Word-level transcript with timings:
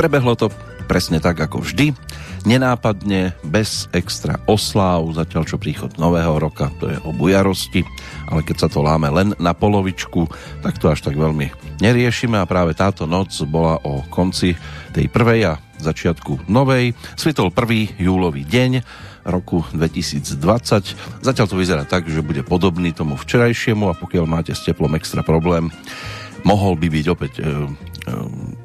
Prebehlo 0.00 0.32
to 0.32 0.48
presne 0.88 1.20
tak 1.20 1.36
ako 1.36 1.60
vždy, 1.60 1.92
nenápadne, 2.48 3.36
bez 3.44 3.84
extra 3.92 4.40
osláv, 4.48 5.12
zatiaľ 5.12 5.44
čo 5.44 5.60
príchod 5.60 5.92
nového 6.00 6.40
roka, 6.40 6.72
to 6.80 6.88
je 6.88 6.96
o 7.04 7.12
bujarosti, 7.12 7.84
ale 8.32 8.40
keď 8.40 8.56
sa 8.64 8.68
to 8.72 8.80
láme 8.80 9.12
len 9.12 9.36
na 9.36 9.52
polovičku, 9.52 10.24
tak 10.64 10.80
to 10.80 10.88
až 10.88 11.04
tak 11.04 11.20
veľmi 11.20 11.52
neriešime 11.84 12.40
a 12.40 12.48
práve 12.48 12.72
táto 12.72 13.04
noc 13.04 13.28
bola 13.44 13.76
o 13.84 14.00
konci 14.08 14.56
tej 14.96 15.12
prvej 15.12 15.52
a 15.52 15.60
začiatku 15.84 16.48
novej. 16.48 16.96
Svitol 17.20 17.52
prvý 17.52 17.92
júlový 18.00 18.48
deň 18.48 18.80
roku 19.28 19.68
2020. 19.76 21.20
Zatiaľ 21.20 21.44
to 21.44 21.60
vyzerá 21.60 21.84
tak, 21.84 22.08
že 22.08 22.24
bude 22.24 22.40
podobný 22.40 22.96
tomu 22.96 23.20
včerajšiemu 23.20 23.92
a 23.92 23.98
pokiaľ 24.00 24.24
máte 24.24 24.56
s 24.56 24.64
teplom 24.64 24.96
extra 24.96 25.20
problém, 25.20 25.68
mohol 26.44 26.76
by 26.76 26.88
byť 26.88 27.06
opäť 27.12 27.32
e, 27.36 27.68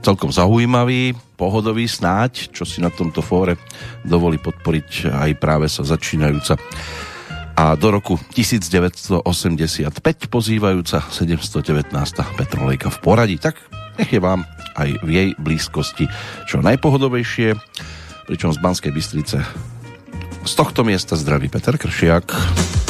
celkom 0.02 0.30
zaujímavý, 0.30 1.18
pohodový 1.36 1.90
snáď, 1.90 2.54
čo 2.54 2.64
si 2.64 2.80
na 2.80 2.94
tomto 2.94 3.26
fóre 3.26 3.58
dovolí 4.06 4.38
podporiť 4.38 5.10
aj 5.12 5.32
práve 5.42 5.68
sa 5.68 5.84
začínajúca 5.84 6.56
a 7.56 7.80
do 7.80 7.88
roku 7.88 8.20
1985 8.36 9.24
pozývajúca 10.28 11.00
719. 11.08 11.96
Petrolejka 12.36 12.92
v 12.92 12.98
poradí. 13.00 13.40
Tak 13.40 13.56
nech 13.96 14.12
je 14.12 14.20
vám 14.20 14.44
aj 14.76 15.00
v 15.00 15.10
jej 15.10 15.30
blízkosti 15.40 16.12
čo 16.52 16.60
najpohodovejšie, 16.60 17.56
pričom 18.28 18.52
z 18.52 18.60
Banskej 18.60 18.92
Bystrice 18.92 19.40
z 20.46 20.54
tohto 20.54 20.86
miesta 20.86 21.18
zdraví 21.18 21.50
Peter 21.50 21.74
Kršiak. 21.74 22.85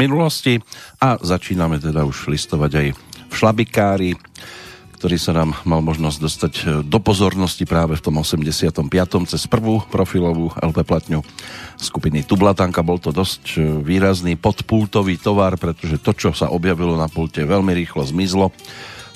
Minulosti 0.00 0.56
a 0.96 1.20
začíname 1.20 1.76
teda 1.76 2.08
už 2.08 2.32
listovať 2.32 2.72
aj 2.72 2.86
v 3.28 3.34
šlabikári, 3.36 4.10
ktorý 5.00 5.16
sa 5.16 5.32
nám 5.32 5.56
mal 5.64 5.80
možnosť 5.80 6.18
dostať 6.20 6.52
e, 6.60 6.62
do 6.84 6.98
pozornosti 7.00 7.64
práve 7.64 7.96
v 7.96 8.04
tom 8.04 8.20
85. 8.20 8.84
cez 9.28 9.48
prvú 9.48 9.80
profilovú 9.88 10.52
LP 10.60 10.84
platňu 10.84 11.24
skupiny 11.80 12.20
Tublatanka. 12.20 12.84
Bol 12.84 13.00
to 13.00 13.08
dosť 13.08 13.56
e, 13.56 13.80
výrazný 13.80 14.36
podpultový 14.36 15.16
tovar, 15.16 15.56
pretože 15.56 15.96
to, 16.04 16.12
čo 16.12 16.36
sa 16.36 16.52
objavilo 16.52 17.00
na 17.00 17.08
pulte, 17.08 17.40
veľmi 17.44 17.72
rýchlo 17.72 18.04
zmizlo. 18.04 18.52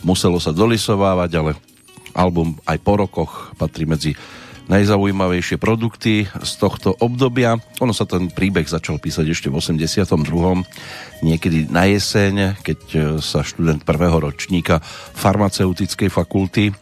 Muselo 0.00 0.40
sa 0.40 0.56
dolisovávať, 0.56 1.30
ale 1.36 1.52
album 2.16 2.56
aj 2.64 2.78
po 2.80 2.94
rokoch 2.96 3.32
patrí 3.60 3.84
medzi 3.84 4.16
najzaujímavejšie 4.68 5.60
produkty 5.60 6.24
z 6.24 6.52
tohto 6.56 6.96
obdobia. 6.96 7.60
Ono 7.84 7.92
sa 7.92 8.08
ten 8.08 8.32
príbeh 8.32 8.64
začal 8.64 8.96
písať 8.96 9.26
ešte 9.28 9.48
v 9.52 9.60
82. 9.60 10.04
niekedy 11.20 11.68
na 11.68 11.84
jeseň, 11.84 12.58
keď 12.64 12.78
e, 12.92 12.98
sa 13.20 13.44
študent 13.44 13.84
prvého 13.84 14.16
ročníka 14.16 14.80
farmaceutickej 15.16 16.08
fakulty 16.08 16.72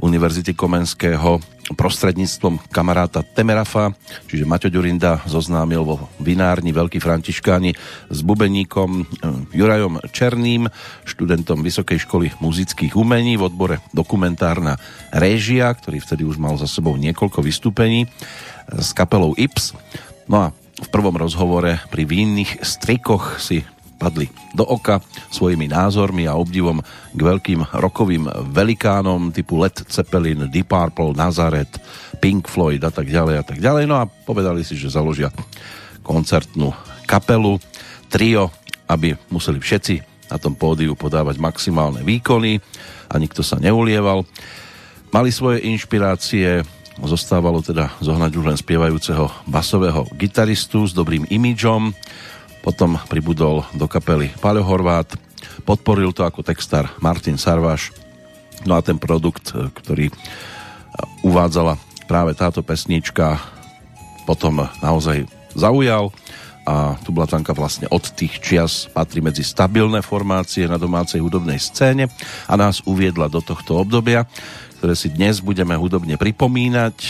Univerzity 0.00 0.56
Komenského 0.56 1.59
prostredníctvom 1.74 2.70
kamaráta 2.70 3.22
Temerafa, 3.22 3.94
čiže 4.26 4.46
Maťo 4.46 4.68
Ďurinda 4.70 5.22
zoznámil 5.26 5.82
vo 5.86 6.10
vinárni 6.18 6.74
Veľký 6.74 6.98
Františkáni 6.98 7.74
s 8.10 8.18
bubeníkom 8.26 8.90
e, 8.90 9.04
Jurajom 9.54 10.02
Černým, 10.10 10.66
študentom 11.06 11.62
Vysokej 11.62 12.02
školy 12.02 12.26
muzických 12.42 12.94
umení 12.98 13.38
v 13.38 13.46
odbore 13.46 13.76
dokumentárna 13.94 14.78
réžia, 15.14 15.70
ktorý 15.70 16.02
vtedy 16.02 16.22
už 16.26 16.38
mal 16.38 16.58
za 16.58 16.66
sebou 16.66 16.98
niekoľko 16.98 17.42
vystúpení 17.42 18.10
s 18.70 18.90
kapelou 18.94 19.34
Ips. 19.34 19.74
No 20.30 20.46
a 20.46 20.46
v 20.80 20.88
prvom 20.88 21.14
rozhovore 21.14 21.82
pri 21.92 22.02
vínnych 22.08 22.62
strikoch 22.64 23.36
si 23.36 23.66
padli 24.00 24.32
do 24.56 24.64
oka 24.64 25.04
svojimi 25.28 25.68
názormi 25.68 26.24
a 26.24 26.40
obdivom 26.40 26.80
k 27.12 27.20
veľkým 27.20 27.68
rokovým 27.76 28.32
velikánom 28.56 29.28
typu 29.28 29.60
Led 29.60 29.76
Zeppelin, 29.92 30.48
Deep 30.48 30.72
Purple, 30.72 31.12
Nazareth, 31.12 31.76
Pink 32.16 32.48
Floyd 32.48 32.80
a 32.80 32.88
tak 32.88 33.12
ďalej 33.12 33.34
a 33.36 33.44
tak 33.44 33.60
ďalej. 33.60 33.84
No 33.84 34.00
a 34.00 34.08
povedali 34.08 34.64
si, 34.64 34.80
že 34.80 34.88
založia 34.88 35.28
koncertnú 36.00 36.72
kapelu, 37.04 37.60
trio, 38.08 38.48
aby 38.88 39.14
museli 39.28 39.60
všetci 39.60 39.94
na 40.32 40.40
tom 40.40 40.56
pódiu 40.56 40.96
podávať 40.96 41.36
maximálne 41.38 42.00
výkony 42.00 42.58
a 43.10 43.14
nikto 43.20 43.44
sa 43.44 43.60
neulieval. 43.60 44.24
Mali 45.10 45.34
svoje 45.34 45.66
inšpirácie, 45.66 46.62
zostávalo 47.02 47.58
teda 47.62 47.90
zohnať 47.98 48.32
už 48.38 48.44
len 48.46 48.58
spievajúceho 48.58 49.26
basového 49.46 50.06
gitaristu 50.14 50.86
s 50.86 50.94
dobrým 50.94 51.26
imidžom, 51.26 51.90
potom 52.60 53.00
pribudol 53.08 53.64
do 53.72 53.88
kapely 53.88 54.32
Paľo 54.40 54.64
Horvát, 54.64 55.08
podporil 55.64 56.12
to 56.12 56.24
ako 56.24 56.44
textár 56.44 56.92
Martin 57.00 57.40
Sarvaš, 57.40 57.92
no 58.68 58.76
a 58.76 58.84
ten 58.84 59.00
produkt, 59.00 59.52
e, 59.56 59.72
ktorý 59.72 60.06
e, 60.08 60.14
uvádzala 61.24 61.80
práve 62.04 62.36
táto 62.36 62.60
pesnička, 62.60 63.40
potom 64.28 64.66
naozaj 64.84 65.24
zaujal 65.56 66.12
a 66.68 66.94
tu 67.02 67.10
Blatanka 67.10 67.56
vlastne 67.56 67.88
od 67.88 68.04
tých 68.14 68.38
čias 68.38 68.86
patrí 68.92 69.24
medzi 69.24 69.40
stabilné 69.40 70.04
formácie 70.04 70.68
na 70.68 70.76
domácej 70.76 71.18
hudobnej 71.18 71.56
scéne 71.56 72.06
a 72.46 72.54
nás 72.54 72.84
uviedla 72.84 73.32
do 73.32 73.40
tohto 73.40 73.80
obdobia, 73.80 74.28
ktoré 74.80 74.96
si 74.96 75.12
dnes 75.12 75.44
budeme 75.44 75.76
hudobne 75.76 76.16
pripomínať. 76.16 76.96
E, 76.96 77.08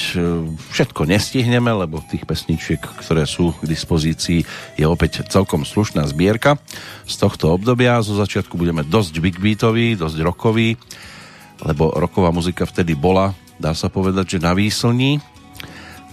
všetko 0.74 1.06
nestihneme, 1.06 1.70
lebo 1.70 2.02
tých 2.02 2.26
pesničiek, 2.26 2.82
ktoré 2.82 3.22
sú 3.30 3.54
k 3.62 3.70
dispozícii, 3.70 4.42
je 4.74 4.82
opäť 4.90 5.22
celkom 5.30 5.62
slušná 5.62 6.02
zbierka. 6.10 6.58
Z 7.06 7.22
tohto 7.22 7.54
obdobia 7.54 8.02
zo 8.02 8.18
začiatku 8.18 8.58
budeme 8.58 8.82
dosť 8.82 9.22
big 9.22 9.38
beatový, 9.38 9.94
dosť 9.94 10.18
rockový, 10.18 10.74
lebo 11.62 11.94
roková 11.94 12.34
muzika 12.34 12.66
vtedy 12.66 12.98
bola, 12.98 13.38
dá 13.62 13.70
sa 13.70 13.86
povedať, 13.86 14.34
že 14.34 14.38
na 14.42 14.50
výslní. 14.50 15.22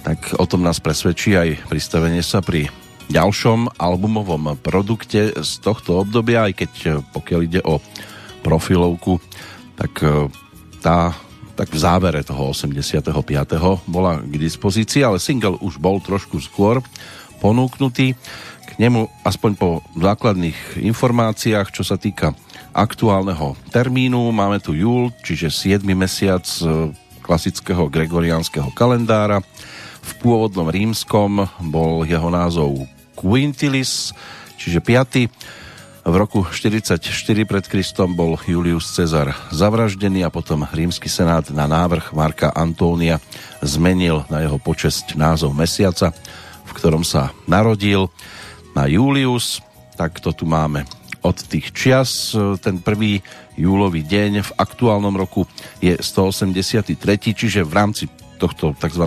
Tak 0.05 0.37
o 0.37 0.45
tom 0.45 0.61
nás 0.61 0.77
presvedčí 0.77 1.33
aj 1.33 1.73
pristavenie 1.73 2.21
sa 2.21 2.45
pri 2.45 2.69
ďalšom 3.09 3.81
albumovom 3.81 4.61
produkte 4.61 5.33
z 5.33 5.51
tohto 5.65 6.05
obdobia, 6.05 6.45
aj 6.45 6.53
keď 6.53 6.71
e, 6.85 6.89
pokiaľ 7.17 7.39
ide 7.49 7.65
o 7.65 7.81
profilovku, 8.45 9.17
tak 9.73 10.05
e, 10.05 10.29
tá 10.85 11.17
tak 11.57 11.73
v 11.73 11.81
závere 11.81 12.21
toho 12.21 12.53
85. 12.53 13.09
bola 13.89 14.21
k 14.21 14.33
dispozícii, 14.37 15.01
ale 15.01 15.17
single 15.17 15.57
už 15.57 15.81
bol 15.81 15.97
trošku 15.97 16.37
skôr 16.37 16.85
ponúknutý. 17.41 18.13
K 18.69 18.71
nemu 18.77 19.09
aspoň 19.25 19.51
po 19.57 19.81
základných 19.97 20.77
informáciách, 20.77 21.73
čo 21.73 21.81
sa 21.81 21.97
týka 21.97 22.37
aktuálneho 22.77 23.57
termínu, 23.73 24.29
máme 24.29 24.61
tu 24.61 24.77
júl, 24.77 25.09
čiže 25.25 25.49
7. 25.49 25.81
mesiac 25.97 26.45
e, 26.61 26.93
klasického 27.25 27.89
gregoriánskeho 27.89 28.69
kalendára. 28.77 29.41
V 30.05 30.11
pôvodnom 30.21 30.69
rímskom 30.69 31.49
bol 31.57 32.05
jeho 32.05 32.29
názov 32.29 32.85
Quintilis, 33.17 34.13
čiže 34.61 34.77
5 34.77 35.25
v 36.07 36.15
roku 36.15 36.47
44 36.47 37.03
pred 37.43 37.65
Kristom 37.67 38.15
bol 38.15 38.39
Julius 38.39 38.95
Cezar 38.95 39.35
zavraždený 39.51 40.23
a 40.23 40.31
potom 40.31 40.63
rímsky 40.63 41.11
senát 41.11 41.51
na 41.51 41.67
návrh 41.67 42.15
Marka 42.15 42.47
Antónia 42.55 43.19
zmenil 43.59 44.23
na 44.31 44.39
jeho 44.39 44.55
počesť 44.55 45.19
názov 45.19 45.51
mesiaca, 45.51 46.15
v 46.63 46.71
ktorom 46.71 47.03
sa 47.03 47.35
narodil 47.43 48.07
na 48.71 48.87
Julius. 48.87 49.59
Tak 49.99 50.23
to 50.23 50.31
tu 50.31 50.47
máme 50.47 50.87
od 51.27 51.35
tých 51.43 51.75
čias. 51.75 52.31
Ten 52.63 52.79
prvý 52.79 53.19
júlový 53.59 54.07
deň 54.07 54.47
v 54.47 54.51
aktuálnom 54.63 55.11
roku 55.11 55.43
je 55.83 55.91
183, 55.91 56.95
čiže 57.35 57.67
v 57.67 57.73
rámci 57.75 58.07
tohto 58.39 58.71
tzv. 58.79 59.03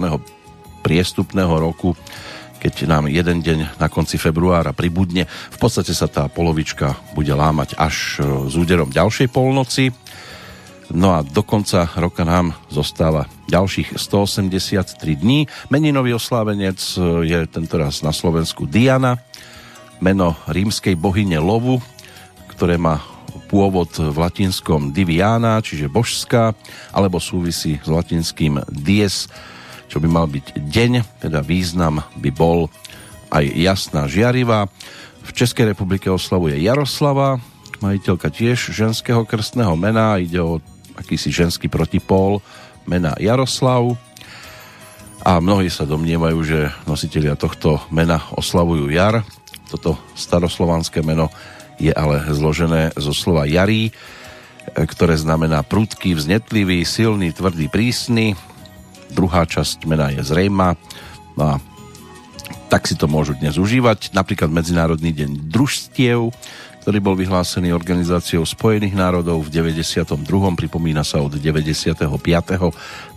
priestupného 0.84 1.54
roku 1.64 1.96
keď 2.60 2.84
nám 2.84 3.08
jeden 3.08 3.40
deň 3.40 3.80
na 3.80 3.88
konci 3.88 4.20
februára 4.20 4.76
pribudne. 4.76 5.24
V 5.26 5.58
podstate 5.58 5.96
sa 5.96 6.06
tá 6.12 6.28
polovička 6.28 7.00
bude 7.16 7.32
lámať 7.32 7.72
až 7.80 8.20
e, 8.20 8.52
s 8.52 8.54
úderom 8.54 8.92
ďalšej 8.92 9.32
polnoci. 9.32 9.88
No 10.92 11.16
a 11.16 11.24
do 11.24 11.40
konca 11.40 11.88
roka 11.96 12.28
nám 12.28 12.52
zostáva 12.68 13.24
ďalších 13.48 13.96
183 13.96 15.00
dní. 15.16 15.48
Meninový 15.72 16.12
oslávenec 16.12 16.76
e, 16.76 17.24
je 17.24 17.38
tentoraz 17.48 18.04
na 18.04 18.12
Slovensku 18.12 18.68
Diana, 18.68 19.16
meno 20.04 20.36
rímskej 20.44 21.00
bohyne 21.00 21.40
lovu, 21.40 21.80
ktoré 22.52 22.76
má 22.76 23.00
pôvod 23.48 23.90
v 23.96 24.14
latinskom 24.14 24.94
diviana, 24.94 25.58
čiže 25.64 25.90
božská, 25.90 26.54
alebo 26.94 27.18
súvisí 27.18 27.82
s 27.82 27.88
latinským 27.88 28.62
dies, 28.70 29.26
čo 29.90 29.98
by 29.98 30.06
mal 30.06 30.30
byť 30.30 30.70
deň, 30.70 30.92
teda 31.18 31.42
význam 31.42 31.98
by 32.14 32.30
bol 32.30 32.70
aj 33.34 33.44
jasná 33.58 34.06
žiarivá. 34.06 34.70
V 35.26 35.30
Českej 35.34 35.74
republike 35.74 36.06
oslavuje 36.06 36.62
Jaroslava, 36.62 37.42
majiteľka 37.82 38.30
tiež 38.30 38.70
ženského 38.70 39.26
krstného 39.26 39.74
mena, 39.74 40.14
ide 40.22 40.38
o 40.38 40.62
akýsi 40.94 41.34
ženský 41.34 41.66
protipól 41.66 42.38
mena 42.86 43.18
Jaroslav 43.18 43.98
a 45.20 45.36
mnohí 45.42 45.68
sa 45.68 45.84
domnievajú, 45.84 46.38
že 46.46 46.72
nositeľia 46.88 47.36
tohto 47.36 47.82
mena 47.92 48.24
oslavujú 48.32 48.88
jar. 48.88 49.26
Toto 49.68 49.98
staroslovanské 50.16 51.04
meno 51.04 51.28
je 51.76 51.92
ale 51.92 52.24
zložené 52.32 52.94
zo 52.96 53.12
slova 53.12 53.44
jarí, 53.44 53.92
ktoré 54.76 55.16
znamená 55.16 55.64
prudký, 55.64 56.16
vznetlivý, 56.16 56.84
silný, 56.84 57.32
tvrdý, 57.32 57.68
prísny, 57.68 58.36
druhá 59.12 59.46
časť 59.46 59.84
mena 59.86 60.10
je 60.14 60.22
zrejma 60.22 60.74
no 61.38 61.44
a 61.44 61.54
tak 62.70 62.86
si 62.86 62.94
to 62.94 63.10
môžu 63.10 63.34
dnes 63.34 63.58
užívať. 63.58 64.14
Napríklad 64.14 64.46
Medzinárodný 64.46 65.10
deň 65.10 65.50
družstiev, 65.50 66.30
ktorý 66.86 66.98
bol 67.02 67.18
vyhlásený 67.18 67.74
Organizáciou 67.74 68.46
spojených 68.46 68.94
národov 68.94 69.42
v 69.42 69.74
92. 69.74 70.06
pripomína 70.54 71.02
sa 71.02 71.18
od 71.18 71.34
95. 71.34 72.06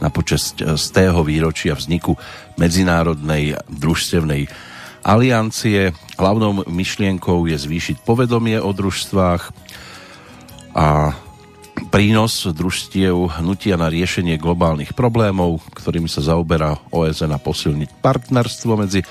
na 0.02 0.10
počest 0.10 0.58
z 0.58 0.86
tého 0.90 1.22
výročia 1.22 1.78
vzniku 1.78 2.18
Medzinárodnej 2.58 3.62
družstevnej 3.70 4.50
aliancie. 5.06 5.94
Hlavnou 6.18 6.66
myšlienkou 6.66 7.46
je 7.46 7.58
zvýšiť 7.62 8.02
povedomie 8.02 8.58
o 8.58 8.74
družstvách 8.74 9.54
a 10.74 11.14
prínos 11.90 12.46
družstiev 12.46 13.40
hnutia 13.42 13.78
na 13.78 13.90
riešenie 13.90 14.38
globálnych 14.42 14.98
problémov, 14.98 15.62
ktorými 15.74 16.10
sa 16.10 16.26
zaoberá 16.26 16.78
OSN 16.90 17.34
a 17.34 17.40
posilniť 17.42 17.90
partnerstvo 18.02 18.74
medzi 18.78 19.02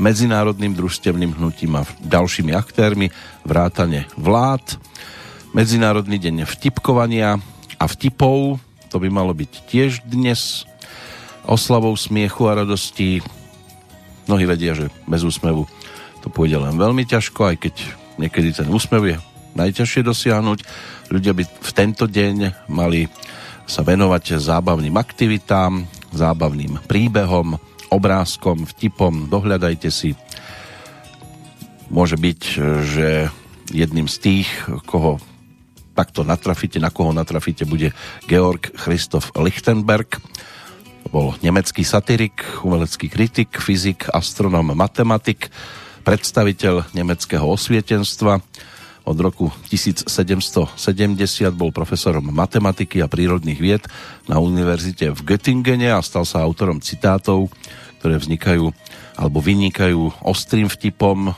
medzinárodným 0.00 0.72
družstevným 0.72 1.36
hnutím 1.36 1.76
a 1.80 1.88
ďalšími 2.00 2.56
aktérmi, 2.56 3.12
vrátane 3.44 4.08
vlád, 4.16 4.80
Medzinárodný 5.50 6.22
deň 6.22 6.46
vtipkovania 6.46 7.34
a 7.74 7.84
vtipov, 7.90 8.62
to 8.86 9.02
by 9.02 9.10
malo 9.10 9.34
byť 9.34 9.52
tiež 9.66 10.06
dnes 10.06 10.62
oslavou 11.42 11.90
smiechu 11.98 12.46
a 12.46 12.62
radosti. 12.62 13.18
Mnohí 14.30 14.46
vedia, 14.46 14.78
že 14.78 14.94
bez 15.10 15.26
úsmevu 15.26 15.66
to 16.22 16.30
pôjde 16.30 16.54
len 16.54 16.78
veľmi 16.78 17.02
ťažko, 17.02 17.50
aj 17.50 17.56
keď 17.66 17.74
niekedy 18.22 18.54
ten 18.54 18.70
úsmev 18.70 19.10
je 19.10 19.16
najťažšie 19.54 20.02
dosiahnuť. 20.06 20.58
Ľudia 21.10 21.32
by 21.34 21.42
v 21.46 21.72
tento 21.74 22.04
deň 22.06 22.66
mali 22.70 23.10
sa 23.70 23.86
venovať 23.86 24.38
zábavným 24.42 24.94
aktivitám, 24.98 25.86
zábavným 26.10 26.82
príbehom, 26.90 27.54
obrázkom, 27.90 28.66
vtipom, 28.66 29.30
dohľadajte 29.30 29.90
si. 29.90 30.18
Môže 31.90 32.14
byť, 32.18 32.40
že 32.86 33.08
jedným 33.70 34.06
z 34.06 34.16
tých, 34.18 34.48
koho 34.86 35.22
takto 35.94 36.22
natrafíte, 36.22 36.78
na 36.78 36.90
koho 36.90 37.10
natrafíte, 37.10 37.66
bude 37.66 37.94
Georg 38.26 38.70
Christoph 38.78 39.34
Lichtenberg. 39.38 40.18
Bol 41.10 41.34
nemecký 41.42 41.82
satirik, 41.82 42.42
umelecký 42.62 43.10
kritik, 43.10 43.58
fyzik, 43.58 44.06
astronom, 44.14 44.70
matematik, 44.74 45.50
predstaviteľ 46.06 46.94
nemeckého 46.94 47.44
osvietenstva, 47.44 48.38
Od 49.10 49.18
roku 49.18 49.50
1770 49.66 50.78
bol 51.50 51.74
profesorom 51.74 52.30
matematiky 52.30 53.02
a 53.02 53.10
prírodných 53.10 53.58
vied 53.58 53.82
na 54.30 54.38
univerzite 54.38 55.10
v 55.10 55.34
Göttingene 55.34 55.90
a 55.90 55.98
stal 55.98 56.22
sa 56.22 56.46
autorom 56.46 56.78
citátov, 56.78 57.50
ktoré 57.98 58.22
vznikajú 58.22 58.70
alebo 59.18 59.42
vynikajú 59.42 60.22
ostrým 60.22 60.70
vtipom, 60.70 61.34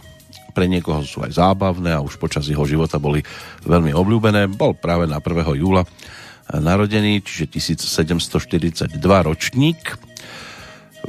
pre 0.53 0.69
niekoho 0.69 1.01
sú 1.01 1.25
aj 1.25 1.41
zábavné 1.41 1.97
a 1.97 2.05
už 2.05 2.21
počas 2.21 2.45
jeho 2.45 2.69
života 2.69 3.01
boli 3.01 3.25
veľmi 3.65 3.97
obľúbené. 3.97 4.53
Bol 4.53 4.77
práve 4.77 5.09
na 5.09 5.17
1. 5.17 5.57
júla 5.57 5.89
narodený, 6.53 7.25
čiže 7.25 7.49
1742 7.81 9.01
ročník. 9.01 9.97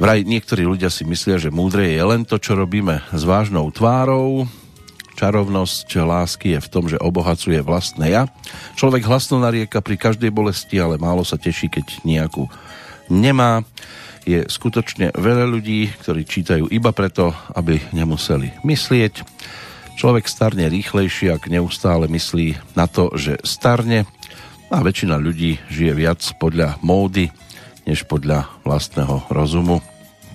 Vraj 0.00 0.24
niektorí 0.24 0.64
ľudia 0.64 0.88
si 0.88 1.04
myslia, 1.04 1.36
že 1.36 1.52
múdre 1.52 1.92
je 1.92 2.00
len 2.00 2.24
to, 2.24 2.40
čo 2.40 2.56
robíme 2.56 3.04
s 3.12 3.22
vážnou 3.28 3.68
tvárou, 3.68 4.48
Čarovnosť 5.14 5.88
lásky 6.02 6.58
je 6.58 6.60
v 6.60 6.70
tom, 6.70 6.84
že 6.90 6.98
obohacuje 6.98 7.62
vlastné 7.62 8.10
ja. 8.10 8.22
Človek 8.74 9.06
hlasno 9.06 9.38
narieka 9.38 9.78
pri 9.78 9.94
každej 9.94 10.34
bolesti, 10.34 10.82
ale 10.82 10.98
málo 10.98 11.22
sa 11.22 11.38
teší, 11.38 11.70
keď 11.70 11.86
nejakú 12.02 12.50
nemá. 13.06 13.62
Je 14.24 14.40
skutočne 14.48 15.12
veľa 15.14 15.44
ľudí, 15.46 15.92
ktorí 16.00 16.24
čítajú 16.24 16.64
iba 16.72 16.90
preto, 16.96 17.30
aby 17.52 17.78
nemuseli 17.92 18.64
myslieť. 18.64 19.22
Človek 19.94 20.26
starne 20.26 20.66
rýchlejšie, 20.66 21.30
ak 21.30 21.46
neustále 21.46 22.10
myslí 22.10 22.74
na 22.74 22.90
to, 22.90 23.14
že 23.14 23.38
starne 23.46 24.08
a 24.72 24.82
väčšina 24.82 25.14
ľudí 25.20 25.62
žije 25.70 25.92
viac 25.94 26.20
podľa 26.42 26.82
módy, 26.82 27.30
než 27.86 28.08
podľa 28.08 28.48
vlastného 28.64 29.28
rozumu. 29.30 29.78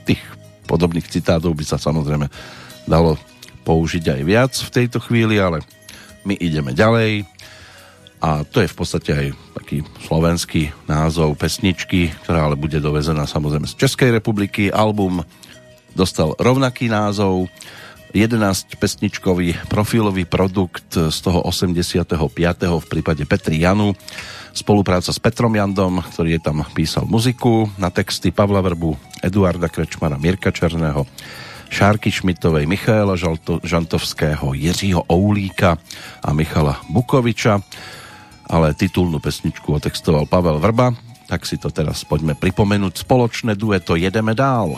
Tých 0.06 0.22
podobných 0.70 1.10
citátov 1.10 1.58
by 1.58 1.66
sa 1.66 1.82
samozrejme 1.82 2.30
dalo 2.86 3.18
použiť 3.70 4.18
aj 4.18 4.22
viac 4.26 4.54
v 4.58 4.74
tejto 4.74 4.98
chvíli, 4.98 5.38
ale 5.38 5.62
my 6.26 6.34
ideme 6.42 6.74
ďalej 6.74 7.30
a 8.20 8.42
to 8.44 8.66
je 8.66 8.68
v 8.68 8.76
podstate 8.76 9.12
aj 9.14 9.28
taký 9.56 9.86
slovenský 10.10 10.74
názov 10.90 11.38
pesničky, 11.38 12.12
ktorá 12.26 12.50
ale 12.50 12.58
bude 12.58 12.82
dovezená 12.82 13.30
samozrejme 13.30 13.70
z 13.70 13.78
Českej 13.80 14.10
republiky. 14.12 14.68
Album 14.74 15.24
dostal 15.96 16.36
rovnaký 16.36 16.92
názov, 16.92 17.48
11 18.12 18.82
pesničkový 18.82 19.54
profilový 19.70 20.26
produkt 20.26 20.98
z 20.98 21.20
toho 21.22 21.46
85. 21.46 22.10
v 22.58 22.86
prípade 22.90 23.22
Petri 23.30 23.62
Janu. 23.62 23.94
Spolupráca 24.50 25.14
s 25.14 25.22
Petrom 25.22 25.54
Jandom, 25.54 26.02
ktorý 26.02 26.36
je 26.36 26.42
tam 26.42 26.66
písal 26.74 27.06
muziku 27.06 27.70
na 27.78 27.94
texty 27.94 28.34
Pavla 28.34 28.66
Verbu, 28.66 28.98
Eduarda 29.22 29.70
Krečmara, 29.70 30.18
Mirka 30.18 30.50
Černého, 30.50 31.06
Šárky 31.70 32.12
Šmitovej, 32.12 32.68
Michaela 32.68 33.16
Žalto, 33.16 33.64
Žantovského, 33.64 34.52
Jiřího 34.58 35.06
Oulíka 35.08 35.78
a 36.26 36.30
Michala 36.34 36.82
Bukoviča. 36.90 37.62
Ale 38.50 38.74
titulnú 38.74 39.22
pesničku 39.22 39.70
otextoval 39.78 40.26
Pavel 40.26 40.58
Vrba, 40.58 40.98
tak 41.30 41.46
si 41.46 41.62
to 41.62 41.70
teraz 41.70 42.02
poďme 42.02 42.34
pripomenúť. 42.34 43.06
Spoločné 43.06 43.54
dueto 43.54 43.94
Jedeme 43.94 44.34
dál. 44.34 44.74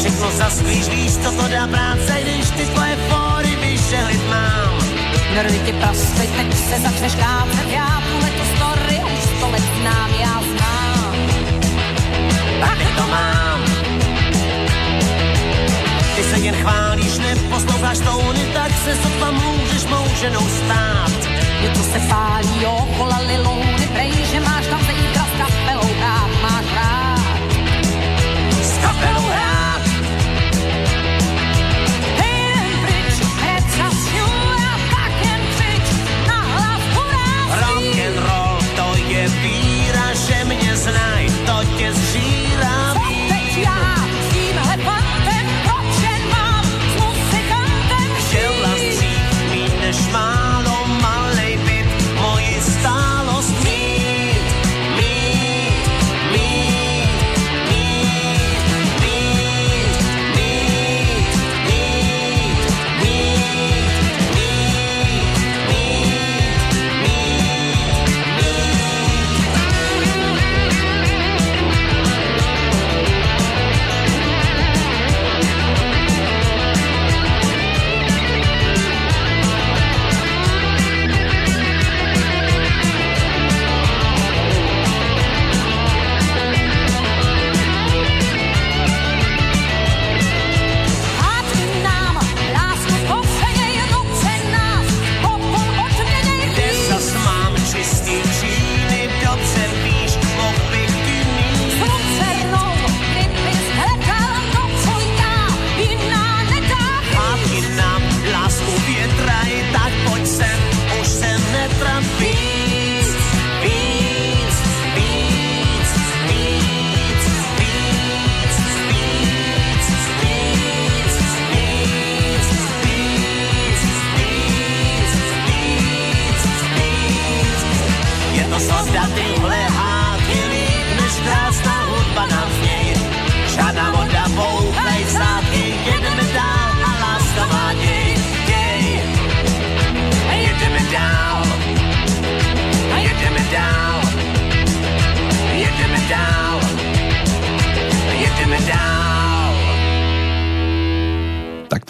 Všechno 0.00 0.30
zasklíš, 0.32 0.88
víš, 0.88 1.12
co 1.20 1.30
to 1.34 1.44
dá 1.50 1.66
práce, 1.66 2.12
když 2.22 2.50
ty 2.50 2.64
tvoje 2.72 2.96
mám 3.10 3.19
nervy 5.34 5.58
ti 5.58 5.72
prasty, 5.72 6.26
teď 6.36 6.54
se 6.54 6.80
začneš 6.80 7.14
kácet, 7.14 7.68
já 7.70 8.02
tuhle 8.08 8.30
tu 8.30 8.44
story 8.56 9.00
už 9.12 9.20
sto 9.20 9.50
let 9.50 9.62
znám, 9.80 10.10
já 10.20 10.34
znám. 10.50 11.14
Tak 12.60 12.78
to 12.96 13.06
mám. 13.06 13.60
Ty 16.16 16.22
se 16.22 16.38
jen 16.38 16.54
chválíš, 16.54 17.18
neposloucháš 17.18 17.98
tóny, 17.98 18.44
tak 18.54 18.72
se 18.84 18.96
sotva 19.02 19.30
můžeš 19.30 19.84
mou 19.84 20.04
ženou 20.20 20.46
stát. 20.48 21.12
Něco 21.62 21.82
se 21.82 21.98
pálí, 22.08 22.62
jo, 22.62 22.88
kolali 22.98 23.36
louny, 23.38 23.86
prej, 23.92 24.12
že 24.32 24.40
máš 24.40 24.66
tam 24.66 24.80
zítra 24.80 25.24
s 25.24 25.38
kapelou 25.38 25.94
hrát, 25.98 26.30
máš 26.42 26.64
rád. 26.74 27.20
S 28.62 28.78
kapelou 28.78 29.49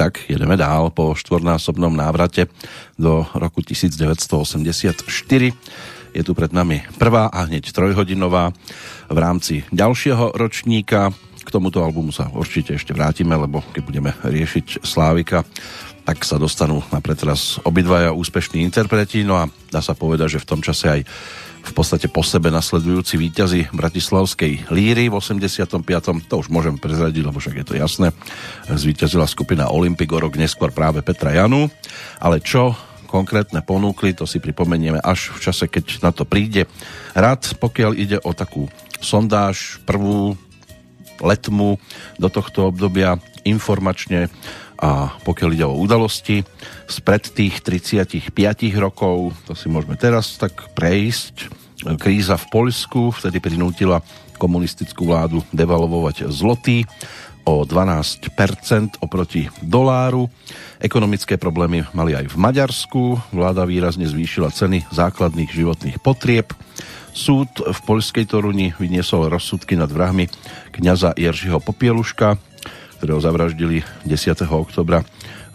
hrát. 0.00 0.16
ideme 0.33 0.57
dál 0.57 0.88
po 0.88 1.12
štvornásobnom 1.12 1.92
návrate 1.92 2.49
do 2.97 3.28
roku 3.37 3.61
1984. 3.61 5.04
Je 6.11 6.23
tu 6.25 6.33
pred 6.33 6.50
nami 6.50 6.80
prvá 6.97 7.28
a 7.28 7.45
hneď 7.45 7.69
trojhodinová 7.69 8.57
v 9.12 9.19
rámci 9.21 9.69
ďalšieho 9.69 10.33
ročníka. 10.33 11.12
K 11.45 11.49
tomuto 11.52 11.85
albumu 11.85 12.16
sa 12.16 12.33
určite 12.33 12.80
ešte 12.80 12.97
vrátime, 12.97 13.37
lebo 13.37 13.61
keď 13.76 13.83
budeme 13.85 14.11
riešiť 14.25 14.80
Slávika, 14.80 15.45
tak 16.09 16.25
sa 16.25 16.40
dostanú 16.40 16.80
na 16.88 17.04
pretras 17.04 17.61
obidvaja 17.62 18.16
úspešní 18.16 18.64
interpreti. 18.64 19.21
No 19.21 19.37
a 19.37 19.52
dá 19.69 19.85
sa 19.85 19.92
povedať, 19.92 20.40
že 20.40 20.42
v 20.42 20.49
tom 20.49 20.61
čase 20.64 20.88
aj 20.88 21.00
v 21.61 21.73
podstate 21.76 22.09
po 22.11 22.25
sebe 22.25 22.49
nasledujúci 22.49 23.21
víťazi 23.21 23.61
Bratislavskej 23.71 24.73
líry 24.73 25.07
v 25.07 25.14
85. 25.17 25.81
To 26.26 26.35
už 26.40 26.49
môžem 26.49 26.81
prezradiť, 26.81 27.23
lebo 27.23 27.38
však 27.38 27.62
je 27.62 27.67
to 27.67 27.75
jasné. 27.79 28.17
Zvíťazila 28.67 29.29
skupina 29.29 29.71
Olympic 29.71 30.11
o 30.11 30.19
rok 30.19 30.35
neskôr 30.35 30.73
práve 30.73 31.05
Petra 31.05 31.37
Janu. 31.37 31.71
Ale 32.19 32.43
čo 32.43 32.75
konkrétne 33.11 33.62
ponúkli, 33.62 34.14
to 34.14 34.23
si 34.23 34.38
pripomenieme 34.38 35.02
až 35.02 35.35
v 35.35 35.38
čase, 35.50 35.67
keď 35.67 35.99
na 36.07 36.11
to 36.14 36.23
príde. 36.23 36.71
Rád, 37.12 37.59
pokiaľ 37.59 37.93
ide 37.99 38.19
o 38.23 38.31
takú 38.31 38.71
sondáž, 39.02 39.83
prvú 39.83 40.38
letmu 41.21 41.76
do 42.17 42.29
tohto 42.33 42.71
obdobia 42.73 43.21
informačne 43.45 44.33
a 44.81 45.13
pokiaľ 45.23 45.51
ide 45.53 45.67
o 45.69 45.77
udalosti 45.77 46.41
spred 46.89 47.29
tých 47.29 47.61
35 47.61 48.33
rokov, 48.81 49.37
to 49.45 49.53
si 49.53 49.69
môžeme 49.69 49.95
teraz 50.01 50.41
tak 50.41 50.73
prejsť. 50.73 51.53
Kríza 52.01 52.41
v 52.41 52.47
Poľsku 52.49 53.13
vtedy 53.13 53.41
prinútila 53.41 54.01
komunistickú 54.41 55.05
vládu 55.05 55.45
devalovovať 55.53 56.33
zloty 56.33 56.89
o 57.45 57.65
12% 57.65 59.01
oproti 59.05 59.49
doláru. 59.61 60.29
Ekonomické 60.81 61.37
problémy 61.37 61.85
mali 61.93 62.17
aj 62.17 62.33
v 62.33 62.37
Maďarsku. 62.41 63.03
Vláda 63.37 63.69
výrazne 63.69 64.09
zvýšila 64.09 64.53
ceny 64.53 64.89
základných 64.93 65.53
životných 65.53 66.01
potrieb. 66.01 66.53
Súd 67.11 67.51
v 67.59 67.79
poľskej 67.85 68.25
Toruni 68.31 68.73
vyniesol 68.79 69.29
rozsudky 69.29 69.75
nad 69.75 69.91
vrahmi 69.91 70.31
kniaza 70.71 71.11
Jeržiho 71.19 71.59
Popieluška, 71.59 72.39
ktorého 73.00 73.16
zavraždili 73.16 73.80
10. 74.04 74.45
oktobra 74.45 75.00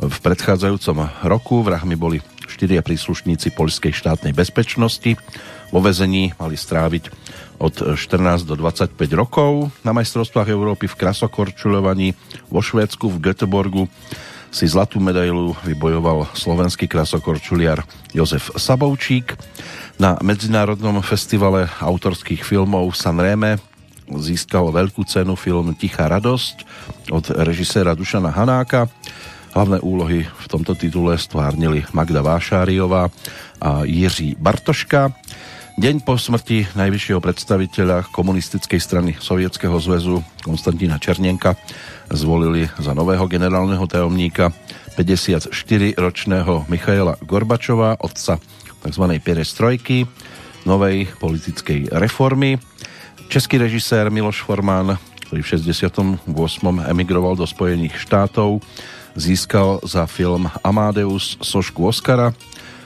v 0.02 0.18
predchádzajúcom 0.26 1.30
roku. 1.30 1.62
Vrahmi 1.62 1.94
boli 1.94 2.18
štyria 2.50 2.82
príslušníci 2.82 3.54
poľskej 3.54 3.94
štátnej 3.94 4.34
bezpečnosti. 4.34 5.14
Vo 5.70 5.78
vezení 5.78 6.34
mali 6.42 6.58
stráviť 6.58 7.14
od 7.62 7.94
14 7.94 8.50
do 8.50 8.58
25 8.58 8.98
rokov. 9.14 9.70
Na 9.86 9.94
majstrovstvách 9.94 10.50
Európy 10.50 10.90
v 10.90 10.98
krasokorčuľovaní 10.98 12.18
vo 12.50 12.66
Švédsku 12.66 13.14
v 13.14 13.22
Göteborgu 13.22 13.86
si 14.50 14.66
zlatú 14.66 14.98
medailu 14.98 15.54
vybojoval 15.62 16.34
slovenský 16.34 16.90
krasokorčuliar 16.90 17.86
Jozef 18.10 18.58
Sabovčík. 18.58 19.38
Na 20.02 20.18
Medzinárodnom 20.18 20.98
festivale 21.06 21.70
autorských 21.78 22.42
filmov 22.42 22.90
v 22.90 22.98
Sanreme 22.98 23.52
získal 24.10 24.70
veľkú 24.70 25.02
cenu 25.06 25.34
film 25.34 25.74
Tichá 25.74 26.06
radosť 26.06 26.56
od 27.10 27.26
režiséra 27.42 27.98
Dušana 27.98 28.30
Hanáka. 28.30 28.86
Hlavné 29.56 29.80
úlohy 29.80 30.28
v 30.28 30.46
tomto 30.52 30.76
titule 30.76 31.16
stvárnili 31.16 31.88
Magda 31.96 32.20
Vášáriová 32.20 33.08
a 33.64 33.88
Jiří 33.88 34.36
Bartoška. 34.36 35.16
Deň 35.76 36.08
po 36.08 36.16
smrti 36.16 36.72
najvyššieho 36.72 37.20
predstaviteľa 37.20 38.08
komunistickej 38.12 38.80
strany 38.80 39.12
Sovietskeho 39.20 39.76
zväzu 39.76 40.24
Konstantína 40.44 40.96
Černienka 41.04 41.60
zvolili 42.08 42.72
za 42.80 42.96
nového 42.96 43.28
generálneho 43.28 43.84
tajomníka 43.84 44.56
54-ročného 44.96 46.72
Michaela 46.72 47.20
Gorbačova, 47.20 48.00
otca 48.00 48.40
tzv. 48.88 49.04
perestrojky, 49.20 50.08
novej 50.64 51.12
politickej 51.20 51.92
reformy. 51.92 52.56
Český 53.30 53.58
režisér 53.58 54.08
Miloš 54.14 54.46
Formán, 54.46 54.96
ktorý 55.26 55.42
v 55.42 55.50
68. 55.58 56.30
emigroval 56.88 57.34
do 57.36 57.44
Spojených 57.44 57.98
štátov, 57.98 58.62
získal 59.18 59.82
za 59.84 60.06
film 60.06 60.48
Amadeus 60.62 61.36
sošku 61.42 61.88
Oscara. 61.88 62.32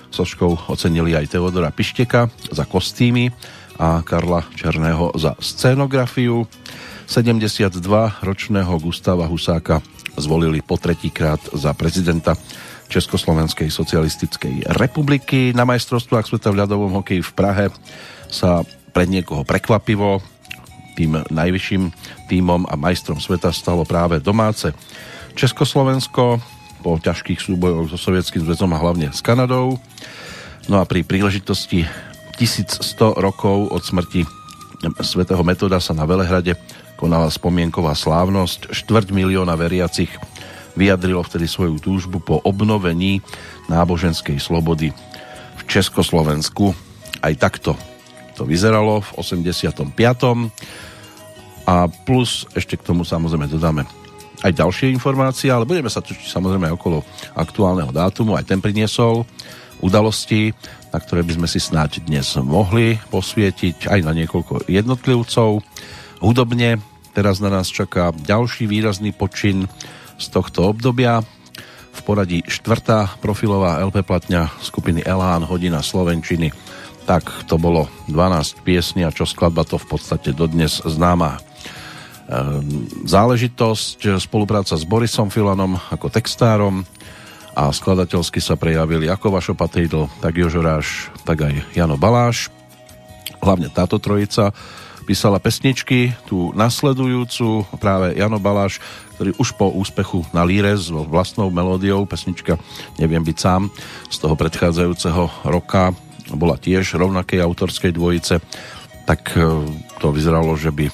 Soškou 0.10 0.72
ocenili 0.72 1.13
aj 1.13 1.36
Teodora 1.36 1.69
Pišteka 1.69 2.31
za 2.50 2.65
kostýmy 2.65 3.29
a 3.78 4.02
Karla 4.02 4.47
Černého 4.58 5.13
za 5.19 5.38
scénografiu. 5.38 6.47
72-ročného 7.10 8.73
Gustava 8.82 9.25
Husáka 9.25 9.82
zvolili 10.17 10.62
po 10.62 10.78
tretíkrát 10.78 11.41
za 11.54 11.73
prezidenta 11.73 12.38
Československej 12.89 13.69
socialistickej 13.69 14.73
republiky. 14.78 15.54
Na 15.54 15.65
majstrovstvách 15.65 16.25
sveta 16.25 16.49
v 16.49 16.60
ľadovom 16.65 17.02
hokeji 17.02 17.21
v 17.21 17.32
Prahe 17.38 17.65
sa 18.30 18.65
pre 18.91 19.06
niekoho 19.10 19.45
prekvapivo 19.45 20.21
tým 20.99 21.23
najvyšším 21.32 21.84
týmom 22.28 22.67
a 22.67 22.75
majstrom 22.75 23.23
sveta 23.23 23.56
stalo 23.56 23.88
práve 23.88 24.19
domáce 24.19 24.75
Československo 25.39 26.43
po 26.84 26.99
ťažkých 26.99 27.39
súbojoch 27.39 27.91
so 27.91 27.99
Sovietským 27.99 28.43
zväzom 28.43 28.71
a 28.75 28.82
hlavne 28.82 29.12
s 29.15 29.23
Kanadou. 29.23 29.80
No 30.67 30.80
a 30.80 30.88
pri 30.88 31.08
príležitosti 31.08 31.88
1100 32.39 32.84
rokov 33.19 33.71
od 33.71 33.84
smrti 33.84 34.28
svätého 35.04 35.43
Metoda 35.43 35.80
sa 35.84 35.91
na 35.91 36.08
Velehrade 36.08 36.56
konala 36.95 37.32
spomienková 37.32 37.95
slávnosť. 37.95 38.75
Štvrť 38.75 39.15
milióna 39.15 39.56
veriacich 39.56 40.12
vyjadrilo 40.75 41.23
vtedy 41.23 41.47
svoju 41.47 41.80
túžbu 41.80 42.23
po 42.23 42.43
obnovení 42.43 43.23
náboženskej 43.67 44.39
slobody 44.39 44.91
v 45.56 45.62
Československu. 45.67 46.71
Aj 47.19 47.36
takto 47.36 47.75
to 48.39 48.47
vyzeralo 48.47 49.04
v 49.04 49.10
85. 49.19 49.91
A 51.67 51.91
plus 52.08 52.47
ešte 52.56 52.80
k 52.80 52.86
tomu 52.88 53.04
samozrejme 53.04 53.52
dodáme 53.52 53.84
aj 54.39 54.56
ďalšie 54.56 54.95
informácie, 54.95 55.52
ale 55.52 55.67
budeme 55.67 55.91
sa 55.91 55.99
točiť 55.99 56.32
samozrejme 56.32 56.71
okolo 56.71 57.04
aktuálneho 57.36 57.91
dátumu, 57.91 58.39
aj 58.39 58.47
ten 58.47 58.63
priniesol 58.63 59.28
udalosti, 59.84 60.56
na 60.95 60.97
ktoré 61.04 61.28
by 61.28 61.36
sme 61.36 61.47
si 61.52 61.60
snáď 61.60 61.99
dnes 62.08 62.39
mohli 62.39 62.95
posvietiť 63.12 63.91
aj 63.91 63.99
na 64.08 64.15
niekoľko 64.15 64.71
jednotlivcov. 64.71 65.60
Hudobne 66.23 66.80
teraz 67.12 67.43
na 67.43 67.52
nás 67.52 67.67
čaká 67.67 68.15
ďalší 68.15 68.67
výrazný 68.67 69.12
počin 69.12 69.67
z 70.15 70.25
tohto 70.32 70.71
obdobia. 70.71 71.23
V 71.91 71.99
poradí 72.08 72.47
štvrtá 72.47 73.19
profilová 73.19 73.84
LP 73.84 74.08
platňa 74.08 74.47
skupiny 74.63 75.04
Elán 75.04 75.43
Hodina 75.43 75.84
Slovenčiny 75.84 76.56
tak 77.10 77.50
to 77.50 77.58
bolo 77.58 77.89
12 78.06 78.62
piesní 78.62 79.02
a 79.02 79.10
čo 79.10 79.26
skladba 79.26 79.65
to 79.65 79.82
v 79.82 79.98
podstate 79.98 80.30
dodnes 80.30 80.78
známa 80.86 81.41
ehm, 82.30 82.86
záležitosť, 83.02 84.22
spolupráca 84.22 84.78
s 84.78 84.86
Borisom 84.86 85.34
Filanom 85.34 85.82
ako 85.89 86.13
textárom 86.13 86.86
a 87.58 87.74
skladateľsky 87.74 88.38
sa 88.38 88.54
prejavili 88.54 89.10
ako 89.10 89.34
Vašo 89.34 89.58
Patejdl, 89.58 90.06
tak 90.22 90.38
Jožoráš, 90.38 91.10
tak 91.26 91.50
aj 91.50 91.65
Jano 91.74 91.98
Baláš. 91.98 92.54
Hlavne 93.41 93.74
táto 93.74 93.98
trojica 93.98 94.54
písala 95.10 95.41
pesničky, 95.41 96.13
tú 96.30 96.54
nasledujúcu 96.54 97.65
práve 97.82 98.22
Jano 98.22 98.38
Baláš, 98.38 98.78
ktorý 99.17 99.34
už 99.41 99.58
po 99.58 99.74
úspechu 99.74 100.22
na 100.30 100.45
Líre 100.45 100.78
s 100.78 100.93
vlastnou 100.93 101.50
melódiou, 101.50 102.06
pesnička 102.06 102.62
Neviem 103.02 103.26
byť 103.26 103.38
sám, 103.41 103.74
z 104.13 104.17
toho 104.22 104.38
predchádzajúceho 104.38 105.50
roka 105.50 105.98
bola 106.35 106.59
tiež 106.59 106.97
rovnakej 106.99 107.41
autorskej 107.41 107.95
dvojice, 107.95 108.43
tak 109.07 109.33
e, 109.33 109.41
to 109.97 110.13
vyzeralo, 110.13 110.53
že 110.53 110.69
by 110.69 110.91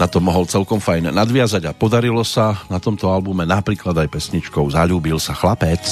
na 0.00 0.08
to 0.08 0.24
mohol 0.24 0.48
celkom 0.48 0.80
fajn 0.80 1.12
nadviazať 1.12 1.68
a 1.68 1.76
podarilo 1.76 2.24
sa 2.24 2.56
na 2.72 2.80
tomto 2.80 3.12
albume 3.12 3.44
napríklad 3.44 3.92
aj 3.94 4.08
pesničkou 4.08 4.64
Zalúbil 4.72 5.20
sa 5.20 5.36
chlapec. 5.36 5.82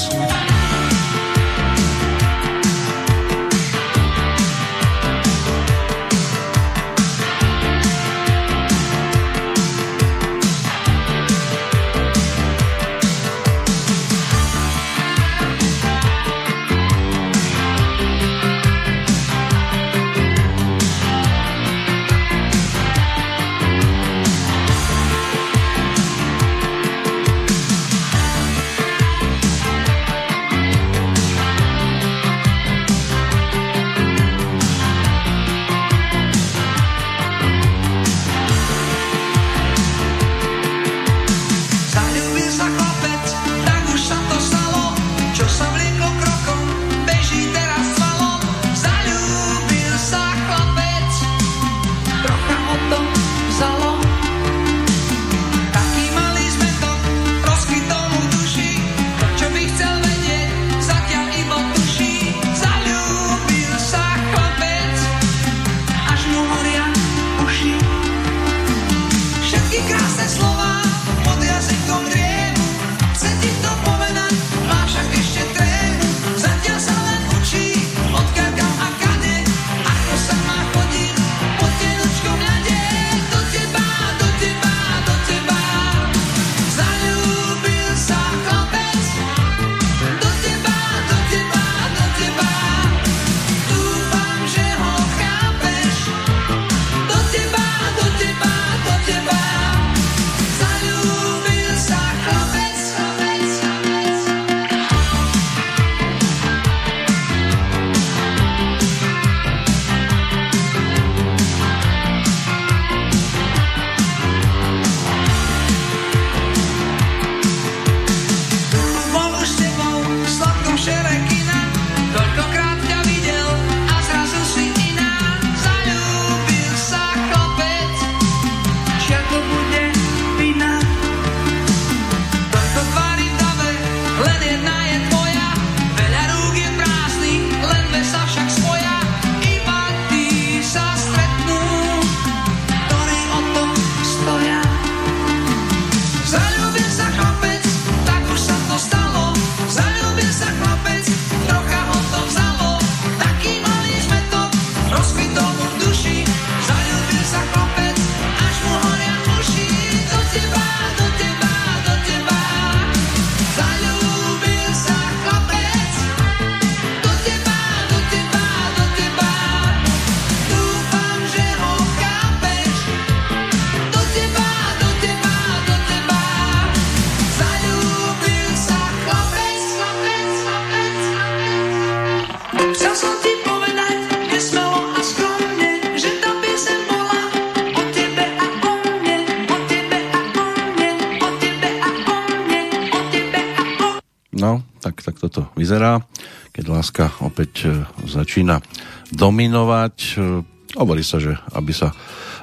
Začína 198.30 198.62
dominovať. 199.10 199.94
E, 200.14 200.46
hovorí 200.78 201.02
sa, 201.02 201.18
že, 201.18 201.34
aby 201.50 201.74
sa, 201.74 201.90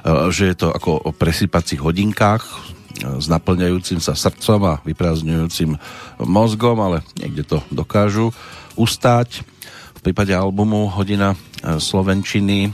e, 0.04 0.28
že 0.28 0.52
je 0.52 0.56
to 0.60 0.68
ako 0.68 1.00
o 1.00 1.10
presypacích 1.16 1.80
hodinkách 1.80 2.44
s 2.98 3.24
naplňajúcim 3.32 4.04
sa 4.04 4.12
srdcom 4.12 4.60
a 4.68 4.74
vyprázdňujúcim 4.84 5.80
mozgom, 6.28 6.76
ale 6.76 7.00
niekde 7.16 7.48
to 7.48 7.58
dokážu 7.72 8.36
ustáť. 8.76 9.40
V 9.96 10.00
prípade 10.04 10.36
albumu 10.36 10.92
Hodina 10.92 11.32
Slovenčiny 11.62 12.68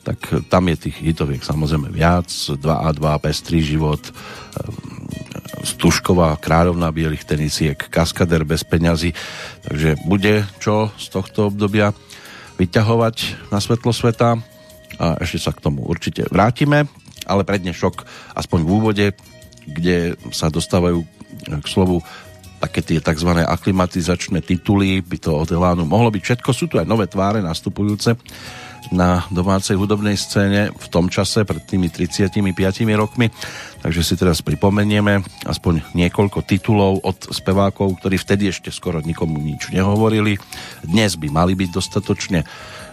tak 0.00 0.22
tam 0.46 0.70
je 0.70 0.86
tých 0.86 1.02
hitoviek 1.02 1.42
samozrejme 1.42 1.90
viac, 1.90 2.30
2A2, 2.30 3.02
Pestrý 3.18 3.58
život, 3.58 3.98
Stušková, 5.66 6.38
kráľovná 6.38 6.94
bielých 6.94 7.26
tenisiek, 7.26 7.74
Kaskader 7.74 8.46
bez 8.46 8.62
peňazí, 8.62 9.10
takže 9.66 9.98
bude 10.06 10.46
čo 10.62 10.94
z 10.94 11.06
tohto 11.10 11.50
obdobia 11.50 11.90
vyťahovať 12.56 13.48
na 13.52 13.60
svetlo 13.60 13.92
sveta 13.92 14.40
a 14.96 15.06
ešte 15.20 15.38
sa 15.48 15.52
k 15.52 15.60
tomu 15.60 15.84
určite 15.84 16.24
vrátime, 16.32 16.88
ale 17.28 17.42
pre 17.44 17.60
dnešok 17.60 18.04
aspoň 18.32 18.60
v 18.64 18.70
úvode, 18.72 19.06
kde 19.68 20.16
sa 20.32 20.48
dostávajú 20.48 21.04
k 21.60 21.66
slovu 21.68 22.00
také 22.56 22.80
tie 22.80 22.98
tzv. 23.04 23.30
aklimatizačné 23.44 24.40
tituly, 24.40 25.04
by 25.04 25.20
to 25.20 25.36
od 25.36 25.52
Elánu 25.52 25.84
mohlo 25.84 26.08
byť 26.08 26.22
všetko. 26.22 26.50
Sú 26.56 26.64
tu 26.72 26.80
aj 26.80 26.88
nové 26.88 27.04
tváre 27.04 27.44
nastupujúce 27.44 28.16
na 28.94 29.26
domácej 29.34 29.74
hudobnej 29.74 30.14
scéne 30.14 30.70
v 30.70 30.86
tom 30.90 31.10
čase, 31.10 31.42
pred 31.42 31.62
tými 31.66 31.90
35 31.90 32.30
rokmi. 32.94 33.30
Takže 33.82 34.02
si 34.02 34.14
teraz 34.18 34.42
pripomenieme 34.42 35.22
aspoň 35.46 35.94
niekoľko 35.94 36.42
titulov 36.42 37.02
od 37.06 37.30
spevákov, 37.30 38.02
ktorí 38.02 38.18
vtedy 38.18 38.50
ešte 38.50 38.74
skoro 38.74 38.98
nikomu 39.02 39.38
nič 39.38 39.70
nehovorili. 39.70 40.38
Dnes 40.82 41.14
by 41.14 41.28
mali 41.30 41.54
byť 41.54 41.70
dostatočne 41.70 42.42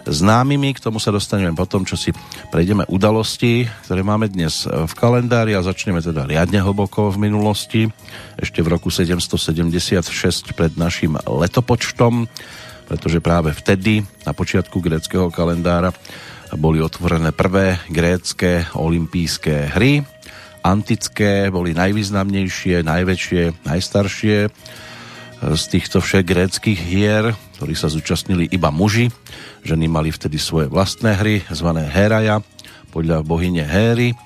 známymi, 0.04 0.76
k 0.76 0.84
tomu 0.84 1.00
sa 1.00 1.08
dostaneme 1.08 1.56
potom, 1.56 1.88
čo 1.88 1.96
si 1.96 2.12
prejdeme 2.52 2.84
udalosti, 2.92 3.64
ktoré 3.88 4.04
máme 4.04 4.28
dnes 4.28 4.68
v 4.68 4.92
kalendári 4.92 5.56
a 5.56 5.64
začneme 5.64 6.04
teda 6.04 6.28
riadne 6.28 6.60
hlboko 6.60 7.08
v 7.08 7.24
minulosti, 7.24 7.88
ešte 8.36 8.60
v 8.60 8.68
roku 8.68 8.92
776 8.92 10.52
pred 10.52 10.76
našim 10.76 11.16
letopočtom 11.24 12.28
pretože 12.84 13.24
práve 13.24 13.52
vtedy, 13.56 14.04
na 14.24 14.32
počiatku 14.36 14.80
gréckého 14.80 15.32
kalendára, 15.32 15.92
boli 16.54 16.78
otvorené 16.78 17.34
prvé 17.34 17.80
grécké 17.90 18.68
olympijské 18.76 19.74
hry. 19.74 20.06
Antické 20.64 21.52
boli 21.52 21.76
najvýznamnejšie, 21.76 22.86
najväčšie, 22.86 23.42
najstaršie 23.66 24.38
z 25.44 25.64
týchto 25.68 26.00
všech 26.00 26.24
gréckých 26.24 26.80
hier, 26.80 27.24
ktorí 27.60 27.76
sa 27.76 27.92
zúčastnili 27.92 28.48
iba 28.48 28.72
muži. 28.72 29.12
Ženy 29.66 29.92
mali 29.92 30.08
vtedy 30.08 30.40
svoje 30.40 30.72
vlastné 30.72 31.20
hry, 31.20 31.44
zvané 31.52 31.84
Heraja, 31.84 32.40
podľa 32.94 33.20
bohyne 33.26 33.66
Héry. 33.66 34.16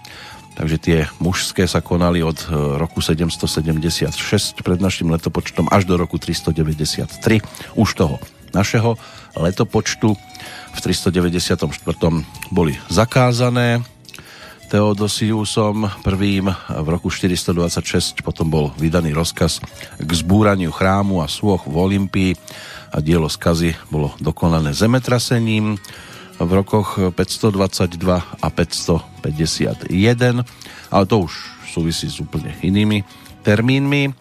Takže 0.55 0.77
tie 0.79 0.99
mužské 1.23 1.71
sa 1.71 1.79
konali 1.79 2.19
od 2.19 2.51
e, 2.51 2.79
roku 2.83 2.99
776 2.99 4.11
pred 4.59 4.79
našim 4.83 5.07
letopočtom 5.07 5.71
až 5.71 5.87
do 5.87 5.95
roku 5.95 6.19
393 6.19 7.79
už 7.79 7.89
toho 7.95 8.19
našeho 8.55 8.97
letopočtu 9.37 10.15
v 10.75 10.79
394. 10.81 11.69
boli 12.53 12.77
zakázané 12.89 13.83
Teodosiusom 14.69 16.05
prvým 16.05 16.53
v 16.53 16.87
roku 16.93 17.09
426 17.09 18.21
potom 18.21 18.53
bol 18.53 18.67
vydaný 18.77 19.17
rozkaz 19.17 19.65
k 19.97 20.11
zbúraniu 20.13 20.69
chrámu 20.69 21.25
a 21.25 21.27
svoch 21.27 21.65
v 21.65 21.73
Olympii 21.73 22.37
a 22.93 23.01
dielo 23.01 23.33
skazy 23.33 23.73
bolo 23.89 24.13
dokonané 24.21 24.77
zemetrasením 24.77 25.81
v 26.37 26.51
rokoch 26.53 27.01
522 27.17 27.97
a 28.21 28.49
551 28.53 30.45
ale 30.93 31.05
to 31.09 31.17
už 31.25 31.33
súvisí 31.73 32.13
s 32.13 32.21
úplne 32.21 32.53
inými 32.61 33.09
termínmi 33.41 34.13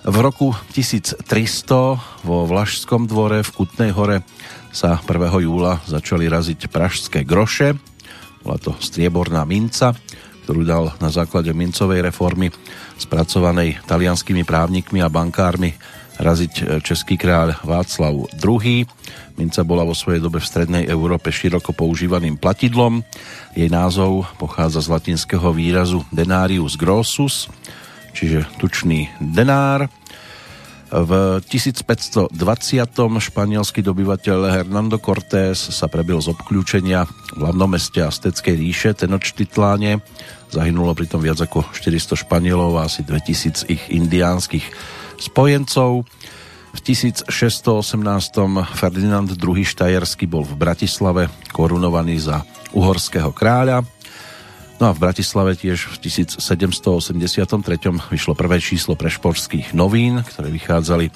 v 0.00 0.16
roku 0.16 0.56
1300 0.72 2.24
vo 2.24 2.48
Vlašskom 2.48 3.04
dvore 3.04 3.44
v 3.44 3.50
Kutnej 3.52 3.92
hore 3.92 4.24
sa 4.72 4.96
1. 4.96 5.44
júla 5.44 5.84
začali 5.84 6.24
raziť 6.24 6.72
pražské 6.72 7.20
groše. 7.26 7.76
Bola 8.40 8.56
to 8.56 8.72
strieborná 8.80 9.44
minca, 9.44 9.92
ktorú 10.48 10.64
dal 10.64 10.96
na 11.04 11.12
základe 11.12 11.52
mincovej 11.52 12.00
reformy 12.00 12.48
spracovanej 12.96 13.84
talianskými 13.84 14.40
právnikmi 14.46 15.04
a 15.04 15.12
bankármi 15.12 15.76
raziť 16.20 16.84
český 16.84 17.16
kráľ 17.16 17.60
Václav 17.64 18.12
II. 18.40 18.84
Minca 19.40 19.60
bola 19.64 19.84
vo 19.88 19.96
svojej 19.96 20.20
dobe 20.20 20.40
v 20.40 20.48
strednej 20.48 20.84
Európe 20.88 21.32
široko 21.32 21.72
používaným 21.72 22.36
platidlom. 22.36 23.00
Jej 23.56 23.68
názov 23.72 24.28
pochádza 24.36 24.84
z 24.84 24.92
latinského 24.92 25.48
výrazu 25.52 26.04
denarius 26.12 26.76
grossus, 26.76 27.48
čiže 28.12 28.46
tučný 28.58 29.10
denár. 29.20 29.88
V 30.90 31.38
1520. 31.46 32.34
španielský 32.98 33.78
dobyvateľ 33.78 34.38
Hernando 34.50 34.98
Cortés 34.98 35.54
sa 35.54 35.86
prebil 35.86 36.18
z 36.18 36.34
obklúčenia 36.34 37.06
v 37.06 37.46
hlavnom 37.46 37.78
meste 37.78 38.02
Azteckej 38.02 38.58
ríše 38.58 38.90
Tenochtitláne. 38.98 40.02
Zahynulo 40.50 40.98
pritom 40.98 41.22
viac 41.22 41.38
ako 41.38 41.70
400 41.70 42.26
Španielov 42.26 42.74
a 42.82 42.90
asi 42.90 43.06
2000 43.06 43.70
ich 43.70 43.86
indiánskych 43.86 44.66
spojencov. 45.22 46.10
V 46.74 46.78
1618. 46.82 47.78
Ferdinand 48.74 49.30
II. 49.30 49.62
Štajerský 49.62 50.26
bol 50.26 50.42
v 50.42 50.58
Bratislave 50.58 51.30
korunovaný 51.54 52.18
za 52.18 52.42
uhorského 52.74 53.30
kráľa 53.30 53.86
No 54.80 54.88
a 54.88 54.96
v 54.96 55.04
Bratislave 55.04 55.60
tiež 55.60 55.92
v 55.92 56.08
1783. 56.08 56.40
vyšlo 58.08 58.32
prvé 58.32 58.56
číslo 58.64 58.96
prešporských 58.96 59.76
novín, 59.76 60.24
ktoré 60.24 60.48
vychádzali 60.48 61.12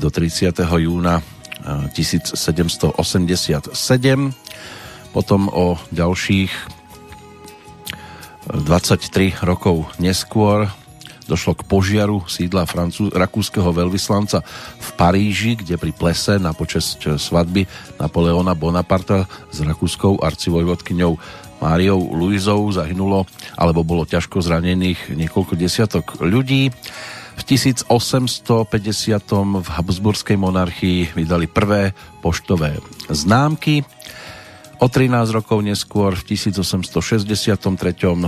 do 0.00 0.08
30. 0.08 0.56
júna 0.80 1.20
1787. 1.92 2.96
Potom 5.12 5.52
o 5.52 5.76
ďalších 5.92 6.48
23 8.64 9.44
rokov 9.44 9.92
neskôr 10.00 10.64
došlo 11.26 11.58
k 11.58 11.66
požiaru 11.66 12.22
sídla 12.30 12.64
Francúz, 12.64 13.10
rakúskeho 13.12 13.74
veľvyslanca 13.74 14.40
v 14.78 14.88
Paríži, 14.94 15.58
kde 15.58 15.76
pri 15.76 15.92
plese 15.92 16.38
na 16.38 16.54
počesť 16.54 17.18
svadby 17.18 17.66
Napoleona 17.98 18.54
Bonaparta 18.54 19.26
s 19.50 19.58
rakúskou 19.60 20.22
arcivojvodkyňou 20.22 21.44
Máriou 21.60 22.12
Luizou 22.12 22.68
zahynulo 22.72 23.24
alebo 23.56 23.82
bolo 23.82 24.04
ťažko 24.04 24.44
zranených 24.44 25.14
niekoľko 25.16 25.54
desiatok 25.56 26.20
ľudí. 26.20 26.70
V 27.36 27.42
1850. 27.44 28.64
v 29.60 29.68
Habsburskej 29.68 30.40
monarchii 30.40 31.12
vydali 31.12 31.44
prvé 31.48 31.92
poštové 32.24 32.80
známky. 33.12 33.84
O 34.76 34.92
13 34.92 35.32
rokov 35.32 35.64
neskôr, 35.64 36.12
v 36.12 36.36
1863. 36.36 37.56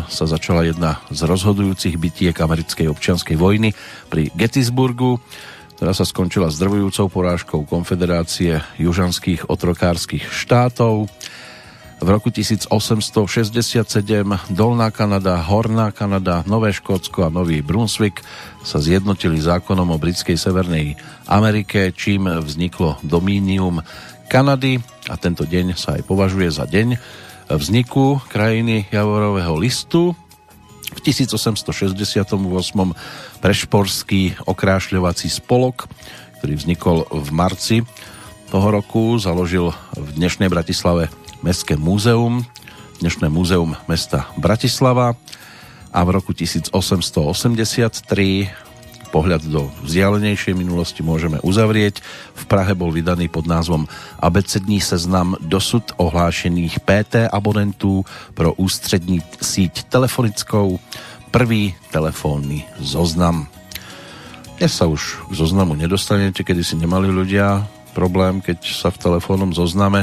sa 0.08 0.24
začala 0.24 0.64
jedna 0.64 0.96
z 1.12 1.28
rozhodujúcich 1.28 2.00
bitiek 2.00 2.32
americkej 2.32 2.88
občianskej 2.88 3.36
vojny 3.36 3.76
pri 4.08 4.32
Gettysburgu, 4.32 5.20
ktorá 5.76 5.92
sa 5.92 6.08
skončila 6.08 6.48
zdrvujúcou 6.48 7.12
porážkou 7.12 7.68
konfederácie 7.68 8.64
južanských 8.80 9.52
otrokárskych 9.52 10.24
štátov. 10.24 11.12
V 11.98 12.06
roku 12.06 12.30
1867 12.30 13.90
Dolná 14.54 14.88
Kanada, 14.94 15.34
Horná 15.42 15.90
Kanada, 15.90 16.46
Nové 16.46 16.70
Škótsko 16.70 17.26
a 17.26 17.34
Nový 17.34 17.58
Brunswick 17.58 18.22
sa 18.62 18.78
zjednotili 18.78 19.42
zákonom 19.42 19.90
o 19.90 19.98
britskej 19.98 20.38
Severnej 20.38 20.94
Amerike, 21.26 21.90
čím 21.90 22.30
vzniklo 22.30 23.02
domínium 23.02 23.82
Kanady 24.30 24.78
a 25.10 25.18
tento 25.18 25.42
deň 25.42 25.74
sa 25.74 25.98
aj 25.98 26.06
považuje 26.06 26.46
za 26.54 26.70
deň 26.70 27.02
vzniku 27.50 28.22
krajiny 28.30 28.86
Javorového 28.94 29.58
listu. 29.58 30.14
V 30.94 31.00
1868 31.02 32.30
Prešporský 33.42 34.38
okrášľovací 34.46 35.26
spolok, 35.26 35.90
ktorý 36.38 36.52
vznikol 36.54 37.10
v 37.10 37.28
marci 37.34 37.76
toho 38.54 38.70
roku, 38.70 39.18
založil 39.18 39.74
v 39.98 40.08
dnešnej 40.14 40.46
Bratislave 40.46 41.10
Mestské 41.38 41.78
múzeum, 41.78 42.42
dnešné 42.98 43.30
múzeum 43.30 43.78
mesta 43.86 44.26
Bratislava 44.34 45.14
a 45.94 46.00
v 46.02 46.10
roku 46.10 46.34
1883 46.34 46.74
pohľad 49.14 49.46
do 49.46 49.70
vzdialenejšej 49.86 50.58
minulosti 50.58 51.06
môžeme 51.06 51.38
uzavrieť. 51.46 52.02
V 52.34 52.42
Prahe 52.50 52.74
bol 52.74 52.90
vydaný 52.90 53.30
pod 53.30 53.46
názvom 53.46 53.86
Abecední 54.18 54.82
seznam 54.82 55.38
dosud 55.38 55.86
ohlášených 56.02 56.82
PT 56.82 57.30
abonentů 57.30 58.02
pro 58.34 58.50
ústřední 58.58 59.22
síť 59.38 59.94
telefonickou. 59.94 60.82
Prvý 61.30 61.78
telefónny 61.94 62.66
zoznam. 62.82 63.46
Dnes 64.58 64.74
sa 64.74 64.90
už 64.90 65.22
k 65.30 65.32
zoznamu 65.38 65.78
nedostanete, 65.78 66.42
kedy 66.42 66.66
si 66.66 66.74
nemali 66.74 67.06
ľudia 67.06 67.62
problém, 67.94 68.42
keď 68.42 68.58
sa 68.74 68.90
v 68.90 68.98
telefónnom 68.98 69.54
zozname 69.54 70.02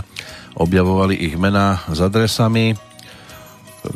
objavovali 0.56 1.16
ich 1.16 1.36
mená 1.36 1.84
s 1.92 2.00
adresami. 2.00 2.74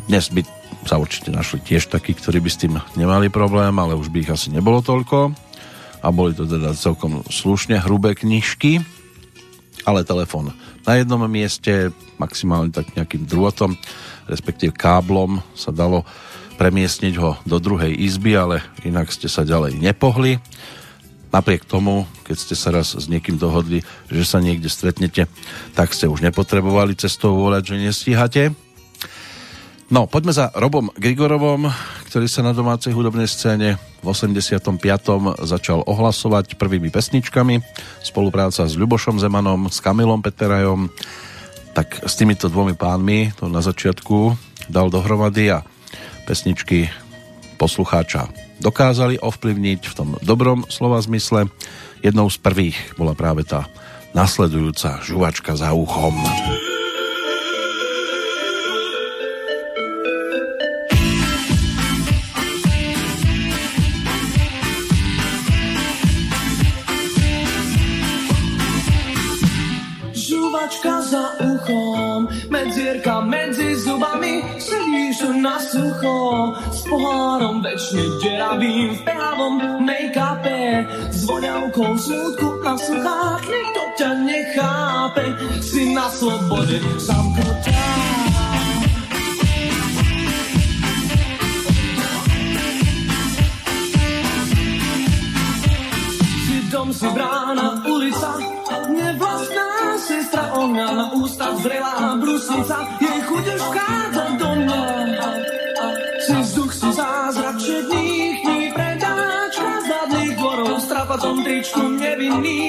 Dnes 0.07 0.29
by 0.29 0.45
sa 0.85 0.99
určite 0.99 1.33
našli 1.33 1.59
tiež 1.63 1.91
takí, 1.91 2.13
ktorí 2.15 2.39
by 2.39 2.49
s 2.51 2.61
tým 2.61 2.77
nemali 2.95 3.27
problém, 3.27 3.73
ale 3.75 3.97
už 3.97 4.11
by 4.11 4.23
ich 4.23 4.31
asi 4.31 4.53
nebolo 4.53 4.79
toľko. 4.83 5.33
A 5.99 6.07
boli 6.15 6.31
to 6.31 6.47
teda 6.47 6.71
celkom 6.75 7.25
slušne 7.27 7.81
hrubé 7.83 8.15
knižky, 8.15 8.79
ale 9.83 10.07
telefón 10.07 10.55
na 10.89 10.97
jednom 10.97 11.21
mieste, 11.29 11.93
maximálne 12.17 12.73
tak 12.73 12.89
nejakým 12.97 13.29
drôtom, 13.29 13.77
respektíve 14.25 14.73
káblom 14.73 15.45
sa 15.53 15.69
dalo 15.69 16.01
premiestniť 16.57 17.13
ho 17.21 17.37
do 17.45 17.61
druhej 17.61 17.93
izby, 17.93 18.33
ale 18.33 18.65
inak 18.81 19.13
ste 19.13 19.29
sa 19.29 19.45
ďalej 19.45 19.77
nepohli. 19.77 20.41
Napriek 21.29 21.61
tomu, 21.69 22.09
keď 22.25 22.35
ste 22.41 22.55
sa 22.57 22.73
raz 22.73 22.97
s 22.97 23.05
niekým 23.05 23.37
dohodli, 23.37 23.85
že 24.09 24.25
sa 24.25 24.41
niekde 24.41 24.65
stretnete, 24.65 25.29
tak 25.77 25.93
ste 25.93 26.09
už 26.09 26.25
nepotrebovali 26.25 26.97
cestou 26.97 27.37
volať, 27.37 27.73
že 27.73 27.85
nestíhate. 27.85 28.43
No, 29.89 30.05
poďme 30.05 30.33
za 30.33 30.53
Robom 30.53 30.93
Grigorovom, 30.93 31.69
ktorý 32.09 32.29
sa 32.29 32.45
na 32.45 32.53
domácej 32.53 32.93
hudobnej 32.93 33.25
scéne 33.25 33.81
v 34.01 34.13
85. 34.13 34.77
začal 35.45 35.81
ohlasovať 35.85 36.57
prvými 36.61 36.93
pesničkami. 36.93 37.61
Spolupráca 38.01 38.69
s 38.69 38.77
Ľubošom 38.77 39.17
Zemanom, 39.17 39.69
s 39.69 39.81
Kamilom 39.81 40.21
Peterajom. 40.21 40.93
Tak 41.73 42.05
s 42.05 42.13
týmito 42.17 42.49
dvomi 42.49 42.77
pánmi 42.77 43.33
to 43.37 43.49
na 43.49 43.61
začiatku 43.65 44.33
dal 44.69 44.93
dohromady 44.93 45.53
a 45.53 45.65
pesničky 46.25 46.89
poslucháča 47.57 48.48
dokázali 48.59 49.19
ovplyvniť 49.19 49.81
v 49.87 49.93
tom 49.95 50.09
dobrom 50.21 50.67
slova 50.67 50.99
zmysle. 51.01 51.47
Jednou 51.99 52.31
z 52.31 52.37
prvých 52.39 52.77
bola 52.95 53.15
práve 53.17 53.43
tá 53.43 53.67
nasledujúca 54.15 55.03
žuvačka 55.03 55.55
za 55.55 55.75
uchom. 55.75 56.15
Žuvačka 70.69 71.01
za 71.01 71.25
uchom, 71.41 72.29
medzierka 72.49 73.25
medzi 73.25 73.73
zubami, 73.75 74.37
sedíš 74.61 75.41
na 75.41 75.57
sucho, 75.57 76.53
s 76.69 76.85
pohárom 76.85 77.57
večne 77.65 78.05
deravým 78.21 78.93
v 78.93 79.01
pehavom 79.01 79.57
make-upe, 79.81 80.85
s 81.09 81.25
voňavkou 81.25 81.97
smutku 81.97 82.61
na 82.61 82.77
sluchách, 82.77 83.43
nikto 83.49 83.81
ťa 83.97 84.09
nechápe, 84.13 85.25
si 85.57 85.89
na 85.89 86.05
slobode 86.13 86.77
zamknutá. 87.01 87.81
Dom, 96.69 96.93
brána, 96.93 97.81
ulica, 97.89 98.58
sestra 100.29 100.53
ona 100.53 100.93
na 100.93 101.07
ústach 101.17 101.57
zrelá 101.57 102.13
brusnica, 102.21 102.77
jej 103.01 103.19
chuť 103.25 103.45
už 103.49 103.61
vchádza 103.65 104.25
do 104.37 104.49
mňa. 104.61 104.81
Si 106.21 106.35
vzduch, 106.45 106.69
si 106.69 106.89
zázrak 106.93 107.57
všetných 107.57 108.35
dní, 108.45 108.61
predáčka 108.69 109.71
z 109.81 109.85
zadných 109.89 110.33
dvorov, 110.37 110.77
s 110.77 110.85
trapatom 110.85 111.37
tričku 111.41 111.81
nevinných, 111.97 112.68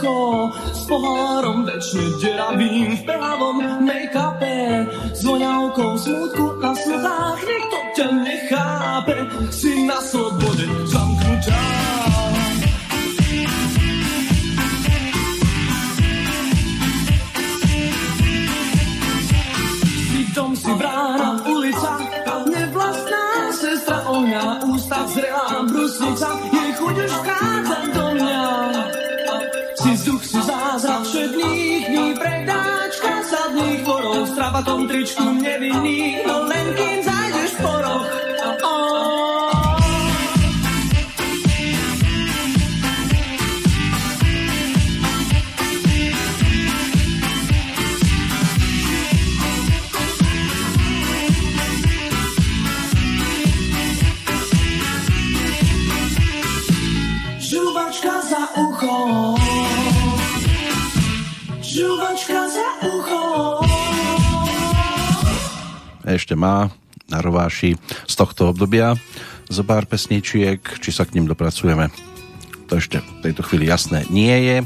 na 0.00 0.08
sucho, 0.08 0.52
s 0.72 0.82
pohárom 0.88 1.64
večne 1.64 2.04
deravým 2.20 2.96
v 2.96 3.02
pehavom 3.04 3.58
make-upe, 3.84 4.88
s 5.12 5.20
voňavkou 5.24 5.92
smutku 5.98 6.46
na 6.60 6.72
sluchách, 6.72 7.40
nikto 7.44 7.78
ťa 7.96 8.08
nechápe, 8.24 9.16
si 9.52 9.84
na 9.84 9.98
slobode 10.00 10.66
zamknutá. 10.88 11.62
Si 20.10 20.20
dom, 20.32 20.52
si 20.56 20.72
brána, 20.80 21.44
ulica, 21.44 21.92
nevlastná 22.48 23.24
sestra 23.52 23.98
ohňa, 24.08 24.40
na 24.40 24.56
ústach 24.64 25.08
zrelá 25.12 25.60
brusnica, 25.68 26.49
trabatom 34.60 34.84
tričku 34.92 35.24
nevinných, 35.40 36.20
no 36.28 36.44
len 36.44 36.76
kým 36.76 36.99
Ešte 66.10 66.34
má 66.34 66.70
na 67.10 67.18
rováši 67.22 67.78
z 68.06 68.14
tohto 68.14 68.50
obdobia 68.50 68.98
zo 69.50 69.66
pár 69.66 69.86
pesničiek, 69.86 70.62
či 70.78 70.90
sa 70.94 71.06
k 71.06 71.18
ním 71.18 71.26
dopracujeme. 71.26 71.90
To 72.70 72.78
ešte 72.78 73.02
v 73.02 73.30
tejto 73.30 73.42
chvíli 73.42 73.66
jasné 73.66 74.06
nie 74.10 74.30
je. 74.46 74.56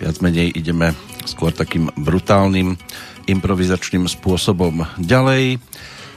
Viac 0.00 0.16
menej 0.24 0.48
ideme 0.56 0.96
skôr 1.28 1.52
takým 1.52 1.92
brutálnym 1.94 2.80
improvizačným 3.28 4.08
spôsobom 4.08 4.88
ďalej. 4.96 5.60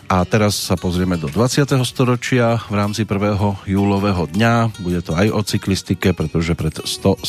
A 0.05 0.21
teraz 0.21 0.53
sa 0.53 0.77
pozrieme 0.77 1.17
do 1.17 1.25
20. 1.25 1.65
storočia 1.81 2.61
v 2.69 2.73
rámci 2.77 3.09
1. 3.09 3.65
júlového 3.65 4.29
dňa. 4.29 4.77
Bude 4.77 5.01
to 5.01 5.17
aj 5.17 5.33
o 5.33 5.41
cyklistike, 5.41 6.13
pretože 6.13 6.53
pred 6.53 6.77
117 6.77 7.25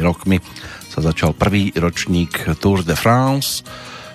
rokmi 0.00 0.40
sa 0.88 1.04
začal 1.04 1.36
prvý 1.36 1.70
ročník 1.76 2.56
Tour 2.56 2.82
de 2.88 2.96
France. 2.96 3.62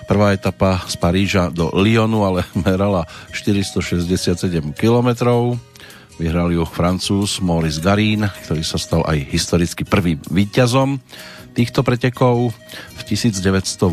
Prvá 0.06 0.30
etapa 0.38 0.86
z 0.86 0.94
Paríža 1.02 1.50
do 1.50 1.74
Lyonu, 1.74 2.22
ale 2.22 2.46
merala 2.66 3.10
467 3.34 4.38
km. 4.78 5.08
Vyhral 6.16 6.48
ju 6.54 6.62
Francúz 6.64 7.42
Maurice 7.42 7.82
Garín, 7.82 8.24
ktorý 8.46 8.62
sa 8.62 8.78
stal 8.78 9.02
aj 9.04 9.26
historicky 9.28 9.82
prvým 9.82 10.22
víťazom 10.30 11.02
týchto 11.58 11.82
pretekov. 11.82 12.54
V 12.96 13.02
1908 13.02 13.90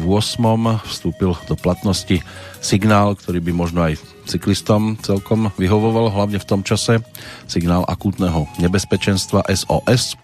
vstúpil 0.86 1.34
do 1.50 1.56
platnosti 1.58 2.22
signál, 2.62 3.18
ktorý 3.18 3.42
by 3.42 3.52
možno 3.52 3.80
aj 3.88 3.98
cyklistom 4.30 5.00
celkom 5.02 5.50
vyhovoval, 5.56 6.14
hlavne 6.14 6.38
v 6.38 6.48
tom 6.48 6.62
čase. 6.62 7.02
Signál 7.50 7.84
akútneho 7.90 8.48
nebezpečenstva 8.62 9.50
SOS. 9.50 10.16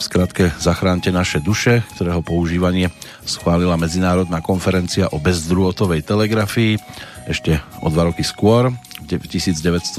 V 0.00 0.08
skratke 0.08 0.48
Zachránte 0.56 1.12
naše 1.12 1.44
duše, 1.44 1.84
ktorého 1.92 2.24
používanie 2.24 2.88
schválila 3.28 3.76
Medzinárodná 3.76 4.40
konferencia 4.40 5.12
o 5.12 5.20
bezdrôtovej 5.20 6.00
telegrafii 6.08 6.80
ešte 7.28 7.60
o 7.84 7.92
dva 7.92 8.08
roky 8.08 8.24
skôr, 8.24 8.72
v 8.72 9.26
1906 9.28 9.92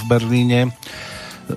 v 0.00 0.04
Berlíne. 0.08 0.72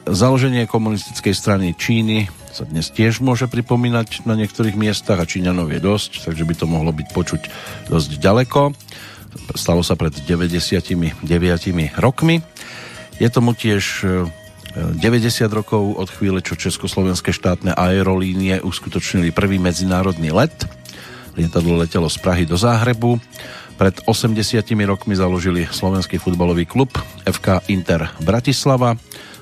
Založenie 0.03 0.67
komunistickej 0.67 1.31
strany 1.31 1.79
Číny 1.79 2.27
sa 2.51 2.67
dnes 2.67 2.91
tiež 2.91 3.23
môže 3.23 3.47
pripomínať 3.47 4.27
na 4.27 4.35
niektorých 4.35 4.75
miestach 4.75 5.23
a 5.23 5.29
Číňanov 5.29 5.71
je 5.71 5.79
dosť, 5.79 6.27
takže 6.27 6.43
by 6.43 6.53
to 6.59 6.67
mohlo 6.67 6.91
byť 6.91 7.07
počuť 7.15 7.41
dosť 7.87 8.19
ďaleko. 8.19 8.75
Stalo 9.55 9.79
sa 9.79 9.95
pred 9.95 10.11
99 10.11 11.23
rokmi. 12.03 12.43
Je 13.15 13.31
tomu 13.31 13.55
tiež 13.55 14.03
90 14.75 15.47
rokov 15.53 15.95
od 15.95 16.09
chvíle, 16.11 16.43
čo 16.43 16.59
Československé 16.59 17.31
štátne 17.31 17.73
aerolínie 17.73 18.59
uskutočnili 18.61 19.31
prvý 19.31 19.57
medzinárodný 19.57 20.33
let. 20.33 20.67
Lietadlo 21.37 21.77
letelo 21.77 22.09
z 22.09 22.17
Prahy 22.17 22.43
do 22.49 22.57
Záhrebu. 22.57 23.21
Pred 23.77 24.01
80 24.09 24.65
rokmi 24.89 25.13
založili 25.13 25.69
slovenský 25.69 26.17
futbalový 26.17 26.65
klub 26.65 26.97
FK 27.29 27.69
Inter 27.69 28.09
Bratislava. 28.21 28.97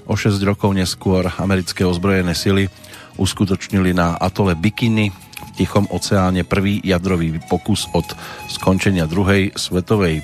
O 0.06 0.14
6 0.14 0.38
rokov 0.44 0.76
neskôr 0.76 1.32
americké 1.40 1.88
ozbrojené 1.88 2.36
sily 2.36 2.68
uskutočnili 3.16 3.96
na 3.96 4.20
atole 4.20 4.54
Bikini 4.54 5.10
v 5.36 5.50
Tichom 5.56 5.88
oceáne 5.88 6.44
prvý 6.44 6.84
jadrový 6.84 7.40
pokus 7.48 7.88
od 7.96 8.06
skončenia 8.52 9.08
druhej 9.08 9.56
svetovej 9.56 10.20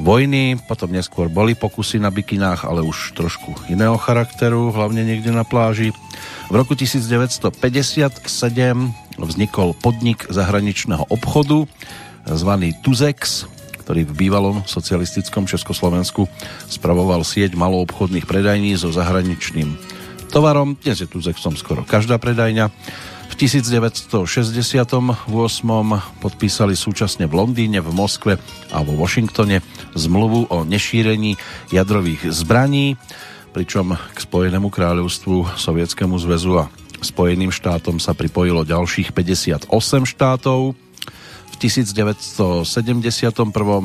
vojny, 0.00 0.56
potom 0.68 0.92
neskôr 0.92 1.28
boli 1.28 1.52
pokusy 1.58 2.00
na 2.00 2.08
bikinách, 2.08 2.64
ale 2.64 2.80
už 2.80 3.12
trošku 3.18 3.52
iného 3.68 3.98
charakteru, 4.00 4.72
hlavne 4.72 5.04
niekde 5.04 5.34
na 5.34 5.44
pláži. 5.44 5.92
V 6.48 6.54
roku 6.54 6.72
1957 6.76 7.52
vznikol 9.16 9.76
podnik 9.76 10.24
zahraničného 10.28 11.08
obchodu 11.08 11.66
zvaný 12.28 12.76
Tuzex, 12.80 13.48
ktorý 13.82 14.06
v 14.06 14.14
bývalom 14.14 14.62
socialistickom 14.62 15.50
Československu 15.50 16.30
spravoval 16.70 17.26
sieť 17.26 17.58
maloobchodných 17.58 18.30
predajní 18.30 18.78
so 18.78 18.94
zahraničným 18.94 19.74
tovarom. 20.30 20.78
Dnes 20.80 21.02
je 21.02 21.10
Tuzexom 21.10 21.58
skoro 21.58 21.82
každá 21.82 22.16
predajňa. 22.16 22.70
V 23.32 23.48
1968 23.48 24.28
podpísali 26.20 26.76
súčasne 26.76 27.24
v 27.24 27.32
Londýne, 27.32 27.80
v 27.80 27.88
Moskve 27.96 28.36
a 28.68 28.84
vo 28.84 28.92
Washingtone 29.00 29.64
zmluvu 29.96 30.52
o 30.52 30.68
nešírení 30.68 31.40
jadrových 31.72 32.28
zbraní, 32.28 33.00
pričom 33.56 33.96
k 33.96 34.18
Spojenému 34.20 34.68
kráľovstvu, 34.68 35.56
Sovietskému 35.56 36.20
zväzu 36.20 36.60
a 36.60 36.68
Spojeným 37.00 37.48
štátom 37.48 37.96
sa 37.96 38.12
pripojilo 38.12 38.68
ďalších 38.68 39.16
58 39.16 39.72
štátov. 40.04 40.76
V 41.52 41.54
1971. 41.56 42.68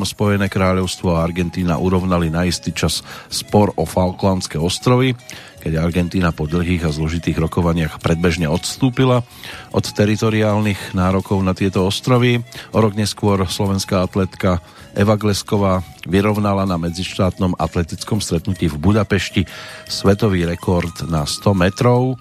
Spojené 0.03 0.51
kráľovstvo 0.51 1.15
a 1.15 1.23
Argentína 1.23 1.79
urovnali 1.79 2.27
na 2.27 2.43
istý 2.43 2.75
čas 2.75 2.99
spor 3.31 3.71
o 3.79 3.87
Falklandské 3.87 4.59
ostrovy 4.59 5.15
keď 5.61 5.81
Argentína 5.81 6.31
po 6.31 6.45
dlhých 6.45 6.87
a 6.87 6.93
zložitých 6.93 7.37
rokovaniach 7.41 7.99
predbežne 7.99 8.47
odstúpila 8.47 9.25
od 9.73 9.85
teritoriálnych 9.85 10.93
nárokov 10.93 11.41
na 11.43 11.57
tieto 11.57 11.83
ostrovy. 11.83 12.41
O 12.71 12.79
rok 12.79 12.93
neskôr 12.95 13.43
slovenská 13.43 14.05
atletka 14.05 14.63
Eva 14.97 15.17
Glesková 15.17 15.85
vyrovnala 16.07 16.65
na 16.65 16.81
medzištátnom 16.81 17.57
atletickom 17.57 18.17
stretnutí 18.17 18.69
v 18.69 18.77
Budapešti 18.81 19.45
svetový 19.85 20.49
rekord 20.49 21.05
na 21.05 21.25
100 21.25 21.53
metrov 21.53 22.17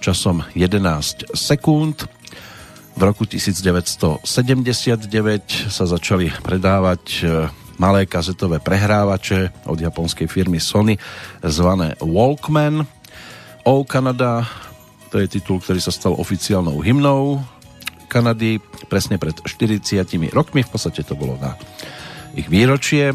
časom 0.00 0.44
11 0.56 1.36
sekúnd. 1.36 2.08
V 2.96 3.00
roku 3.00 3.24
1979 3.24 4.24
sa 5.70 5.84
začali 5.88 6.32
predávať 6.42 7.24
malé 7.80 8.04
kazetové 8.04 8.60
prehrávače 8.60 9.64
od 9.64 9.80
japonskej 9.80 10.28
firmy 10.28 10.60
Sony 10.60 11.00
zvané 11.40 11.96
Walkman. 12.04 12.84
O 13.64 13.88
Canada, 13.88 14.44
to 15.08 15.16
je 15.16 15.40
titul, 15.40 15.64
ktorý 15.64 15.80
sa 15.80 15.88
stal 15.88 16.12
oficiálnou 16.12 16.84
hymnou 16.84 17.40
Kanady 18.10 18.58
presne 18.90 19.22
pred 19.22 19.38
40 19.38 20.02
rokmi, 20.34 20.66
v 20.66 20.70
podstate 20.74 21.06
to 21.06 21.14
bolo 21.14 21.38
na 21.38 21.54
ich 22.34 22.50
výročie. 22.50 23.14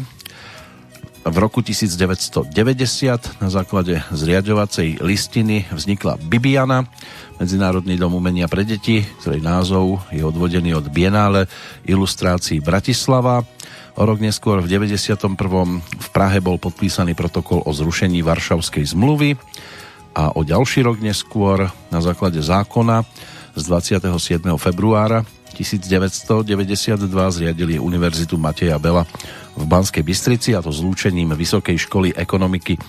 V 1.26 1.36
roku 1.36 1.60
1990 1.60 2.48
na 3.42 3.50
základe 3.52 4.00
zriadovacej 4.08 5.04
listiny 5.04 5.68
vznikla 5.68 6.16
Bibiana, 6.16 6.88
Medzinárodný 7.36 8.00
dom 8.00 8.16
umenia 8.16 8.48
pre 8.48 8.64
deti, 8.64 9.04
ktorej 9.20 9.44
názov 9.44 10.00
je 10.08 10.24
odvodený 10.24 10.72
od 10.72 10.88
Bienále 10.88 11.44
ilustrácií 11.84 12.64
Bratislava. 12.64 13.44
O 13.96 14.04
rok 14.04 14.20
neskôr 14.20 14.60
v 14.60 14.68
91. 14.68 15.40
v 15.80 16.08
Prahe 16.12 16.38
bol 16.44 16.60
podpísaný 16.60 17.16
protokol 17.16 17.64
o 17.64 17.72
zrušení 17.72 18.20
Varšavskej 18.20 18.92
zmluvy 18.92 19.40
a 20.12 20.36
o 20.36 20.44
ďalší 20.44 20.84
rok 20.84 21.00
neskôr 21.00 21.72
na 21.88 22.00
základe 22.04 22.36
zákona 22.44 23.08
z 23.56 23.62
27. 23.64 24.52
februára 24.60 25.24
1992 25.56 27.08
zriadili 27.08 27.80
Univerzitu 27.80 28.36
Mateja 28.36 28.76
Bela 28.76 29.08
v 29.56 29.64
Banskej 29.64 30.04
Bystrici 30.04 30.52
a 30.52 30.60
to 30.60 30.68
zlúčením 30.68 31.32
Vysokej 31.32 31.88
školy 31.88 32.12
ekonomiky 32.12 32.76
e, 32.76 32.80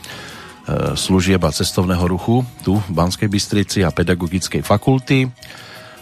služieb 1.00 1.40
a 1.40 1.56
cestovného 1.56 2.04
ruchu 2.04 2.44
tu 2.68 2.84
v 2.84 2.92
Banskej 2.92 3.32
Bystrici 3.32 3.80
a 3.88 3.96
pedagogickej 3.96 4.60
fakulty. 4.60 5.32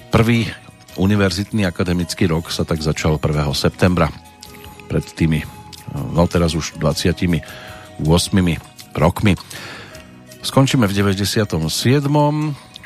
Prvý 0.10 0.49
univerzitný 0.97 1.70
akademický 1.70 2.26
rok 2.26 2.49
sa 2.49 2.66
tak 2.66 2.82
začal 2.82 3.22
1. 3.22 3.53
septembra 3.53 4.24
pred 4.86 5.04
tými, 5.04 5.44
no 5.94 6.26
teraz 6.30 6.54
už 6.54 6.78
28 6.78 8.02
rokmi. 8.96 9.34
Skončíme 10.46 10.86
v 10.86 10.94
97. 10.94 11.50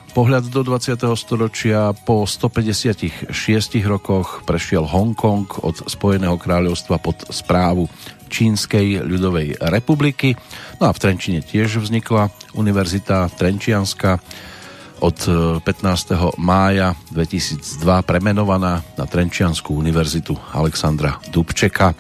Pohľad 0.10 0.50
do 0.50 0.66
20. 0.66 0.98
storočia 1.14 1.94
po 1.94 2.26
156 2.26 3.30
rokoch 3.86 4.42
prešiel 4.42 4.82
Hongkong 4.82 5.46
od 5.62 5.86
Spojeného 5.86 6.34
kráľovstva 6.34 6.98
pod 6.98 7.30
správu 7.30 7.86
Čínskej 8.26 9.06
ľudovej 9.06 9.62
republiky. 9.70 10.34
No 10.82 10.90
a 10.90 10.96
v 10.98 11.02
Trenčine 11.02 11.46
tiež 11.46 11.78
vznikla 11.78 12.34
Univerzita 12.58 13.30
Trenčianska 13.30 14.18
od 15.00 15.18
15. 15.64 16.40
mája 16.40 16.96
2002 17.16 17.84
premenovaná 18.04 18.84
na 19.00 19.06
Trenčianskú 19.08 19.76
univerzitu 19.76 20.36
Alexandra 20.52 21.20
Dubčeka. 21.32 21.96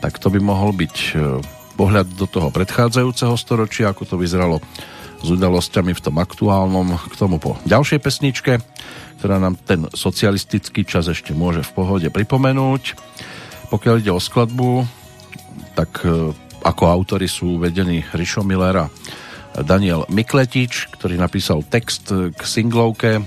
Tak 0.00 0.16
to 0.20 0.32
by 0.32 0.40
mohol 0.40 0.72
byť 0.72 0.96
e, 0.96 1.40
pohľad 1.76 2.08
do 2.16 2.24
toho 2.24 2.48
predchádzajúceho 2.48 3.36
storočia, 3.36 3.92
ako 3.92 4.08
to 4.08 4.16
vyzeralo 4.16 4.64
s 5.20 5.28
udalosťami 5.28 5.92
v 5.92 6.04
tom 6.04 6.16
aktuálnom, 6.16 6.96
k 6.96 7.14
tomu 7.16 7.36
po 7.36 7.56
ďalšej 7.68 8.00
pesničke, 8.00 8.52
ktorá 9.20 9.40
nám 9.40 9.60
ten 9.60 9.84
socialistický 9.92 10.84
čas 10.84 11.08
ešte 11.08 11.36
môže 11.36 11.64
v 11.64 11.74
pohode 11.76 12.08
pripomenúť. 12.08 12.96
Pokiaľ 13.68 13.94
ide 14.00 14.12
o 14.12 14.20
skladbu, 14.20 14.88
tak 15.76 16.04
e, 16.04 16.32
ako 16.64 16.82
autory 16.88 17.28
sú 17.28 17.60
uvedení 17.60 18.02
Rišo 18.12 18.40
Millera 18.40 18.88
Daniel 19.64 20.04
Mikletič, 20.12 20.92
ktorý 20.92 21.16
napísal 21.16 21.64
text 21.64 22.10
k 22.10 22.40
singlovke. 22.42 23.24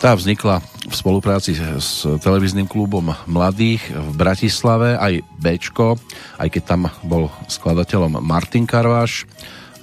Tá 0.00 0.16
vznikla 0.16 0.64
v 0.64 0.94
spolupráci 0.96 1.52
s 1.58 2.08
televíznym 2.24 2.64
klubom 2.64 3.12
Mladých 3.28 3.92
v 3.92 4.10
Bratislave, 4.16 4.96
aj 4.96 5.20
Bčko, 5.36 6.00
aj 6.40 6.48
keď 6.48 6.62
tam 6.64 6.88
bol 7.04 7.28
skladateľom 7.50 8.22
Martin 8.24 8.64
Karváš. 8.64 9.28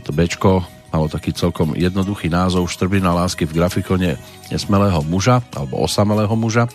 To 0.07 0.09
Bčko 0.09 0.65
malo 0.89 1.05
taký 1.11 1.35
celkom 1.35 1.77
jednoduchý 1.77 2.31
názov 2.33 2.71
Štrbina 2.71 3.13
lásky 3.13 3.45
v 3.45 3.61
grafikone 3.61 4.17
nesmelého 4.49 5.03
muža, 5.05 5.43
alebo 5.53 5.83
osamelého 5.85 6.33
muža. 6.33 6.65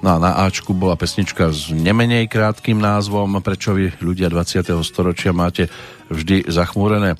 No 0.00 0.16
a 0.16 0.22
na 0.22 0.48
Ačku 0.48 0.72
bola 0.72 0.96
pesnička 0.96 1.52
s 1.52 1.68
nemenej 1.68 2.32
krátkým 2.32 2.80
názvom 2.80 3.44
Prečo 3.44 3.76
vy 3.76 3.92
ľudia 4.00 4.32
20. 4.32 4.64
storočia 4.80 5.36
máte 5.36 5.68
vždy 6.10 6.50
zachmúrené 6.50 7.16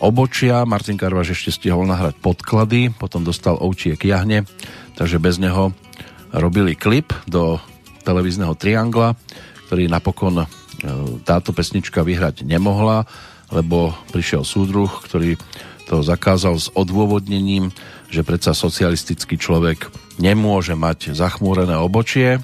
obočia. 0.00 0.64
Martin 0.64 0.96
Karvaš 0.96 1.36
ešte 1.36 1.52
stihol 1.52 1.84
nahrať 1.84 2.16
podklady, 2.18 2.90
potom 2.90 3.22
dostal 3.22 3.60
ovčie 3.60 3.94
kiahne, 3.94 4.48
takže 4.96 5.20
bez 5.20 5.36
neho 5.36 5.76
robili 6.32 6.74
klip 6.74 7.12
do 7.28 7.60
televízneho 8.02 8.56
triangla, 8.56 9.14
ktorý 9.68 9.86
napokon 9.86 10.42
e, 10.42 10.46
táto 11.22 11.52
pesnička 11.52 12.00
vyhrať 12.00 12.42
nemohla, 12.48 13.04
lebo 13.52 13.92
prišiel 14.10 14.42
súdruh, 14.42 14.88
ktorý 14.88 15.36
to 15.90 16.06
zakázal 16.06 16.54
s 16.54 16.70
odôvodnením, 16.72 17.74
že 18.08 18.22
predsa 18.22 18.54
socialistický 18.54 19.34
človek 19.34 19.90
nemôže 20.22 20.78
mať 20.78 21.12
zachmúrené 21.18 21.74
obočie. 21.74 22.38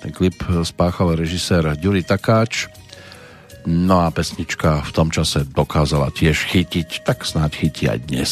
Ten 0.00 0.14
klip 0.14 0.38
spáchal 0.62 1.18
režisér 1.18 1.76
Ďuri 1.76 2.06
Takáč. 2.06 2.70
No 3.68 4.06
a 4.06 4.08
pesnička 4.08 4.80
v 4.86 4.90
tom 4.94 5.08
čase 5.12 5.44
dokázala 5.44 6.08
tiež 6.14 6.48
chytiť, 6.48 7.04
tak 7.04 7.26
snáď 7.26 7.50
chytí 7.66 7.84
aj 7.90 7.98
dnes. 8.08 8.30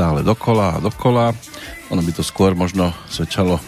Stále 0.00 0.24
dokola 0.24 0.80
a 0.80 0.80
dokola. 0.80 1.36
Ono 1.92 2.00
by 2.00 2.12
to 2.16 2.24
skôr 2.24 2.56
možno 2.56 2.96
svedčalo 3.12 3.60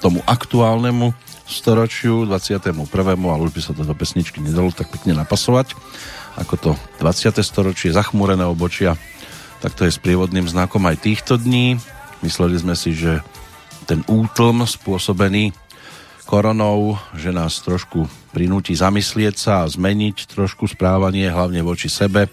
tomu 0.00 0.24
aktuálnemu 0.24 1.12
storočiu, 1.44 2.24
21. 2.24 2.72
ale 3.04 3.42
už 3.44 3.52
by 3.52 3.60
sa 3.60 3.76
to 3.76 3.84
do 3.84 3.92
pesničky 3.92 4.40
nedalo 4.40 4.72
tak 4.72 4.88
pekne 4.88 5.12
napasovať. 5.12 5.76
Ako 6.40 6.56
to 6.56 6.70
20. 7.04 7.44
storočie, 7.44 7.92
zachmúrené 7.92 8.48
obočia, 8.48 8.96
tak 9.60 9.76
to 9.76 9.84
je 9.84 9.92
sprievodným 9.92 10.48
znakom 10.48 10.80
aj 10.88 11.04
týchto 11.04 11.36
dní. 11.36 11.76
Mysleli 12.24 12.56
sme 12.56 12.72
si, 12.72 12.96
že 12.96 13.20
ten 13.84 14.00
útlm 14.08 14.64
spôsobený 14.64 15.52
koronou, 16.24 16.96
že 17.12 17.36
nás 17.36 17.60
trošku 17.60 18.08
prinúti 18.32 18.72
zamyslieť 18.72 19.36
sa 19.36 19.52
a 19.60 19.68
zmeniť 19.68 20.24
trošku 20.24 20.72
správanie, 20.72 21.28
hlavne 21.28 21.60
voči 21.60 21.92
sebe. 21.92 22.32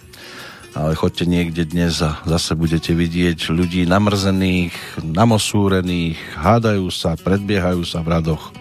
Ale 0.77 0.93
choďte 0.93 1.25
niekde 1.25 1.65
dnes 1.65 2.05
a 2.05 2.21
zase 2.29 2.53
budete 2.53 2.93
vidieť 2.93 3.49
ľudí 3.49 3.89
namrzených, 3.89 5.01
namosúrených, 5.01 6.37
hádajú 6.37 6.93
sa, 6.93 7.17
predbiehajú 7.17 7.81
sa 7.81 8.05
v 8.05 8.13
radoch 8.13 8.53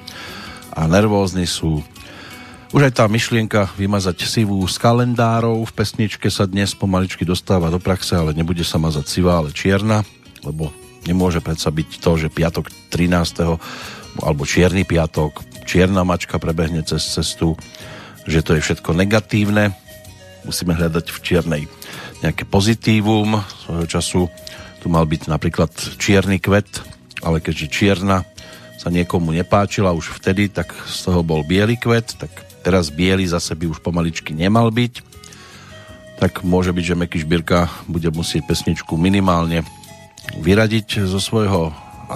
a 0.73 0.89
nervózni 0.89 1.45
sú. 1.45 1.85
Už 2.73 2.89
aj 2.89 2.97
tá 2.97 3.05
myšlienka 3.05 3.69
vymazať 3.77 4.25
sivú 4.25 4.64
z 4.64 4.81
kalendárov 4.81 5.61
v 5.69 5.77
pesničke 5.77 6.33
sa 6.33 6.49
dnes 6.49 6.73
pomaličky 6.73 7.29
dostáva 7.29 7.69
do 7.69 7.77
praxe, 7.77 8.17
ale 8.17 8.33
nebude 8.33 8.64
sa 8.64 8.81
mazať 8.81 9.05
sivá, 9.05 9.45
ale 9.45 9.53
čierna, 9.53 10.01
lebo 10.41 10.73
nemôže 11.05 11.45
predsa 11.45 11.69
byť 11.69 12.01
to, 12.01 12.17
že 12.17 12.33
piatok 12.33 12.73
13. 12.97 13.61
alebo 14.25 14.43
čierny 14.49 14.89
piatok, 14.89 15.45
čierna 15.69 16.01
mačka 16.01 16.41
prebehne 16.41 16.81
cez 16.81 17.12
cestu, 17.12 17.61
že 18.25 18.41
to 18.41 18.57
je 18.57 18.64
všetko 18.64 18.97
negatívne. 18.97 19.77
Musíme 20.49 20.73
hľadať 20.73 21.12
v 21.12 21.19
čiernej 21.21 21.62
nejaké 22.25 22.49
pozitívum. 22.49 23.41
Svojho 23.67 23.87
času 23.89 24.21
tu 24.81 24.87
mal 24.87 25.05
byť 25.05 25.27
napríklad 25.27 25.73
čierny 25.99 26.39
kvet, 26.39 26.69
ale 27.25 27.43
keďže 27.43 27.67
čierna 27.73 28.23
sa 28.77 28.89
niekomu 28.93 29.35
nepáčila 29.35 29.91
už 29.91 30.21
vtedy, 30.23 30.47
tak 30.53 30.71
z 30.87 31.11
toho 31.11 31.27
bol 31.27 31.43
biely 31.43 31.75
kvet, 31.75 32.14
tak 32.21 32.31
teraz 32.62 32.93
biely 32.95 33.27
zase 33.27 33.57
by 33.59 33.67
už 33.67 33.83
pomaličky 33.83 34.31
nemal 34.31 34.71
byť. 34.71 35.03
Tak 36.17 36.47
môže 36.47 36.73
byť, 36.73 36.85
že 36.85 36.99
Meky 36.99 37.19
Šbírka 37.25 37.69
bude 37.91 38.09
musieť 38.14 38.47
pesničku 38.49 38.97
minimálne 38.97 39.67
vyradiť 40.41 41.05
zo 41.05 41.21
svojho 41.21 41.75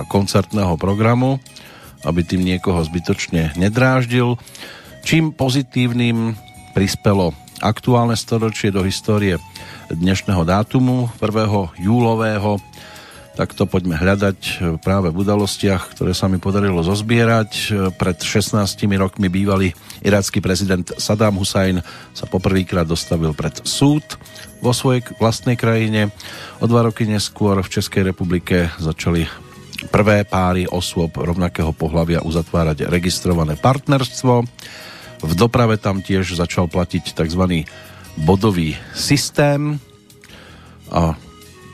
koncertného 0.09 0.78
programu, 0.80 1.42
aby 2.07 2.24
tým 2.24 2.46
niekoho 2.46 2.80
zbytočne 2.80 3.53
nedráždil. 3.61 4.40
Čím 5.05 5.36
pozitívnym 5.36 6.38
prispelo 6.72 7.34
aktuálne 7.61 8.16
storočie 8.16 8.72
do 8.72 8.80
histórie 8.86 9.36
dnešného 9.91 10.47
dátumu 10.47 11.11
1. 11.18 11.82
júlového, 11.82 12.62
tak 13.34 13.55
to 13.59 13.66
poďme 13.66 13.99
hľadať 13.99 14.62
práve 14.84 15.11
v 15.11 15.20
udalostiach, 15.22 15.97
ktoré 15.97 16.14
sa 16.14 16.30
mi 16.30 16.38
podarilo 16.38 16.82
zozbierať. 16.84 17.74
Pred 17.99 18.18
16 18.22 18.61
rokmi 19.01 19.26
bývalý 19.26 19.74
irácky 20.03 20.38
prezident 20.38 20.84
Saddam 20.99 21.41
Hussein 21.41 21.82
sa 22.14 22.26
poprvýkrát 22.30 22.86
dostavil 22.86 23.34
pred 23.34 23.64
súd 23.66 24.05
vo 24.62 24.70
svojej 24.76 25.03
vlastnej 25.18 25.57
krajine. 25.59 26.12
O 26.61 26.68
dva 26.68 26.86
roky 26.86 27.09
neskôr 27.09 27.59
v 27.59 27.72
Českej 27.72 28.12
republike 28.12 28.70
začali 28.78 29.24
prvé 29.88 30.28
páry 30.28 30.68
osôb 30.68 31.16
rovnakého 31.16 31.72
pohľavia 31.72 32.20
uzatvárať 32.20 32.86
registrované 32.86 33.57
partnerstvo. 33.57 34.45
V 35.20 35.32
doprave 35.36 35.80
tam 35.80 36.05
tiež 36.05 36.36
začal 36.36 36.68
platiť 36.68 37.16
tzv. 37.16 37.64
Bodový 38.18 38.74
systém 38.94 39.78
a 40.90 41.14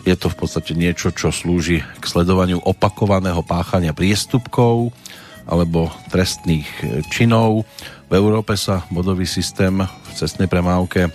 je 0.07 0.15
to 0.15 0.31
v 0.31 0.39
podstate 0.39 0.73
niečo, 0.77 1.11
čo 1.11 1.35
slúži 1.35 1.83
k 1.83 2.05
sledovaniu 2.05 2.63
opakovaného 2.63 3.43
páchania 3.43 3.91
priestupkov 3.91 4.95
alebo 5.47 5.91
trestných 6.15 6.67
činov. 7.11 7.67
V 8.07 8.13
Európe 8.15 8.55
sa 8.55 8.87
bodový 8.91 9.27
systém 9.27 9.83
v 9.83 10.11
cestnej 10.15 10.47
premávke 10.47 11.11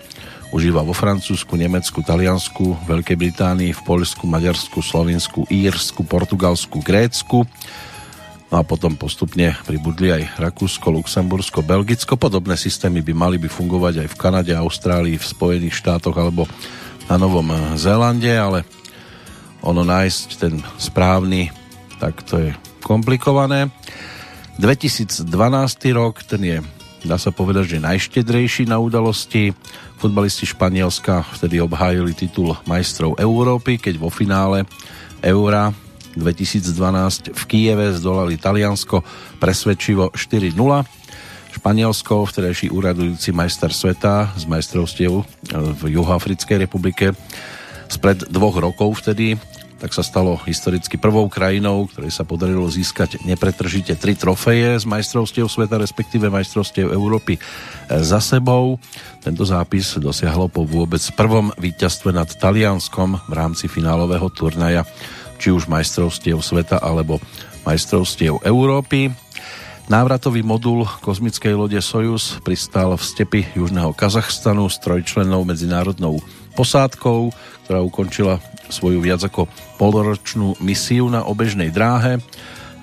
užíva 0.52 0.84
vo 0.84 0.92
Francúzsku, 0.92 1.56
Nemecku, 1.56 2.04
Taliansku, 2.04 2.84
Veľkej 2.84 3.16
Británii, 3.16 3.72
v 3.72 3.82
Poľsku, 3.88 4.28
Maďarsku, 4.28 4.84
Slovensku, 4.84 5.48
Írsku, 5.48 6.04
Portugalsku, 6.04 6.84
Grécku. 6.84 7.48
No 8.52 8.60
a 8.60 8.68
potom 8.68 9.00
postupne 9.00 9.56
pribudli 9.64 10.12
aj 10.12 10.36
Rakúsko, 10.36 10.92
Luxembursko, 10.92 11.64
Belgicko. 11.64 12.20
Podobné 12.20 12.60
systémy 12.60 13.00
by 13.00 13.14
mali 13.16 13.38
by 13.40 13.48
fungovať 13.48 14.04
aj 14.04 14.08
v 14.12 14.20
Kanade, 14.20 14.52
Austrálii, 14.52 15.16
v 15.16 15.24
Spojených 15.24 15.80
štátoch 15.80 16.14
alebo 16.20 16.44
na 17.08 17.16
Novom 17.16 17.48
Zélande, 17.80 18.36
ale 18.36 18.68
ono 19.64 19.88
nájsť 19.88 20.28
ten 20.36 20.60
správny, 20.76 21.48
tak 22.04 22.28
to 22.28 22.44
je 22.44 22.52
komplikované. 22.84 23.72
2012 24.60 25.24
rok, 25.96 26.20
ten 26.28 26.44
je 26.44 26.58
dá 27.02 27.18
sa 27.18 27.34
povedať, 27.34 27.78
že 27.78 27.86
najštedrejší 27.88 28.70
na 28.70 28.78
udalosti. 28.78 29.56
Futbalisti 29.98 30.50
Španielska 30.50 31.26
vtedy 31.38 31.62
obhájili 31.62 32.14
titul 32.14 32.54
majstrov 32.66 33.18
Európy, 33.18 33.78
keď 33.78 34.02
vo 34.02 34.10
finále 34.10 34.66
Eura 35.22 35.74
2012 36.16 37.32
v 37.32 37.44
Kieve 37.48 37.96
zdolali 37.96 38.36
Taliansko 38.36 39.04
presvedčivo 39.40 40.12
4-0. 40.14 40.56
Španielsko, 41.52 42.24
vtedajší 42.28 42.72
úradujúci 42.72 43.36
majster 43.36 43.76
sveta 43.76 44.32
z 44.40 44.48
majstrovstiev 44.48 45.24
v 45.52 45.82
Juhoafrickej 45.92 46.58
republike 46.64 47.12
spred 47.92 48.24
dvoch 48.32 48.56
rokov 48.56 49.04
vtedy 49.04 49.36
tak 49.82 49.98
sa 49.98 50.06
stalo 50.06 50.38
historicky 50.46 51.02
prvou 51.02 51.26
krajinou, 51.26 51.90
ktorej 51.90 52.14
sa 52.14 52.22
podarilo 52.22 52.70
získať 52.70 53.18
nepretržite 53.26 53.98
tri 53.98 54.14
trofeje 54.14 54.78
z 54.78 54.86
majstrovstiev 54.86 55.50
sveta, 55.50 55.82
respektíve 55.82 56.30
majstrovstiev 56.30 56.94
Európy 56.94 57.34
e, 57.34 57.42
za 58.06 58.22
sebou. 58.22 58.78
Tento 59.26 59.42
zápis 59.42 59.98
dosiahlo 59.98 60.54
po 60.54 60.70
vôbec 60.70 61.02
prvom 61.18 61.50
víťazstve 61.58 62.14
nad 62.14 62.30
Talianskom 62.30 63.26
v 63.26 63.34
rámci 63.34 63.66
finálového 63.66 64.30
turnaja, 64.30 64.86
či 65.42 65.50
už 65.50 65.66
majstrovstiev 65.66 66.38
sveta 66.46 66.78
alebo 66.78 67.18
majstrovstiev 67.66 68.46
Európy. 68.46 69.10
Návratový 69.90 70.46
modul 70.46 70.86
kozmickej 71.02 71.58
lode 71.58 71.82
Sojus 71.82 72.38
pristal 72.46 72.94
v 72.94 73.02
stepi 73.02 73.42
južného 73.58 73.92
Kazachstanu 73.98 74.70
s 74.70 74.78
trojčlennou 74.78 75.42
medzinárodnou 75.42 76.22
posádkou, 76.54 77.34
ktorá 77.66 77.82
ukončila 77.82 78.38
svoju 78.70 79.02
viac 79.02 79.26
ako 79.26 79.50
polročnú 79.82 80.56
misiu 80.62 81.10
na 81.10 81.26
obežnej 81.26 81.74
dráhe. 81.74 82.22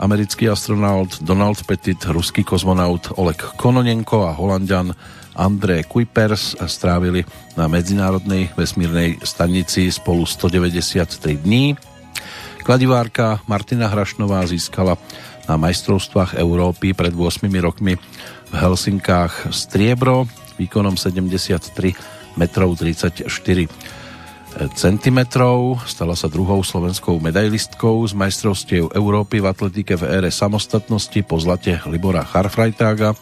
Americký 0.02 0.50
astronaut 0.50 1.22
Donald 1.22 1.62
Petit, 1.64 1.98
ruský 2.10 2.42
kozmonaut 2.42 3.14
Oleg 3.16 3.40
Kononenko 3.56 4.28
a 4.28 4.36
holandian 4.36 4.92
André 5.38 5.86
Kuipers 5.86 6.58
strávili 6.66 7.22
na 7.54 7.70
Medzinárodnej 7.70 8.50
vesmírnej 8.58 9.22
stanici 9.22 9.86
spolu 9.88 10.26
193 10.26 11.40
dní. 11.40 11.78
Kladivárka 12.68 13.40
Martina 13.48 13.88
Hrašnová 13.88 14.44
získala 14.44 15.00
na 15.48 15.56
majstrovstvách 15.56 16.36
Európy 16.36 16.92
pred 16.92 17.16
8 17.16 17.48
rokmi 17.64 17.96
v 17.96 18.52
Helsinkách 18.52 19.48
striebro 19.48 20.28
výkonom 20.60 21.00
73 21.00 21.72
metrov 22.36 22.76
34 22.76 23.24
cm. 24.76 25.18
Stala 25.88 26.12
sa 26.12 26.28
druhou 26.28 26.60
slovenskou 26.60 27.16
medailistkou 27.24 28.04
z 28.04 28.12
majstrovstiev 28.12 28.92
Európy 28.92 29.40
v 29.40 29.48
atletike 29.48 29.96
v 29.96 30.20
ére 30.20 30.28
samostatnosti 30.28 31.24
po 31.24 31.40
zlate 31.40 31.80
Libora 31.88 32.20
Charfreitága, 32.20 33.16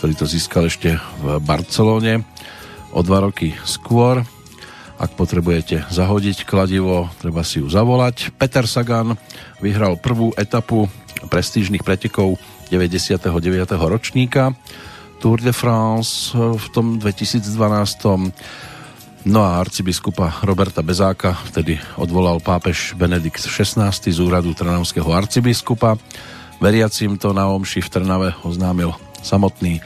ktorý 0.00 0.16
to 0.16 0.24
získal 0.24 0.72
ešte 0.72 0.96
v 1.20 1.44
Barcelóne 1.44 2.24
o 2.96 3.04
dva 3.04 3.20
roky 3.20 3.52
skôr. 3.68 4.24
Ak 5.02 5.18
potrebujete 5.18 5.90
zahodiť 5.90 6.46
kladivo, 6.46 7.10
treba 7.18 7.42
si 7.42 7.58
ju 7.58 7.66
zavolať. 7.66 8.30
Peter 8.38 8.62
Sagan 8.70 9.18
vyhral 9.58 9.98
prvú 9.98 10.30
etapu 10.38 10.86
prestížnych 11.26 11.82
pretekov 11.82 12.38
99. 12.70 13.26
ročníka 13.82 14.54
Tour 15.18 15.42
de 15.42 15.50
France 15.50 16.30
v 16.38 16.66
tom 16.70 17.02
2012 17.02 17.50
No 19.22 19.40
a 19.42 19.58
arcibiskupa 19.58 20.38
Roberta 20.46 20.86
Bezáka 20.86 21.34
vtedy 21.50 21.82
odvolal 21.98 22.38
pápež 22.38 22.94
Benedikt 22.94 23.42
XVI 23.42 23.90
z 23.90 24.18
úradu 24.22 24.54
trnavského 24.54 25.06
arcibiskupa. 25.10 25.98
Veriacim 26.62 27.18
to 27.18 27.34
na 27.34 27.50
omši 27.50 27.82
v 27.82 27.90
Trnave 27.90 28.28
oznámil 28.46 28.94
samotný 29.22 29.82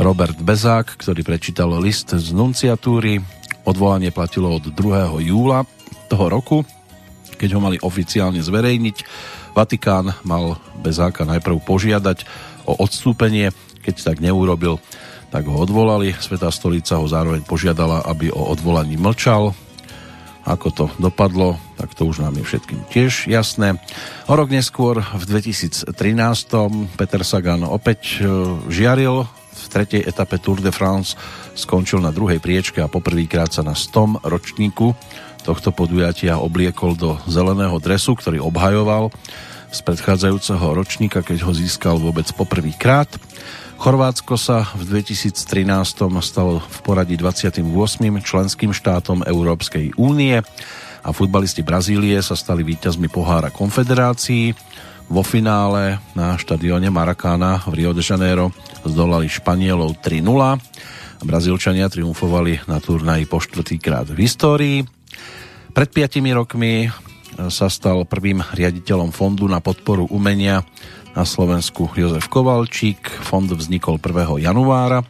Robert 0.00 0.36
Bezák, 0.40 0.96
ktorý 0.96 1.20
prečítal 1.24 1.72
list 1.76 2.12
z 2.12 2.32
nunciatúry. 2.32 3.39
Odvolanie 3.68 4.08
platilo 4.10 4.56
od 4.56 4.72
2. 4.72 5.20
júla 5.20 5.68
toho 6.08 6.26
roku, 6.32 6.58
keď 7.36 7.56
ho 7.56 7.60
mali 7.60 7.76
oficiálne 7.80 8.40
zverejniť. 8.40 8.96
Vatikán 9.52 10.16
mal 10.24 10.56
Bezáka 10.80 11.28
najprv 11.28 11.60
požiadať 11.62 12.24
o 12.64 12.76
odstúpenie, 12.80 13.52
keď 13.84 14.12
tak 14.12 14.18
neurobil, 14.24 14.80
tak 15.30 15.46
ho 15.46 15.56
odvolali. 15.60 16.16
Svetá 16.18 16.48
stolica 16.50 16.98
ho 16.98 17.06
zároveň 17.06 17.44
požiadala, 17.44 18.04
aby 18.06 18.32
o 18.32 18.50
odvolaní 18.50 18.98
mlčal. 18.98 19.52
Ako 20.48 20.68
to 20.72 20.84
dopadlo, 20.96 21.60
tak 21.76 21.92
to 21.92 22.08
už 22.08 22.24
nám 22.24 22.40
je 22.40 22.44
všetkým 22.48 22.80
tiež 22.88 23.28
jasné. 23.28 23.76
O 24.24 24.32
rok 24.32 24.48
neskôr, 24.48 25.04
v 25.04 25.24
2013. 25.28 25.92
Peter 26.96 27.22
Sagan 27.22 27.68
opäť 27.68 28.18
e, 28.18 28.26
žiaril 28.72 29.28
v 29.50 29.66
tretej 29.70 30.02
etape 30.06 30.38
Tour 30.38 30.62
de 30.62 30.70
France 30.70 31.18
skončil 31.58 31.98
na 31.98 32.14
druhej 32.14 32.38
priečke 32.38 32.80
a 32.80 32.90
poprvýkrát 32.90 33.50
sa 33.50 33.66
na 33.66 33.74
100 33.74 34.22
ročníku 34.24 34.94
tohto 35.42 35.72
podujatia 35.72 36.36
obliekol 36.36 36.94
do 36.94 37.16
zeleného 37.24 37.80
dresu, 37.80 38.12
ktorý 38.12 38.44
obhajoval 38.44 39.08
z 39.70 39.78
predchádzajúceho 39.86 40.66
ročníka, 40.74 41.22
keď 41.22 41.46
ho 41.46 41.52
získal 41.54 41.96
vôbec 41.96 42.26
poprvýkrát. 42.34 43.08
Chorvátsko 43.80 44.36
sa 44.36 44.68
v 44.76 45.00
2013 45.00 45.32
stalo 46.20 46.60
v 46.60 46.78
poradí 46.84 47.16
28. 47.16 47.64
členským 48.20 48.76
štátom 48.76 49.24
Európskej 49.24 49.96
únie 49.96 50.36
a 51.00 51.08
futbalisti 51.16 51.64
Brazílie 51.64 52.20
sa 52.20 52.36
stali 52.36 52.60
víťazmi 52.60 53.08
pohára 53.08 53.48
konfederácií. 53.48 54.52
Vo 55.10 55.26
finále 55.26 55.98
na 56.14 56.38
štadióne 56.38 56.86
Marakána 56.86 57.58
v 57.66 57.82
Rio 57.82 57.90
de 57.90 57.98
Janeiro 57.98 58.54
zdolali 58.86 59.26
Španielov 59.26 59.98
3-0 59.98 60.22
a 60.22 61.22
Brazílčania 61.26 61.90
triumfovali 61.90 62.62
na 62.70 62.78
turnaji 62.78 63.26
po 63.26 63.42
štvrtýkrát 63.42 64.06
v 64.06 64.22
histórii. 64.22 64.78
Pred 65.74 65.90
piatimi 65.90 66.30
rokmi 66.30 66.94
sa 67.50 67.66
stal 67.66 68.06
prvým 68.06 68.38
riaditeľom 68.54 69.10
fondu 69.10 69.50
na 69.50 69.58
podporu 69.58 70.06
umenia 70.14 70.62
na 71.18 71.26
Slovensku 71.26 71.90
Jozef 71.98 72.30
Kovalčík. 72.30 73.02
Fond 73.26 73.50
vznikol 73.50 73.98
1. 73.98 74.46
januára 74.46 75.02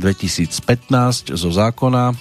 2015 0.00 1.36
zo 1.36 1.50
zákona 1.52 2.16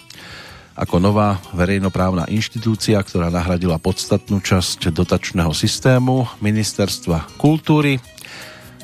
ako 0.74 0.97
nová 0.97 1.38
verejnoprávna 1.53 2.26
inštitúcia, 2.34 2.97
ktorá 2.97 3.30
nahradila 3.30 3.78
podstatnú 3.78 4.41
časť 4.41 4.89
dotačného 4.89 5.53
systému 5.53 6.26
Ministerstva 6.41 7.38
kultúry. 7.38 8.01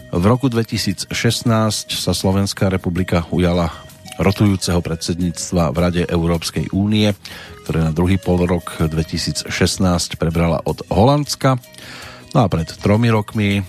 V 0.09 0.23
roku 0.25 0.49
2016 0.49 1.09
sa 1.89 2.13
Slovenská 2.13 2.69
republika 2.69 3.25
ujala 3.33 3.73
rotujúceho 4.19 4.83
predsedníctva 4.83 5.71
v 5.71 5.77
Rade 5.77 6.03
Európskej 6.05 6.75
únie, 6.75 7.13
ktoré 7.65 7.85
na 7.87 7.93
druhý 7.95 8.19
pol 8.19 8.43
rok 8.45 8.81
2016 8.83 9.49
prebrala 10.19 10.59
od 10.67 10.83
Holandska. 10.91 11.57
No 12.35 12.45
a 12.45 12.47
pred 12.51 12.69
tromi 12.83 13.09
rokmi 13.09 13.63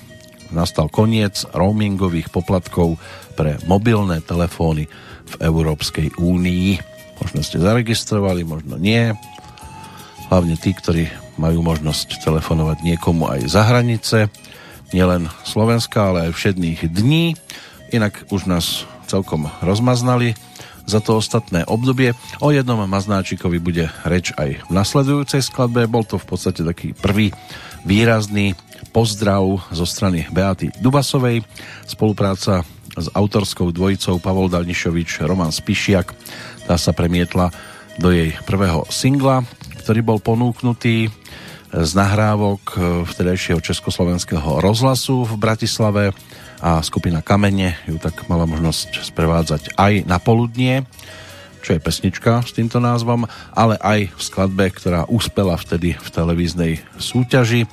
nastal 0.51 0.91
koniec 0.91 1.47
roamingových 1.55 2.29
poplatkov 2.35 2.99
pre 3.39 3.57
mobilné 3.65 4.21
telefóny 4.21 4.91
v 5.31 5.35
Európskej 5.39 6.19
únii. 6.19 6.90
Možno 7.21 7.45
ste 7.45 7.61
zaregistrovali, 7.61 8.43
možno 8.43 8.81
nie. 8.81 9.13
Hlavne 10.33 10.57
tí, 10.57 10.73
ktorí 10.73 11.09
majú 11.37 11.65
možnosť 11.65 12.25
telefonovať 12.25 12.85
niekomu 12.85 13.29
aj 13.29 13.41
za 13.49 13.63
hranice, 13.65 14.33
nielen 14.93 15.31
Slovenska, 15.45 16.11
ale 16.11 16.31
aj 16.31 16.37
všedných 16.37 16.91
dní. 16.91 17.39
Inak 17.91 18.27
už 18.31 18.47
nás 18.47 18.85
celkom 19.11 19.51
rozmaznali 19.63 20.39
za 20.87 20.99
to 20.99 21.19
ostatné 21.19 21.63
obdobie. 21.67 22.19
O 22.43 22.51
jednom 22.51 22.83
maznáčikovi 22.87 23.63
bude 23.63 23.91
reč 24.03 24.35
aj 24.35 24.67
v 24.67 24.71
nasledujúcej 24.71 25.43
skladbe. 25.43 25.87
Bol 25.87 26.03
to 26.03 26.19
v 26.19 26.27
podstate 26.27 26.67
taký 26.67 26.95
prvý 26.95 27.31
výrazný 27.87 28.59
pozdrav 28.91 29.43
zo 29.71 29.87
strany 29.87 30.27
Beaty 30.35 30.75
Dubasovej. 30.83 31.47
Spolupráca 31.87 32.67
s 32.99 33.07
autorskou 33.15 33.71
dvojicou 33.71 34.19
Pavol 34.19 34.51
Dalnišovič, 34.51 35.23
Roman 35.23 35.55
Spišiak. 35.55 36.11
Tá 36.71 36.79
sa 36.79 36.95
premietla 36.95 37.51
do 37.99 38.15
jej 38.15 38.31
prvého 38.47 38.87
singla, 38.95 39.43
ktorý 39.83 40.07
bol 40.07 40.23
ponúknutý 40.23 41.11
z 41.75 41.91
nahrávok 41.99 42.63
e, 42.63 42.79
vtedajšieho 43.11 43.59
československého 43.59 44.63
rozhlasu 44.63 45.27
v 45.27 45.35
Bratislave 45.35 46.15
a 46.63 46.79
skupina 46.87 47.27
Kamene 47.27 47.75
ju 47.91 47.99
tak 47.99 48.23
mala 48.31 48.47
možnosť 48.47 49.03
sprevádzať 49.03 49.75
aj 49.75 50.07
na 50.07 50.23
poludnie, 50.23 50.87
čo 51.67 51.75
je 51.75 51.83
pesnička 51.83 52.47
s 52.47 52.55
týmto 52.55 52.79
názvom, 52.79 53.27
ale 53.51 53.75
aj 53.83 54.15
v 54.15 54.21
skladbe, 54.23 54.71
ktorá 54.71 55.11
uspela 55.11 55.59
vtedy 55.59 55.99
v 55.99 56.09
televíznej 56.15 56.73
súťaži. 57.03 57.67
E, 57.67 57.69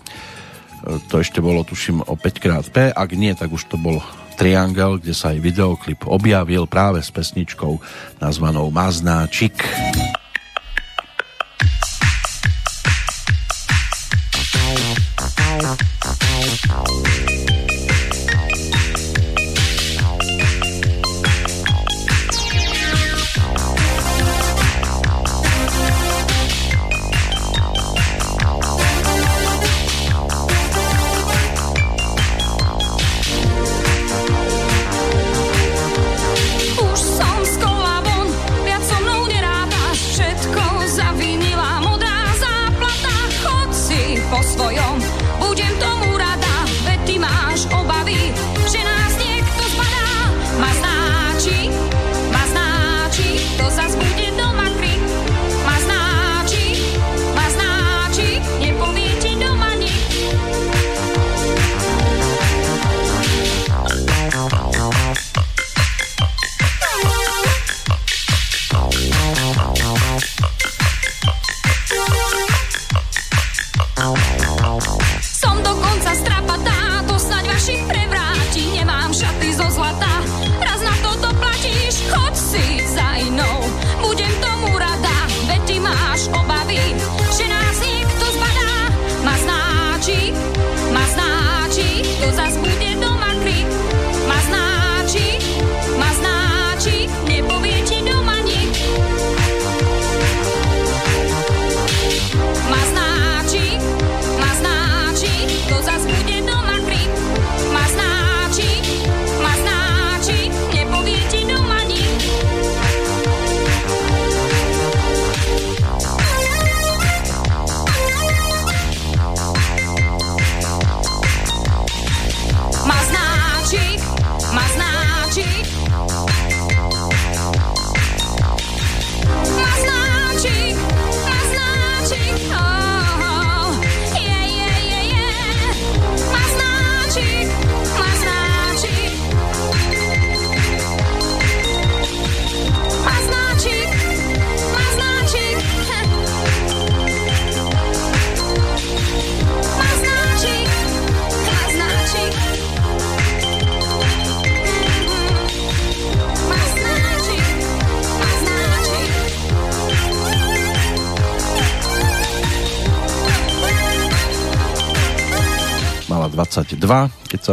to 1.05 1.21
ešte 1.21 1.37
bolo, 1.37 1.61
tuším, 1.61 2.01
o 2.01 2.17
5 2.17 2.41
krát 2.41 2.65
P, 2.73 2.89
ak 2.89 3.13
nie, 3.13 3.37
tak 3.37 3.53
už 3.53 3.69
to 3.69 3.77
bol 3.77 4.01
Triangel, 4.37 5.01
kde 5.01 5.17
sa 5.17 5.33
aj 5.33 5.41
videoklip 5.41 6.05
objavil 6.05 6.69
práve 6.69 7.01
s 7.01 7.09
pesničkou 7.09 7.81
nazvanou 8.21 8.69
Maznáčik. 8.69 9.57
Maznáčik. 9.57 9.97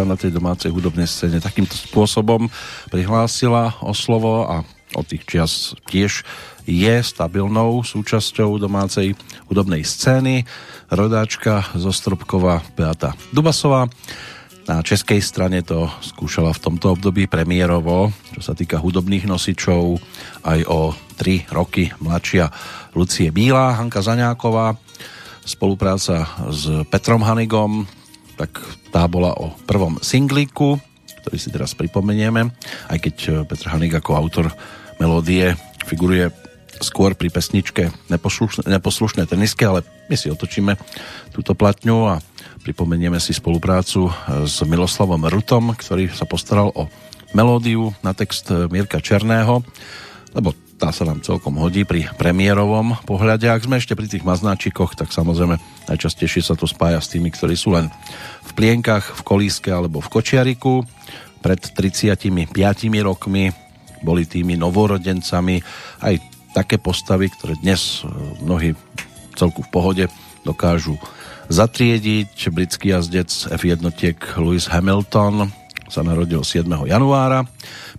Na 0.05 0.17
tej 0.17 0.31
domácej 0.33 0.71
hudobnej 0.71 1.09
scéne 1.09 1.43
takýmto 1.43 1.75
spôsobom 1.75 2.49
prihlásila 2.89 3.77
o 3.81 3.97
slovo 3.97 4.47
a 4.47 4.63
od 4.95 5.05
tých 5.11 5.27
čias 5.27 5.75
tiež 5.91 6.23
je 6.65 6.95
stabilnou 7.03 7.83
súčasťou 7.85 8.57
domácej 8.57 9.19
hudobnej 9.51 9.83
scény. 9.83 10.47
Rodáčka 10.89 11.75
zo 11.75 11.91
Stropkova 11.91 12.63
Beata 12.73 13.13
Dubasová. 13.35 13.91
Na 14.65 14.81
českej 14.81 15.21
strane 15.21 15.61
to 15.61 15.93
skúšala 16.01 16.57
v 16.57 16.63
tomto 16.63 16.97
období 16.97 17.29
premiérovo, 17.29 18.09
čo 18.33 18.41
sa 18.41 18.57
týka 18.57 18.81
hudobných 18.81 19.29
nosičov, 19.29 20.01
aj 20.41 20.61
o 20.65 20.97
3 21.21 21.53
roky 21.53 21.93
mladšia 22.01 22.49
Lucie 22.97 23.29
Bílá, 23.29 23.77
Hanka 23.77 24.01
Zaňáková, 24.01 24.81
spolupráca 25.45 26.25
s 26.49 26.65
Petrom 26.89 27.21
Hanigom, 27.29 27.85
bola 29.15 29.31
o 29.39 29.55
prvom 29.71 30.03
singlíku, 30.03 30.75
ktorý 31.23 31.37
si 31.39 31.55
teraz 31.55 31.79
pripomenieme, 31.79 32.51
aj 32.91 32.99
keď 32.99 33.17
e, 33.23 33.31
Petr 33.47 33.71
Hanik 33.71 33.95
ako 33.95 34.19
autor 34.19 34.51
melódie 34.99 35.55
figuruje 35.87 36.35
skôr 36.83 37.15
pri 37.15 37.31
pesničke 37.31 37.95
Neposlušné, 38.11 38.67
neposlušné 38.67 39.31
tenisky, 39.31 39.63
ale 39.63 39.87
my 40.11 40.19
si 40.19 40.27
otočíme 40.35 40.75
túto 41.31 41.55
platňu 41.55 42.11
a 42.11 42.15
pripomenieme 42.67 43.23
si 43.23 43.31
spoluprácu 43.31 44.11
e, 44.11 44.13
s 44.51 44.59
Miloslavom 44.67 45.23
Rutom, 45.31 45.79
ktorý 45.79 46.11
sa 46.11 46.27
postaral 46.27 46.75
o 46.75 46.91
melódiu 47.39 47.95
na 48.03 48.19
text 48.19 48.51
Mirka 48.51 48.99
Černého, 48.99 49.63
lebo 50.35 50.51
tá 50.79 50.91
sa 50.91 51.07
nám 51.07 51.23
celkom 51.23 51.55
hodí 51.57 51.87
pri 51.87 52.11
premiérovom 52.19 52.99
pohľade. 53.07 53.47
Ak 53.47 53.65
sme 53.65 53.79
ešte 53.79 53.95
pri 53.95 54.11
tých 54.11 54.27
maznáčikoch, 54.27 54.99
tak 54.99 55.15
samozrejme 55.15 55.57
najčastejšie 55.87 56.43
sa 56.43 56.55
to 56.59 56.67
spája 56.67 56.99
s 56.99 57.11
tými, 57.15 57.31
ktorí 57.31 57.55
sú 57.55 57.75
len 57.75 57.89
v 58.45 58.51
plienkach, 58.59 59.15
v 59.15 59.23
kolíske 59.23 59.71
alebo 59.71 60.03
v 60.03 60.11
kočiariku. 60.11 60.83
Pred 61.41 61.77
35 61.77 62.51
rokmi 63.05 63.53
boli 64.05 64.29
tými 64.29 64.59
novorodencami 64.61 65.63
aj 66.05 66.15
také 66.53 66.77
postavy, 66.79 67.33
ktoré 67.33 67.57
dnes 67.59 68.05
e, 68.05 68.09
mnohí 68.45 68.77
celku 69.35 69.65
v 69.65 69.73
pohode 69.73 70.05
dokážu 70.47 71.01
zatriediť. 71.49 72.53
Britský 72.53 72.95
jazdec 72.95 73.29
F1 73.57 73.81
Lewis 74.39 74.71
Hamilton 74.71 75.51
sa 75.89 76.01
narodil 76.01 76.41
7. 76.41 76.65
januára, 76.89 77.45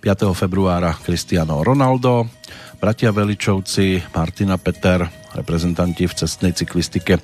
5. 0.02 0.34
februára 0.34 0.98
Cristiano 0.98 1.62
Ronaldo, 1.62 2.26
bratia 2.86 3.10
Veličovci, 3.10 4.14
Martina 4.14 4.62
Peter, 4.62 5.10
reprezentanti 5.34 6.06
v 6.06 6.14
cestnej 6.14 6.54
cyklistike, 6.54 7.18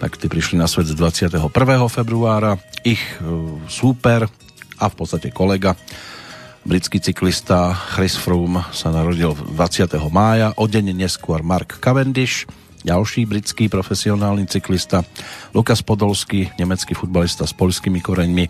tak 0.00 0.16
tí 0.16 0.24
prišli 0.24 0.56
na 0.56 0.64
svet 0.64 0.88
z 0.88 0.96
21. 0.96 1.52
februára. 1.92 2.56
Ich 2.80 3.04
e, 3.04 3.20
súper 3.68 4.24
a 4.80 4.84
v 4.88 4.94
podstate 4.96 5.28
kolega, 5.36 5.76
britský 6.64 7.04
cyklista 7.04 7.76
Chris 7.76 8.16
Froome 8.16 8.64
sa 8.72 8.88
narodil 8.88 9.36
20. 9.36 10.00
mája, 10.08 10.56
o 10.56 10.64
deň 10.64 10.96
neskôr 10.96 11.44
Mark 11.44 11.76
Cavendish, 11.76 12.48
ďalší 12.80 13.28
britský 13.28 13.68
profesionálny 13.68 14.48
cyklista, 14.48 15.04
Lukas 15.52 15.84
Podolský, 15.84 16.56
nemecký 16.56 16.96
futbalista 16.96 17.44
s 17.44 17.52
polskými 17.52 18.00
koreňmi, 18.00 18.48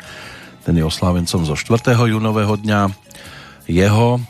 ten 0.63 0.79
je 0.79 0.87
oslávencom 0.87 1.43
zo 1.43 1.59
4. 1.59 1.91
júnového 2.07 2.55
dňa. 2.55 2.95
Jeho 3.67 4.23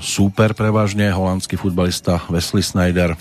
súper 0.00 0.56
prevažne, 0.56 1.12
holandský 1.12 1.60
futbalista 1.60 2.24
Wesley 2.32 2.64
Snyder 2.64 3.18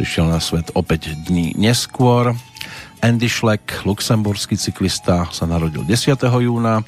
prišiel 0.00 0.32
na 0.32 0.40
svet 0.40 0.72
opäť 0.72 1.12
dní 1.28 1.52
neskôr. 1.60 2.32
Andy 3.04 3.28
Schleck, 3.28 3.84
luxemburský 3.84 4.56
cyklista, 4.56 5.28
sa 5.28 5.44
narodil 5.44 5.84
10. 5.84 6.16
júna. 6.20 6.84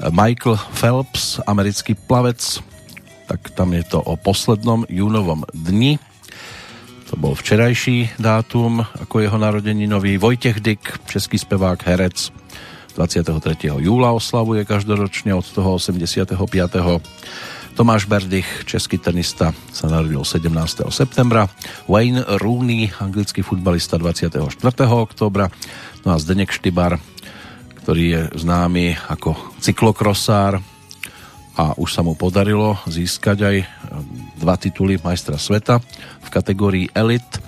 Michael 0.00 0.56
Phelps, 0.72 1.40
americký 1.44 1.92
plavec, 1.92 2.40
tak 3.28 3.52
tam 3.52 3.76
je 3.76 3.84
to 3.84 4.00
o 4.00 4.16
poslednom 4.16 4.88
júnovom 4.88 5.44
dni. 5.52 6.00
To 7.12 7.20
bol 7.20 7.36
včerajší 7.36 8.16
dátum, 8.16 8.84
ako 9.00 9.20
jeho 9.20 9.36
nový 9.88 10.16
Vojtech 10.16 10.64
Dyk, 10.64 11.04
český 11.04 11.36
spevák, 11.36 11.82
herec, 11.84 12.32
23. 12.96 13.80
júla 13.80 14.12
oslavuje 14.12 14.66
každoročne 14.66 15.36
od 15.36 15.46
toho 15.46 15.76
85. 15.76 16.36
Tomáš 17.80 18.04
Berdych, 18.04 18.68
český 18.68 19.00
tenista, 19.00 19.56
sa 19.72 19.88
narodil 19.88 20.20
17. 20.20 20.52
septembra. 20.92 21.48
Wayne 21.88 22.28
Rooney, 22.36 22.92
anglický 23.00 23.40
futbalista 23.40 23.96
24. 23.96 24.36
oktobra. 24.92 25.48
No 26.04 26.12
a 26.12 26.20
Zdenek 26.20 26.52
Štybar, 26.52 27.00
ktorý 27.80 28.04
je 28.04 28.22
známy 28.36 29.00
ako 29.08 29.32
cyklokrosár 29.64 30.60
a 31.56 31.72
už 31.80 31.88
sa 31.96 32.04
mu 32.04 32.12
podarilo 32.12 32.76
získať 32.84 33.48
aj 33.48 33.56
dva 34.36 34.60
tituly 34.60 35.00
majstra 35.00 35.40
sveta 35.40 35.80
v 36.20 36.28
kategórii 36.28 36.92
Elite 36.92 37.40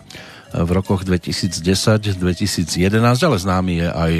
v 0.56 0.70
rokoch 0.72 1.04
2010-2011, 1.04 2.88
ale 3.20 3.36
známy 3.36 3.84
je 3.84 3.88
aj 3.92 4.12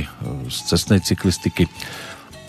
z 0.52 0.56
cestnej 0.76 1.00
cyklistiky, 1.00 1.72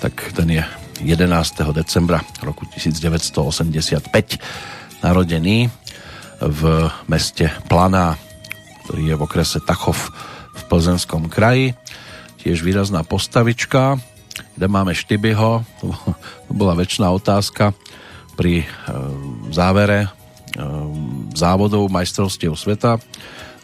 tak 0.03 0.19
ten 0.35 0.51
je 0.51 0.63
11. 1.03 1.75
decembra 1.75 2.23
roku 2.39 2.63
1985 2.71 4.07
narodený 5.03 5.67
v 6.39 6.61
meste 7.11 7.51
Planá, 7.67 8.15
ktorý 8.87 9.11
je 9.11 9.15
v 9.19 9.21
okrese 9.27 9.59
Tachov 9.59 9.99
v 10.55 10.61
Plzenskom 10.71 11.27
kraji. 11.27 11.75
Tiež 12.39 12.63
výrazná 12.63 13.03
postavička, 13.03 13.99
kde 14.55 14.67
máme 14.71 14.95
Štybyho, 14.95 15.67
to 15.83 16.51
bola 16.55 16.71
väčšiná 16.79 17.11
otázka 17.11 17.75
pri 18.39 18.63
e, 18.63 18.65
závere 19.51 20.07
e, 20.07 20.09
závodov 21.35 21.91
majstrovstiev 21.91 22.55
sveta 22.55 22.95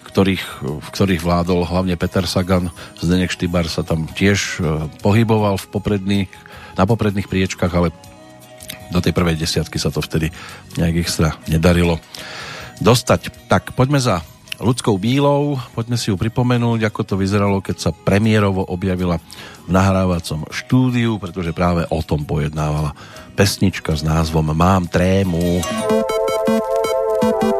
ktorých, 0.09 0.45
v 0.81 0.87
ktorých 0.89 1.21
vládol 1.21 1.69
hlavne 1.69 1.93
Peter 1.93 2.25
Sagan. 2.25 2.73
Zdenek 2.97 3.29
Štybar 3.29 3.69
sa 3.69 3.85
tam 3.85 4.09
tiež 4.09 4.57
e, 4.57 4.89
pohyboval 5.05 5.61
v 5.61 5.69
popredných, 5.69 6.48
na 6.79 6.87
popredných 6.87 7.27
priečkách, 7.27 7.73
ale 7.75 7.91
do 8.89 9.03
tej 9.03 9.11
prvej 9.11 9.35
desiatky 9.35 9.75
sa 9.75 9.91
to 9.91 9.99
vtedy 9.99 10.31
nejak 10.79 11.03
extra 11.03 11.35
nedarilo 11.51 11.99
dostať. 12.79 13.51
Tak 13.51 13.75
poďme 13.75 13.99
za 13.99 14.23
ľudskou 14.63 14.95
bílou, 14.95 15.59
poďme 15.75 15.99
si 15.99 16.11
ju 16.11 16.15
pripomenúť, 16.15 16.87
ako 16.87 17.01
to 17.03 17.15
vyzeralo, 17.19 17.59
keď 17.59 17.75
sa 17.79 17.91
premiérovo 17.91 18.63
objavila 18.63 19.19
v 19.67 19.69
nahrávacom 19.71 20.47
štúdiu, 20.51 21.19
pretože 21.19 21.51
práve 21.51 21.83
o 21.91 21.99
tom 21.99 22.23
pojednávala 22.23 22.95
pesnička 23.35 23.95
s 23.95 24.03
názvom 24.03 24.55
Mám 24.55 24.87
trému. 24.87 25.63
Diváci 27.19 27.45
sa 27.45 27.58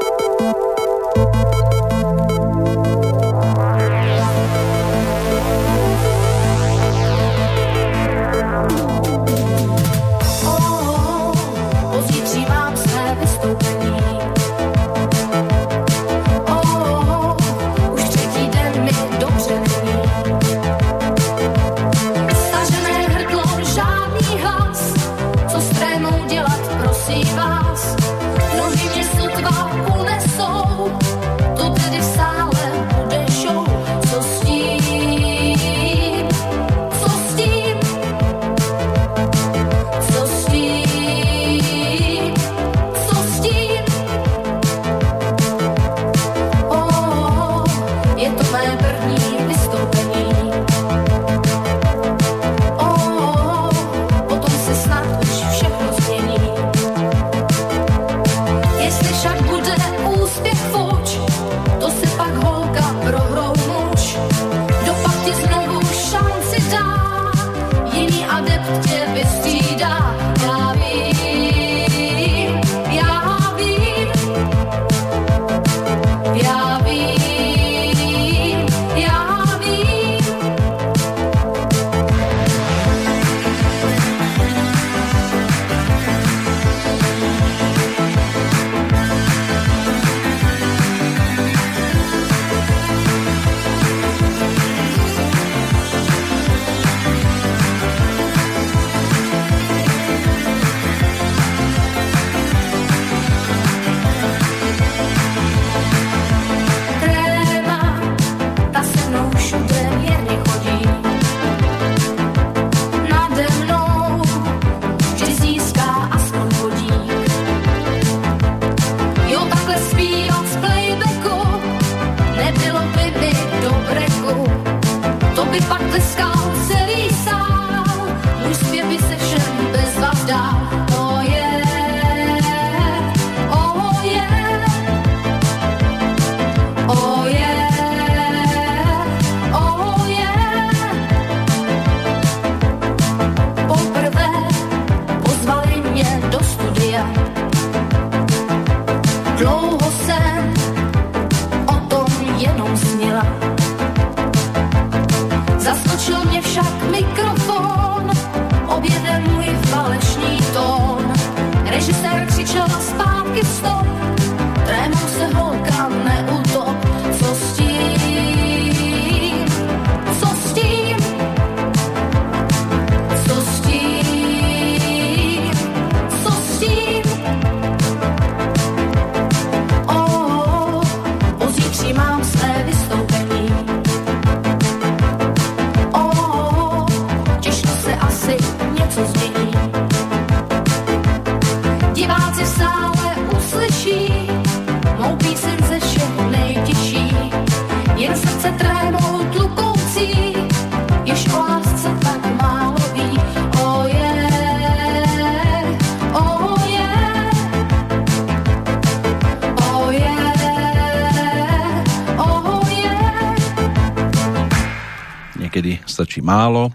málo 216.30 216.69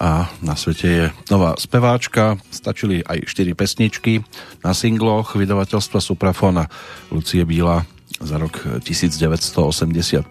a 0.00 0.32
na 0.40 0.56
svete 0.56 0.88
je 0.88 1.04
nová 1.28 1.52
speváčka. 1.60 2.40
Stačili 2.48 3.04
aj 3.04 3.28
4 3.28 3.52
pesničky 3.52 4.24
na 4.64 4.72
singloch 4.72 5.36
vydavateľstva 5.36 6.00
Suprafona 6.00 6.64
Lucie 7.12 7.44
Bíla 7.44 7.84
za 8.18 8.40
rok 8.40 8.80
1985 8.80 10.24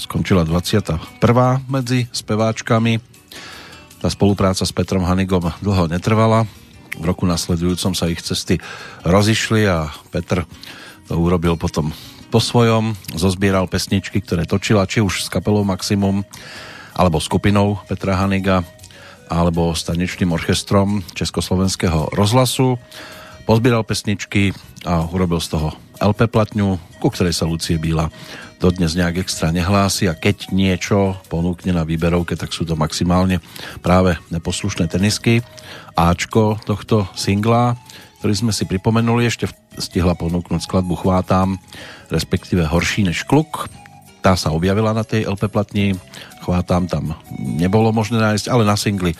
skončila 0.00 0.48
21. 0.48 0.96
medzi 1.68 2.08
speváčkami. 2.08 2.96
Tá 4.00 4.08
spolupráca 4.08 4.64
s 4.64 4.72
Petrom 4.72 5.04
Hanigom 5.04 5.52
dlho 5.60 5.86
netrvala. 5.86 6.48
V 6.96 7.04
roku 7.04 7.28
nasledujúcom 7.28 7.92
sa 7.92 8.08
ich 8.08 8.24
cesty 8.24 8.58
rozišli 9.04 9.68
a 9.68 9.92
Petr 10.08 10.48
to 11.06 11.14
urobil 11.18 11.60
potom 11.60 11.92
po 12.32 12.40
svojom. 12.40 12.96
Zozbieral 13.14 13.68
pesničky, 13.68 14.24
ktoré 14.24 14.48
točila 14.48 14.88
či 14.88 15.04
už 15.04 15.26
s 15.26 15.28
kapelou 15.28 15.62
Maximum 15.62 16.24
alebo 16.96 17.20
skupinou 17.20 17.80
Petra 17.88 18.18
Haniga 18.20 18.64
alebo 19.32 19.72
s 19.72 19.88
tanečným 19.88 20.32
orchestrom 20.36 21.00
Československého 21.16 22.12
rozhlasu. 22.12 22.76
Pozbieral 23.48 23.82
pesničky 23.82 24.52
a 24.84 25.08
urobil 25.08 25.40
z 25.40 25.56
toho 25.56 25.68
LP 25.98 26.28
platňu, 26.28 26.76
ku 27.00 27.08
ktorej 27.08 27.34
sa 27.34 27.48
Lucie 27.48 27.78
Bíla 27.80 28.12
dodnes 28.62 28.94
nejak 28.94 29.26
extra 29.26 29.50
nehlási 29.50 30.06
a 30.06 30.14
keď 30.14 30.54
niečo 30.54 31.18
ponúkne 31.26 31.74
na 31.74 31.82
výberovke, 31.82 32.38
tak 32.38 32.54
sú 32.54 32.62
to 32.62 32.78
maximálne 32.78 33.42
práve 33.82 34.14
neposlušné 34.30 34.86
tenisky. 34.86 35.42
Ačko 35.98 36.62
tohto 36.62 37.10
singla, 37.18 37.74
ktorý 38.22 38.34
sme 38.38 38.52
si 38.54 38.62
pripomenuli, 38.70 39.26
ešte 39.26 39.50
stihla 39.74 40.14
ponúknuť 40.14 40.62
skladbu 40.62 40.94
Chvátám, 40.94 41.58
respektíve 42.06 42.62
Horší 42.62 43.10
než 43.10 43.26
kluk. 43.26 43.66
Tá 44.22 44.38
sa 44.38 44.54
objavila 44.54 44.94
na 44.94 45.02
tej 45.02 45.26
LP 45.26 45.50
platni, 45.50 45.98
Chvátám 46.42 46.90
tam 46.90 47.14
nebolo 47.38 47.94
možné 47.94 48.18
nájsť, 48.18 48.50
ale 48.50 48.66
na 48.66 48.74
singli 48.74 49.14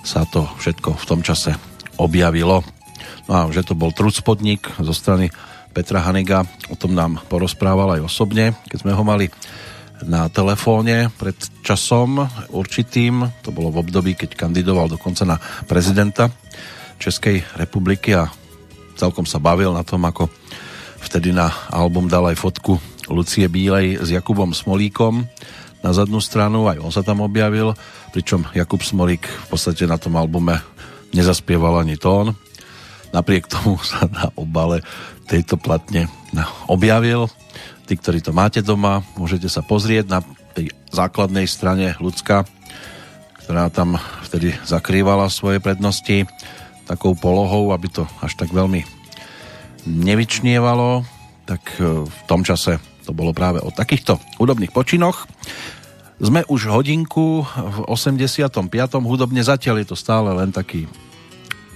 sa 0.00 0.24
to 0.24 0.48
všetko 0.56 0.96
v 0.96 1.04
tom 1.04 1.20
čase 1.20 1.52
objavilo. 2.00 2.64
No 3.28 3.32
a 3.32 3.40
že 3.52 3.60
to 3.60 3.76
bol 3.76 3.92
trucpodnik 3.92 4.64
zo 4.80 4.96
strany 4.96 5.28
Petra 5.76 6.00
Haniga, 6.00 6.48
o 6.72 6.76
tom 6.80 6.96
nám 6.96 7.20
porozprával 7.28 8.00
aj 8.00 8.08
osobne, 8.08 8.56
keď 8.72 8.78
sme 8.80 8.96
ho 8.96 9.04
mali 9.04 9.28
na 10.08 10.32
telefóne 10.32 11.12
pred 11.20 11.36
časom 11.60 12.24
určitým, 12.48 13.28
to 13.44 13.52
bolo 13.52 13.68
v 13.68 13.84
období, 13.84 14.16
keď 14.16 14.48
kandidoval 14.48 14.88
dokonca 14.88 15.28
na 15.28 15.36
prezidenta 15.68 16.32
Českej 16.96 17.44
republiky 17.60 18.16
a 18.16 18.32
celkom 18.96 19.28
sa 19.28 19.36
bavil 19.36 19.76
na 19.76 19.84
tom, 19.84 20.00
ako 20.08 20.32
vtedy 21.04 21.36
na 21.36 21.52
album 21.68 22.08
dal 22.08 22.24
aj 22.32 22.40
fotku 22.40 22.95
Lucie 23.10 23.46
Bílej 23.46 24.02
s 24.02 24.08
Jakubom 24.10 24.50
Smolíkom 24.50 25.26
na 25.84 25.90
zadnú 25.94 26.18
stranu, 26.18 26.66
aj 26.66 26.82
on 26.82 26.90
sa 26.90 27.06
tam 27.06 27.22
objavil, 27.22 27.76
pričom 28.10 28.48
Jakub 28.56 28.82
Smolík 28.82 29.22
v 29.22 29.46
podstate 29.50 29.86
na 29.86 30.00
tom 30.00 30.18
albume 30.18 30.58
nezaspieval 31.14 31.84
ani 31.84 31.94
tón. 31.94 32.34
Napriek 33.14 33.46
tomu 33.46 33.78
sa 33.90 34.08
na 34.10 34.32
obale 34.34 34.82
tejto 35.30 35.58
platne 35.60 36.10
objavil. 36.66 37.30
Tí, 37.86 37.94
ktorí 37.94 38.18
to 38.18 38.34
máte 38.34 38.66
doma, 38.66 39.06
môžete 39.14 39.46
sa 39.46 39.62
pozrieť 39.62 40.10
na 40.10 40.18
tej 40.58 40.74
základnej 40.90 41.46
strane 41.46 41.94
ľudská, 42.02 42.42
ktorá 43.46 43.70
tam 43.70 43.94
vtedy 44.26 44.58
zakrývala 44.66 45.30
svoje 45.30 45.62
prednosti 45.62 46.26
takou 46.86 47.14
polohou, 47.14 47.70
aby 47.70 47.86
to 47.90 48.02
až 48.22 48.34
tak 48.34 48.50
veľmi 48.50 48.82
nevyčnievalo, 49.86 51.06
tak 51.46 51.62
e, 51.78 52.02
v 52.06 52.20
tom 52.26 52.42
čase 52.42 52.82
to 53.06 53.14
bolo 53.14 53.30
práve 53.30 53.62
o 53.62 53.70
takýchto 53.70 54.18
hudobných 54.42 54.74
počinoch. 54.74 55.30
Sme 56.18 56.42
už 56.50 56.72
hodinku 56.72 57.46
v 57.46 57.78
85. 57.86 58.50
hudobne, 59.04 59.40
zatiaľ 59.46 59.84
je 59.84 59.88
to 59.92 59.96
stále 59.96 60.34
len 60.34 60.50
taký, 60.50 60.90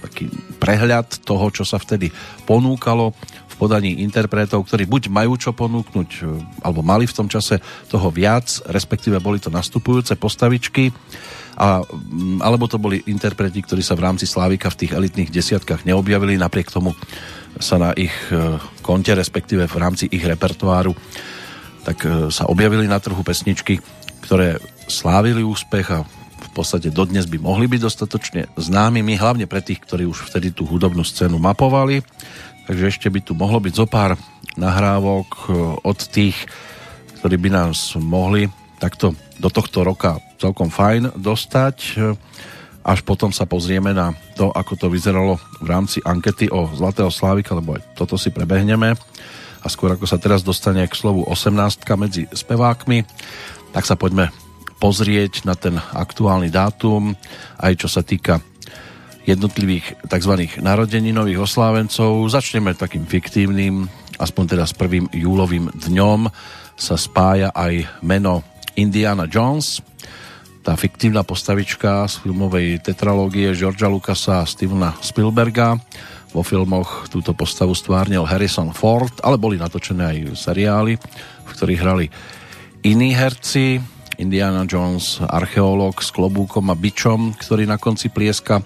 taký 0.03 0.27
prehľad 0.59 1.23
toho, 1.23 1.47
čo 1.53 1.63
sa 1.63 1.79
vtedy 1.79 2.11
ponúkalo 2.43 3.15
podaní 3.61 4.01
interpretov, 4.01 4.65
ktorí 4.65 4.89
buď 4.89 5.13
majú 5.13 5.37
čo 5.37 5.53
ponúknuť, 5.53 6.25
alebo 6.65 6.81
mali 6.81 7.05
v 7.05 7.13
tom 7.13 7.29
čase 7.29 7.61
toho 7.93 8.09
viac, 8.09 8.49
respektíve 8.65 9.21
boli 9.21 9.37
to 9.37 9.53
nastupujúce 9.53 10.17
postavičky, 10.17 10.89
a, 11.57 11.83
mm, 11.83 12.39
alebo 12.39 12.67
to 12.67 12.79
boli 12.79 13.03
interpreti, 13.11 13.59
ktorí 13.59 13.83
sa 13.83 13.97
v 13.97 14.07
rámci 14.07 14.23
Slávika 14.23 14.71
v 14.71 14.85
tých 14.85 14.95
elitných 14.95 15.33
desiatkách 15.33 15.83
neobjavili, 15.83 16.39
napriek 16.39 16.71
tomu 16.71 16.95
sa 17.59 17.75
na 17.75 17.91
ich 17.91 18.13
e, 18.31 18.59
konte, 18.79 19.11
respektíve 19.11 19.67
v 19.67 19.77
rámci 19.81 20.07
ich 20.07 20.23
repertoáru, 20.23 20.95
tak 21.83 22.07
e, 22.07 22.31
sa 22.31 22.47
objavili 22.47 22.87
na 22.87 23.01
trhu 23.03 23.19
pesničky, 23.19 23.83
ktoré 24.23 24.61
slávili 24.87 25.43
úspech 25.43 25.87
a 25.91 25.99
v 26.41 26.49
podstate 26.55 26.91
dodnes 26.91 27.27
by 27.27 27.39
mohli 27.39 27.67
byť 27.67 27.81
dostatočne 27.83 28.41
známymi, 28.55 29.15
hlavne 29.19 29.47
pre 29.47 29.63
tých, 29.63 29.83
ktorí 29.83 30.07
už 30.07 30.31
vtedy 30.31 30.51
tú 30.51 30.67
hudobnú 30.67 31.03
scénu 31.03 31.39
mapovali. 31.39 32.03
Takže 32.67 32.91
ešte 32.91 33.07
by 33.07 33.19
tu 33.23 33.33
mohlo 33.35 33.59
byť 33.59 33.73
zo 33.75 33.87
pár 33.87 34.15
nahrávok 34.55 35.27
e, 35.27 35.39
od 35.83 35.99
tých, 36.07 36.35
ktorí 37.19 37.35
by 37.35 37.49
nás 37.51 37.99
mohli 37.99 38.47
takto 38.81 39.13
do 39.37 39.53
tohto 39.53 39.85
roka 39.85 40.17
celkom 40.41 40.73
fajn 40.73 41.21
dostať. 41.21 42.01
Až 42.81 43.05
potom 43.05 43.29
sa 43.29 43.45
pozrieme 43.45 43.93
na 43.93 44.09
to, 44.33 44.49
ako 44.49 44.73
to 44.73 44.87
vyzeralo 44.89 45.37
v 45.61 45.67
rámci 45.69 46.01
ankety 46.01 46.49
o 46.49 46.65
Zlatého 46.73 47.13
Slávika, 47.13 47.53
lebo 47.53 47.77
aj 47.77 47.93
toto 47.93 48.17
si 48.17 48.33
prebehneme. 48.33 48.97
A 49.61 49.67
skôr 49.69 49.93
ako 49.93 50.09
sa 50.09 50.17
teraz 50.17 50.41
dostane 50.41 50.81
k 50.89 50.97
slovu 50.97 51.21
18 51.29 51.53
medzi 51.93 52.25
spevákmi, 52.33 53.05
tak 53.69 53.85
sa 53.85 53.93
poďme 53.93 54.33
pozrieť 54.81 55.45
na 55.45 55.53
ten 55.53 55.77
aktuálny 55.77 56.49
dátum, 56.49 57.13
aj 57.61 57.73
čo 57.77 57.85
sa 57.85 58.01
týka 58.01 58.41
jednotlivých 59.29 60.01
tzv. 60.09 60.57
narodeninových 60.57 61.45
oslávencov. 61.45 62.25
Začneme 62.33 62.73
takým 62.73 63.05
fiktívnym, 63.05 63.85
aspoň 64.17 64.57
teda 64.57 64.65
s 64.65 64.73
prvým 64.73 65.05
júlovým 65.13 65.69
dňom 65.69 66.25
sa 66.73 66.97
spája 66.97 67.53
aj 67.53 68.01
meno 68.01 68.41
Indiana 68.75 69.27
Jones, 69.27 69.83
tá 70.61 70.77
fiktívna 70.77 71.25
postavička 71.25 72.05
z 72.05 72.21
filmovej 72.21 72.85
tetralógie 72.85 73.49
Georgia 73.57 73.89
Lucasa 73.89 74.45
a 74.45 74.49
Stevena 74.49 74.93
Spielberga. 75.01 75.81
Vo 76.31 76.45
filmoch 76.45 77.09
túto 77.09 77.33
postavu 77.33 77.73
stvárnil 77.73 78.23
Harrison 78.23 78.69
Ford, 78.69 79.11
ale 79.25 79.41
boli 79.41 79.57
natočené 79.57 80.03
aj 80.05 80.17
seriály, 80.37 81.01
v 81.43 81.49
ktorých 81.49 81.81
hrali 81.81 82.05
iní 82.85 83.11
herci. 83.17 83.81
Indiana 84.21 84.69
Jones, 84.69 85.17
archeológ 85.17 85.97
s 86.05 86.13
klobúkom 86.13 86.69
a 86.69 86.77
bičom, 86.77 87.33
ktorý 87.33 87.65
na 87.65 87.81
konci 87.81 88.13
plieska 88.13 88.61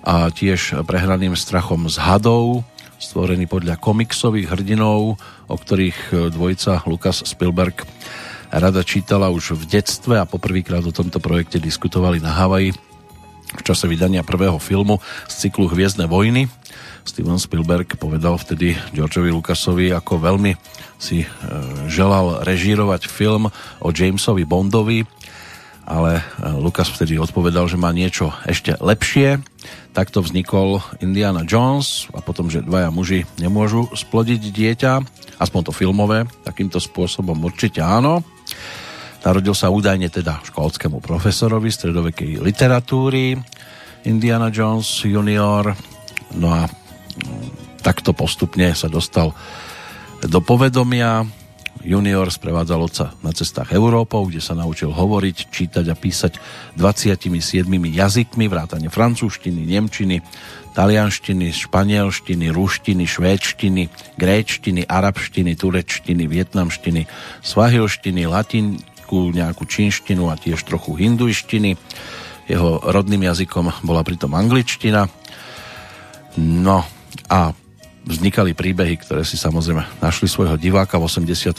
a 0.00 0.32
tiež 0.32 0.88
prehraným 0.88 1.36
strachom 1.36 1.84
z 1.92 2.00
hadov, 2.00 2.64
stvorený 2.96 3.44
podľa 3.44 3.76
komiksových 3.76 4.48
hrdinov, 4.56 5.20
o 5.46 5.56
ktorých 5.56 6.32
dvojica 6.32 6.80
Lukas 6.88 7.20
Spielberg 7.28 7.84
rada 8.50 8.82
čítala 8.82 9.30
už 9.30 9.54
v 9.54 9.78
detstve 9.78 10.18
a 10.18 10.26
poprvýkrát 10.26 10.82
o 10.82 10.94
tomto 10.94 11.22
projekte 11.22 11.62
diskutovali 11.62 12.18
na 12.18 12.34
Havaji 12.34 12.74
v 13.50 13.62
čase 13.66 13.90
vydania 13.90 14.22
prvého 14.22 14.58
filmu 14.62 15.02
z 15.26 15.46
cyklu 15.46 15.66
Hviezdne 15.66 16.06
vojny. 16.06 16.46
Steven 17.02 17.40
Spielberg 17.40 17.98
povedal 17.98 18.38
vtedy 18.38 18.78
Georgeovi 18.94 19.34
Lucasovi, 19.34 19.90
ako 19.90 20.22
veľmi 20.22 20.54
si 21.00 21.24
e, 21.24 21.28
želal 21.90 22.46
režírovať 22.46 23.10
film 23.10 23.50
o 23.82 23.88
Jamesovi 23.90 24.46
Bondovi, 24.46 25.02
ale 25.82 26.20
e, 26.20 26.22
Lucas 26.62 26.86
vtedy 26.94 27.18
odpovedal, 27.18 27.66
že 27.66 27.80
má 27.80 27.90
niečo 27.90 28.30
ešte 28.46 28.78
lepšie 28.78 29.42
Takto 29.90 30.22
vznikol 30.22 30.78
Indiana 31.02 31.42
Jones 31.42 32.06
a 32.14 32.22
potom, 32.22 32.46
že 32.46 32.62
dvaja 32.62 32.94
muži 32.94 33.26
nemôžu 33.42 33.90
splodiť 33.90 34.38
dieťa, 34.54 34.92
aspoň 35.42 35.60
to 35.66 35.72
filmové, 35.74 36.30
takýmto 36.46 36.78
spôsobom 36.78 37.34
určite 37.42 37.82
áno. 37.82 38.22
Narodil 39.20 39.52
sa 39.52 39.68
údajne 39.68 40.08
teda 40.08 40.40
školskému 40.48 41.04
profesorovi 41.04 41.68
stredovekej 41.68 42.40
literatúry 42.40 43.36
Indiana 44.08 44.48
Jones 44.48 45.04
junior. 45.04 45.76
No 46.40 46.48
a 46.48 46.64
mm, 46.64 47.80
takto 47.84 48.16
postupne 48.16 48.72
sa 48.72 48.88
dostal 48.88 49.36
do 50.24 50.40
povedomia 50.40 51.24
Junior 51.80 52.28
sprevádzal 52.28 52.80
otca 52.80 53.06
na 53.24 53.32
cestách 53.32 53.72
Európou, 53.72 54.28
kde 54.28 54.44
sa 54.44 54.52
naučil 54.52 54.92
hovoriť, 54.92 55.36
čítať 55.48 55.84
a 55.88 55.96
písať 55.96 56.36
27 56.76 57.64
jazykmi, 57.72 58.44
vrátane 58.52 58.92
francúzštiny, 58.92 59.64
nemčiny, 59.64 60.20
talianštiny, 60.72 61.50
španielštiny, 61.50 62.46
ruštiny, 62.54 63.04
švédštiny, 63.06 63.82
gréčtiny, 64.16 64.86
arabštiny, 64.86 65.52
turečtiny, 65.58 66.24
vietnamštiny, 66.30 67.10
svahilštiny, 67.42 68.22
latin, 68.30 68.78
trošku 69.10 69.34
nejakú 69.34 69.66
čínštinu 69.66 70.30
a 70.30 70.38
tiež 70.38 70.62
trochu 70.62 70.94
hinduištiny. 70.94 71.74
Jeho 72.46 72.78
rodným 72.78 73.26
jazykom 73.26 73.82
bola 73.82 74.06
pritom 74.06 74.30
angličtina. 74.38 75.10
No 76.38 76.86
a 77.26 77.50
vznikali 78.06 78.54
príbehy, 78.54 79.02
ktoré 79.02 79.26
si 79.26 79.34
samozrejme 79.34 79.98
našli 79.98 80.30
svojho 80.30 80.54
diváka. 80.54 80.94
V 81.02 81.10
81. 81.10 81.50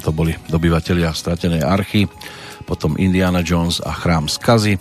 to 0.00 0.10
boli 0.16 0.32
dobyvatelia 0.48 1.12
Stratenej 1.12 1.60
archy, 1.60 2.08
potom 2.64 2.96
Indiana 2.96 3.44
Jones 3.44 3.84
a 3.84 3.92
Chrám 3.92 4.32
skazy, 4.32 4.80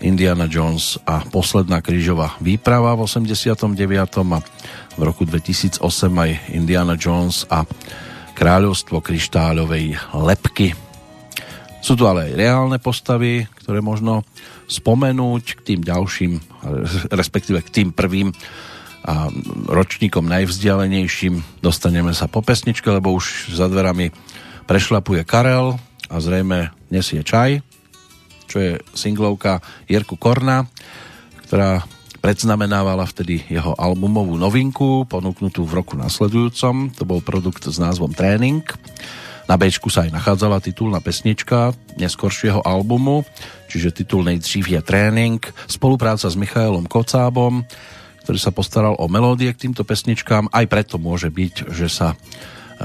Indiana 0.00 0.48
Jones 0.48 0.96
a 1.04 1.24
Posledná 1.28 1.84
krížová 1.84 2.36
výprava 2.40 2.96
v 2.96 3.04
89. 3.04 3.76
a 4.34 4.38
v 4.96 5.02
roku 5.02 5.24
2008 5.24 5.80
aj 6.10 6.30
Indiana 6.56 6.96
Jones 6.96 7.44
a 7.48 7.64
Kráľovstvo 8.36 9.04
kryštáľovej 9.04 10.00
lepky. 10.16 10.72
Sú 11.84 11.96
tu 11.96 12.08
ale 12.08 12.32
aj 12.32 12.36
reálne 12.36 12.78
postavy, 12.80 13.44
ktoré 13.60 13.84
možno 13.84 14.24
spomenúť 14.68 15.60
k 15.60 15.60
tým 15.72 15.80
ďalším, 15.84 16.32
respektíve 17.12 17.60
k 17.64 17.72
tým 17.72 17.88
prvým 17.92 18.32
a 19.00 19.32
ročníkom 19.72 20.28
najvzdialenejším 20.28 21.64
dostaneme 21.64 22.12
sa 22.12 22.28
po 22.28 22.44
pesničke, 22.44 22.84
lebo 22.92 23.16
už 23.16 23.56
za 23.56 23.64
dverami 23.64 24.12
prešlapuje 24.68 25.24
Karel 25.24 25.80
a 26.12 26.16
zrejme 26.20 26.68
nesie 26.92 27.24
čaj, 27.24 27.64
čo 28.50 28.58
je 28.58 28.72
singlovka 28.90 29.62
Jirku 29.86 30.18
Korna, 30.18 30.66
ktorá 31.46 31.86
predznamenávala 32.20 33.08
vtedy 33.08 33.46
jeho 33.48 33.72
albumovú 33.78 34.36
novinku, 34.36 35.08
ponúknutú 35.08 35.64
v 35.64 35.80
roku 35.80 35.94
nasledujúcom. 35.96 36.92
To 36.98 37.04
bol 37.08 37.24
produkt 37.24 37.64
s 37.64 37.80
názvom 37.80 38.12
Tréning. 38.12 38.66
Na 39.48 39.58
B 39.58 39.66
sa 39.66 40.06
aj 40.06 40.14
nachádzala 40.14 40.62
titulná 40.62 41.02
pesnička 41.02 41.74
neskoršieho 41.98 42.62
albumu, 42.62 43.26
čiže 43.66 43.90
titul 43.90 44.22
nejdřív 44.22 44.78
je 44.78 44.80
Tréning, 44.84 45.42
spolupráca 45.66 46.30
s 46.30 46.38
Michailom 46.38 46.86
Kocábom, 46.86 47.66
ktorý 48.22 48.38
sa 48.38 48.54
postaral 48.54 48.94
o 48.94 49.10
melódie 49.10 49.50
k 49.50 49.66
týmto 49.66 49.82
pesničkám. 49.82 50.54
Aj 50.54 50.62
preto 50.70 51.02
môže 51.02 51.34
byť, 51.34 51.72
že 51.72 51.90
sa 51.90 52.14
e, 52.14 52.16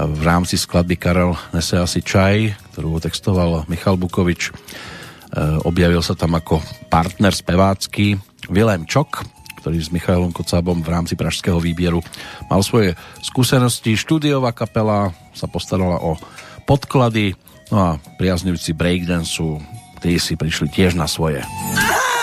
v 0.09 0.21
rámci 0.25 0.57
skladby 0.57 0.97
Karel 0.97 1.37
nese 1.53 1.77
asi 1.77 2.01
čaj, 2.01 2.57
ktorú 2.73 2.97
textoval 2.97 3.69
Michal 3.69 3.93
Bukovič. 4.01 4.49
E, 5.35 5.59
objavil 5.67 5.99
sa 5.99 6.15
tam 6.15 6.39
ako 6.39 6.63
partner 6.87 7.35
spevácky 7.35 8.15
Vilém 8.47 8.87
Čok, 8.87 9.27
ktorý 9.59 9.77
s 9.81 9.91
Michailom 9.91 10.31
Kocábom 10.31 10.79
v 10.79 10.93
rámci 10.93 11.19
pražského 11.19 11.59
výbieru 11.59 11.99
mal 12.47 12.63
svoje 12.63 12.95
skúsenosti. 13.19 13.99
Štúdiová 13.99 14.55
kapela 14.55 15.11
sa 15.35 15.51
postarala 15.51 15.99
o 15.99 16.15
podklady, 16.63 17.35
no 17.73 17.77
a 17.77 17.89
priaznivci 18.15 18.71
breakdanceu, 18.71 19.59
tí 19.99 20.15
si 20.21 20.39
prišli 20.39 20.71
tiež 20.71 20.95
na 20.95 21.09
svoje. 21.09 21.43
Všechna 21.43 22.14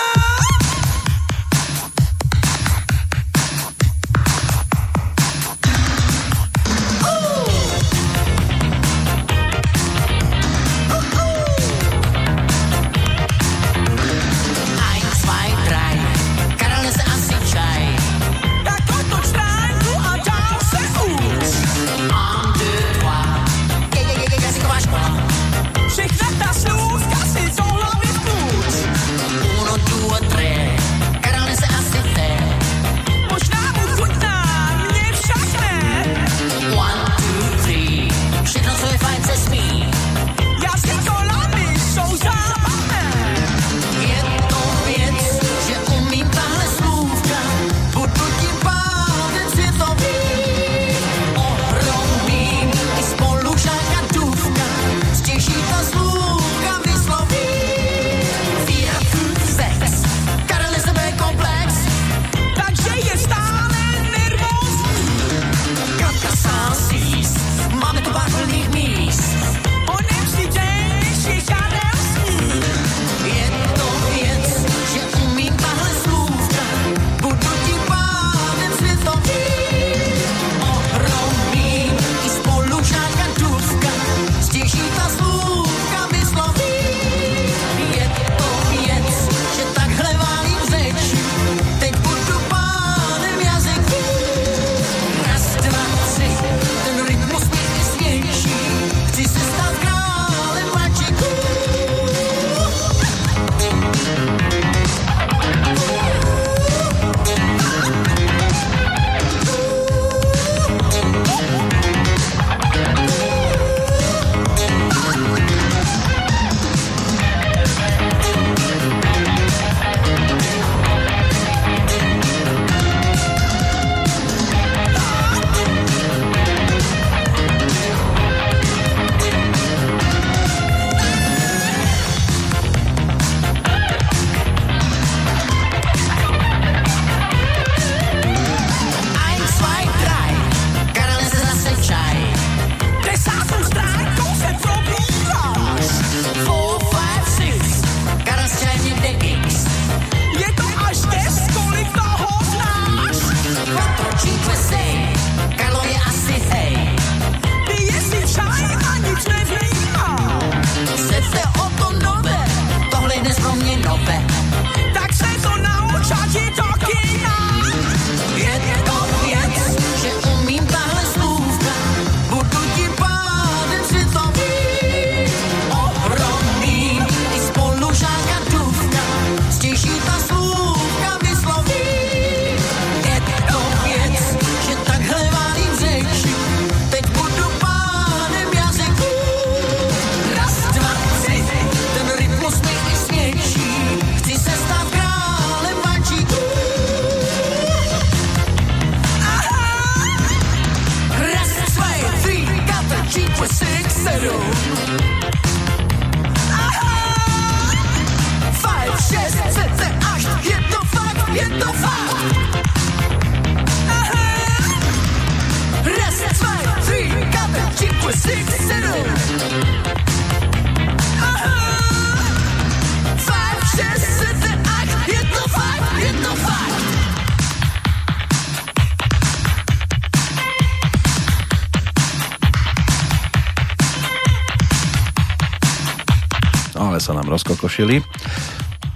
rozkokošili. 237.73 238.05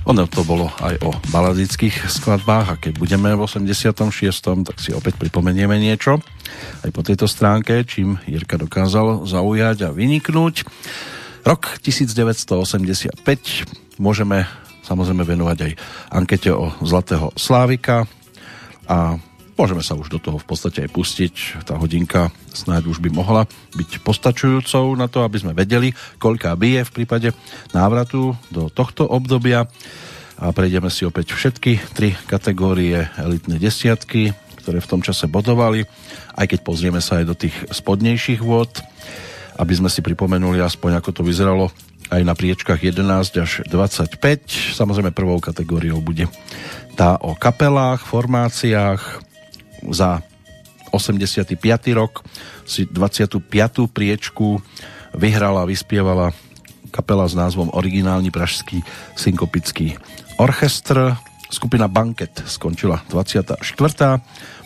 Ono 0.08 0.24
to 0.24 0.48
bolo 0.48 0.72
aj 0.80 1.04
o 1.04 1.12
baladických 1.36 2.08
skladbách 2.08 2.68
a 2.72 2.80
keď 2.80 2.94
budeme 2.96 3.28
v 3.36 3.44
86. 3.44 4.08
tak 4.64 4.78
si 4.80 4.96
opäť 4.96 5.20
pripomenieme 5.20 5.76
niečo 5.76 6.24
aj 6.86 6.90
po 6.96 7.04
tejto 7.04 7.28
stránke, 7.28 7.84
čím 7.84 8.16
Jirka 8.24 8.56
dokázal 8.56 9.28
zaujať 9.28 9.78
a 9.84 9.90
vyniknúť. 9.92 10.64
Rok 11.44 11.84
1985 11.84 13.20
môžeme 14.00 14.48
samozrejme 14.88 15.28
venovať 15.28 15.58
aj 15.60 15.72
ankete 16.16 16.56
o 16.56 16.72
Zlatého 16.80 17.36
Slávika 17.36 18.08
a 18.88 19.20
môžeme 19.58 19.82
sa 19.82 19.98
už 19.98 20.14
do 20.14 20.22
toho 20.22 20.38
v 20.38 20.48
podstate 20.48 20.86
aj 20.86 20.94
pustiť. 20.94 21.34
Tá 21.66 21.76
hodinka 21.82 22.30
snáď 22.54 22.94
už 22.94 23.02
by 23.02 23.10
mohla 23.10 23.50
byť 23.74 24.06
postačujúcou 24.06 24.94
na 24.94 25.10
to, 25.10 25.26
aby 25.26 25.42
sme 25.42 25.58
vedeli, 25.58 25.92
koľká 26.22 26.54
bije 26.54 26.86
v 26.86 26.94
prípade 26.94 27.34
návratu 27.74 28.38
do 28.54 28.70
tohto 28.70 29.10
obdobia. 29.10 29.66
A 30.38 30.54
prejdeme 30.54 30.94
si 30.94 31.02
opäť 31.02 31.34
všetky 31.34 31.82
tri 31.98 32.14
kategórie 32.30 33.10
elitné 33.18 33.58
desiatky, 33.58 34.38
ktoré 34.62 34.78
v 34.78 34.92
tom 34.94 35.02
čase 35.02 35.26
bodovali, 35.26 35.90
aj 36.38 36.46
keď 36.46 36.60
pozrieme 36.62 37.02
sa 37.02 37.18
aj 37.18 37.26
do 37.26 37.34
tých 37.34 37.56
spodnejších 37.74 38.46
vôd, 38.46 38.70
aby 39.58 39.74
sme 39.74 39.90
si 39.90 40.06
pripomenuli 40.06 40.62
aspoň, 40.62 41.02
ako 41.02 41.10
to 41.10 41.22
vyzeralo 41.26 41.74
aj 42.14 42.22
na 42.22 42.38
priečkách 42.38 42.86
11 42.86 43.44
až 43.44 43.52
25. 43.66 44.22
Samozrejme 44.78 45.12
prvou 45.12 45.42
kategóriou 45.42 46.00
bude 46.00 46.30
tá 46.94 47.18
o 47.20 47.34
kapelách, 47.34 48.06
formáciách, 48.06 49.27
za 49.92 50.22
85. 50.92 51.60
rok 51.94 52.24
si 52.64 52.88
25. 52.88 53.44
priečku 53.92 54.62
vyhrala, 55.16 55.68
vyspievala 55.68 56.32
kapela 56.92 57.28
s 57.28 57.36
názvom 57.36 57.70
Originálny 57.76 58.32
pražský 58.32 58.82
synkopický 59.20 60.00
orchestr. 60.40 61.14
Skupina 61.48 61.88
Banket 61.88 62.44
skončila 62.44 63.04
24. 63.08 63.64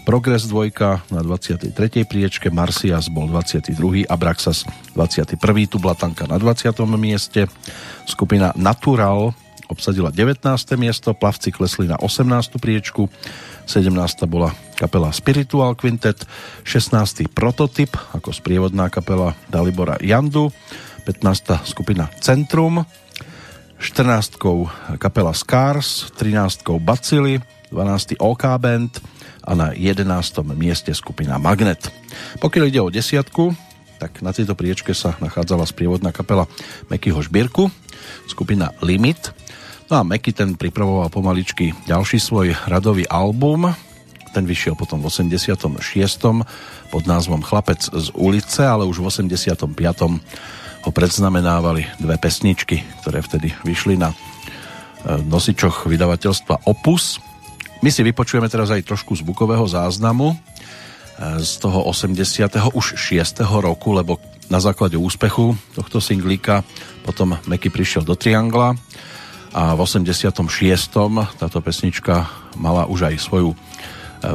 Progress 0.01 0.49
2 0.49 1.13
na 1.13 1.21
23. 1.21 1.69
priečke, 2.09 2.49
Marcias 2.49 3.05
bol 3.05 3.29
22. 3.29 4.09
a 4.09 4.15
Braxas 4.17 4.65
21. 4.97 5.37
Tu 5.69 5.77
Blatanka 5.77 6.25
na 6.25 6.41
20. 6.41 6.73
mieste. 6.97 7.45
Skupina 8.09 8.49
Natural 8.57 9.29
obsadila 9.71 10.11
19. 10.11 10.43
miesto, 10.75 11.15
Plavci 11.15 11.55
klesli 11.55 11.87
na 11.87 11.95
18. 11.95 12.59
priečku, 12.59 13.07
17. 13.63 14.27
bola 14.27 14.51
kapela 14.75 15.15
Spiritual 15.15 15.79
Quintet, 15.79 16.27
16. 16.67 17.31
Prototyp 17.31 17.95
ako 18.11 18.35
sprievodná 18.35 18.91
kapela 18.91 19.31
Dalibora 19.47 19.95
Jandu, 20.03 20.51
15. 21.07 21.63
skupina 21.63 22.11
Centrum, 22.19 22.83
14. 23.79 24.35
kapela 24.99 25.31
Scars, 25.31 26.11
13. 26.19 26.67
Bacily, 26.83 27.39
12. 27.71 28.19
OK 28.19 28.43
Band 28.59 28.99
a 29.47 29.55
na 29.55 29.71
11. 29.71 30.03
mieste 30.53 30.91
skupina 30.91 31.39
Magnet. 31.39 31.89
Pokiaľ 32.43 32.63
ide 32.67 32.79
o 32.83 32.93
desiatku, 32.93 33.55
tak 34.01 34.21
na 34.25 34.33
tejto 34.33 34.57
priečke 34.57 34.97
sa 34.97 35.13
nachádzala 35.21 35.65
sprievodná 35.65 36.09
kapela 36.09 36.49
Mekyho 36.89 37.21
Žbírku, 37.21 37.69
skupina 38.25 38.73
Limit. 38.81 39.29
No 39.91 39.99
a 39.99 40.07
Meky 40.07 40.31
ten 40.31 40.55
pripravoval 40.55 41.11
pomaličky 41.11 41.75
ďalší 41.83 42.15
svoj 42.15 42.55
radový 42.63 43.03
album, 43.11 43.75
ten 44.31 44.47
vyšiel 44.47 44.79
potom 44.79 45.03
v 45.03 45.11
86. 45.11 45.67
pod 46.87 47.03
názvom 47.03 47.43
Chlapec 47.43 47.91
z 47.91 48.07
ulice, 48.15 48.63
ale 48.63 48.87
už 48.87 49.03
v 49.03 49.11
85. 49.11 49.67
ho 50.87 50.91
predznamenávali 50.95 51.83
dve 51.99 52.15
pesničky, 52.15 52.87
ktoré 53.03 53.19
vtedy 53.19 53.51
vyšli 53.67 53.99
na 53.99 54.15
e, 54.15 54.17
nosičoch 55.27 55.83
vydavateľstva 55.91 56.71
Opus. 56.71 57.19
My 57.83 57.91
si 57.91 57.99
vypočujeme 58.07 58.47
teraz 58.47 58.71
aj 58.71 58.87
trošku 58.87 59.19
zvukového 59.19 59.67
záznamu 59.67 60.31
e, 60.31 60.35
z 61.43 61.51
toho 61.59 61.83
80. 61.91 62.15
už 62.71 62.95
6. 62.95 63.43
roku, 63.43 63.91
lebo 63.91 64.23
na 64.47 64.63
základe 64.63 64.95
úspechu 64.95 65.51
tohto 65.75 65.99
singlíka 65.99 66.63
potom 67.03 67.35
Meky 67.43 67.67
prišiel 67.67 68.07
do 68.07 68.15
Triangla 68.15 68.79
a 69.51 69.75
v 69.75 69.79
86. 69.83 70.31
táto 71.35 71.59
pesnička 71.59 72.27
mala 72.55 72.87
už 72.87 73.11
aj 73.11 73.15
svoju 73.19 73.51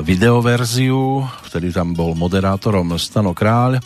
videoverziu, 0.04 1.24
vtedy 1.46 1.72
tam 1.72 1.96
bol 1.96 2.12
moderátorom 2.12 2.92
Stano 3.00 3.32
Kráľ, 3.32 3.80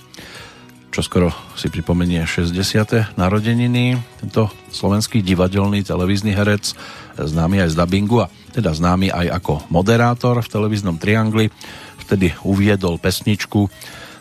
čo 0.90 1.01
skoro 1.07 1.31
si 1.55 1.70
pripomenie 1.70 2.27
60. 2.27 3.15
narodeniny. 3.15 3.94
Tento 4.19 4.51
slovenský 4.74 5.23
divadelný 5.23 5.86
televízny 5.86 6.35
herec, 6.35 6.74
známy 7.15 7.62
aj 7.62 7.70
z 7.73 7.78
dubbingu 7.78 8.27
a 8.27 8.31
teda 8.51 8.74
známy 8.74 9.15
aj 9.15 9.27
ako 9.39 9.70
moderátor 9.70 10.43
v 10.43 10.51
televíznom 10.51 10.98
triangli, 10.98 11.47
vtedy 12.02 12.35
uviedol 12.43 12.98
pesničku 12.98 13.70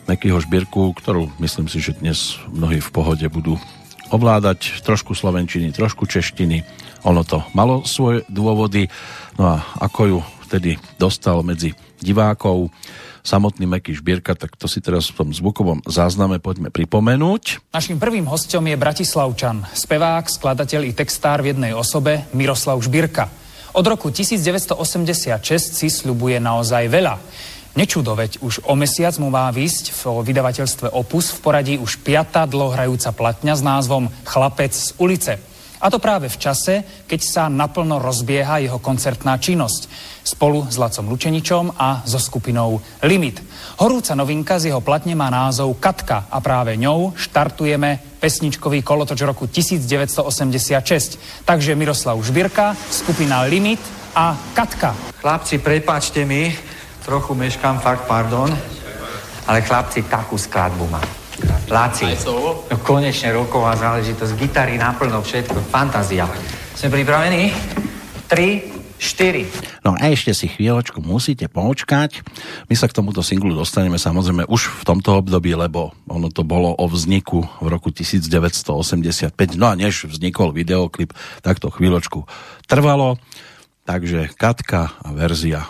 Mekyho 0.06 0.38
Žbírku, 0.38 0.94
ktorú 0.94 1.34
myslím 1.41 1.65
si, 1.65 1.81
že 1.81 1.98
dnes 1.98 2.38
mnohí 2.53 2.77
v 2.77 2.90
pohode 2.94 3.26
budú 3.34 3.57
ovládať 4.10 4.81
trošku 4.86 5.14
slovenčiny, 5.18 5.73
trošku 5.73 6.06
češtiny. 6.06 6.65
Ono 7.07 7.23
to 7.23 7.43
malo 7.55 7.88
svoje 7.88 8.27
dôvody, 8.27 8.91
no 9.39 9.55
a 9.55 9.63
ako 9.80 10.01
ju 10.05 10.19
vtedy 10.49 10.81
dostal 10.97 11.45
medzi 11.45 11.77
divákov 12.01 12.73
samotný 13.21 13.67
Meky 13.69 13.93
Žbírka, 13.93 14.34
tak 14.34 14.55
to 14.55 14.65
si 14.65 14.81
teraz 14.81 15.11
v 15.11 15.21
tom 15.21 15.30
zvukovom 15.30 15.85
zázname 15.85 16.41
poďme 16.41 16.73
pripomenúť. 16.73 17.69
Našim 17.69 18.01
prvým 18.01 18.26
hostom 18.26 18.65
je 18.65 18.80
Bratislavčan, 18.80 19.67
spevák, 19.69 20.26
skladateľ 20.26 20.81
i 20.88 20.95
textár 20.95 21.43
v 21.43 21.53
jednej 21.53 21.76
osobe 21.76 22.26
Miroslav 22.34 22.80
Žbírka. 22.81 23.30
Od 23.77 23.85
roku 23.85 24.09
1986 24.09 25.45
si 25.77 25.88
sľubuje 25.93 26.41
naozaj 26.41 26.89
veľa. 26.89 27.15
Nečudo, 27.77 28.17
veď 28.17 28.41
už 28.41 28.65
o 28.65 28.73
mesiac 28.73 29.13
mu 29.21 29.30
má 29.30 29.53
výsť 29.53 29.93
v 29.93 30.26
vydavateľstve 30.26 30.89
Opus 30.89 31.30
v 31.30 31.39
poradí 31.45 31.76
už 31.77 32.01
piata 32.01 32.49
dlhohrajúca 32.49 33.13
platňa 33.13 33.53
s 33.53 33.61
názvom 33.61 34.09
Chlapec 34.26 34.73
z 34.73 34.89
ulice. 34.97 35.38
A 35.80 35.88
to 35.88 36.03
práve 36.03 36.27
v 36.27 36.38
čase, 36.38 36.84
keď 37.07 37.19
sa 37.23 37.43
naplno 37.47 38.03
rozbieha 38.03 38.60
jeho 38.60 38.84
koncertná 38.84 39.39
činnosť. 39.39 39.88
Spolu 40.27 40.68
s 40.68 40.76
Lacom 40.76 41.07
Lučeničom 41.07 41.80
a 41.80 42.03
so 42.03 42.19
skupinou 42.19 42.84
Limit. 43.07 43.39
Horúca 43.80 44.11
novinka 44.11 44.60
z 44.60 44.76
jeho 44.76 44.84
platne 44.84 45.15
má 45.15 45.31
názov 45.31 45.80
Katka 45.80 46.27
a 46.27 46.43
práve 46.43 46.76
ňou 46.76 47.15
štartujeme 47.15 48.19
pesničkový 48.19 48.84
kolotoč 48.84 49.23
roku 49.23 49.47
1986. 49.47 51.47
Takže 51.47 51.80
Miroslav 51.80 52.19
Žbírka, 52.19 52.76
skupina 52.91 53.47
Limit 53.47 53.80
a 54.11 54.35
Katka. 54.51 54.91
Chlapci, 55.23 55.64
prepáčte 55.64 56.27
mi, 56.27 56.51
trochu 57.07 57.31
meškám, 57.35 57.80
fakt 57.80 58.03
pardon, 58.03 58.51
ale 59.47 59.64
chlapci, 59.64 60.03
takú 60.03 60.35
skladbu 60.35 60.91
mám. 60.91 61.28
Láci. 61.70 62.10
No 62.26 62.66
konečne 62.82 63.30
roková 63.34 63.78
záležitosť, 63.78 64.34
gitary 64.36 64.82
naplno, 64.82 65.22
všetko, 65.22 65.70
fantázia. 65.70 66.26
Sme 66.74 66.90
pripravení? 67.02 67.53
3, 68.26 68.80
4. 68.99 69.88
No 69.88 69.95
a 69.95 70.11
ešte 70.11 70.36
si 70.36 70.52
chvíľočku 70.52 70.99
musíte 70.99 71.48
počkať. 71.48 72.20
My 72.68 72.76
sa 72.76 72.91
k 72.91 72.99
tomuto 72.99 73.24
singlu 73.24 73.56
dostaneme 73.56 73.95
samozrejme 73.95 74.45
už 74.52 74.84
v 74.84 74.84
tomto 74.84 75.24
období, 75.24 75.56
lebo 75.56 75.95
ono 76.11 76.28
to 76.28 76.44
bolo 76.44 76.76
o 76.76 76.86
vzniku 76.86 77.48
v 77.64 77.68
roku 77.72 77.90
1985. 77.95 79.32
No 79.56 79.72
a 79.72 79.74
než 79.80 80.06
vznikol 80.06 80.52
videoklip, 80.52 81.16
tak 81.40 81.64
to 81.64 81.72
chvíľočku 81.72 82.28
trvalo. 82.68 83.16
Takže 83.88 84.36
Katka 84.36 84.94
a 85.02 85.10
verzia 85.16 85.66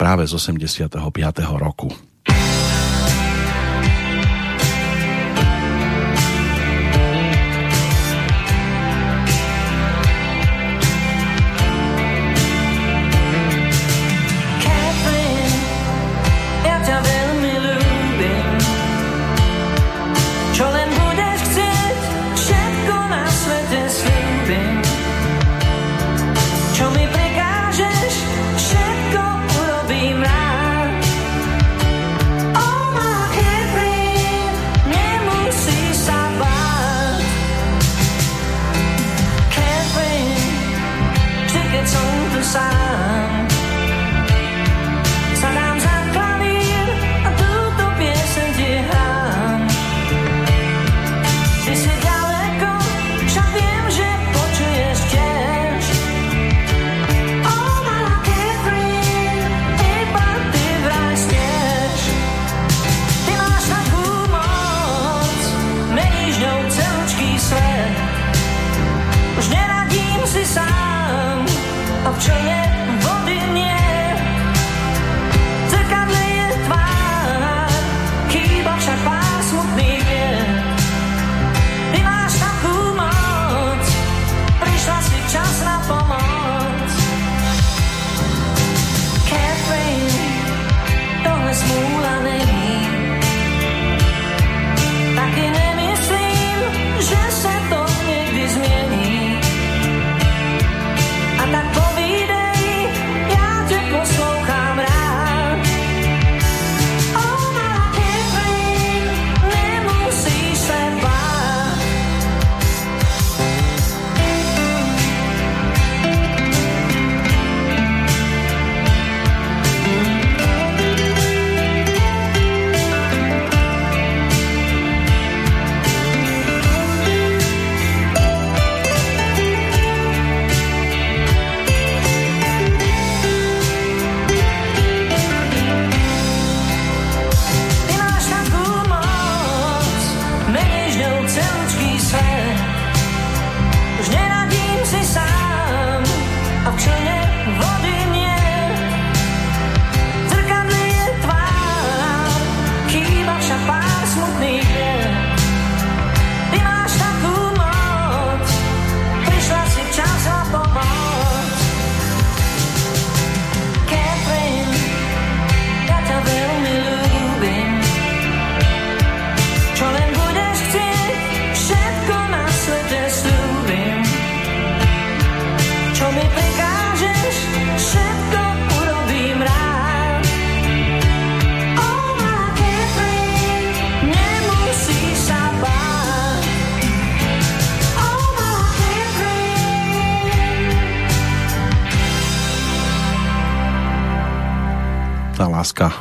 práve 0.00 0.24
z 0.24 0.32
85. 0.34 0.96
roku. 1.60 2.09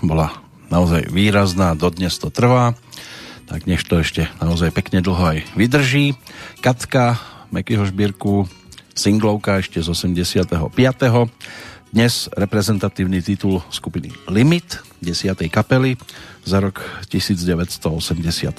Bola 0.03 0.35
naozaj 0.69 1.09
výrazná, 1.09 1.73
dodnes 1.73 2.13
to 2.21 2.30
trvá, 2.30 2.77
tak 3.49 3.65
nech 3.65 3.81
to 3.81 3.97
ešte 3.99 4.30
naozaj 4.38 4.69
pekne 4.69 5.01
dlho 5.01 5.35
aj 5.35 5.38
vydrží. 5.57 6.13
Katka 6.61 7.17
Mekyho 7.49 7.89
Žbírku, 7.89 8.45
singlovka 8.93 9.57
ešte 9.57 9.81
z 9.81 9.89
85. 9.89 10.53
Dnes 11.89 12.30
reprezentatívny 12.38 13.26
titul 13.26 13.65
skupiny 13.73 14.13
Limit, 14.30 14.77
10. 15.01 15.34
kapely 15.49 15.97
za 16.45 16.61
rok 16.61 16.85
1985. 17.09 18.53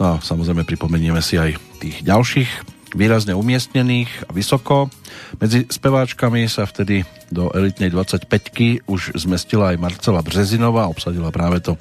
No 0.00 0.16
a 0.16 0.24
samozrejme 0.24 0.64
pripomenieme 0.64 1.20
si 1.20 1.36
aj 1.36 1.60
tých 1.76 2.00
ďalších 2.00 2.48
výrazne 2.96 3.36
umiestnených 3.36 4.28
a 4.28 4.30
vysoko. 4.32 4.88
Medzi 5.36 5.66
speváčkami 5.66 6.46
sa 6.46 6.64
vtedy 6.64 7.02
do 7.28 7.50
elitnej 7.52 7.90
25 7.90 8.86
už 8.86 9.18
zmestila 9.18 9.74
aj 9.74 9.82
Marcela 9.82 10.22
Březinová, 10.22 10.86
obsadila 10.86 11.34
práve 11.34 11.60
to 11.60 11.74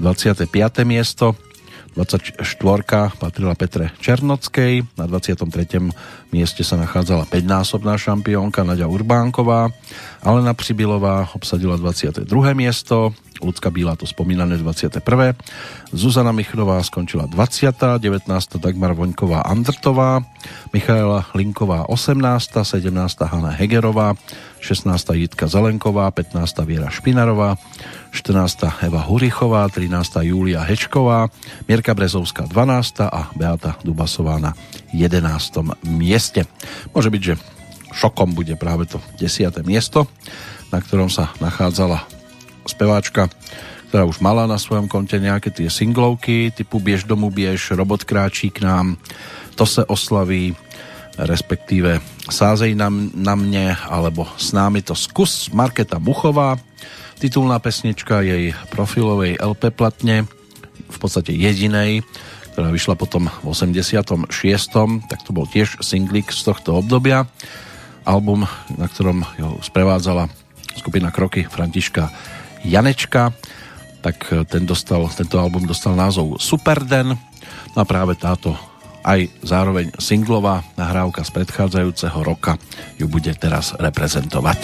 25. 0.00 0.50
miesto. 0.84 1.36
24. 1.94 2.42
patrila 3.22 3.54
Petre 3.54 3.94
Černockej, 4.02 4.98
na 4.98 5.06
23. 5.06 5.94
mieste 6.34 6.66
sa 6.66 6.74
nachádzala 6.74 7.22
5-násobná 7.30 7.94
šampiónka 7.94 8.66
Nadia 8.66 8.90
Urbánková, 8.90 9.70
Alena 10.26 10.58
Přibilová 10.58 11.30
obsadila 11.38 11.78
22. 11.78 12.26
miesto, 12.58 13.14
Lucka 13.44 13.68
Bílá 13.68 13.92
to 13.94 14.08
spomínané 14.08 14.56
21. 14.56 15.04
Zuzana 15.92 16.32
Michnová 16.32 16.80
skončila 16.80 17.28
20. 17.28 18.00
19. 18.00 18.56
Dagmar 18.56 18.96
Voňková 18.96 19.44
Andrtová, 19.44 20.24
Michaela 20.72 21.28
Linková 21.36 21.84
18. 21.92 22.64
17. 22.64 22.88
Hanna 23.28 23.52
Hegerová, 23.52 24.16
16. 24.64 24.88
Jitka 25.20 25.44
Zelenková, 25.46 26.08
15. 26.10 26.64
Viera 26.64 26.88
Špinarová, 26.88 27.60
14. 28.10 28.88
Eva 28.88 29.04
Hurichová, 29.04 29.68
13. 29.68 30.24
Júlia 30.24 30.64
Hečková, 30.64 31.28
Mierka 31.68 31.92
Brezovská 31.92 32.48
12. 32.48 33.04
a 33.12 33.28
Beata 33.36 33.76
Dubasová 33.84 34.40
na 34.40 34.56
11. 34.96 35.76
mieste. 35.84 36.48
Môže 36.96 37.12
byť, 37.12 37.22
že 37.22 37.34
šokom 37.94 38.34
bude 38.34 38.58
práve 38.58 38.90
to 38.90 38.98
10. 39.22 39.54
miesto, 39.62 40.10
na 40.74 40.82
ktorom 40.82 41.06
sa 41.06 41.30
nachádzala 41.38 42.23
speváčka, 42.66 43.28
ktorá 43.88 44.10
už 44.10 44.18
mala 44.18 44.50
na 44.50 44.58
svojom 44.58 44.90
konte 44.90 45.22
nejaké 45.22 45.54
tie 45.54 45.70
singlovky 45.70 46.50
typu 46.50 46.82
Biež 46.82 47.06
domu, 47.06 47.30
biež, 47.30 47.78
Robot 47.78 48.02
kráčí 48.02 48.50
k 48.50 48.66
nám, 48.66 48.98
To 49.54 49.62
se 49.62 49.86
oslaví, 49.86 50.56
respektíve 51.14 52.02
Sázej 52.26 52.74
na, 52.74 52.90
na 53.14 53.38
mne, 53.38 53.78
alebo 53.86 54.26
S 54.34 54.50
námi 54.50 54.82
to 54.82 54.98
skús, 54.98 55.52
Marketa 55.54 56.02
Buchová, 56.02 56.58
titulná 57.22 57.62
pesnička 57.62 58.24
jej 58.26 58.50
profilovej 58.74 59.38
LP 59.38 59.70
platne, 59.70 60.26
v 60.90 60.98
podstate 60.98 61.30
jedinej, 61.30 62.02
ktorá 62.54 62.70
vyšla 62.70 62.94
potom 62.94 63.26
v 63.26 63.46
86. 63.46 64.30
tak 65.10 65.20
to 65.26 65.30
bol 65.34 65.46
tiež 65.46 65.82
singlik 65.82 66.30
z 66.30 66.50
tohto 66.50 66.78
obdobia. 66.78 67.26
Album, 68.04 68.46
na 68.74 68.86
ktorom 68.86 69.22
ho 69.22 69.58
sprevádzala 69.58 70.28
skupina 70.78 71.10
Kroky 71.10 71.46
Františka 71.46 72.10
Janečka, 72.64 73.30
tak 74.00 74.16
e, 74.32 74.44
ten 74.48 74.64
dostal, 74.64 75.04
tento 75.12 75.36
album 75.36 75.68
dostal 75.68 75.92
názov 75.96 76.40
Superden. 76.40 77.16
No 77.72 77.78
a 77.78 77.86
práve 77.86 78.16
táto 78.16 78.56
aj 79.04 79.28
zároveň 79.44 79.92
singlová 80.00 80.64
nahrávka 80.80 81.20
z 81.24 81.30
predchádzajúceho 81.36 82.18
roka 82.24 82.56
ju 82.96 83.04
bude 83.04 83.36
teraz 83.36 83.76
reprezentovať. 83.76 84.60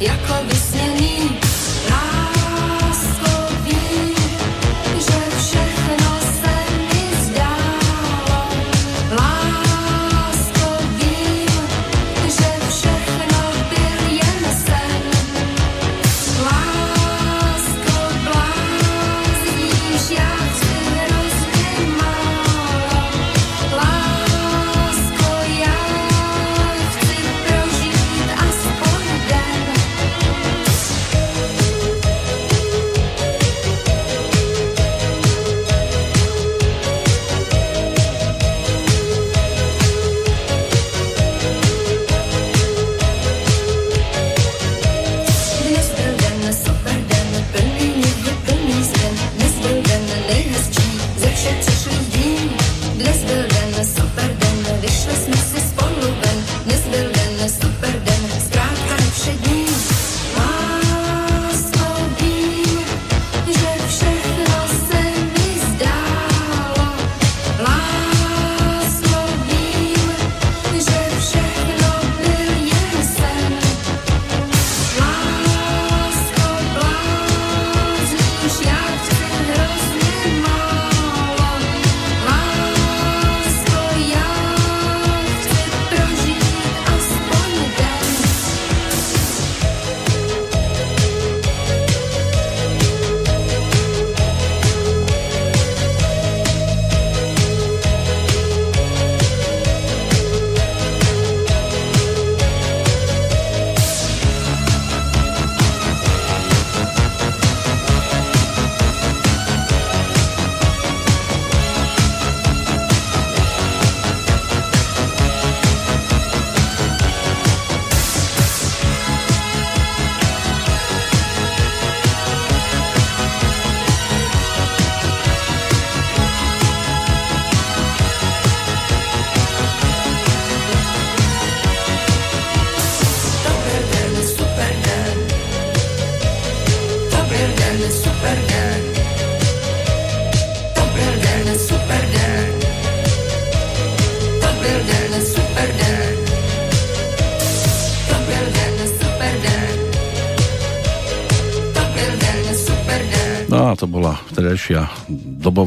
Jako 0.00 0.34
vysněný. 0.44 0.59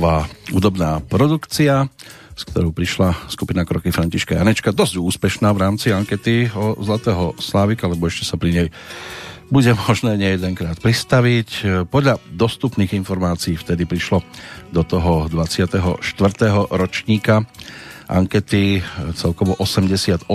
Dobová 0.04 0.28
údobná 0.52 1.00
produkcia, 1.00 1.88
s 2.36 2.44
ktorou 2.52 2.76
prišla 2.76 3.32
skupina 3.32 3.64
Kroky 3.64 3.88
Františka 3.88 4.36
Janečka, 4.36 4.76
dosť 4.76 5.00
úspešná 5.00 5.48
v 5.56 5.64
rámci 5.64 5.96
ankety 5.96 6.52
o 6.52 6.76
Zlatého 6.84 7.32
Slávika, 7.40 7.88
lebo 7.88 8.12
ešte 8.12 8.28
sa 8.28 8.36
pri 8.36 8.52
nej 8.52 8.68
bude 9.48 9.72
možné 9.72 10.20
nejedenkrát 10.20 10.76
pristaviť. 10.84 11.48
Podľa 11.88 12.20
dostupných 12.36 12.92
informácií 13.00 13.56
vtedy 13.56 13.88
prišlo 13.88 14.20
do 14.76 14.84
toho 14.84 15.32
24. 15.32 16.04
ročníka 16.68 17.48
ankety 18.12 18.84
celkovo 19.16 19.56
88 19.56 20.28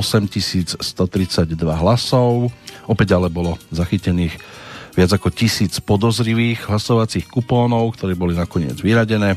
132 0.81 1.45
hlasov. 1.61 2.49
Opäť 2.89 3.21
ale 3.21 3.29
bolo 3.29 3.61
zachytených 3.69 4.33
viac 4.97 5.13
ako 5.13 5.29
tisíc 5.29 5.77
podozrivých 5.85 6.73
hlasovacích 6.73 7.29
kupónov, 7.29 8.01
ktoré 8.01 8.17
boli 8.17 8.33
nakoniec 8.33 8.81
vyradené, 8.81 9.37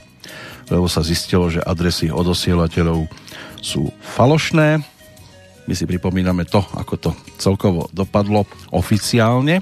lebo 0.71 0.87
sa 0.87 1.03
zistilo, 1.03 1.51
že 1.51 1.59
adresy 1.59 2.07
odosielateľov 2.07 3.11
sú 3.59 3.91
falošné. 3.99 4.79
My 5.67 5.73
si 5.75 5.85
pripomíname 5.85 6.47
to, 6.47 6.63
ako 6.73 6.95
to 6.97 7.11
celkovo 7.37 7.91
dopadlo 7.91 8.47
oficiálne. 8.71 9.61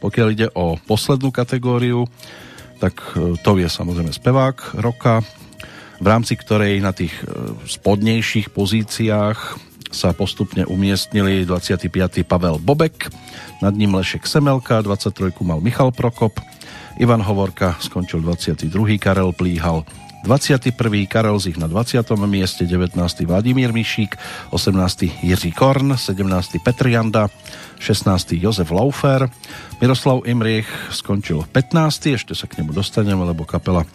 Pokiaľ 0.00 0.28
ide 0.32 0.48
o 0.56 0.80
poslednú 0.80 1.30
kategóriu, 1.30 2.08
tak 2.80 2.96
e, 3.16 3.36
to 3.40 3.56
je 3.56 3.68
samozrejme 3.68 4.12
spevák 4.12 4.80
roka, 4.80 5.24
v 5.96 6.06
rámci 6.06 6.36
ktorej 6.36 6.80
na 6.84 6.92
tých 6.92 7.12
e, 7.24 7.24
spodnejších 7.64 8.52
pozíciách 8.52 9.38
sa 9.94 10.12
postupne 10.12 10.66
umiestnili 10.68 11.48
25. 11.48 11.88
Pavel 12.26 12.60
Bobek, 12.60 13.08
nad 13.64 13.72
ním 13.72 13.96
Lešek 13.96 14.28
Semelka, 14.28 14.84
23. 14.84 15.32
mal 15.40 15.62
Michal 15.64 15.94
Prokop, 15.94 16.36
Ivan 17.00 17.24
Hovorka 17.24 17.76
skončil 17.80 18.20
22. 18.20 19.00
Karel 19.00 19.32
Plíhal, 19.32 19.84
21. 20.26 21.06
Karel 21.06 21.38
Zich 21.38 21.54
na 21.54 21.70
20. 21.70 22.02
mieste, 22.26 22.66
19. 22.66 22.98
Vladimír 23.30 23.70
Mišík, 23.70 24.18
18. 24.50 25.22
Jiří 25.22 25.52
Korn, 25.54 25.94
17. 25.94 26.58
Petr 26.58 26.90
Janda, 26.90 27.30
16. 27.78 28.34
Jozef 28.42 28.70
Laufer, 28.70 29.30
Miroslav 29.78 30.26
Imrich 30.26 30.66
skončil 30.90 31.46
15. 31.54 32.18
Ešte 32.18 32.34
sa 32.34 32.50
k 32.50 32.58
nemu 32.58 32.74
dostaneme, 32.74 33.22
lebo 33.22 33.46
kapela 33.46 33.86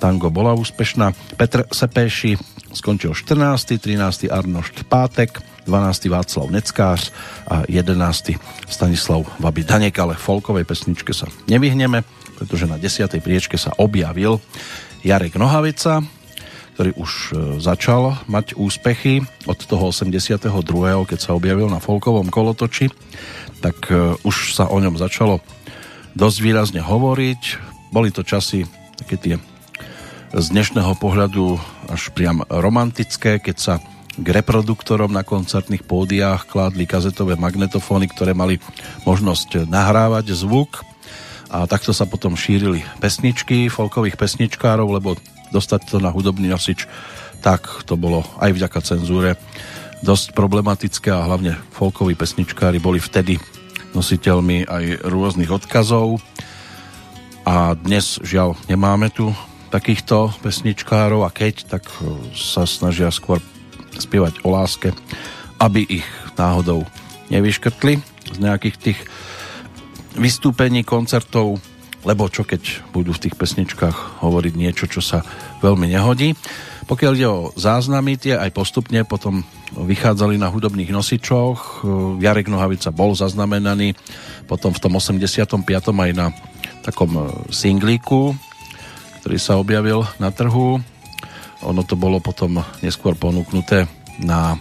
Tango 0.00 0.32
bola 0.32 0.56
úspešná. 0.56 1.12
Petr 1.36 1.68
Sepéši 1.68 2.40
skončil 2.72 3.12
14. 3.12 3.76
13. 3.76 4.32
Arnošt 4.32 4.88
Pátek, 4.88 5.36
12. 5.68 6.08
Václav 6.08 6.48
Neckář 6.48 7.12
a 7.44 7.68
11. 7.68 8.40
Stanislav 8.72 9.28
Vaby 9.36 9.68
Danek, 9.68 10.00
ale 10.00 10.16
folkovej 10.16 10.64
pesničke 10.64 11.12
sa 11.12 11.28
nevyhneme, 11.44 12.00
pretože 12.40 12.64
na 12.64 12.80
10. 12.80 13.04
priečke 13.20 13.60
sa 13.60 13.76
objavil 13.76 14.40
Jarek 15.04 15.36
Nohavica, 15.36 16.00
ktorý 16.74 16.96
už 16.96 17.10
e, 17.12 17.32
začal 17.60 18.18
mať 18.24 18.56
úspechy 18.56 19.20
od 19.44 19.60
toho 19.60 19.92
82., 19.92 20.40
keď 21.04 21.18
sa 21.20 21.36
objavil 21.36 21.68
na 21.68 21.78
folkovom 21.78 22.32
kolotoči, 22.32 22.88
tak 23.60 23.92
e, 23.92 24.16
už 24.24 24.56
sa 24.56 24.66
o 24.72 24.80
ňom 24.80 24.96
začalo 24.96 25.44
dosť 26.16 26.38
výrazne 26.40 26.80
hovoriť. 26.80 27.42
Boli 27.92 28.08
to 28.10 28.24
časy 28.24 28.64
také 28.96 29.20
tie 29.20 29.34
z 30.34 30.46
dnešného 30.50 30.98
pohľadu 30.98 31.60
až 31.92 32.10
priam 32.10 32.42
romantické, 32.50 33.38
keď 33.38 33.56
sa 33.60 33.74
k 34.14 34.26
reproduktorom 34.26 35.12
na 35.12 35.22
koncertných 35.22 35.86
pódiách 35.86 36.48
kládli 36.48 36.88
kazetové 36.88 37.38
magnetofóny, 37.38 38.10
ktoré 38.10 38.34
mali 38.34 38.58
možnosť 39.06 39.68
nahrávať 39.68 40.34
zvuk 40.34 40.82
a 41.54 41.70
takto 41.70 41.94
sa 41.94 42.02
potom 42.02 42.34
šírili 42.34 42.82
pesničky 42.98 43.70
folkových 43.70 44.18
pesničkárov, 44.18 44.90
lebo 44.90 45.14
dostať 45.54 45.86
to 45.86 46.02
na 46.02 46.10
hudobný 46.10 46.50
nosič, 46.50 46.90
tak 47.46 47.86
to 47.86 47.94
bolo 47.94 48.26
aj 48.42 48.50
vďaka 48.50 48.80
cenzúre 48.82 49.38
dosť 50.02 50.34
problematické 50.34 51.14
a 51.14 51.22
hlavne 51.22 51.54
folkoví 51.70 52.18
pesničkári 52.18 52.82
boli 52.82 52.98
vtedy 52.98 53.38
nositeľmi 53.94 54.66
aj 54.66 55.06
rôznych 55.06 55.48
odkazov. 55.54 56.18
A 57.46 57.78
dnes 57.78 58.18
žiaľ 58.26 58.58
nemáme 58.66 59.14
tu 59.14 59.30
takýchto 59.70 60.34
pesničkárov 60.42 61.22
a 61.22 61.30
keď, 61.30 61.78
tak 61.78 61.86
sa 62.34 62.66
snažia 62.66 63.14
skôr 63.14 63.38
spievať 63.94 64.42
o 64.42 64.50
láske, 64.50 64.90
aby 65.62 66.02
ich 66.02 66.06
náhodou 66.34 66.82
nevyškrtli 67.30 68.02
z 68.34 68.36
nejakých 68.42 68.76
tých 68.82 68.98
vystúpení, 70.18 70.86
koncertov, 70.86 71.58
lebo 72.04 72.28
čo 72.28 72.44
keď 72.44 72.92
budú 72.92 73.16
v 73.16 73.28
tých 73.28 73.34
pesničkách 73.38 74.22
hovoriť 74.22 74.54
niečo, 74.54 74.84
čo 74.86 75.00
sa 75.00 75.24
veľmi 75.64 75.88
nehodí. 75.90 76.36
Pokiaľ 76.84 77.12
ide 77.16 77.28
o 77.28 77.48
záznamy, 77.56 78.20
tie 78.20 78.36
aj 78.36 78.52
postupne 78.52 79.08
potom 79.08 79.40
vychádzali 79.72 80.36
na 80.36 80.52
hudobných 80.52 80.92
nosičoch. 80.92 81.82
Jarek 82.20 82.52
Nohavica 82.52 82.92
bol 82.92 83.16
zaznamenaný 83.16 83.96
potom 84.44 84.76
v 84.76 84.82
tom 84.84 84.92
85. 85.00 85.64
aj 85.64 86.12
na 86.12 86.28
takom 86.84 87.42
singlíku, 87.48 88.36
ktorý 89.24 89.36
sa 89.40 89.56
objavil 89.56 90.04
na 90.20 90.28
trhu 90.28 90.84
ono 91.64 91.82
to 91.82 91.96
bolo 91.96 92.20
potom 92.20 92.60
neskôr 92.84 93.16
ponúknuté 93.16 93.88
na 94.20 94.60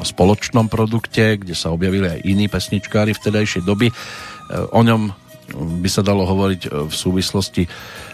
spoločnom 0.00 0.68
produkte, 0.72 1.36
kde 1.36 1.52
sa 1.52 1.72
objavili 1.72 2.08
aj 2.08 2.24
iní 2.24 2.48
pesničkári 2.48 3.12
vtedajšej 3.12 3.62
doby. 3.64 3.92
O 4.72 4.80
ňom 4.80 5.12
by 5.56 5.88
sa 5.88 6.04
dalo 6.04 6.28
hovoriť 6.28 6.60
e, 6.66 6.68
v 6.88 6.94
súvislosti 6.94 7.64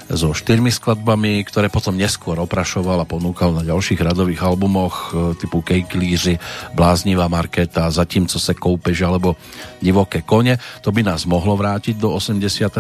so 0.05 0.37
štyrmi 0.37 0.69
skladbami, 0.69 1.41
ktoré 1.49 1.73
potom 1.73 1.97
neskôr 1.97 2.37
oprašoval 2.37 3.03
a 3.03 3.09
ponúkal 3.09 3.57
na 3.57 3.65
ďalších 3.65 3.99
radových 3.99 4.45
albumoch 4.45 4.95
e, 4.95 5.35
typu 5.41 5.65
Kejklíři, 5.65 6.39
Bláznivá 6.77 7.27
Marketa, 7.27 7.91
Zatímco 7.91 8.39
se 8.39 8.55
koupeš 8.55 9.03
alebo 9.03 9.35
Divoké 9.83 10.23
kone. 10.23 10.61
To 10.85 10.93
by 10.93 11.03
nás 11.03 11.27
mohlo 11.27 11.57
vrátiť 11.57 11.99
do 11.99 12.15
85. 12.15 12.79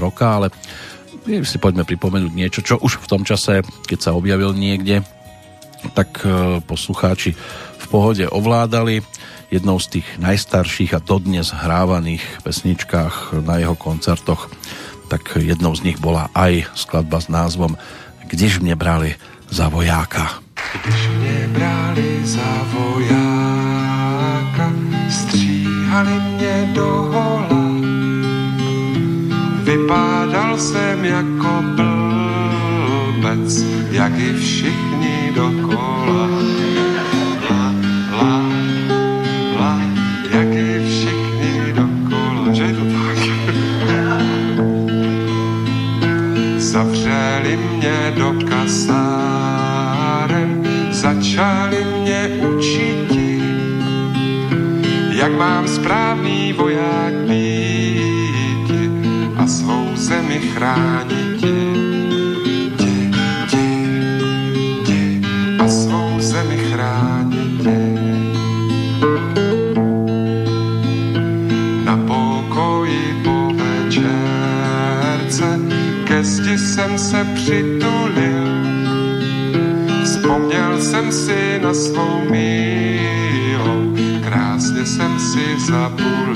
roka, 0.00 0.26
ale 0.40 0.48
si 1.44 1.58
poďme 1.60 1.84
pripomenúť 1.84 2.32
niečo, 2.32 2.60
čo 2.64 2.80
už 2.80 3.04
v 3.04 3.10
tom 3.10 3.22
čase, 3.22 3.62
keď 3.86 3.98
sa 4.00 4.16
objavil 4.16 4.56
niekde, 4.56 5.04
tak 5.92 6.22
e, 6.22 6.62
poslucháči 6.62 7.34
v 7.82 7.86
pohode 7.90 8.24
ovládali. 8.30 9.02
Jednou 9.52 9.76
z 9.76 10.00
tých 10.00 10.08
najstarších 10.16 10.96
a 10.96 11.04
dodnes 11.04 11.52
hrávaných 11.52 12.24
pesničkách 12.40 13.36
na 13.44 13.60
jeho 13.60 13.76
koncertoch, 13.76 14.48
tak 15.12 15.36
jednou 15.36 15.76
z 15.76 15.92
nich 15.92 16.00
bola 16.00 16.32
aj 16.32 16.72
skladba 16.72 17.20
s 17.20 17.28
názvom 17.28 17.76
Kdež 18.32 18.64
mne 18.64 18.72
brali 18.80 19.12
za 19.52 19.68
vojáka. 19.68 20.40
Když 20.56 21.02
mě 21.20 21.38
brali 21.52 22.24
za 22.24 22.52
vojáka, 22.72 24.72
stříhali 25.12 26.16
mě 26.32 26.72
do 26.72 27.12
hola, 27.12 27.64
Vypádal 29.68 30.58
jsem 30.58 31.04
jako 31.04 31.52
blbec, 33.20 33.64
jak 33.90 34.18
i 34.18 34.32
všichni 34.32 35.32
dokola. 35.36 36.41
Zavřeli 47.42 47.56
mě 47.56 48.12
do 48.16 48.34
kasáren, 48.48 49.02
začali 50.90 51.84
mě 52.00 52.30
učit, 52.48 53.12
jak 55.10 55.32
mám 55.32 55.68
správný 55.68 56.52
voják 56.52 57.14
být 57.14 58.70
a 59.36 59.46
svou 59.46 59.90
zemi 59.94 60.40
chránit 60.54 61.31
jsem 76.72 76.98
se 76.98 77.24
přitulil, 77.34 78.48
vzpomněl 80.04 80.80
jsem 80.80 81.12
si 81.12 81.60
na 81.62 81.74
svou 81.74 82.20
mílu, 82.30 83.96
krásně 84.22 84.86
jsem 84.86 85.18
si 85.18 85.60
zapulil. 85.70 86.32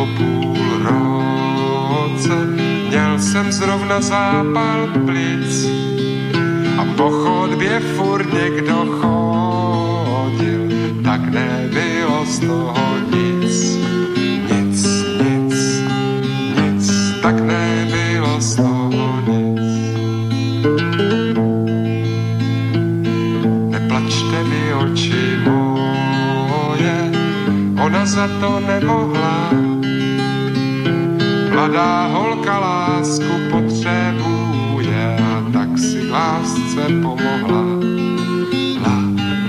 po 0.00 0.06
půl 0.06 0.56
roce 0.82 2.46
měl 2.88 3.18
jsem 3.18 3.52
zrovna 3.52 4.00
zápal 4.00 4.88
plic 5.06 5.66
po 7.00 7.10
chodbě 7.10 7.80
furt 7.80 8.32
někdo 8.32 8.76
chodil, 9.00 10.62
tak 11.04 11.20
nebylo 11.20 12.24
z 12.26 12.38
toho 12.38 12.86
nic, 13.12 13.78
nic, 14.50 14.84
nic, 15.20 15.82
nic, 16.56 16.84
tak 17.22 17.40
nebylo 17.40 18.40
z 18.40 18.56
toho 18.56 19.08
nic. 19.28 19.60
Neplačte 23.72 24.44
mi 24.44 24.62
oči 24.74 25.40
moje, 25.44 26.98
ona 27.80 28.06
za 28.06 28.28
to 28.40 28.60
nemohla. 28.60 29.50
Mladá 31.52 32.06
holka 32.12 32.58
lásku 32.58 33.32
potřebuje 33.50 33.99
lásce 36.90 37.02
pomohla. 37.02 37.62
La, 38.82 38.96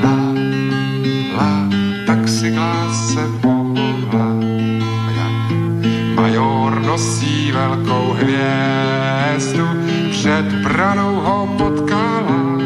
la, 0.04 0.18
la, 1.38 1.70
tak 2.06 2.28
si 2.28 2.52
k 2.52 2.60
pomohla. 3.42 4.28
Jak 5.18 5.52
major 6.16 6.82
nosí 6.82 7.52
velkou 7.52 8.14
hvězdu, 8.14 9.68
před 10.12 10.46
branou 10.64 11.16
ho 11.16 11.56
potkala. 11.58 12.58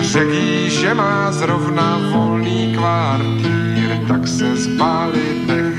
Řekl 0.00 0.68
že 0.68 0.94
má 0.94 1.32
zrovna 1.32 2.00
volný 2.12 2.74
kvartír, 2.76 3.98
tak 4.08 4.28
se 4.28 4.56
zbalit 4.56 5.46
nechala. 5.46 5.71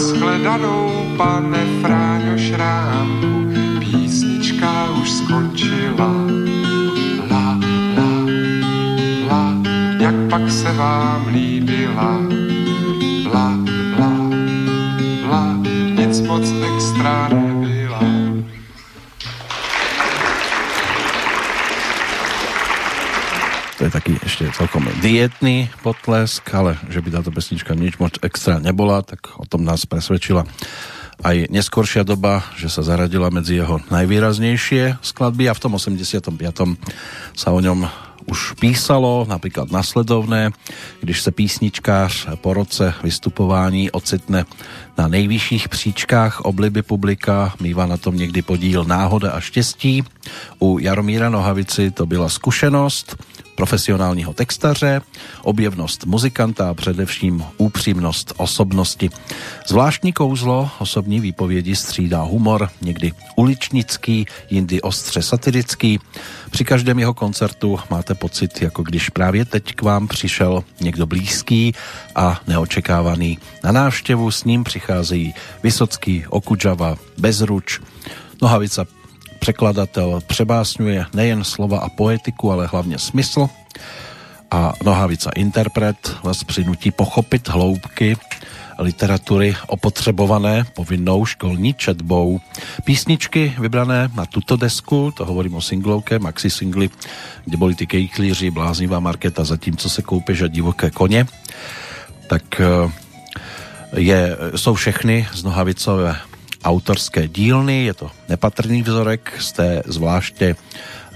Naschledanou, 0.00 1.12
pane 1.16 1.60
Fráňo 1.84 2.32
Šrámku, 2.32 3.52
písnička 3.84 4.88
už 4.96 5.10
skončila. 5.12 6.08
La, 7.28 7.60
la, 8.00 8.12
la, 9.28 9.44
jak 10.00 10.16
pak 10.32 10.50
se 10.50 10.72
vám 10.72 11.28
líbila? 11.28 12.39
Je 23.90 23.98
taký 23.98 24.14
ešte 24.22 24.46
celkom 24.54 24.86
dietný 25.02 25.66
potlesk, 25.82 26.46
ale 26.54 26.78
že 26.94 27.02
by 27.02 27.10
táto 27.10 27.34
pesnička 27.34 27.74
nič 27.74 27.98
moc 27.98 28.22
extra 28.22 28.62
nebola, 28.62 29.02
tak 29.02 29.34
o 29.34 29.42
tom 29.42 29.66
nás 29.66 29.82
presvedčila 29.82 30.46
aj 31.26 31.50
neskoršia 31.50 32.06
doba, 32.06 32.46
že 32.54 32.70
sa 32.70 32.86
zaradila 32.86 33.34
medzi 33.34 33.58
jeho 33.58 33.82
najvýraznejšie 33.90 35.02
skladby 35.02 35.50
a 35.50 35.58
v 35.58 35.62
tom 35.66 35.74
85. 35.74 36.22
sa 37.34 37.50
o 37.50 37.58
ňom 37.58 37.90
už 38.30 38.54
písalo, 38.62 39.26
napríklad 39.26 39.74
nasledovné, 39.74 40.54
když 41.02 41.22
se 41.26 41.30
písničkář 41.34 42.38
po 42.38 42.54
roce 42.54 42.94
vystupování 43.02 43.90
ocitne 43.90 44.46
na 45.00 45.08
nejvyšších 45.08 45.68
příčkách 45.68 46.40
obliby 46.40 46.82
publika, 46.82 47.54
mýva 47.60 47.86
na 47.86 47.96
tom 47.96 48.16
někdy 48.16 48.42
podíl 48.42 48.84
náhoda 48.84 49.32
a 49.32 49.40
štěstí. 49.40 50.04
U 50.60 50.78
Jaromíra 50.78 51.30
Nohavici 51.30 51.90
to 51.90 52.06
byla 52.06 52.28
zkušenost 52.28 53.16
profesionálního 53.60 54.32
textaře, 54.32 55.00
objevnost 55.42 56.06
muzikanta 56.06 56.70
a 56.70 56.74
především 56.74 57.44
úpřímnost 57.56 58.32
osobnosti. 58.36 59.10
Zvláštní 59.68 60.12
kouzlo 60.12 60.70
osobní 60.78 61.20
výpovědi 61.20 61.76
střídá 61.76 62.22
humor, 62.22 62.68
někdy 62.80 63.12
uličnický, 63.36 64.26
jindy 64.50 64.80
ostře 64.82 65.22
satirický. 65.22 66.00
Při 66.50 66.64
každém 66.64 66.98
jeho 66.98 67.14
koncertu 67.14 67.78
máte 67.90 68.14
pocit, 68.14 68.62
jako 68.62 68.82
když 68.82 69.08
právě 69.08 69.44
teď 69.44 69.74
k 69.74 69.82
vám 69.82 70.08
přišel 70.08 70.64
někdo 70.80 71.06
blízký 71.06 71.74
a 72.14 72.40
neočekávaný. 72.46 73.38
Na 73.64 73.72
návštěvu 73.72 74.30
s 74.30 74.44
ním 74.44 74.64
přicházejí 74.90 75.34
Vysocký, 75.62 76.24
Okudžava, 76.28 76.96
Bezruč, 77.18 77.80
Nohavica 78.42 78.84
překladatel 79.38 80.20
přebásňuje 80.26 81.06
nejen 81.14 81.44
slova 81.44 81.78
a 81.78 81.88
poetiku, 81.88 82.52
ale 82.52 82.66
hlavně 82.66 82.98
smysl 82.98 83.48
a 84.50 84.72
Nohavica 84.84 85.30
interpret 85.36 86.16
vás 86.22 86.44
přinutí 86.44 86.90
pochopit 86.90 87.48
hloubky 87.48 88.16
literatury 88.78 89.56
opotřebované 89.66 90.64
povinnou 90.74 91.24
školní 91.24 91.74
četbou. 91.74 92.40
Písničky 92.84 93.54
vybrané 93.60 94.10
na 94.14 94.26
tuto 94.26 94.56
desku, 94.56 95.12
to 95.16 95.24
hovorím 95.24 95.54
o 95.54 95.60
singlovke, 95.60 96.18
maxi 96.18 96.50
singly, 96.50 96.90
kde 97.44 97.56
boli 97.56 97.74
ty 97.74 97.86
kejklíři, 97.86 98.50
bláznivá 98.50 99.00
marketa, 99.00 99.44
zatímco 99.44 99.88
se 99.88 100.02
koupež 100.02 100.42
a 100.42 100.46
divoké 100.46 100.90
koně, 100.90 101.26
tak 102.26 102.60
je, 103.96 104.36
jsou 104.56 104.74
všechny 104.74 105.28
z 105.32 105.44
Nohavicové 105.44 106.16
autorské 106.64 107.28
dílny, 107.28 107.84
je 107.84 107.94
to 107.94 108.10
nepatrný 108.28 108.82
vzorek 108.82 109.32
z 109.38 109.52
té 109.52 109.82
zvláště 109.86 110.56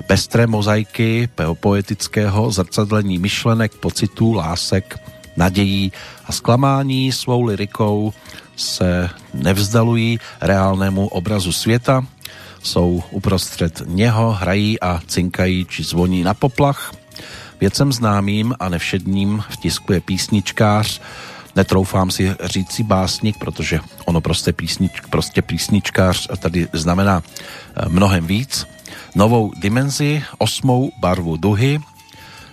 pestré 0.06 0.46
mozaiky 0.46 1.28
poetického 1.60 2.51
zrcadlení 2.51 3.18
myšlenek, 3.18 3.74
pocitů, 3.74 4.32
lásek, 4.32 5.01
nadějí 5.36 5.92
a 6.26 6.32
zklamání. 6.32 7.12
Svou 7.12 7.42
lirikou 7.42 8.12
se 8.56 9.10
nevzdalují 9.34 10.18
reálnému 10.40 11.06
obrazu 11.09 11.52
světa, 11.52 12.06
jsou 12.62 13.02
uprostřed 13.10 13.82
něho, 13.86 14.32
hrají 14.32 14.80
a 14.80 15.01
cinkají 15.06 15.64
či 15.64 15.82
zvoní 15.82 16.22
na 16.22 16.34
poplach. 16.34 16.92
Věcem 17.60 17.92
známým 17.92 18.55
a 18.60 18.68
nevšedním 18.68 19.44
tisku 19.60 19.92
je 19.92 20.01
písničkář, 20.01 21.01
netroufám 21.56 22.10
si 22.10 22.35
říct 22.44 22.72
si 22.72 22.82
básník, 22.82 23.39
protože 23.39 23.81
ono 24.05 24.20
prostě, 24.20 24.52
písnič, 24.52 24.93
prostě 25.10 25.43
písničkář 25.43 26.28
tady 26.39 26.68
znamená 26.72 27.22
mnohem 27.89 28.26
víc. 28.26 28.66
Novou 29.14 29.52
dimenzi, 29.56 30.22
osmou 30.39 30.93
barvu 31.01 31.36
duhy, 31.36 31.81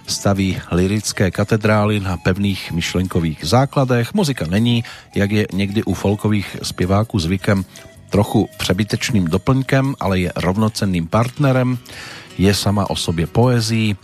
staví 0.07 0.61
lirické 0.71 1.31
katedrály 1.31 1.99
na 1.99 2.17
pevných 2.17 2.71
myšlenkových 2.71 3.39
základech. 3.45 4.13
Muzika 4.13 4.45
není, 4.47 4.83
jak 5.15 5.31
je 5.31 5.47
někdy 5.53 5.83
u 5.83 5.93
folkových 5.93 6.57
zpěváků 6.63 7.19
zvykem, 7.19 7.65
trochu 8.09 8.49
přebytečným 8.57 9.25
doplňkem, 9.25 9.95
ale 9.99 10.19
je 10.19 10.31
rovnocenným 10.35 11.07
partnerem, 11.07 11.77
je 12.37 12.53
sama 12.53 12.89
o 12.89 12.95
sobě 12.95 13.27
poezí, 13.27 13.95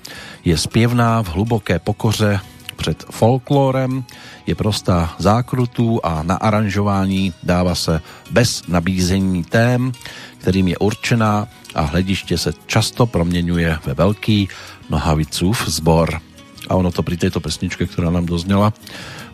je 0.46 0.58
zpěvná 0.58 1.24
v 1.24 1.28
hluboké 1.28 1.80
pokoře 1.80 2.40
před 2.78 3.04
folklórem, 3.12 4.06
je 4.46 4.56
prostá 4.56 5.16
zákrutů 5.18 6.00
a 6.06 6.24
na 6.24 6.36
aranžování 6.36 7.34
dává 7.44 7.76
se 7.76 8.02
bez 8.32 8.64
nabízení 8.68 9.44
tém, 9.44 9.92
kterým 10.38 10.68
je 10.68 10.78
určená 10.78 11.48
a 11.76 11.82
hlediště 11.82 12.38
se 12.38 12.54
často 12.66 13.06
proměňuje 13.06 13.78
ve 13.86 13.94
velký 13.94 14.50
Nohavicův 14.90 15.68
zbor. 15.68 16.22
A 16.68 16.76
ono 16.76 16.92
to 16.92 17.04
pri 17.04 17.16
tejto 17.20 17.40
pesničke, 17.40 17.88
ktorá 17.88 18.12
nám 18.12 18.28
doznela, 18.28 18.76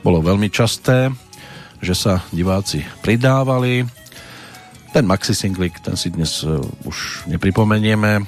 bolo 0.06 0.22
veľmi 0.22 0.50
časté, 0.54 1.10
že 1.82 1.98
sa 1.98 2.14
diváci 2.30 2.86
pridávali. 3.02 3.86
Ten 4.94 5.10
maxi 5.10 5.34
singlik, 5.34 5.82
ten 5.82 5.98
si 5.98 6.14
dnes 6.14 6.46
už 6.86 7.26
nepripomenieme, 7.26 8.22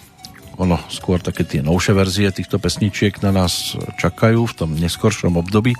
ono 0.55 0.79
skôr 0.87 1.19
také 1.19 1.43
tie 1.43 1.61
novšie 1.61 1.93
verzie 1.95 2.27
týchto 2.31 2.59
pesničiek 2.59 3.19
na 3.23 3.31
nás 3.31 3.75
čakajú 3.99 4.47
v 4.47 4.57
tom 4.57 4.69
neskoršom 4.75 5.35
období, 5.35 5.75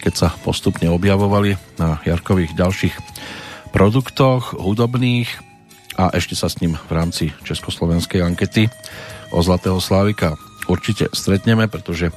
keď 0.00 0.12
sa 0.14 0.28
postupne 0.44 0.88
objavovali 0.88 1.56
na 1.76 2.00
Jarkových 2.04 2.56
ďalších 2.56 2.94
produktoch 3.72 4.56
hudobných 4.56 5.28
a 5.96 6.12
ešte 6.12 6.36
sa 6.36 6.48
s 6.48 6.60
ním 6.60 6.76
v 6.76 6.92
rámci 6.92 7.24
Československej 7.44 8.24
ankety 8.24 8.68
o 9.32 9.40
Zlatého 9.40 9.80
Slávika 9.80 10.36
určite 10.68 11.08
stretneme, 11.12 11.68
pretože 11.68 12.12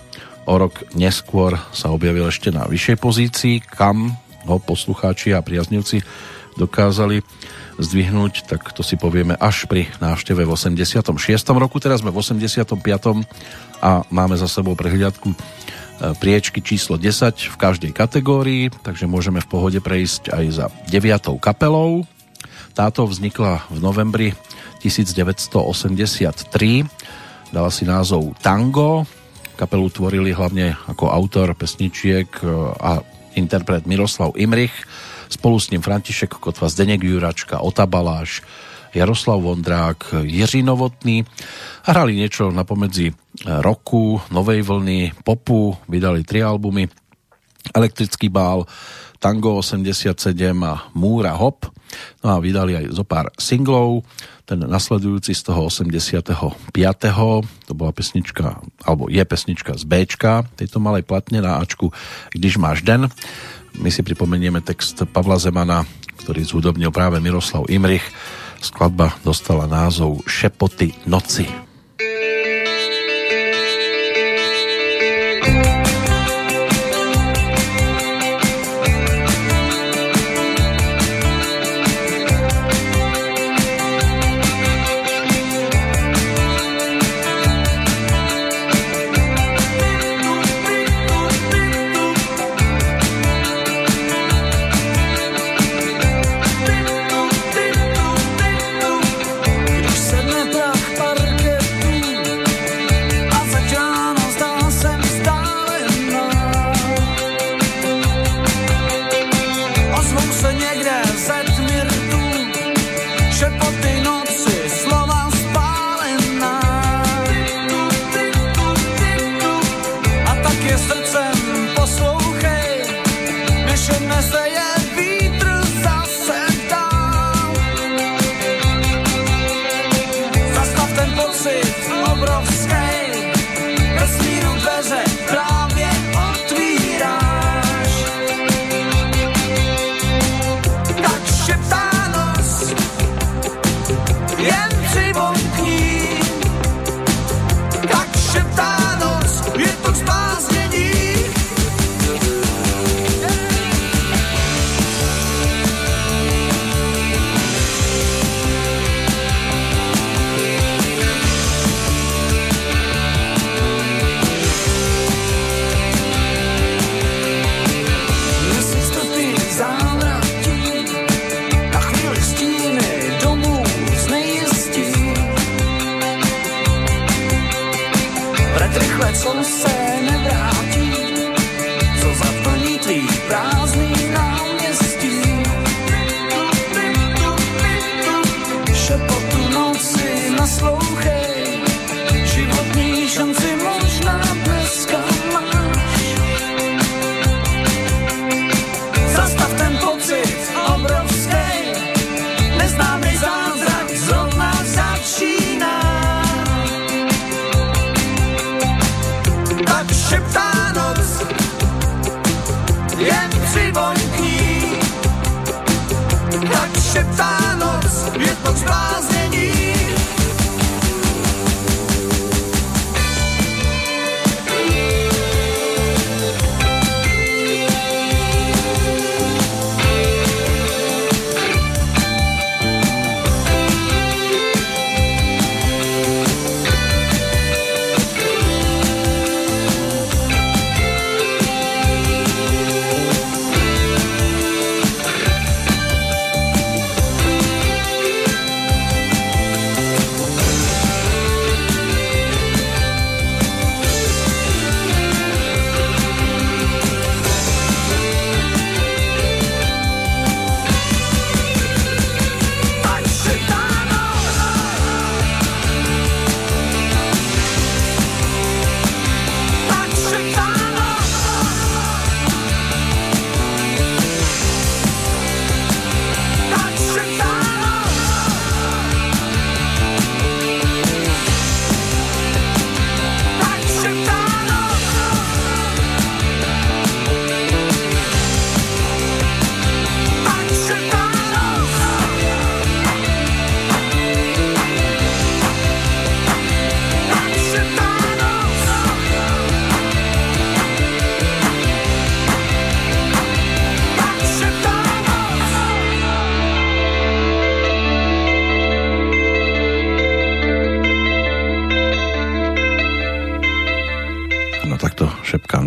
o 0.49 0.53
rok 0.57 0.81
neskôr 0.97 1.55
sa 1.71 1.93
objavil 1.93 2.27
ešte 2.27 2.49
na 2.49 2.65
vyššej 2.65 2.97
pozícii, 2.97 3.55
kam 3.63 4.15
ho 4.47 4.57
poslucháči 4.57 5.35
a 5.35 5.45
priaznivci 5.45 6.01
dokázali 6.57 7.21
zdvihnúť, 7.79 8.45
tak 8.45 8.75
to 8.75 8.83
si 8.83 8.99
povieme 8.99 9.39
až 9.39 9.65
pri 9.65 9.87
návšteve 10.03 10.43
v 10.43 10.51
86. 10.51 10.99
roku. 11.55 11.79
Teraz 11.79 12.03
sme 12.03 12.11
v 12.11 12.19
85. 12.19 12.75
a 13.79 14.03
máme 14.11 14.35
za 14.35 14.51
sebou 14.51 14.75
prehliadku 14.75 15.31
priečky 16.19 16.63
číslo 16.63 16.95
10 16.95 17.51
v 17.51 17.55
každej 17.59 17.91
kategórii, 17.91 18.71
takže 18.71 19.03
môžeme 19.03 19.43
v 19.43 19.51
pohode 19.51 19.79
prejsť 19.83 20.31
aj 20.31 20.45
za 20.51 20.65
deviatou 20.87 21.35
kapelou. 21.35 22.07
Táto 22.71 23.03
vznikla 23.03 23.67
v 23.67 23.79
novembri 23.83 24.31
1983. 24.79 26.39
Dala 27.51 27.69
si 27.73 27.83
názov 27.83 28.31
Tango. 28.39 29.03
Kapelu 29.59 29.91
tvorili 29.91 30.31
hlavne 30.31 30.79
ako 30.87 31.11
autor 31.11 31.51
pesničiek 31.51 32.31
e, 32.39 32.47
a 32.79 33.03
interpret 33.35 33.83
Miroslav 33.83 34.31
Imrich. 34.39 34.71
Spolu 35.29 35.59
s 35.59 35.69
ním 35.69 35.81
František 35.81 36.29
Kotva, 36.41 36.69
Zdeněk 36.69 37.03
Juračka, 37.03 37.59
Ota 37.59 37.85
Baláš, 37.85 38.41
Jaroslav 38.93 39.41
Vondrák, 39.41 40.13
Jiří 40.25 40.65
Novotný 40.65 41.25
hrali 41.85 42.17
niečo 42.17 42.49
na 42.49 42.65
pomedzi 42.65 43.13
roku, 43.45 44.17
novej 44.33 44.65
vlny, 44.65 45.13
popu, 45.21 45.77
vydali 45.85 46.25
tri 46.25 46.41
albumy 46.41 46.89
Elektrický 47.75 48.29
bál, 48.29 48.65
Tango 49.19 49.59
87 49.59 50.15
a 50.63 50.89
Múra 50.95 51.35
Hop. 51.35 51.67
No 52.23 52.27
a 52.33 52.37
vydali 52.39 52.77
aj 52.77 52.85
zo 52.95 53.03
pár 53.03 53.29
singlov. 53.35 54.07
Ten 54.47 54.63
nasledujúci 54.65 55.35
z 55.35 55.41
toho 55.45 55.67
85. 55.67 56.73
To 57.67 57.71
bola 57.75 57.91
pesnička, 57.93 58.63
alebo 58.81 59.11
je 59.11 59.21
pesnička 59.21 59.77
z 59.77 59.83
Bčka 59.85 60.47
tejto 60.57 60.81
malej 60.81 61.05
platne 61.05 61.43
na 61.43 61.61
Ačku 61.61 61.91
Když 62.33 62.57
máš 62.57 62.81
den. 62.81 63.11
My 63.77 63.93
si 63.93 64.01
pripomenieme 64.01 64.65
text 64.65 65.05
Pavla 65.13 65.37
Zemana, 65.37 65.85
ktorý 66.25 66.41
zhudobnil 66.41 66.89
práve 66.89 67.21
Miroslav 67.21 67.69
Imrich. 67.69 68.03
Skladba 68.59 69.13
dostala 69.21 69.69
názov 69.69 70.25
Šepoty 70.25 70.97
noci. 71.05 71.68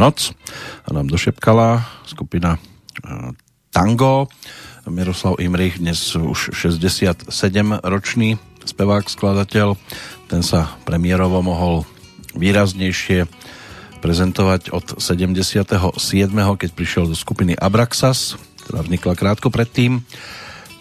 Noc 0.02 0.34
a 0.82 0.88
nám 0.90 1.06
došepkala 1.06 1.86
skupina 2.02 2.58
e, 2.58 2.60
Tango. 3.70 4.26
Miroslav 4.90 5.38
Imrich, 5.38 5.78
dnes 5.78 6.18
už 6.18 6.50
67 6.50 7.30
ročný 7.86 8.34
spevák, 8.66 9.06
skladateľ. 9.06 9.78
Ten 10.26 10.42
sa 10.42 10.74
premiérovo 10.82 11.38
mohol 11.46 11.86
výraznejšie 12.34 13.30
prezentovať 14.02 14.74
od 14.74 14.98
77., 14.98 15.94
keď 16.34 16.70
prišiel 16.74 17.06
do 17.06 17.14
skupiny 17.14 17.54
Abraxas, 17.54 18.34
ktorá 18.66 18.82
vznikla 18.82 19.14
krátko 19.14 19.54
predtým. 19.54 20.02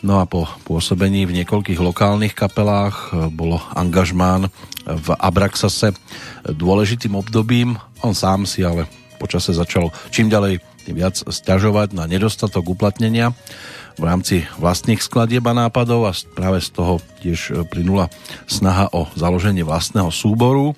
No 0.02 0.18
a 0.18 0.26
po 0.26 0.49
pôsobení 0.65 1.30
v 1.30 1.45
niekoľkých 1.45 1.77
lokálnych 1.77 2.34
kapelách 2.34 3.14
e, 3.14 3.30
bolo 3.30 3.61
angažmán 3.77 4.49
v 4.81 5.07
Abraxase 5.14 5.93
dôležitým 6.41 7.14
obdobím. 7.14 7.77
On 8.02 8.18
sám 8.18 8.49
si 8.49 8.65
ale 8.65 8.89
počase 9.32 9.56
začal 9.56 9.95
čím 10.12 10.28
ďalej 10.28 10.60
tým 10.84 10.99
viac 10.99 11.16
stiažovať 11.16 11.95
na 11.95 12.03
nedostatok 12.03 12.76
uplatnenia 12.76 13.32
v 13.95 14.03
rámci 14.03 14.44
vlastných 14.60 14.99
skladieb 14.99 15.40
a 15.48 15.56
nápadov 15.56 16.03
a 16.03 16.12
práve 16.36 16.60
z 16.60 16.76
toho 16.76 16.99
tiež 17.24 17.40
e, 17.40 17.64
plynula 17.64 18.12
snaha 18.44 18.91
o 18.91 19.08
založenie 19.16 19.64
vlastného 19.64 20.12
súboru 20.12 20.76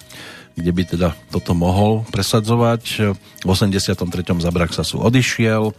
kde 0.54 0.70
by 0.70 0.84
teda 0.86 1.18
toto 1.34 1.58
mohol 1.58 2.06
presadzovať. 2.14 3.10
V 3.42 3.48
83. 3.50 4.06
za 4.38 4.54
sú 4.86 5.02
odišiel 5.02 5.74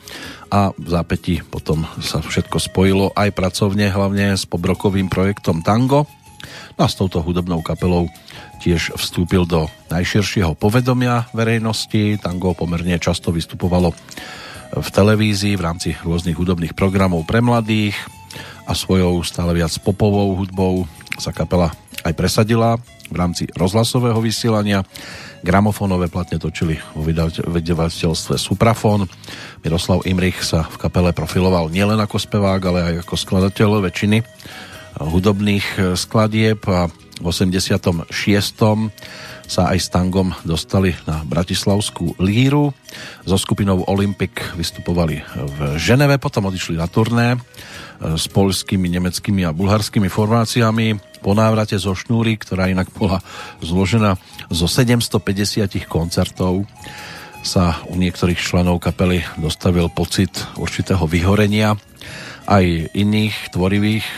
a 0.50 0.74
v 0.74 0.88
zápäti 0.90 1.46
potom 1.46 1.86
sa 2.02 2.18
všetko 2.18 2.58
spojilo 2.58 3.14
aj 3.14 3.38
pracovne, 3.38 3.86
hlavne 3.86 4.34
s 4.34 4.50
pobrokovým 4.50 5.06
projektom 5.06 5.62
Tango. 5.62 6.10
No 6.74 6.80
a 6.82 6.90
s 6.90 6.98
touto 6.98 7.22
hudobnou 7.22 7.62
kapelou 7.62 8.10
tiež 8.66 8.98
vstúpil 8.98 9.46
do 9.46 9.70
najširšieho 9.94 10.58
povedomia 10.58 11.30
verejnosti. 11.30 12.18
Tango 12.18 12.50
pomerne 12.58 12.98
často 12.98 13.30
vystupovalo 13.30 13.94
v 14.74 14.88
televízii 14.90 15.54
v 15.54 15.62
rámci 15.62 15.94
rôznych 16.02 16.34
hudobných 16.34 16.74
programov 16.74 17.22
pre 17.22 17.38
mladých 17.38 17.94
a 18.66 18.74
svojou 18.74 19.22
stále 19.22 19.54
viac 19.54 19.70
popovou 19.86 20.34
hudbou 20.34 20.90
sa 21.14 21.30
kapela 21.30 21.70
aj 22.02 22.12
presadila 22.18 22.74
v 23.06 23.16
rámci 23.16 23.46
rozhlasového 23.54 24.18
vysielania. 24.18 24.82
Gramofónové 25.44 26.08
platne 26.08 26.40
točili 26.40 26.80
vo 26.96 27.04
vydavateľstve 27.52 28.34
Suprafon. 28.40 29.04
Miroslav 29.60 30.02
Imrich 30.08 30.40
sa 30.40 30.64
v 30.64 30.80
kapele 30.80 31.12
profiloval 31.12 31.68
nielen 31.68 32.00
ako 32.00 32.16
spevák, 32.16 32.60
ale 32.64 32.80
aj 32.80 32.94
ako 33.04 33.14
skladateľ 33.14 33.84
väčšiny 33.84 34.18
hudobných 34.98 35.94
skladieb 35.98 36.64
a 36.70 36.88
v 37.20 37.26
86. 37.26 38.10
sa 39.44 39.62
aj 39.70 39.78
s 39.78 39.88
tangom 39.92 40.32
dostali 40.42 40.96
na 41.04 41.20
Bratislavskú 41.22 42.16
líru. 42.18 42.72
So 43.28 43.36
skupinou 43.36 43.84
Olympic 43.86 44.54
vystupovali 44.56 45.20
v 45.20 45.58
Ženeve, 45.76 46.16
potom 46.18 46.48
odišli 46.48 46.80
na 46.80 46.88
turné 46.88 47.36
s 48.00 48.26
polskými, 48.26 48.90
nemeckými 48.90 49.46
a 49.46 49.54
bulharskými 49.54 50.10
formáciami 50.10 50.98
po 51.22 51.32
návrate 51.32 51.80
zo 51.80 51.96
šnúry, 51.96 52.36
ktorá 52.36 52.68
inak 52.68 52.92
bola 52.92 53.22
zložená 53.64 54.18
zo 54.52 54.66
750 54.68 55.88
koncertov 55.88 56.68
sa 57.44 57.76
u 57.92 58.00
niektorých 58.00 58.40
členov 58.40 58.80
kapely 58.80 59.20
dostavil 59.36 59.92
pocit 59.92 60.32
určitého 60.56 61.04
vyhorenia 61.04 61.76
aj 62.48 62.92
iných 62.96 63.52
tvorivých 63.52 64.04
e, 64.04 64.12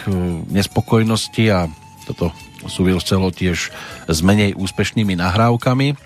nespokojností 0.50 1.50
a 1.50 1.66
toto 2.06 2.30
súviselo 2.68 3.32
tiež 3.32 3.72
s 4.06 4.18
menej 4.22 4.54
úspešnými 4.54 5.18
nahrávkami 5.18 5.96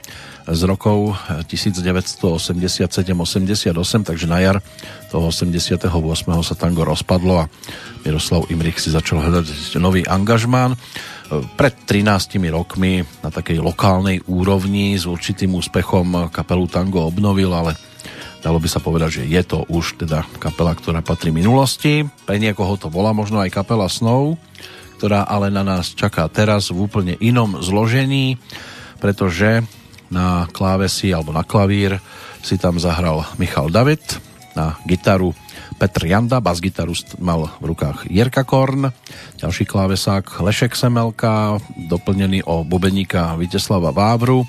z 0.50 0.66
rokov 0.66 1.14
1987-88, 1.46 3.70
takže 4.02 4.26
na 4.26 4.42
jar 4.42 4.58
toho 5.12 5.30
88. 5.30 5.86
sa 6.42 6.54
tango 6.58 6.82
rozpadlo 6.82 7.46
a 7.46 7.48
Miroslav 8.02 8.48
Imrich 8.48 8.80
si 8.80 8.90
začal 8.90 9.20
hľadať 9.20 9.76
nový 9.78 10.02
angažmán. 10.08 10.74
Pred 11.30 11.86
13 11.86 12.42
rokmi 12.50 13.06
na 13.22 13.30
takej 13.30 13.62
lokálnej 13.62 14.26
úrovni 14.26 14.98
s 14.98 15.06
určitým 15.06 15.54
úspechom 15.54 16.34
kapelu 16.34 16.66
Tango 16.66 17.06
obnovil, 17.06 17.54
ale 17.54 17.78
dalo 18.42 18.58
by 18.58 18.66
sa 18.66 18.82
povedať, 18.82 19.22
že 19.22 19.30
je 19.30 19.42
to 19.46 19.62
už 19.70 20.02
teda 20.02 20.26
kapela, 20.42 20.74
ktorá 20.74 20.98
patrí 21.06 21.30
minulosti. 21.30 22.02
Pre 22.26 22.34
niekoho 22.34 22.74
to 22.74 22.90
bola 22.90 23.14
možno 23.14 23.38
aj 23.38 23.54
kapela 23.54 23.86
snov, 23.86 24.34
ktorá 25.00 25.24
ale 25.24 25.48
na 25.48 25.64
nás 25.64 25.96
čaká 25.96 26.28
teraz 26.28 26.68
v 26.68 26.84
úplne 26.84 27.16
inom 27.24 27.64
zložení, 27.64 28.36
pretože 29.00 29.64
na 30.12 30.44
klávesi 30.52 31.08
alebo 31.08 31.32
na 31.32 31.40
klavír 31.40 31.96
si 32.44 32.60
tam 32.60 32.76
zahral 32.76 33.24
Michal 33.40 33.72
David, 33.72 34.04
na 34.52 34.76
gitaru 34.84 35.32
Petr 35.80 36.04
Janda, 36.04 36.44
bas-gitaru 36.44 36.92
mal 37.16 37.48
v 37.64 37.72
rukách 37.72 38.12
Jirka 38.12 38.44
Korn, 38.44 38.92
ďalší 39.40 39.64
klávesák 39.64 40.36
Lešek 40.36 40.76
Semelka, 40.76 41.56
doplnený 41.88 42.44
o 42.44 42.60
bubeníka 42.60 43.40
Viteslava 43.40 43.96
Vávru, 43.96 44.44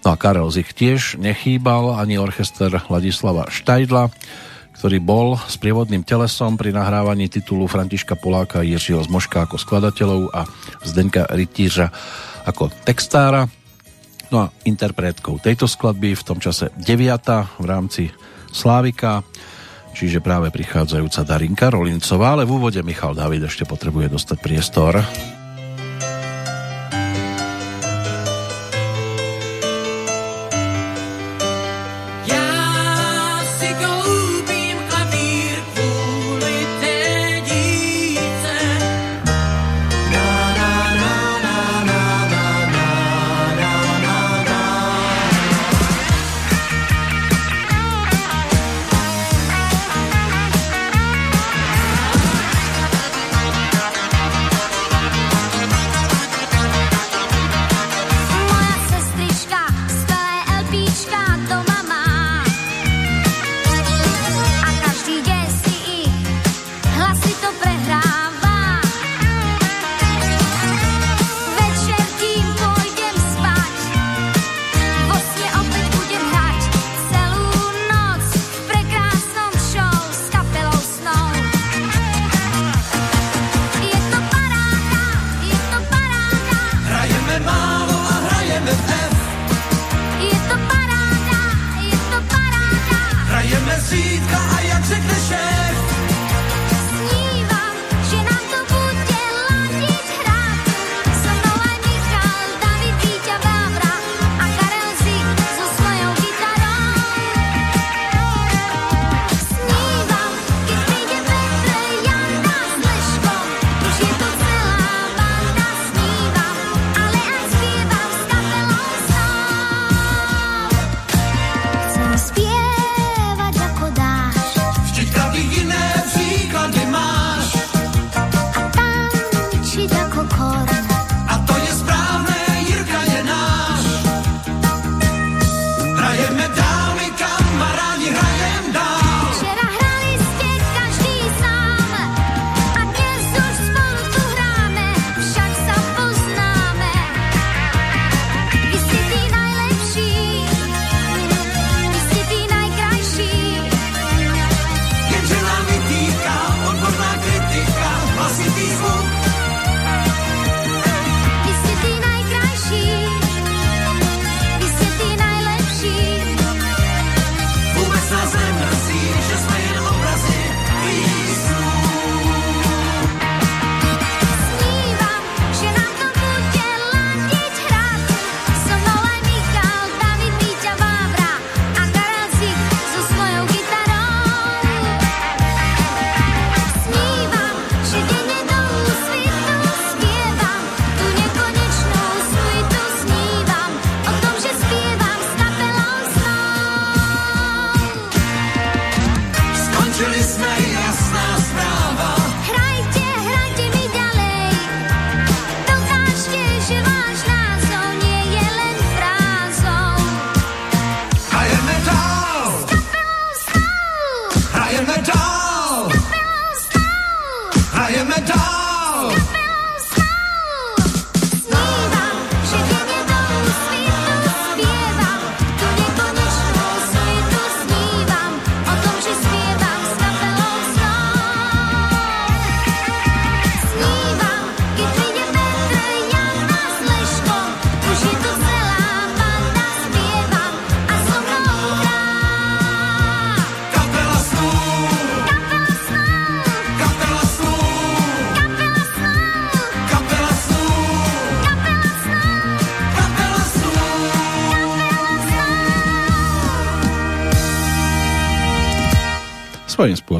no 0.00 0.08
a 0.08 0.16
Karel 0.16 0.48
Zich 0.48 0.72
tiež 0.72 1.20
nechýbal, 1.20 2.00
ani 2.00 2.16
orchester 2.16 2.72
Ladislava 2.88 3.52
Štajdla, 3.52 4.08
ktorý 4.76 4.98
bol 4.98 5.36
s 5.36 5.60
prievodným 5.60 6.02
telesom 6.02 6.56
pri 6.56 6.72
nahrávaní 6.72 7.28
titulu 7.28 7.68
Františka 7.68 8.16
Poláka 8.16 8.64
Jiřího 8.64 9.04
Zmoška 9.04 9.44
ako 9.44 9.56
skladateľov 9.60 10.32
a 10.32 10.48
Zdenka 10.82 11.28
Rytířa 11.28 11.92
ako 12.48 12.72
textára. 12.82 13.46
No 14.32 14.48
a 14.48 14.50
interpretkou 14.64 15.36
tejto 15.38 15.68
skladby 15.68 16.16
v 16.16 16.26
tom 16.26 16.40
čase 16.40 16.72
9. 16.80 17.60
v 17.60 17.66
rámci 17.68 18.08
Slávika, 18.48 19.20
čiže 19.92 20.24
práve 20.24 20.48
prichádzajúca 20.48 21.20
Darinka 21.24 21.68
Rolincová, 21.68 22.40
ale 22.40 22.48
v 22.48 22.56
úvode 22.56 22.80
Michal 22.80 23.12
David 23.12 23.44
ešte 23.44 23.68
potrebuje 23.68 24.08
dostať 24.08 24.38
priestor. 24.40 25.04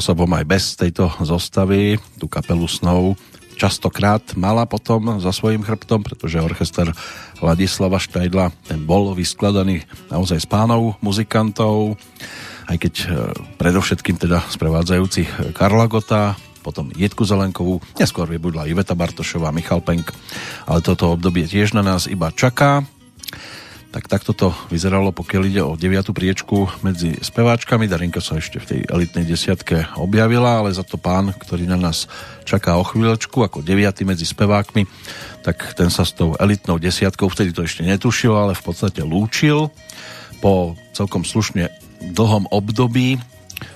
Spôsobom 0.03 0.35
aj 0.35 0.45
bez 0.51 0.75
tejto 0.75 1.15
zostavy 1.23 1.95
tú 2.19 2.27
kapelu 2.27 2.67
snov 2.67 3.15
častokrát 3.55 4.35
mala 4.35 4.67
potom 4.67 5.23
za 5.23 5.31
svojím 5.31 5.63
chrbtom, 5.63 6.03
pretože 6.03 6.43
orchester 6.43 6.91
Ladislava 7.39 8.03
Štajdla 8.03 8.51
ten 8.67 8.83
bol 8.83 9.15
vyskladaný 9.15 9.87
naozaj 10.11 10.43
z 10.43 10.51
pánov 10.51 10.99
muzikantov, 10.99 11.95
aj 12.67 12.83
keď 12.83 12.95
e, 12.99 13.07
predovšetkým 13.63 14.19
teda 14.19 14.43
sprevádzajúcich 14.51 15.55
Karla 15.55 15.87
Gota, 15.87 16.35
potom 16.67 16.91
Jedku 16.99 17.23
Zelenkovú, 17.23 17.79
neskôr 17.95 18.27
vybudla 18.27 18.67
Iveta 18.67 18.99
Bartošová, 18.99 19.55
Michal 19.55 19.87
Penk, 19.87 20.11
ale 20.67 20.83
toto 20.83 21.15
obdobie 21.15 21.47
tiež 21.47 21.79
na 21.79 21.87
nás 21.87 22.11
iba 22.11 22.35
čaká. 22.35 22.83
Tak 23.93 24.09
takto 24.09 24.33
to 24.33 24.49
vyzeralo, 24.73 25.13
pokiaľ 25.13 25.43
ide 25.53 25.61
o 25.61 25.77
9. 25.77 26.17
priečku 26.17 26.65
medzi 26.81 27.13
speváčkami. 27.21 27.85
Darinka 27.85 28.25
sa 28.25 28.41
ešte 28.41 28.57
v 28.57 28.65
tej 28.65 28.81
elitnej 28.89 29.29
desiatke 29.29 29.85
objavila, 30.01 30.65
ale 30.65 30.73
za 30.73 30.81
to 30.81 30.97
pán, 30.97 31.37
ktorý 31.37 31.69
na 31.69 31.77
nás 31.77 32.09
čaká 32.49 32.81
o 32.81 32.89
chvíľočku 32.89 33.45
ako 33.45 33.61
9. 33.61 34.09
medzi 34.09 34.25
spevákmi, 34.25 34.89
tak 35.45 35.77
ten 35.77 35.93
sa 35.93 36.09
s 36.09 36.17
tou 36.17 36.33
elitnou 36.41 36.81
desiatkou, 36.81 37.29
vtedy 37.29 37.53
to 37.53 37.69
ešte 37.69 37.85
netušil, 37.85 38.33
ale 38.33 38.57
v 38.57 38.65
podstate 38.65 39.05
lúčil 39.05 39.69
po 40.41 40.73
celkom 40.97 41.21
slušne 41.21 41.69
dlhom 42.17 42.49
období 42.49 43.21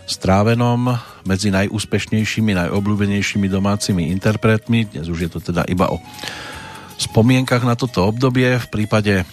strávenom 0.09 0.97
medzi 1.29 1.53
najúspešnejšími, 1.53 2.57
najobľúbenejšími 2.57 3.53
domácimi 3.53 4.09
interpretmi. 4.17 4.89
Dnes 4.97 5.13
už 5.13 5.29
je 5.29 5.31
to 5.31 5.45
teda 5.45 5.69
iba 5.69 5.93
o 5.93 6.01
spomienkach 6.97 7.69
na 7.69 7.77
toto 7.77 8.09
obdobie. 8.09 8.57
V 8.57 8.67
prípade 8.73 9.29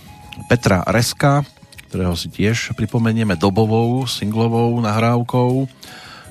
Petra 0.49 0.81
Reska, 0.89 1.45
ktorého 1.89 2.17
si 2.17 2.29
tiež 2.29 2.73
pripomenieme 2.73 3.37
dobovou 3.37 4.09
singlovou 4.09 4.73
nahrávkou, 4.81 5.69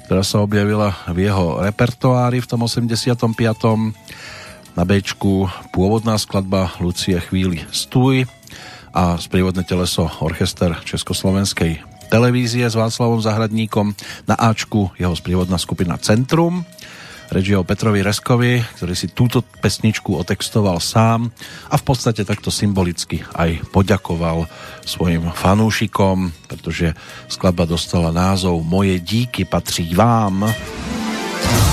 ktorá 0.06 0.22
sa 0.26 0.42
objavila 0.42 0.92
v 1.06 1.30
jeho 1.30 1.62
repertoári 1.62 2.42
v 2.42 2.50
tom 2.50 2.66
85. 2.66 3.14
Na 4.74 4.82
Bčku 4.82 5.46
pôvodná 5.70 6.18
skladba 6.18 6.74
Lucie 6.82 7.20
chvíli 7.22 7.62
stúj 7.70 8.26
a 8.90 9.16
sprievodné 9.16 9.62
teleso 9.64 10.10
orchester 10.20 10.74
Československej 10.82 11.80
televízie 12.12 12.68
s 12.68 12.76
Václavom 12.76 13.24
Zahradníkom, 13.24 13.96
na 14.28 14.36
Ačku 14.36 14.92
jeho 15.00 15.16
sprievodná 15.16 15.56
skupina 15.56 15.96
Centrum, 15.96 16.68
reč 17.32 17.56
o 17.56 17.64
Petrovi 17.64 18.04
Reskovi, 18.04 18.60
ktorý 18.76 18.92
si 18.92 19.08
túto 19.08 19.40
pesničku 19.40 20.12
otextoval 20.20 20.78
sám 20.78 21.32
a 21.72 21.74
v 21.80 21.84
podstate 21.84 22.28
takto 22.28 22.52
symbolicky 22.52 23.24
aj 23.32 23.72
poďakoval 23.72 24.44
svojim 24.84 25.32
fanúšikom, 25.32 26.28
pretože 26.46 26.92
skladba 27.32 27.64
dostala 27.64 28.12
názov 28.12 28.60
Moje 28.60 29.00
díky 29.00 29.48
patří 29.48 29.96
vám. 29.96 30.44
Toľko 30.44 31.71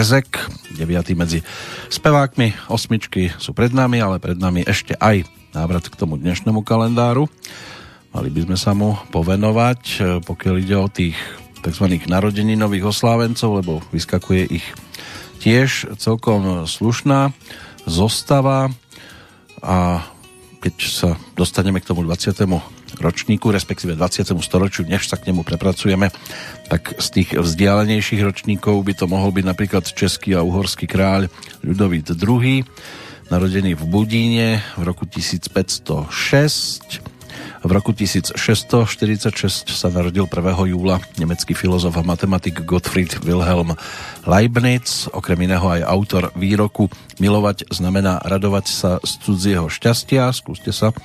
Rezek, 0.00 0.40
9. 0.80 1.12
medzi 1.12 1.44
spevákmi. 1.92 2.72
Osmičky 2.72 3.36
sú 3.36 3.52
pred 3.52 3.68
nami, 3.68 4.00
ale 4.00 4.16
pred 4.16 4.40
nami 4.40 4.64
ešte 4.64 4.96
aj 4.96 5.28
návrat 5.52 5.92
k 5.92 5.98
tomu 6.00 6.16
dnešnému 6.16 6.64
kalendáru. 6.64 7.28
Mali 8.16 8.32
by 8.32 8.48
sme 8.48 8.56
sa 8.56 8.72
mu 8.72 8.96
povenovať, 9.12 9.82
e, 9.84 9.96
pokiaľ 10.24 10.54
ide 10.56 10.76
o 10.80 10.88
tých 10.88 11.20
tzv. 11.60 12.00
nových 12.56 12.88
oslávencov, 12.88 13.60
lebo 13.60 13.84
vyskakuje 13.92 14.48
ich 14.48 14.64
tiež 15.44 15.92
celkom 16.00 16.64
slušná 16.64 17.36
zostava 17.84 18.72
a 19.60 20.00
keď 20.64 20.74
sa 20.80 21.10
dostaneme 21.36 21.76
k 21.84 21.92
tomu 21.92 22.08
20 22.08 22.79
ročníku, 23.00 23.50
respektíve 23.50 23.96
20. 23.96 24.36
storočiu, 24.40 24.84
než 24.84 25.08
sa 25.08 25.16
k 25.16 25.26
nemu 25.32 25.42
prepracujeme, 25.42 26.10
tak 26.68 26.94
z 27.00 27.10
tých 27.10 27.34
vzdialenejších 27.40 28.22
ročníkov 28.22 28.84
by 28.84 28.94
to 28.94 29.06
mohol 29.08 29.32
byť 29.32 29.44
napríklad 29.44 29.84
český 29.88 30.34
a 30.36 30.42
uhorský 30.44 30.86
kráľ 30.86 31.28
Ľudovít 31.64 32.10
II, 32.12 32.64
narodený 33.32 33.74
v 33.78 33.84
Budíne 33.88 34.62
v 34.76 34.82
roku 34.84 35.06
1506. 35.08 37.00
V 37.60 37.76
roku 37.76 37.92
1646 37.92 39.68
sa 39.68 39.92
narodil 39.92 40.24
1. 40.24 40.72
júla 40.72 40.96
nemecký 41.20 41.52
filozof 41.52 41.92
a 41.92 42.00
matematik 42.00 42.64
Gottfried 42.64 43.20
Wilhelm 43.20 43.76
Leibniz, 44.24 45.12
okrem 45.12 45.44
iného 45.44 45.68
aj 45.68 45.84
autor 45.84 46.32
výroku 46.32 46.88
Milovať 47.20 47.68
znamená 47.68 48.16
radovať 48.24 48.64
sa 48.64 48.96
z 49.04 49.12
cudzieho 49.20 49.68
šťastia. 49.68 50.32
Skúste 50.32 50.72
sa 50.72 50.96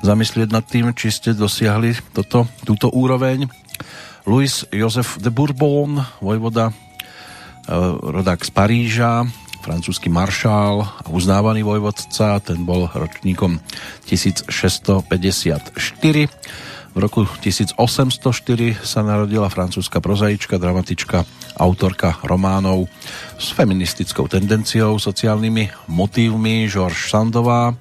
zamyslieť 0.00 0.48
nad 0.50 0.64
tým, 0.64 0.92
či 0.96 1.12
ste 1.12 1.36
dosiahli 1.36 1.92
toto, 2.16 2.48
túto 2.64 2.88
úroveň. 2.92 3.48
Louis 4.28 4.64
Joseph 4.72 5.18
de 5.20 5.30
Bourbon, 5.32 6.04
vojvoda, 6.20 6.70
e, 6.70 6.72
rodák 8.00 8.44
z 8.44 8.50
Paríža, 8.52 9.24
francúzsky 9.60 10.08
maršál 10.08 10.82
a 10.84 11.08
uznávaný 11.08 11.62
vojvodca, 11.64 12.40
ten 12.40 12.64
bol 12.64 12.88
ročníkom 12.92 13.60
1654. 14.08 16.28
V 16.90 16.98
roku 16.98 17.22
1804 17.22 17.78
sa 18.82 19.06
narodila 19.06 19.46
francúzska 19.46 20.02
prozaička, 20.02 20.58
dramatička, 20.58 21.22
autorka 21.54 22.18
románov 22.26 22.90
s 23.38 23.54
feministickou 23.54 24.26
tendenciou, 24.26 24.98
sociálnymi 24.98 25.86
motívmi 25.86 26.66
Georges 26.66 27.14
Sandová, 27.14 27.78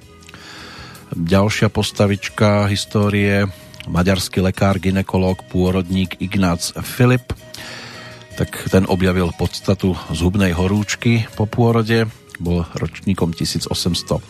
Ďalšia 1.10 1.74
postavička 1.74 2.70
histórie, 2.70 3.50
maďarský 3.90 4.46
lekár, 4.46 4.78
ginekolog, 4.78 5.42
pôrodník 5.50 6.22
Ignác 6.22 6.70
Filip, 6.86 7.34
tak 8.38 8.54
ten 8.70 8.86
objavil 8.86 9.34
podstatu 9.34 9.98
zhubnej 10.14 10.54
horúčky 10.54 11.26
po 11.34 11.50
pôrode, 11.50 12.06
bol 12.38 12.62
ročníkom 12.78 13.34
1818. 13.34 14.22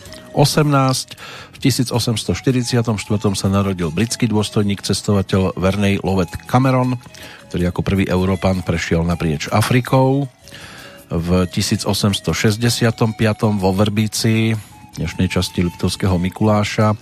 V 1.52 1.56
1844 1.60 2.32
sa 3.36 3.48
narodil 3.52 3.92
britský 3.92 4.24
dôstojník, 4.24 4.80
cestovateľ 4.80 5.60
Vernej 5.60 6.00
Lovet 6.00 6.32
Cameron, 6.48 6.96
ktorý 7.52 7.68
ako 7.68 7.80
prvý 7.84 8.08
Európan 8.08 8.64
prešiel 8.64 9.04
naprieč 9.04 9.52
Afrikou. 9.52 10.32
V 11.12 11.28
1865 11.44 12.32
vo 13.60 13.70
Verbícii 13.76 14.69
dnešnej 14.98 15.30
časti 15.30 15.62
Liptovského 15.62 16.18
Mikuláša 16.18 16.98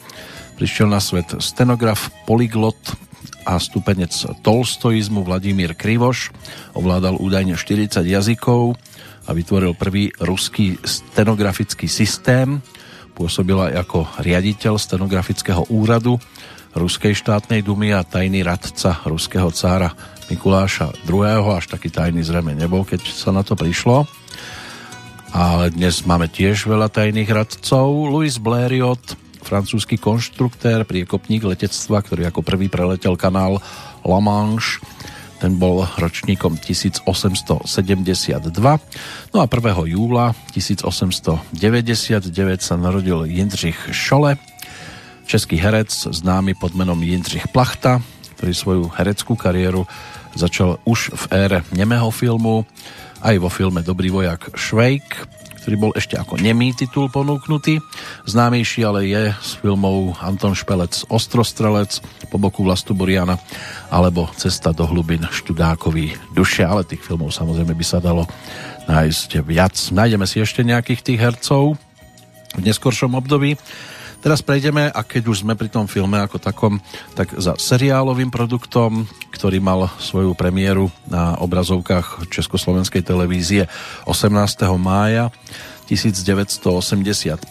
prišiel 0.60 0.90
na 0.90 1.00
svet 1.00 1.38
stenograf, 1.40 2.12
polyglot 2.28 2.76
a 3.48 3.56
stupenec 3.56 4.12
tolstoizmu 4.44 5.24
Vladimír 5.24 5.72
Krivoš. 5.72 6.34
Ovládal 6.76 7.16
údajne 7.16 7.56
40 7.56 8.04
jazykov 8.04 8.76
a 9.24 9.30
vytvoril 9.32 9.72
prvý 9.72 10.12
ruský 10.20 10.76
stenografický 10.84 11.88
systém. 11.88 12.60
Pôsobil 13.16 13.56
aj 13.56 13.88
ako 13.88 13.98
riaditeľ 14.20 14.76
stenografického 14.76 15.64
úradu 15.72 16.20
Ruskej 16.76 17.16
štátnej 17.16 17.64
dumy 17.64 17.96
a 17.96 18.04
tajný 18.04 18.44
radca 18.44 19.00
ruského 19.08 19.48
cára 19.50 19.96
Mikuláša 20.28 20.92
II. 21.08 21.24
Až 21.56 21.72
taký 21.72 21.88
tajný 21.88 22.20
zrejme 22.20 22.52
nebol, 22.52 22.84
keď 22.84 23.00
sa 23.08 23.32
na 23.32 23.40
to 23.40 23.56
prišlo 23.56 24.04
ale 25.32 25.72
dnes 25.72 26.04
máme 26.08 26.28
tiež 26.28 26.64
veľa 26.68 26.88
tajných 26.88 27.28
radcov. 27.28 28.08
Louis 28.08 28.36
Blériot, 28.40 29.00
francúzsky 29.44 30.00
konštruktér, 30.00 30.84
priekopník 30.88 31.44
letectva, 31.44 32.00
ktorý 32.00 32.28
ako 32.28 32.40
prvý 32.44 32.72
preletel 32.72 33.16
kanál 33.20 33.60
La 34.04 34.20
Manche, 34.20 34.80
ten 35.38 35.54
bol 35.54 35.86
ročníkom 35.86 36.58
1872. 36.58 37.62
No 39.30 39.38
a 39.38 39.46
1. 39.46 39.94
júla 39.94 40.34
1899 40.50 42.32
sa 42.58 42.74
narodil 42.74 43.22
Jindřich 43.22 43.94
Šole, 43.94 44.34
český 45.28 45.60
herec 45.60 45.94
známy 46.10 46.58
pod 46.58 46.74
menom 46.74 46.98
Jindřich 46.98 47.52
Plachta, 47.54 48.02
ktorý 48.40 48.52
svoju 48.54 48.84
hereckú 48.98 49.38
kariéru 49.38 49.86
začal 50.38 50.78
už 50.86 51.14
v 51.14 51.24
ére 51.34 51.58
nemého 51.74 52.10
filmu 52.14 52.66
aj 53.22 53.36
vo 53.42 53.50
filme 53.50 53.82
Dobrý 53.82 54.10
vojak 54.10 54.54
Švejk, 54.54 55.06
ktorý 55.62 55.76
bol 55.76 55.92
ešte 55.92 56.16
ako 56.16 56.40
nemý 56.40 56.72
titul 56.72 57.12
ponúknutý. 57.12 57.82
Známejší 58.24 58.88
ale 58.88 59.10
je 59.10 59.34
s 59.36 59.58
filmou 59.60 60.16
Anton 60.22 60.56
Špelec 60.56 61.04
Ostrostrelec 61.12 62.00
po 62.32 62.40
boku 62.40 62.64
Vlastu 62.64 62.96
Boriana 62.96 63.36
alebo 63.92 64.30
Cesta 64.38 64.72
do 64.72 64.88
hlubin 64.88 65.26
Študákový 65.28 66.16
duše, 66.32 66.64
ale 66.64 66.88
tých 66.88 67.04
filmov 67.04 67.34
samozrejme 67.34 67.74
by 67.76 67.84
sa 67.84 68.00
dalo 68.00 68.24
nájsť 68.88 69.44
viac. 69.44 69.76
Nájdeme 69.92 70.24
si 70.24 70.40
ešte 70.40 70.64
nejakých 70.64 71.04
tých 71.04 71.20
hercov 71.20 71.76
v 72.56 72.60
neskoršom 72.64 73.12
období. 73.12 73.60
Teraz 74.18 74.42
prejdeme, 74.42 74.90
a 74.90 75.00
keď 75.06 75.30
už 75.30 75.46
sme 75.46 75.54
pri 75.54 75.70
tom 75.70 75.86
filme 75.86 76.18
ako 76.18 76.42
takom, 76.42 76.82
tak 77.14 77.38
za 77.38 77.54
seriálovým 77.54 78.34
produktom, 78.34 79.06
ktorý 79.30 79.62
mal 79.62 79.86
svoju 80.02 80.34
premiéru 80.34 80.90
na 81.06 81.38
obrazovkách 81.38 82.26
Československej 82.26 83.06
televízie 83.06 83.70
18. 84.10 84.34
mája 84.74 85.30
1985. 85.86 87.46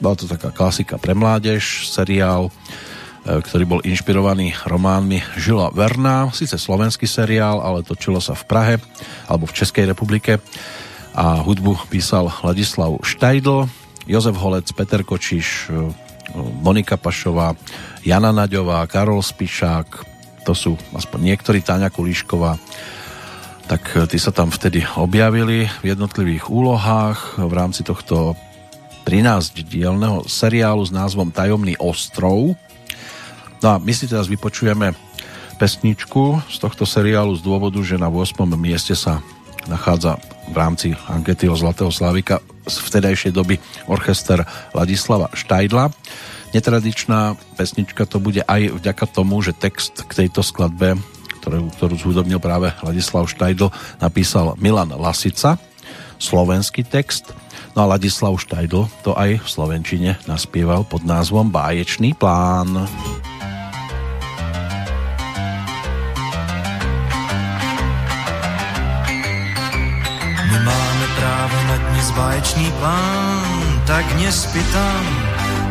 Bola 0.00 0.16
to 0.16 0.24
taká 0.24 0.48
klasika 0.48 0.96
pre 0.96 1.12
mládež, 1.12 1.84
seriál, 1.92 2.48
e, 2.48 2.52
ktorý 3.44 3.64
bol 3.68 3.80
inšpirovaný 3.84 4.56
románmi 4.64 5.20
Žila 5.36 5.68
Verna, 5.76 6.32
síce 6.32 6.56
slovenský 6.56 7.04
seriál, 7.04 7.60
ale 7.60 7.84
točilo 7.84 8.24
sa 8.24 8.32
v 8.32 8.48
Prahe 8.48 8.74
alebo 9.28 9.44
v 9.44 9.52
Českej 9.52 9.92
republike 9.92 10.40
a 11.14 11.44
hudbu 11.44 11.90
písal 11.92 12.32
Ladislav 12.40 12.96
Štajdl, 13.04 13.79
Jozef 14.10 14.34
Holec, 14.34 14.66
Peter 14.74 15.06
Kočiš, 15.06 15.70
e, 15.70 15.86
Monika 16.34 16.98
Pašová, 16.98 17.54
Jana 18.02 18.34
Naďová, 18.34 18.82
Karol 18.90 19.22
Spišák, 19.22 19.86
to 20.42 20.50
sú 20.50 20.74
aspoň 20.90 21.30
niektorí, 21.30 21.62
Táňa 21.62 21.94
Kulíšková, 21.94 22.58
tak 23.70 23.86
e, 23.94 24.10
tí 24.10 24.18
sa 24.18 24.34
tam 24.34 24.50
vtedy 24.50 24.82
objavili 24.98 25.70
v 25.78 25.84
jednotlivých 25.94 26.50
úlohách 26.50 27.38
v 27.38 27.52
rámci 27.54 27.86
tohto 27.86 28.34
13-dielného 29.06 30.26
seriálu 30.26 30.82
s 30.82 30.90
názvom 30.90 31.30
Tajomný 31.30 31.78
ostrov. 31.78 32.58
No 33.62 33.66
a 33.70 33.76
my 33.78 33.92
si 33.94 34.10
teraz 34.10 34.26
vypočujeme 34.26 34.90
pesničku 35.62 36.50
z 36.50 36.56
tohto 36.58 36.82
seriálu 36.82 37.38
z 37.38 37.46
dôvodu, 37.46 37.78
že 37.86 37.94
na 37.94 38.10
8. 38.10 38.34
mieste 38.58 38.98
sa 38.98 39.22
nachádza 39.70 40.18
v 40.50 40.56
rámci 40.58 40.88
ankety 41.06 41.46
o 41.46 41.54
Zlatého 41.54 41.94
Slavika 41.94 42.42
z 42.66 42.76
vtedajšej 42.82 43.32
doby 43.32 43.56
orchester 43.86 44.42
Ladislava 44.74 45.30
Štajdla. 45.30 45.94
Netradičná 46.50 47.38
pesnička 47.54 48.04
to 48.10 48.18
bude 48.18 48.42
aj 48.42 48.74
vďaka 48.74 49.06
tomu, 49.06 49.38
že 49.38 49.54
text 49.54 50.02
k 50.10 50.26
tejto 50.26 50.42
skladbe, 50.42 50.98
ktorú, 51.40 51.70
ktorú 51.78 51.94
zhudobnil 51.94 52.42
práve 52.42 52.74
Ladislav 52.82 53.30
Štajdl, 53.30 53.70
napísal 54.02 54.58
Milan 54.58 54.90
Lasica, 54.90 55.62
slovenský 56.18 56.82
text, 56.82 57.30
no 57.78 57.86
a 57.86 57.96
Ladislav 57.96 58.34
Štajdl 58.34 58.90
to 59.06 59.14
aj 59.14 59.38
v 59.38 59.46
Slovenčine 59.46 60.18
naspieval 60.26 60.82
pod 60.82 61.06
názvom 61.06 61.54
Báječný 61.54 62.18
plán. 62.18 62.74
báječný 62.74 62.90
plán, 62.90 63.29
tak 74.00 74.06
nespytám, 74.16 75.04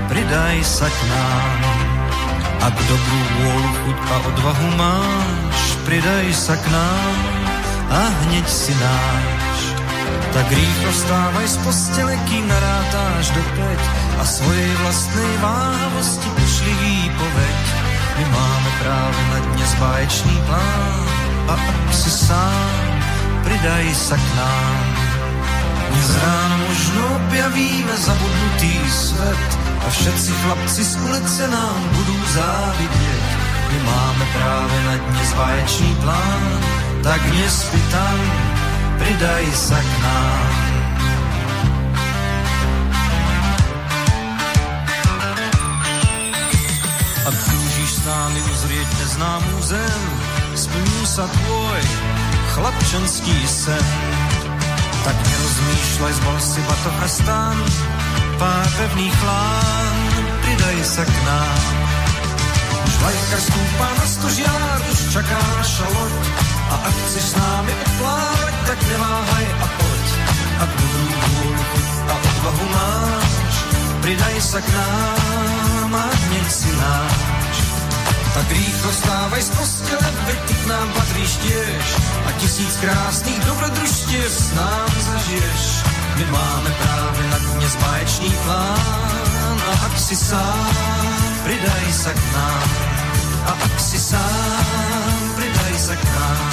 pridaj 0.06 0.60
sa 0.62 0.86
k 0.86 1.00
nám. 1.10 1.60
Ak 2.62 2.76
dobrú 2.76 3.20
vôľu, 3.42 3.72
chuť 3.74 4.00
a 4.06 4.18
odvahu 4.28 4.70
máš, 4.78 5.62
pridaj 5.88 6.28
sa 6.36 6.54
k 6.60 6.66
nám 6.70 7.18
a 7.90 8.02
hneď 8.06 8.46
si 8.46 8.76
náš. 8.78 9.60
Tak 10.30 10.46
rýchlo 10.46 10.90
vstávaj 10.94 11.48
z 11.48 11.58
postele, 11.66 12.16
kým 12.30 12.46
narátáš 12.46 13.34
do 13.34 13.42
peť 13.58 13.82
a 14.20 14.24
svojej 14.28 14.72
vlastnej 14.86 15.34
váhavosti 15.42 16.30
pošli 16.38 16.74
výpoveď. 16.86 17.60
My 18.14 18.26
máme 18.30 18.72
práve 18.78 19.22
na 19.34 19.40
dnes 19.58 19.72
báječný 19.82 20.38
plán 20.46 21.02
a 21.50 21.56
ak 21.58 21.92
si 21.98 22.12
sám, 22.14 22.94
pridaj 23.42 23.90
sa 23.98 24.20
k 24.22 24.28
nám. 24.38 25.09
Dnes 25.90 26.10
ráno 26.22 26.56
možno 26.70 27.02
objavíme 27.18 27.94
zabudnutý 27.98 28.74
svet 28.90 29.50
a 29.82 29.88
všetci 29.90 30.32
chlapci 30.32 30.82
z 30.86 30.94
ulice 31.02 31.44
nám 31.50 31.80
budú 31.98 32.18
závidět. 32.34 33.24
My 33.70 33.78
máme 33.86 34.26
práve 34.34 34.78
na 34.86 34.96
dnes 34.98 35.30
vaječný 35.38 35.92
plán, 36.02 36.44
tak 37.06 37.22
nespí 37.22 37.82
tam, 37.94 38.18
pridaj 38.98 39.46
sa 39.54 39.78
k 39.78 39.92
nám. 40.02 40.54
Ak 47.30 47.38
túžiš 47.46 47.90
s 47.94 48.02
námi 48.10 48.42
uzrieť 48.42 48.90
neznámú 49.06 49.56
zem, 49.62 50.02
splní 50.58 51.02
sa 51.06 51.30
tvoj 51.30 51.82
chlapčenský 52.58 53.38
sen. 53.46 53.86
Tak 55.00 55.16
nerozmýšľaj, 55.16 56.14
zbol 56.20 56.38
si 56.44 56.62
batoh 56.68 57.00
a 57.00 57.10
stan, 57.10 57.58
pár 58.36 58.68
pevných 58.78 59.20
lán, 59.24 59.98
pridaj 60.44 60.78
sa 60.84 61.04
k 61.08 61.16
nám. 61.24 61.64
Už 62.84 62.94
vlajka 63.00 63.38
stúpa 63.40 63.90
na 63.96 64.06
stožiar, 64.06 64.80
už 64.92 65.00
čaká 65.16 65.40
naša 65.58 65.88
loď, 65.88 66.14
a 66.70 66.76
ak 66.86 66.96
chceš 67.08 67.26
s 67.32 67.34
námi 67.40 67.74
odplávať, 67.74 68.56
tak 68.68 68.80
neváhaj 68.86 69.48
a 69.48 69.68
poď. 69.80 70.06
Ak 70.60 70.70
dobrú 70.76 71.08
vôľu 71.08 71.66
a 72.10 72.14
odvahu 72.20 72.66
máš, 72.76 73.54
pridaj 74.04 74.36
sa 74.44 74.60
k 74.60 74.68
nám 74.76 75.92
a 75.96 76.06
nech 76.30 76.50
si 76.52 76.72
náš. 76.76 77.19
Tak 78.80 78.88
rýchlo 78.88 79.04
stávaj 79.04 79.42
z 79.44 79.52
postele, 79.60 80.08
veď 80.24 80.40
ty 80.48 80.54
k 80.56 80.66
nám 80.72 80.88
patríš 80.96 81.32
tiež 81.44 81.86
a 82.24 82.30
tisíc 82.40 82.74
krásnych 82.80 83.40
dobrodružstiev 83.44 84.32
s 84.32 84.56
nám 84.56 84.92
zažiješ. 85.04 85.64
My 86.16 86.24
máme 86.32 86.72
práve 86.80 87.22
na 87.28 87.38
dnes 87.44 87.76
báječný 87.76 88.32
plán 88.48 89.58
a 89.68 89.72
ak 89.84 89.96
si 90.00 90.16
sám, 90.16 90.72
pridaj 91.44 91.88
sa 91.92 92.16
k 92.16 92.24
nám. 92.32 92.70
A 93.44 93.54
ak 93.68 93.76
si 93.84 94.00
sám, 94.00 95.20
pridaj 95.36 95.76
sa 95.76 95.96
k 96.00 96.04
nám. 96.16 96.48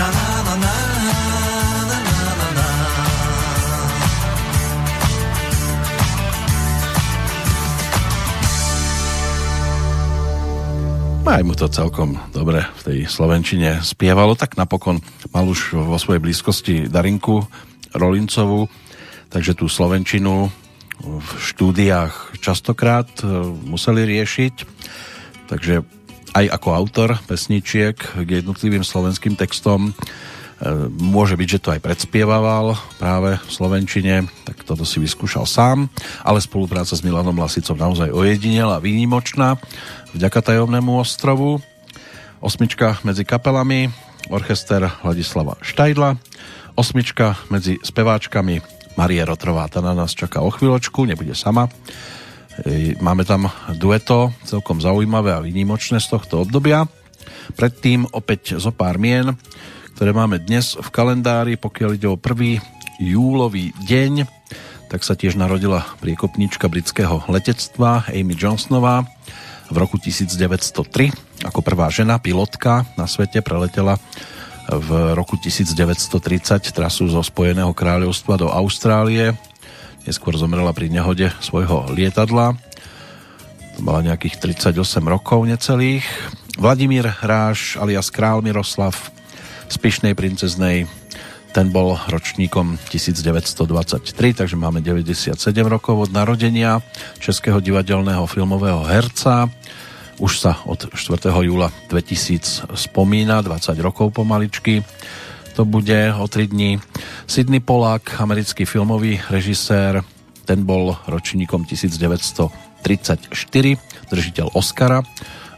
Na 0.00 0.06
na 0.08 0.28
na 0.48 0.54
na 0.64 0.76
na 0.80 1.53
Aj 11.24 11.40
mu 11.40 11.56
to 11.56 11.72
celkom 11.72 12.20
dobre 12.36 12.60
v 12.60 12.80
tej 12.84 12.98
Slovenčine 13.08 13.80
spievalo, 13.80 14.36
tak 14.36 14.60
napokon 14.60 15.00
mal 15.32 15.48
už 15.48 15.72
vo 15.72 15.96
svojej 15.96 16.20
blízkosti 16.20 16.84
Darinku 16.92 17.48
Rolincovú, 17.96 18.68
takže 19.32 19.56
tú 19.56 19.64
Slovenčinu 19.64 20.52
v 21.00 21.28
štúdiách 21.40 22.36
častokrát 22.44 23.08
e, 23.24 23.26
museli 23.64 24.04
riešiť, 24.04 24.54
takže 25.48 25.80
aj 26.36 26.44
ako 26.60 26.68
autor 26.76 27.16
pesničiek 27.24 27.96
k 27.96 28.28
jednotlivým 28.28 28.84
slovenským 28.84 29.32
textom 29.32 29.96
môže 30.94 31.34
byť, 31.34 31.48
že 31.50 31.62
to 31.62 31.72
aj 31.74 31.80
predspievaval 31.82 32.78
práve 32.96 33.36
v 33.36 33.50
Slovenčine, 33.50 34.14
tak 34.46 34.62
toto 34.62 34.86
si 34.86 35.02
vyskúšal 35.02 35.44
sám, 35.44 35.90
ale 36.22 36.38
spolupráca 36.38 36.94
s 36.94 37.02
Milanom 37.02 37.34
Lasicom 37.34 37.74
naozaj 37.74 38.14
ojedinela 38.14 38.78
výnimočná 38.78 39.58
vďaka 40.14 40.54
tajomnému 40.54 40.94
ostrovu. 40.94 41.58
Osmička 42.44 43.00
medzi 43.02 43.24
kapelami, 43.24 43.88
orchester 44.28 44.84
Ladislava 45.02 45.56
Štajdla, 45.64 46.20
osmička 46.76 47.40
medzi 47.48 47.80
speváčkami 47.80 48.60
Marie 48.94 49.24
Rotrová, 49.26 49.66
tá 49.66 49.82
na 49.82 49.96
nás 49.96 50.14
čaká 50.14 50.38
o 50.38 50.54
chvíľočku, 50.54 51.02
nebude 51.02 51.34
sama. 51.34 51.66
E, 52.62 52.94
Máme 53.02 53.26
tam 53.26 53.50
dueto, 53.74 54.30
celkom 54.46 54.78
zaujímavé 54.78 55.34
a 55.34 55.42
výnimočné 55.42 55.98
z 55.98 56.14
tohto 56.14 56.46
obdobia. 56.46 56.86
Predtým 57.58 58.06
opäť 58.14 58.60
zo 58.62 58.70
pár 58.70 59.02
mien, 59.02 59.34
ktoré 59.94 60.10
máme 60.10 60.42
dnes 60.42 60.74
v 60.74 60.88
kalendári, 60.90 61.54
pokiaľ 61.54 61.90
ide 61.94 62.10
o 62.10 62.18
1. 62.18 62.58
júlový 62.98 63.70
deň, 63.86 64.26
tak 64.90 65.06
sa 65.06 65.14
tiež 65.14 65.38
narodila 65.38 65.86
priekopníčka 66.02 66.66
britského 66.66 67.22
letectva 67.30 68.06
Amy 68.10 68.34
Johnsonová, 68.34 69.06
v 69.72 69.76
roku 69.80 69.96
1903 69.96 71.24
ako 71.44 71.60
prvá 71.60 71.92
žena, 71.92 72.16
pilotka 72.16 72.88
na 72.96 73.04
svete 73.04 73.44
preletela 73.44 74.00
v 74.64 75.12
roku 75.12 75.36
1930 75.36 76.72
trasu 76.72 77.04
zo 77.12 77.20
Spojeného 77.20 77.72
kráľovstva 77.76 78.40
do 78.40 78.48
Austrálie. 78.48 79.36
Neskôr 80.08 80.32
zomrela 80.40 80.72
pri 80.72 80.88
nehode 80.88 81.28
svojho 81.44 81.92
lietadla. 81.92 82.56
To 83.76 83.80
mala 83.84 84.00
nejakých 84.04 84.40
38 84.40 84.72
rokov 85.04 85.44
necelých. 85.44 86.04
Vladimír 86.56 87.04
Hráš 87.04 87.76
alias 87.76 88.08
Král 88.08 88.40
Miroslav 88.40 89.13
z 89.68 89.76
Pyšnej 89.80 90.14
princeznej 90.16 90.86
ten 91.54 91.70
bol 91.70 91.94
ročníkom 92.10 92.82
1923, 92.90 94.10
takže 94.42 94.58
máme 94.58 94.82
97 94.82 95.38
rokov 95.70 95.94
od 96.06 96.10
narodenia 96.10 96.82
českého 97.22 97.62
divadelného 97.62 98.26
filmového 98.26 98.82
herca. 98.82 99.46
Už 100.18 100.42
sa 100.42 100.58
od 100.66 100.90
4. 100.90 101.30
júla 101.30 101.70
2000 101.86 102.74
spomína, 102.74 103.38
20 103.46 103.70
rokov 103.78 104.10
pomaličky. 104.10 104.82
To 105.54 105.62
bude 105.62 106.10
o 106.18 106.26
3 106.26 106.50
dní. 106.50 106.82
Sidney 107.30 107.62
Polák, 107.62 108.18
americký 108.18 108.66
filmový 108.66 109.22
režisér, 109.30 110.02
ten 110.42 110.66
bol 110.66 110.98
ročníkom 111.06 111.62
1934, 111.70 113.30
držiteľ 114.10 114.46
Oscara 114.58 115.06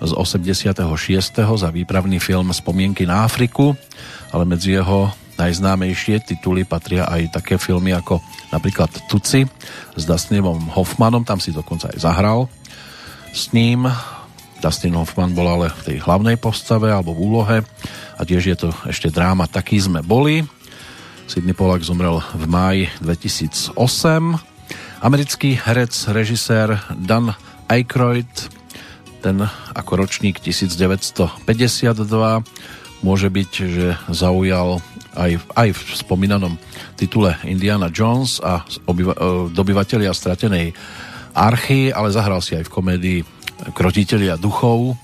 z 0.00 0.12
86. 0.12 0.72
za 1.36 1.68
výpravný 1.72 2.20
film 2.20 2.52
Spomienky 2.52 3.08
na 3.08 3.24
Afriku, 3.24 3.76
ale 4.30 4.44
medzi 4.44 4.76
jeho 4.76 5.12
najznámejšie 5.36 6.24
tituly 6.24 6.64
patria 6.64 7.04
aj 7.08 7.40
také 7.40 7.60
filmy 7.60 7.92
ako 7.92 8.20
napríklad 8.50 8.88
Tuci 9.08 9.44
s 9.96 10.02
Dustinom 10.08 10.72
Hoffmanom, 10.72 11.24
tam 11.24 11.40
si 11.40 11.52
dokonca 11.52 11.92
aj 11.92 11.98
zahral 12.00 12.48
s 13.36 13.52
ním. 13.52 13.84
Dustin 14.64 14.96
Hoffman 14.96 15.36
bol 15.36 15.44
ale 15.44 15.68
v 15.68 15.84
tej 15.92 15.96
hlavnej 16.00 16.40
postave 16.40 16.88
alebo 16.88 17.12
v 17.12 17.22
úlohe 17.28 17.56
a 18.16 18.20
tiež 18.24 18.42
je 18.48 18.56
to 18.56 18.68
ešte 18.88 19.12
dráma 19.12 19.44
Taký 19.44 19.76
sme 19.76 20.00
boli. 20.00 20.40
Sidney 21.28 21.52
Pollack 21.52 21.84
zomrel 21.84 22.24
v 22.32 22.44
máji 22.48 22.84
2008. 23.04 23.76
Americký 25.04 25.60
herec, 25.60 25.92
režisér 26.08 26.80
Dan 26.96 27.36
Aykroyd, 27.68 28.30
ten 29.20 29.44
ako 29.74 29.92
ročník 30.06 30.38
1952 30.40 31.36
môže 33.04 33.28
byť, 33.28 33.50
že 33.52 33.86
zaujal 34.08 34.80
aj, 35.16 35.32
aj 35.56 35.68
v 35.72 35.80
spomínanom 35.96 36.54
titule 36.96 37.36
Indiana 37.44 37.92
Jones 37.92 38.40
a 38.40 38.64
obyva, 38.88 39.16
e, 39.16 39.52
dobyvatelia 39.52 40.12
stratenej 40.12 40.72
archy, 41.36 41.92
ale 41.92 42.12
zahral 42.12 42.40
si 42.40 42.56
aj 42.56 42.68
v 42.68 42.72
komédii 42.72 43.20
Krotitelia 43.72 44.36
duchov 44.36 44.96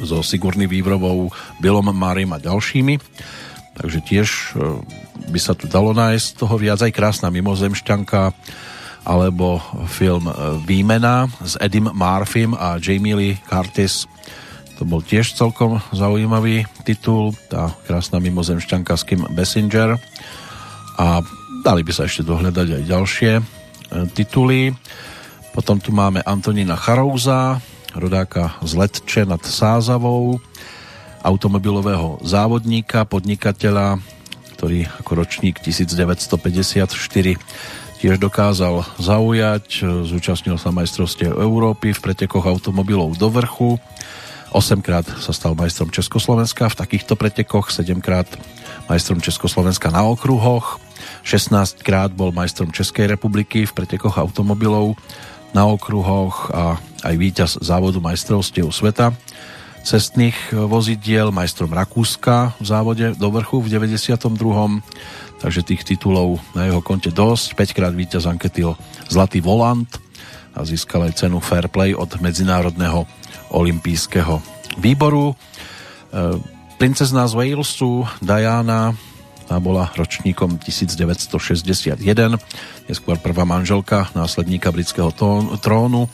so 0.00 0.22
Sigurný 0.24 0.66
Vývrovou, 0.66 1.30
Bilom 1.58 1.90
Marim 1.94 2.32
a 2.34 2.42
ďalšími. 2.42 2.98
Takže 3.78 3.98
tiež 4.02 4.28
e, 4.28 4.80
by 5.30 5.40
sa 5.40 5.54
tu 5.54 5.70
dalo 5.70 5.94
nájsť 5.94 6.28
toho 6.38 6.54
viac 6.58 6.80
aj 6.82 6.92
krásna 6.94 7.30
mimozemšťanka 7.30 8.34
alebo 9.04 9.60
film 9.88 10.28
e, 10.28 10.32
Výmena 10.64 11.28
s 11.40 11.56
Edim 11.60 11.88
Marfim 11.92 12.52
a 12.56 12.76
Jamie 12.76 13.16
Lee 13.16 13.40
Curtis 13.48 14.04
to 14.80 14.88
bol 14.88 15.04
tiež 15.04 15.36
celkom 15.36 15.76
zaujímavý 15.92 16.64
titul, 16.88 17.36
tá 17.52 17.68
krásna 17.84 18.16
mimozemšťanka 18.16 18.96
s 18.96 19.04
Kim 19.04 19.28
Bessinger. 19.36 20.00
A 20.96 21.20
dali 21.60 21.84
by 21.84 21.92
sa 21.92 22.08
ešte 22.08 22.24
dohľadať 22.24 22.80
aj 22.80 22.82
ďalšie 22.88 23.32
e, 23.36 23.42
tituly. 24.16 24.72
Potom 25.52 25.76
tu 25.84 25.92
máme 25.92 26.24
Antonína 26.24 26.80
Charouza, 26.80 27.60
rodáka 27.92 28.56
z 28.64 28.72
Letče 28.80 29.28
nad 29.28 29.44
Sázavou, 29.44 30.40
automobilového 31.20 32.16
závodníka, 32.24 33.04
podnikateľa, 33.04 34.00
ktorý 34.56 34.88
ako 35.04 35.12
ročník 35.12 35.60
1954 35.60 37.36
tiež 38.00 38.16
dokázal 38.16 38.80
zaujať, 38.96 39.84
zúčastnil 40.08 40.56
sa 40.56 40.72
majstrovstiev 40.72 41.36
Európy 41.36 41.92
v 41.92 42.00
pretekoch 42.00 42.48
automobilov 42.48 43.20
do 43.20 43.28
vrchu, 43.28 43.76
8 44.50 44.82
krát 44.82 45.06
sa 45.22 45.30
stal 45.30 45.54
majstrom 45.54 45.94
Československa 45.94 46.66
v 46.66 46.78
takýchto 46.80 47.14
pretekoch, 47.14 47.70
7 47.70 48.02
krát 48.02 48.26
majstrom 48.90 49.22
Československa 49.22 49.94
na 49.94 50.02
okruhoch, 50.08 50.82
16 51.22 51.86
krát 51.86 52.10
bol 52.10 52.34
majstrom 52.34 52.74
Českej 52.74 53.06
republiky 53.14 53.68
v 53.68 53.76
pretekoch 53.76 54.18
automobilov 54.18 54.98
na 55.54 55.68
okruhoch 55.70 56.50
a 56.50 56.80
aj 57.06 57.14
víťaz 57.14 57.50
závodu 57.62 58.02
majstrovstiev 58.02 58.72
sveta 58.74 59.14
cestných 59.80 60.52
vozidiel, 60.52 61.32
majstrom 61.32 61.72
Rakúska 61.72 62.52
v 62.60 62.64
závode 62.68 63.06
do 63.16 63.28
vrchu 63.32 63.64
v 63.64 63.72
92. 63.72 64.84
Takže 65.40 65.64
tých 65.64 65.82
titulov 65.88 66.36
na 66.52 66.68
jeho 66.68 66.84
konte 66.84 67.08
dosť. 67.08 67.56
5 67.56 67.76
krát 67.76 67.94
víťaz 67.96 68.28
ankety 68.28 68.68
o 68.68 68.76
Zlatý 69.08 69.40
volant 69.40 69.88
a 70.52 70.60
získal 70.62 71.08
aj 71.08 71.24
cenu 71.24 71.40
Fair 71.40 71.72
Play 71.72 71.96
od 71.96 72.12
Medzinárodného 72.20 73.08
olympijského 73.50 74.38
výboru. 74.78 75.32
E, 75.32 75.34
princezná 76.76 77.24
z 77.24 77.34
Walesu 77.34 78.04
Diana 78.20 78.92
tá 79.50 79.58
bola 79.58 79.90
ročníkom 79.98 80.62
1961, 80.62 81.98
neskôr 82.86 83.18
prvá 83.18 83.42
manželka 83.42 84.06
následníka 84.14 84.70
britského 84.70 85.10
trónu, 85.58 86.06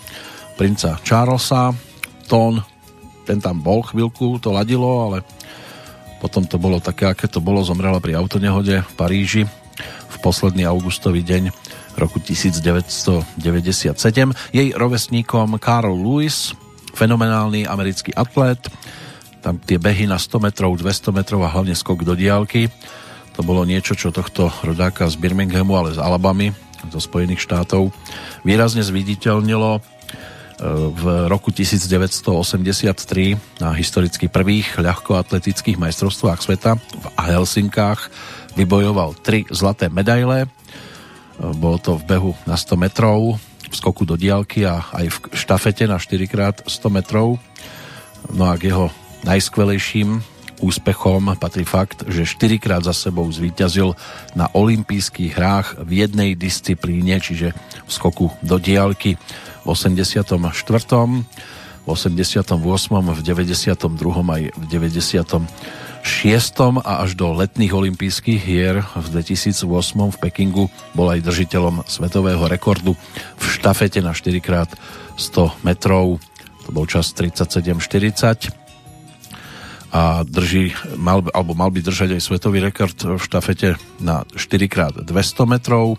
princa 0.56 0.96
Charlesa. 1.04 1.76
Tón, 2.32 2.64
ten 3.28 3.36
tam 3.36 3.60
bol 3.60 3.84
chvíľku, 3.84 4.40
to 4.40 4.56
ladilo, 4.56 4.88
ale 5.12 5.20
potom 6.26 6.42
to 6.42 6.58
bolo 6.58 6.82
také, 6.82 7.06
aké 7.06 7.30
to 7.30 7.38
bolo, 7.38 7.62
zomrela 7.62 8.02
pri 8.02 8.18
autonehode 8.18 8.82
v 8.82 8.92
Paríži 8.98 9.42
v 10.10 10.16
posledný 10.18 10.66
augustový 10.66 11.22
deň 11.22 11.54
roku 11.94 12.18
1997. 12.18 13.94
Jej 14.50 14.68
rovesníkom 14.74 15.54
Carl 15.62 15.94
Lewis, 15.94 16.50
fenomenálny 16.98 17.62
americký 17.70 18.10
atlét, 18.18 18.58
tam 19.38 19.62
tie 19.62 19.78
behy 19.78 20.10
na 20.10 20.18
100 20.18 20.50
metrov, 20.50 20.74
200 20.74 21.14
metrov 21.14 21.46
a 21.46 21.52
hlavne 21.54 21.78
skok 21.78 22.02
do 22.02 22.18
diálky 22.18 22.66
to 23.36 23.44
bolo 23.44 23.68
niečo, 23.68 23.92
čo 23.92 24.08
tohto 24.08 24.48
rodáka 24.64 25.04
z 25.12 25.20
Birminghamu, 25.20 25.76
ale 25.76 25.92
z 25.92 26.00
Alabamy, 26.00 26.56
zo 26.88 26.96
Spojených 26.96 27.44
štátov, 27.44 27.92
výrazne 28.48 28.80
zviditeľnilo 28.80 29.84
v 30.60 31.28
roku 31.28 31.52
1983 31.52 33.60
na 33.60 33.76
historicky 33.76 34.32
prvých 34.32 34.80
ľahkoatletických 34.80 35.76
majstrovstvách 35.76 36.40
sveta 36.40 36.80
v 36.80 37.04
Helsinkách 37.20 38.08
vybojoval 38.56 39.20
tri 39.20 39.44
zlaté 39.52 39.92
medaile. 39.92 40.48
Bolo 41.36 41.76
to 41.76 42.00
v 42.00 42.08
behu 42.08 42.32
na 42.48 42.56
100 42.56 42.72
metrov, 42.80 43.36
v 43.68 43.74
skoku 43.76 44.08
do 44.08 44.16
diálky 44.16 44.64
a 44.64 44.80
aj 44.96 45.06
v 45.12 45.16
štafete 45.36 45.84
na 45.84 46.00
4x100 46.00 46.64
metrov. 46.88 47.36
No 48.32 48.48
a 48.48 48.56
k 48.56 48.72
jeho 48.72 48.88
najskvelejším 49.28 50.24
úspechom 50.64 51.36
patrí 51.36 51.68
fakt, 51.68 52.08
že 52.08 52.24
4 52.24 52.56
krát 52.56 52.80
za 52.80 52.96
sebou 52.96 53.28
zvíťazil 53.28 53.92
na 54.32 54.48
olympijských 54.56 55.36
hrách 55.36 55.84
v 55.84 56.00
jednej 56.00 56.32
disciplíne, 56.32 57.20
čiže 57.20 57.52
v 57.84 57.90
skoku 57.92 58.32
do 58.40 58.56
diálky 58.56 59.20
v 59.66 59.74
84., 59.74 60.22
v 61.82 61.86
88., 61.90 62.54
v 63.02 63.20
92. 63.26 63.82
aj 64.30 64.42
v 64.54 64.64
96. 64.70 65.42
a 66.86 66.92
až 67.02 67.10
do 67.18 67.26
letných 67.34 67.74
olympijských 67.74 68.38
hier 68.38 68.86
v 68.94 69.06
2008 69.10 69.66
v 70.14 70.16
Pekingu 70.22 70.64
bol 70.94 71.10
aj 71.10 71.26
držiteľom 71.26 71.82
svetového 71.90 72.46
rekordu 72.46 72.94
v 73.38 73.44
štafete 73.44 73.98
na 73.98 74.14
4 74.14 74.38
krát 74.38 74.70
100 75.18 75.66
metrov. 75.66 76.22
To 76.66 76.70
bol 76.70 76.86
čas 76.86 77.10
37,40 77.10 78.54
a 79.94 80.26
drží, 80.26 80.74
mal, 80.98 81.24
alebo 81.30 81.54
mal 81.54 81.70
by 81.70 81.80
držať 81.80 82.18
aj 82.18 82.22
svetový 82.22 82.58
rekord 82.60 82.94
v 82.98 83.16
štafete 83.16 83.78
na 84.02 84.26
4x200 84.34 85.06
metrov 85.46 85.96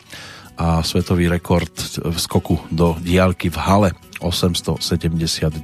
a 0.57 0.81
svetový 0.81 1.29
rekord 1.29 1.71
v 2.01 2.17
skoku 2.17 2.57
do 2.73 2.97
diálky 2.97 3.53
v 3.53 3.57
hale 3.61 3.89
879 4.19 5.61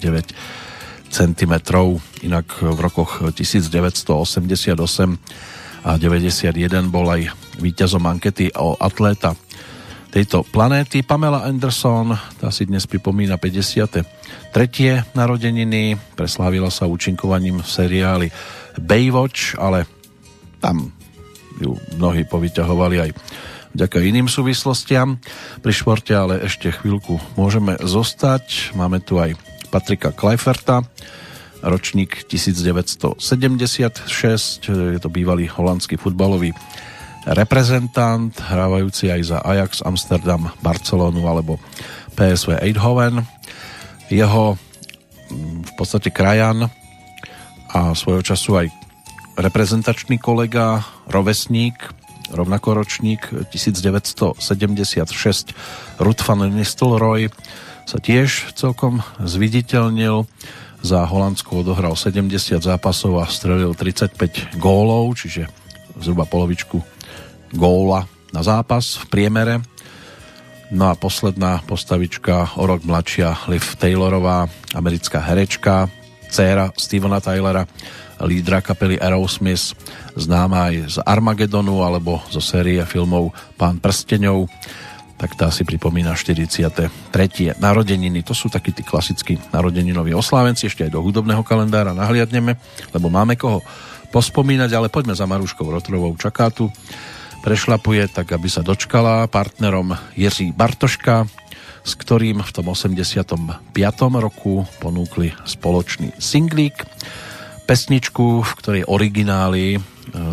cm. 1.09 1.53
Inak 2.21 2.47
v 2.61 2.79
rokoch 2.79 3.25
1988 3.33 4.77
a 5.83 5.91
91 5.99 6.87
bol 6.87 7.11
aj 7.11 7.27
víťazom 7.59 8.05
ankety 8.07 8.53
o 8.55 8.77
atléta 8.79 9.35
tejto 10.13 10.45
planéty. 10.45 11.01
Pamela 11.01 11.43
Anderson, 11.49 12.13
tá 12.37 12.53
si 12.53 12.69
dnes 12.69 12.85
pripomína 12.85 13.41
50 13.41 14.53
tretie 14.53 15.01
narodeniny, 15.17 15.97
preslávila 16.13 16.69
sa 16.69 16.85
účinkovaním 16.85 17.65
v 17.65 17.67
seriáli 17.67 18.27
Baywatch, 18.77 19.57
ale 19.57 19.89
tam 20.61 20.93
ju 21.57 21.73
mnohí 21.97 22.29
povyťahovali 22.29 22.97
aj 23.01 23.11
vďaka 23.73 23.97
iným 23.99 24.29
súvislostiam. 24.29 25.17
Pri 25.59 25.73
športe 25.73 26.13
ale 26.13 26.45
ešte 26.45 26.71
chvíľku 26.71 27.19
môžeme 27.35 27.75
zostať. 27.81 28.73
Máme 28.77 29.01
tu 29.01 29.17
aj 29.17 29.35
Patrika 29.73 30.13
Kleiferta, 30.13 30.85
ročník 31.65 32.29
1976, 32.29 33.17
je 34.69 34.99
to 35.01 35.09
bývalý 35.09 35.49
holandský 35.49 35.97
futbalový 35.97 36.53
reprezentant, 37.23 38.35
hrávajúci 38.35 39.07
aj 39.07 39.21
za 39.23 39.39
Ajax, 39.41 39.79
Amsterdam, 39.81 40.51
Barcelonu 40.59 41.23
alebo 41.23 41.57
PSV 42.19 42.59
Eindhoven 42.59 43.23
jeho 44.11 44.59
v 45.63 45.71
podstate 45.79 46.11
krajan 46.13 46.69
a 47.73 47.97
svojho 47.97 48.21
času 48.21 48.51
aj 48.61 48.67
reprezentačný 49.39 50.21
kolega, 50.21 50.85
rovesník, 51.09 51.73
rovnako 52.33 52.73
ročník 52.73 53.29
1976 53.53 55.53
Ruth 56.01 56.23
van 56.25 56.49
Nistelrooy 56.49 57.29
sa 57.85 57.97
tiež 58.01 58.57
celkom 58.57 59.05
zviditeľnil. 59.21 60.25
Za 60.83 61.07
Holandsko 61.07 61.63
odohral 61.63 61.95
70 61.95 62.59
zápasov 62.59 63.23
a 63.23 63.25
strelil 63.31 63.71
35 63.71 64.59
gólov, 64.59 65.15
čiže 65.15 65.47
zhruba 65.95 66.27
polovičku 66.27 66.83
góla 67.55 68.03
na 68.35 68.43
zápas 68.43 68.99
v 68.99 69.05
priemere. 69.07 69.63
No 70.73 70.89
a 70.89 70.97
posledná 70.97 71.61
postavička, 71.63 72.57
o 72.57 72.65
rok 72.65 72.83
mladšia, 72.83 73.47
Liv 73.47 73.63
Taylorová, 73.77 74.49
americká 74.73 75.21
herečka, 75.21 75.87
dcéra 76.33 76.73
Stevena 76.73 77.21
Taylora, 77.21 77.69
lídra 78.25 78.65
kapely 78.65 78.97
Aerosmith, 78.97 79.77
známa 80.17 80.73
aj 80.73 80.75
z 80.89 80.95
Armagedonu 81.05 81.85
alebo 81.85 82.17
zo 82.33 82.41
série 82.41 82.81
filmov 82.89 83.29
Pán 83.53 83.77
prsteňov, 83.77 84.49
tak 85.21 85.37
tá 85.37 85.53
si 85.53 85.61
pripomína 85.61 86.17
43. 86.17 86.89
narodeniny. 87.61 88.25
To 88.25 88.33
sú 88.33 88.49
takí 88.49 88.73
tí 88.73 88.81
klasickí 88.81 89.37
narodeninoví 89.53 90.11
oslávenci, 90.17 90.65
ešte 90.65 90.89
aj 90.89 90.91
do 90.97 91.05
hudobného 91.05 91.45
kalendára 91.45 91.93
nahliadneme, 91.93 92.57
lebo 92.91 93.07
máme 93.13 93.37
koho 93.37 93.61
pospomínať, 94.09 94.73
ale 94.73 94.89
poďme 94.89 95.13
za 95.13 95.29
Maruškou 95.29 95.69
Rotrovou. 95.69 96.17
Čaká 96.17 96.49
tu 96.49 96.73
prešlapuje, 97.45 98.09
tak 98.09 98.33
aby 98.33 98.49
sa 98.49 98.65
dočkala 98.65 99.29
partnerom 99.29 99.93
Jiří 100.17 100.49
Bartoška, 100.55 101.29
s 101.83 101.99
ktorým 101.99 102.39
v 102.39 102.51
tom 102.55 102.71
85. 102.71 103.43
roku 104.23 104.63
ponúkli 104.79 105.35
spoločný 105.43 106.15
singlík. 106.15 106.87
Pesničku, 107.67 108.43
v 108.43 108.51
ktorej 108.59 108.83
origináli 108.87 109.75
e, 109.75 109.79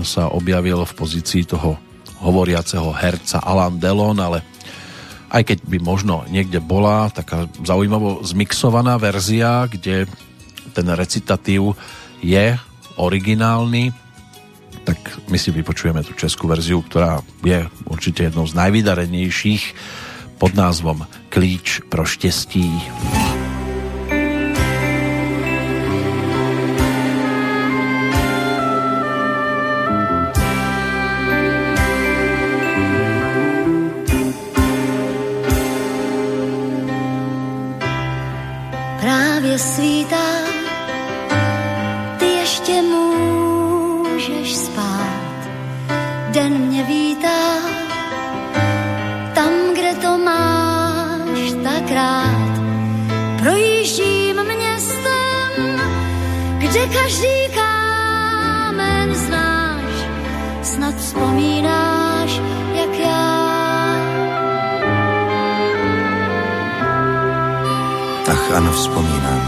sa 0.07 0.31
objavil 0.31 0.87
v 0.87 0.93
pozícii 0.95 1.43
toho 1.47 1.75
hovoriaceho 2.23 2.95
herca 2.95 3.43
Alan 3.43 3.83
Delon, 3.83 4.19
ale 4.23 4.47
aj 5.31 5.47
keď 5.47 5.59
by 5.67 5.79
možno 5.83 6.27
niekde 6.31 6.63
bola 6.63 7.11
taká 7.11 7.47
zaujímavo 7.63 8.23
zmixovaná 8.23 8.99
verzia, 8.99 9.67
kde 9.67 10.07
ten 10.75 10.87
recitatív 10.87 11.75
je 12.23 12.55
originálny, 12.99 13.95
tak 14.87 14.99
my 15.31 15.39
si 15.39 15.51
vypočujeme 15.55 16.03
tú 16.03 16.15
českú 16.15 16.51
verziu, 16.51 16.83
ktorá 16.83 17.23
je 17.43 17.67
určite 17.87 18.27
jednou 18.27 18.47
z 18.47 18.59
najvydarenejších 18.59 19.65
pod 20.41 20.55
názvom 20.55 21.07
Klíč 21.29 21.81
pro 21.89 22.05
štěstí. 22.05 22.83
Každý 56.93 57.37
kámen 57.55 59.15
znáš, 59.15 59.95
snad 60.63 60.95
vzpomínáš, 60.97 62.41
jak 62.75 62.99
já. 62.99 63.31
Ach, 68.31 68.57
ano, 68.57 68.73
vzpomínám. 68.73 69.43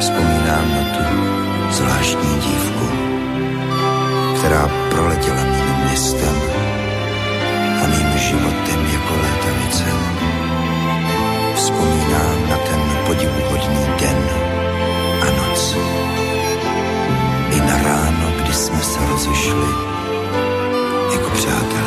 Vzpomínám 0.00 0.66
na 0.72 0.82
tu 0.96 1.04
zvláštní 1.72 2.40
dívku, 2.40 2.86
která 4.38 4.70
proletěla 4.90 5.42
mým 5.44 5.76
městem 5.86 6.36
a 7.82 7.86
mým 7.86 8.18
životem 8.18 8.80
jako 8.92 9.14
létavicem. 9.22 10.11
Rozešli 19.10 19.68
jako. 21.12 21.30
Přátelé. 21.30 21.81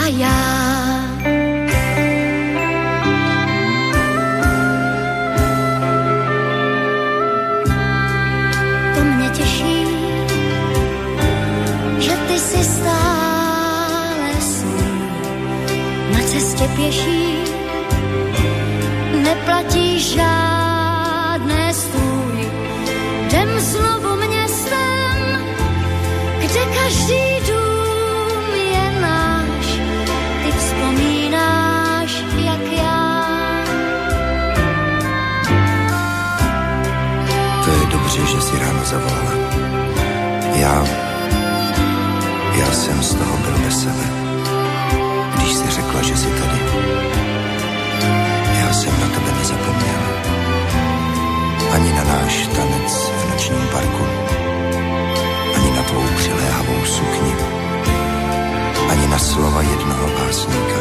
A 0.00 0.06
já. 0.06 0.40
To 8.94 9.04
mě 9.04 9.28
těší, 9.28 9.86
že 11.98 12.16
ty 12.28 12.38
jsi 12.38 12.64
stále 12.64 14.40
svůj 14.40 15.10
na 16.12 16.20
cestě 16.26 16.68
pěší. 16.76 17.36
Neplatí 19.22 20.00
žádné 20.00 20.49
zavolala. 38.90 39.34
Já, 40.54 40.84
já 42.58 42.72
jsem 42.72 43.02
z 43.02 43.14
toho 43.14 43.36
byl 43.36 43.58
bez 43.64 43.82
sebe. 43.82 44.06
Když 45.34 45.52
jsi 45.52 45.70
řekla, 45.70 46.02
že 46.02 46.16
jsi 46.16 46.26
tady, 46.26 46.58
já 48.60 48.72
jsem 48.72 49.00
na 49.00 49.08
tebe 49.08 49.30
nezapomněl. 49.38 50.02
Ani 51.74 51.92
na 51.92 52.04
náš 52.04 52.46
tanec 52.46 52.92
v 53.18 53.30
nočním 53.30 53.68
parku, 53.72 54.04
ani 55.56 55.70
na 55.76 55.82
tvou 55.82 56.04
přiléhavou 56.16 56.84
sukni, 56.84 57.34
ani 58.90 59.06
na 59.06 59.18
slova 59.18 59.62
jednoho 59.62 60.06
básníka. 60.18 60.80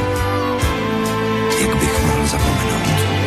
Jak 1.61 1.75
bych 1.75 2.05
mohl 2.05 2.27
zapomenout? 2.27 3.18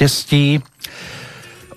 Štěstí. 0.00 0.64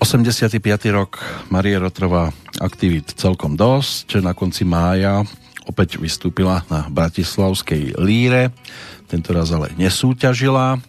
85. 0.00 0.56
rok 0.96 1.20
Marie 1.52 1.76
Rotrová 1.76 2.32
aktivít 2.56 3.12
celkom 3.20 3.52
dosť. 3.52 4.24
Na 4.24 4.32
konci 4.32 4.64
mája 4.64 5.28
opäť 5.68 6.00
vystúpila 6.00 6.64
na 6.72 6.88
Bratislavskej 6.88 8.00
líre. 8.00 8.48
Tentoraz 9.12 9.52
ale 9.52 9.76
nesúťažila. 9.76 10.80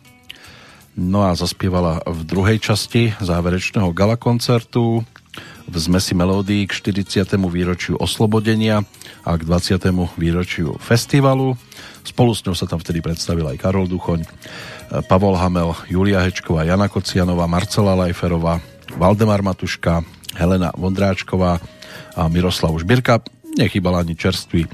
No 0.96 1.28
a 1.28 1.36
zaspievala 1.36 2.08
v 2.08 2.24
druhej 2.24 2.56
časti 2.64 3.12
záverečného 3.20 3.92
gala 3.92 4.16
koncertu 4.16 5.04
v 5.66 5.76
zmesi 5.76 6.14
melódií 6.14 6.70
k 6.70 6.78
40. 6.78 7.36
výročiu 7.50 7.98
oslobodenia 7.98 8.86
a 9.26 9.32
k 9.34 9.42
20. 9.44 9.82
výročiu 10.16 10.78
festivalu. 10.78 11.58
Spolu 12.06 12.32
s 12.38 12.46
ňou 12.46 12.54
sa 12.54 12.70
tam 12.70 12.78
vtedy 12.78 13.02
predstavil 13.02 13.50
aj 13.50 13.58
Karol 13.58 13.90
Duchoň, 13.90 14.22
Pavol 15.10 15.36
Hamel, 15.42 15.74
Julia 15.90 16.22
Hečková, 16.22 16.64
Jana 16.64 16.86
Kocianová, 16.86 17.50
Marcela 17.50 17.98
Lajferová, 17.98 18.62
Valdemar 18.94 19.42
Matuška, 19.42 20.06
Helena 20.38 20.70
Vondráčková 20.78 21.58
a 22.14 22.22
Miroslav 22.30 22.78
Žbirka. 22.78 23.26
Nechybal 23.58 24.06
ani 24.06 24.14
čerstvý 24.14 24.70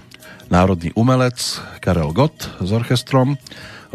národný 0.51 0.91
umelec 0.99 1.39
Karel 1.80 2.11
Gott 2.11 2.51
s 2.59 2.69
orchestrom, 2.73 3.39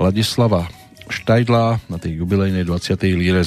Ladislava 0.01 0.69
Štajdla 1.07 1.87
na 1.87 1.97
tej 2.03 2.19
jubilejnej 2.23 2.67
20. 2.67 2.99
líre. 3.15 3.47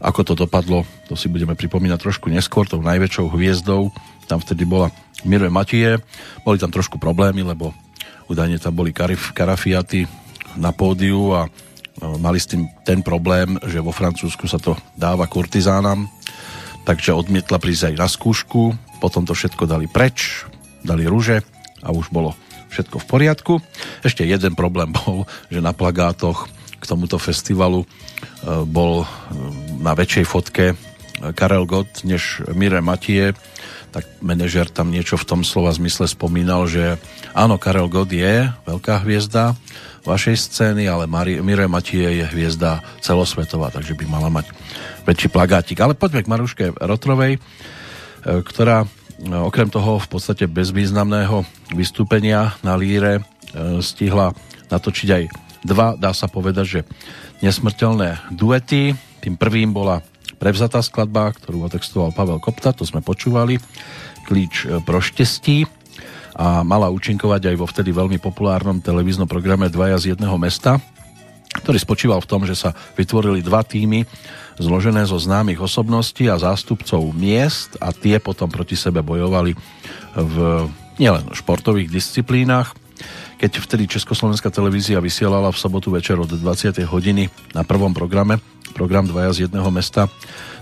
Ako 0.00 0.24
to 0.24 0.32
dopadlo, 0.32 0.88
to 1.08 1.14
si 1.16 1.28
budeme 1.28 1.52
pripomínať 1.52 1.98
trošku 2.00 2.32
neskôr, 2.32 2.64
tou 2.64 2.80
najväčšou 2.80 3.32
hviezdou. 3.32 3.92
Tam 4.26 4.40
vtedy 4.40 4.64
bola 4.64 4.88
Mirve 5.24 5.52
Matie. 5.52 6.00
Boli 6.42 6.56
tam 6.56 6.72
trošku 6.72 6.96
problémy, 6.96 7.44
lebo 7.44 7.76
údajne 8.26 8.58
tam 8.58 8.74
boli 8.74 8.90
karif, 8.96 9.30
karafiaty 9.36 10.08
na 10.56 10.72
pódiu 10.72 11.36
a 11.36 11.46
mali 12.20 12.36
s 12.40 12.48
tým 12.50 12.68
ten 12.84 13.00
problém, 13.00 13.56
že 13.64 13.80
vo 13.80 13.92
Francúzsku 13.94 14.44
sa 14.48 14.60
to 14.60 14.76
dáva 14.96 15.24
kurtizánam, 15.28 16.08
takže 16.84 17.16
odmietla 17.16 17.56
prísť 17.56 17.92
aj 17.92 17.94
na 17.96 18.08
skúšku, 18.08 18.76
potom 19.00 19.24
to 19.24 19.32
všetko 19.32 19.64
dali 19.64 19.88
preč, 19.88 20.44
dali 20.84 21.08
rúže 21.08 21.40
a 21.80 21.88
už 21.92 22.12
bolo 22.12 22.36
všetko 22.72 23.00
v 23.00 23.06
poriadku. 23.08 23.52
Ešte 24.04 24.28
jeden 24.28 24.52
problém 24.52 24.92
bol, 25.00 25.24
že 25.48 25.64
na 25.64 25.72
plagátoch 25.72 26.48
tomuto 26.86 27.18
festivalu 27.18 27.82
e, 27.82 27.86
bol 28.64 29.02
e, 29.02 29.06
na 29.82 29.92
väčšej 29.92 30.24
fotke 30.24 30.78
Karel 31.16 31.64
Gott 31.64 32.04
než 32.04 32.44
Mire 32.52 32.84
Matie, 32.84 33.32
tak 33.88 34.04
manažer 34.20 34.68
tam 34.68 34.92
niečo 34.92 35.16
v 35.16 35.24
tom 35.24 35.40
slova 35.40 35.72
zmysle 35.72 36.04
spomínal, 36.04 36.68
že 36.68 37.00
áno, 37.32 37.56
Karel 37.56 37.88
Gott 37.88 38.12
je 38.12 38.52
veľká 38.68 39.00
hviezda 39.08 39.56
vašej 40.04 40.36
scény, 40.36 40.84
ale 40.86 41.08
Mari, 41.08 41.40
Mire 41.40 41.66
Matie 41.66 42.20
je 42.20 42.24
hviezda 42.28 42.84
celosvetová, 43.00 43.72
takže 43.72 43.96
by 43.96 44.04
mala 44.06 44.28
mať 44.28 44.52
väčší 45.08 45.32
plagátik. 45.32 45.80
Ale 45.80 45.96
poďme 45.96 46.22
k 46.22 46.30
Maruške 46.30 46.64
Rotrovej, 46.76 47.36
e, 47.36 47.40
ktorá 48.44 48.84
okrem 49.24 49.72
toho 49.72 49.96
v 49.96 50.08
podstate 50.12 50.44
bezvýznamného 50.44 51.48
vystúpenia 51.72 52.52
na 52.60 52.76
líre 52.76 53.24
stihla 53.80 54.36
natočiť 54.68 55.08
aj 55.08 55.45
dva, 55.66 55.98
dá 55.98 56.14
sa 56.14 56.30
povedať, 56.30 56.64
že 56.64 56.80
nesmrteľné 57.42 58.32
duety. 58.32 58.94
Tým 59.20 59.34
prvým 59.34 59.74
bola 59.74 60.00
prevzatá 60.38 60.78
skladba, 60.80 61.34
ktorú 61.34 61.66
otextoval 61.66 62.14
Pavel 62.14 62.38
Kopta, 62.38 62.70
to 62.70 62.86
sme 62.86 63.02
počúvali, 63.02 63.58
Klíč 64.26 64.66
e, 64.66 64.78
pro 64.84 65.02
štestí 65.02 65.66
a 66.36 66.60
mala 66.62 66.92
účinkovať 66.92 67.52
aj 67.52 67.56
vo 67.56 67.66
vtedy 67.66 67.90
veľmi 67.96 68.20
populárnom 68.20 68.78
televíznom 68.84 69.24
programe 69.24 69.72
Dvaja 69.72 69.96
z 69.96 70.06
jedného 70.12 70.36
mesta, 70.36 70.76
ktorý 71.64 71.80
spočíval 71.80 72.20
v 72.20 72.28
tom, 72.28 72.44
že 72.44 72.52
sa 72.52 72.76
vytvorili 72.94 73.40
dva 73.40 73.64
týmy 73.64 74.04
zložené 74.60 75.04
zo 75.08 75.16
známych 75.16 75.60
osobností 75.60 76.28
a 76.28 76.40
zástupcov 76.40 77.00
miest 77.16 77.80
a 77.80 77.92
tie 77.92 78.20
potom 78.20 78.48
proti 78.48 78.76
sebe 78.76 79.00
bojovali 79.00 79.56
v 80.16 80.36
nielen 80.96 81.28
športových 81.32 81.92
disciplínach. 81.92 82.72
Keď 83.36 83.50
vtedy 83.60 83.84
Československá 83.88 84.48
televízia 84.48 85.02
vysielala 85.02 85.52
v 85.52 85.60
sobotu 85.60 85.92
večer 85.92 86.16
od 86.16 86.30
20. 86.30 86.72
hodiny 86.88 87.28
na 87.52 87.62
prvom 87.62 87.92
programe, 87.92 88.40
program 88.72 89.04
Dvaja 89.04 89.32
z 89.32 89.38
jedného 89.48 89.68
mesta, 89.68 90.08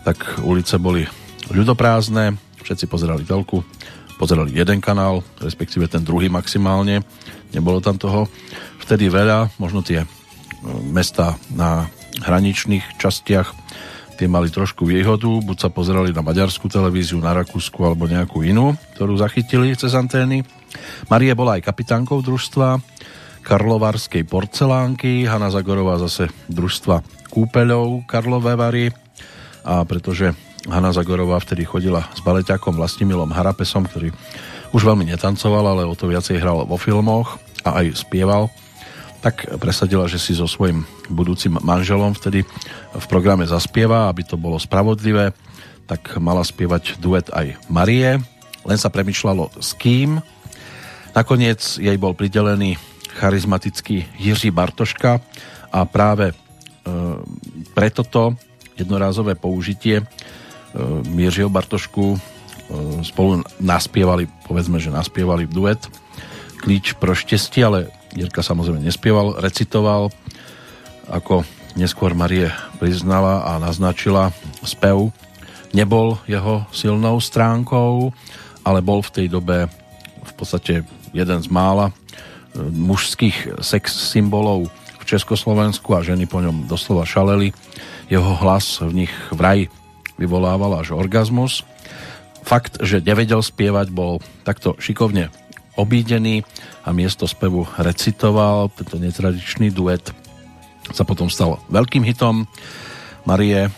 tak 0.03 0.43
ulice 0.43 0.79
boli 0.79 1.07
ľudoprázdne, 1.55 2.35
všetci 2.63 2.91
pozerali 2.91 3.23
telku, 3.23 3.63
pozerali 4.19 4.55
jeden 4.55 4.79
kanál, 4.83 5.23
respektíve 5.39 5.87
ten 5.87 6.03
druhý 6.03 6.31
maximálne, 6.31 7.03
nebolo 7.55 7.79
tam 7.79 7.99
toho 7.99 8.27
vtedy 8.83 9.11
veľa, 9.11 9.55
možno 9.59 9.83
tie 9.83 10.03
mesta 10.91 11.37
na 11.53 11.87
hraničných 12.25 12.97
častiach 12.97 13.65
tie 14.15 14.31
mali 14.31 14.47
trošku 14.49 14.87
výhodu, 14.87 15.27
buď 15.27 15.57
sa 15.59 15.69
pozerali 15.69 16.15
na 16.15 16.23
maďarskú 16.23 16.71
televíziu, 16.71 17.19
na 17.19 17.35
Rakúsku 17.35 17.83
alebo 17.83 18.07
nejakú 18.07 18.47
inú, 18.47 18.79
ktorú 18.95 19.19
zachytili 19.19 19.75
cez 19.75 19.93
antény. 19.99 20.47
Marie 21.09 21.33
bola 21.37 21.59
aj 21.59 21.67
kapitánkou 21.67 22.23
družstva 22.25 22.81
Karlovarskej 23.45 24.25
porcelánky, 24.25 25.29
Hanna 25.29 25.53
Zagorová 25.53 26.01
zase 26.01 26.33
družstva 26.49 27.05
kúpeľov 27.29 28.09
Karlové 28.09 28.57
Vary 28.57 28.87
a 29.65 29.85
pretože 29.85 30.33
Hanna 30.65 30.97
Zagorová 30.97 31.37
vtedy 31.43 31.69
chodila 31.69 32.09
s 32.17 32.25
baleťakom 32.25 32.77
Vlastimilom 32.77 33.29
Harapesom, 33.29 33.85
ktorý 33.85 34.15
už 34.73 34.83
veľmi 34.83 35.05
netancoval, 35.13 35.77
ale 35.77 35.83
o 35.85 35.93
to 35.93 36.09
viacej 36.09 36.41
hral 36.41 36.65
vo 36.65 36.81
filmoch 36.81 37.37
a 37.63 37.85
aj 37.85 38.01
spieval 38.01 38.49
tak 39.25 39.49
presadila, 39.57 40.05
že 40.05 40.21
si 40.21 40.37
so 40.37 40.45
svojím 40.45 40.85
budúcim 41.09 41.57
manželom 41.65 42.13
vtedy 42.13 42.45
v 42.93 43.07
programe 43.09 43.49
zaspieva, 43.49 44.13
aby 44.13 44.21
to 44.21 44.37
bolo 44.37 44.61
spravodlivé, 44.61 45.33
tak 45.89 46.21
mala 46.21 46.45
spievať 46.45 47.01
duet 47.01 47.33
aj 47.33 47.57
Marie, 47.73 48.21
len 48.69 48.77
sa 48.77 48.93
premyšľalo 48.93 49.57
s 49.65 49.73
kým. 49.81 50.21
Nakoniec 51.15 51.79
jej 51.79 51.95
bol 51.95 52.11
pridelený 52.19 52.75
charizmatický 53.15 54.03
Jiří 54.19 54.51
Bartoška 54.51 55.23
a 55.71 55.81
práve 55.87 56.31
e, 56.31 56.35
pre 57.71 57.87
toto 57.95 58.35
jednorázové 58.75 59.39
použitie 59.39 60.03
e, 60.03 60.05
Jiřího 61.07 61.47
Bartošku 61.47 62.15
e, 62.15 62.19
spolu 63.07 63.47
naspievali, 63.63 64.27
povedzme, 64.51 64.83
že 64.83 64.91
naspievali 64.91 65.47
duet 65.47 65.87
Klíč 66.59 66.99
pro 66.99 67.15
štěstí, 67.15 67.63
ale 67.63 67.95
Jirka 68.17 68.43
samozrejme 68.43 68.83
nespieval, 68.83 69.39
recitoval, 69.39 70.11
ako 71.07 71.45
neskôr 71.79 72.17
Marie 72.17 72.51
priznala 72.81 73.45
a 73.45 73.61
naznačila, 73.63 74.33
spev 74.65 75.13
nebol 75.77 76.19
jeho 76.27 76.67
silnou 76.73 77.21
stránkou, 77.21 78.11
ale 78.65 78.81
bol 78.81 79.03
v 79.05 79.13
tej 79.13 79.27
dobe 79.29 79.69
v 80.25 80.33
podstate 80.33 80.83
jeden 81.15 81.39
z 81.41 81.49
mála 81.49 81.89
e, 81.89 81.93
mužských 82.61 83.63
sex 83.63 83.95
symbolov 83.95 84.69
v 85.01 85.05
Československu 85.07 85.95
a 85.95 86.05
ženy 86.05 86.27
po 86.27 86.43
ňom 86.43 86.67
doslova 86.67 87.07
šaleli. 87.07 87.55
Jeho 88.11 88.35
hlas 88.43 88.83
v 88.83 89.07
nich 89.07 89.13
vraj 89.33 89.71
vyvolával 90.19 90.83
až 90.83 90.93
orgazmus. 90.93 91.63
Fakt, 92.45 92.77
že 92.85 93.01
nevedel 93.01 93.41
spievať, 93.41 93.89
bol 93.89 94.21
takto 94.45 94.77
šikovne 94.77 95.33
obídený 95.81 96.45
a 96.85 96.93
miesto 96.93 97.25
spevu 97.25 97.65
recitoval. 97.81 98.69
Tento 98.77 99.01
netradičný 99.01 99.73
duet 99.73 100.13
sa 100.93 101.07
potom 101.09 101.33
stal 101.33 101.63
veľkým 101.73 102.05
hitom. 102.05 102.45
Marie 103.25 103.69
e, 103.69 103.71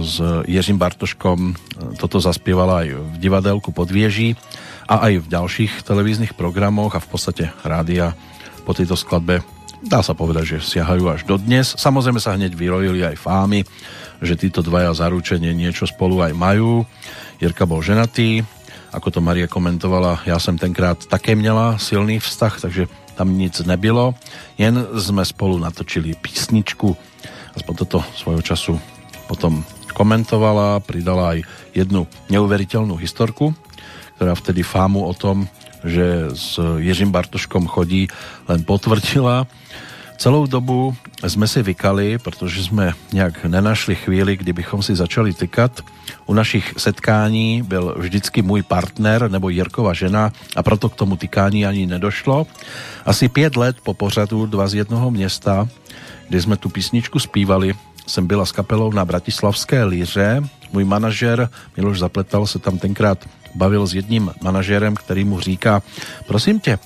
s 0.00 0.16
Ježím 0.48 0.80
Bartoškom 0.80 1.52
e, 1.52 1.54
toto 2.00 2.20
zaspievala 2.20 2.84
aj 2.84 2.88
v 2.96 3.14
divadelku 3.20 3.68
pod 3.72 3.92
Vieží 3.92 4.32
a 4.88 5.12
aj 5.12 5.28
v 5.28 5.30
ďalších 5.30 5.84
televíznych 5.84 6.32
programoch 6.32 6.96
a 6.96 7.04
v 7.04 7.08
podstate 7.12 7.44
rádia 7.60 8.16
po 8.64 8.72
tejto 8.72 8.96
skladbe 8.96 9.44
dá 9.84 10.00
sa 10.00 10.16
povedať, 10.16 10.58
že 10.58 10.80
siahajú 10.80 11.04
až 11.12 11.20
do 11.28 11.36
dnes. 11.38 11.76
Samozrejme 11.76 12.18
sa 12.18 12.34
hneď 12.34 12.56
vyrojili 12.56 13.04
aj 13.04 13.20
fámy, 13.20 13.62
že 14.24 14.34
títo 14.34 14.64
dvaja 14.64 14.90
zaručenie 14.96 15.54
niečo 15.54 15.86
spolu 15.86 16.24
aj 16.24 16.32
majú. 16.34 16.82
Jirka 17.38 17.68
bol 17.68 17.84
ženatý, 17.84 18.42
ako 18.90 19.08
to 19.12 19.20
Marie 19.20 19.46
komentovala, 19.46 20.24
ja 20.24 20.40
som 20.40 20.56
tenkrát 20.56 20.98
také 21.06 21.36
měla 21.36 21.76
silný 21.76 22.18
vztah, 22.18 22.56
takže 22.58 22.88
tam 23.14 23.36
nic 23.36 23.54
nebylo, 23.62 24.14
jen 24.56 24.78
sme 24.94 25.26
spolu 25.26 25.58
natočili 25.58 26.14
písničku, 26.14 26.94
aspoň 27.58 27.74
toto 27.74 27.98
svojho 28.14 28.42
času 28.42 28.74
potom 29.26 29.66
komentovala, 29.92 30.78
pridala 30.80 31.36
aj 31.36 31.38
jednu 31.74 32.06
neuveriteľnú 32.30 32.94
historku, 32.96 33.52
ktorá 34.18 34.34
vtedy 34.34 34.66
fámu 34.66 35.06
o 35.06 35.14
tom, 35.14 35.46
že 35.86 36.34
s 36.34 36.58
Jiřím 36.58 37.14
Bartoškom 37.14 37.70
chodí, 37.70 38.10
len 38.50 38.66
potvrdila. 38.66 39.46
Celou 40.18 40.50
dobu 40.50 40.90
sme 41.22 41.46
si 41.46 41.62
vykali, 41.62 42.18
protože 42.18 42.66
jsme 42.66 42.90
nějak 43.14 43.46
nenašli 43.46 43.94
chvíli, 43.94 44.42
kdy 44.42 44.52
bychom 44.52 44.82
si 44.82 44.98
začali 44.98 45.30
tykat. 45.30 45.86
U 46.26 46.34
našich 46.34 46.74
setkání 46.74 47.62
byl 47.62 47.94
vždycky 47.94 48.42
můj 48.42 48.66
partner 48.66 49.30
nebo 49.30 49.54
Jirkova 49.54 49.94
žena 49.94 50.34
a 50.58 50.60
proto 50.66 50.90
k 50.90 50.98
tomu 50.98 51.14
tykání 51.14 51.62
ani 51.66 51.86
nedošlo. 51.86 52.50
Asi 53.06 53.30
pět 53.30 53.54
let 53.54 53.76
po 53.82 53.94
pořadu 53.94 54.50
Dva 54.50 54.66
z 54.66 54.82
jednoho 54.82 55.10
města, 55.10 55.68
kdy 56.28 56.42
jsme 56.42 56.56
tu 56.58 56.68
písničku 56.68 57.18
zpívali, 57.18 57.74
jsem 58.06 58.26
byla 58.26 58.46
s 58.46 58.52
kapelou 58.52 58.92
na 58.92 59.04
Bratislavské 59.04 59.84
líře. 59.84 60.42
Můj 60.72 60.84
manažer 60.84 61.48
Miloš 61.76 61.98
Zapletal 61.98 62.46
se 62.46 62.58
tam 62.58 62.78
tenkrát 62.78 63.18
bavil 63.54 63.86
s 63.86 63.94
jedním 63.94 64.30
manažerem, 64.42 64.94
který 64.94 65.24
mu 65.24 65.40
říká, 65.40 65.82
prosím 66.26 66.60
tě, 66.60 66.78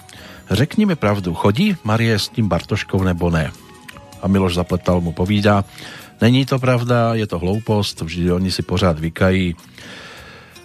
řekni 0.51 0.87
mi 0.87 0.97
pravdu, 0.97 1.35
chodí 1.35 1.77
Marie 1.85 2.19
s 2.19 2.29
tím 2.29 2.49
Bartoškou 2.49 3.03
nebo 3.03 3.31
ne? 3.31 3.53
A 4.23 4.29
Miloš 4.29 4.55
Zapletal 4.55 5.01
mu 5.01 5.13
povídá, 5.13 5.65
není 6.21 6.47
to 6.47 6.59
pravda, 6.59 7.15
je 7.15 7.27
to 7.27 7.39
hloupost, 7.39 8.01
vždy 8.01 8.33
oni 8.33 8.51
si 8.51 8.63
pořád 8.63 8.99
vykají. 8.99 9.57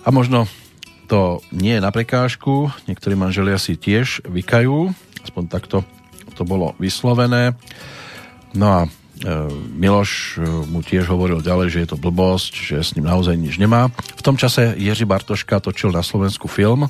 A 0.05 0.11
možno 0.11 0.47
to 1.07 1.39
nie 1.51 1.79
je 1.79 1.81
na 1.81 1.91
prekážku, 1.91 2.71
niektorí 2.87 3.15
manželia 3.15 3.55
si 3.55 3.79
tiež 3.79 4.27
vykajú, 4.27 4.91
aspoň 5.23 5.43
takto 5.47 5.87
to 6.37 6.43
bolo 6.45 6.77
vyslovené. 6.77 7.57
No 8.53 8.67
a 8.69 8.79
Miloš 9.73 10.37
e, 10.37 10.45
mu 10.45 10.85
tiež 10.85 11.09
hovoril 11.09 11.41
ďalej, 11.41 11.67
že 11.73 11.81
je 11.83 11.89
to 11.89 11.97
blbosť, 11.97 12.53
že 12.53 12.77
s 12.85 12.93
ním 12.93 13.09
naozaj 13.09 13.33
nič 13.33 13.57
nemá. 13.57 13.89
V 14.13 14.21
tom 14.21 14.37
čase 14.37 14.77
Jiří 14.77 15.09
Bartoška 15.09 15.57
točil 15.57 15.89
na 15.89 16.05
Slovensku 16.05 16.45
film 16.45 16.85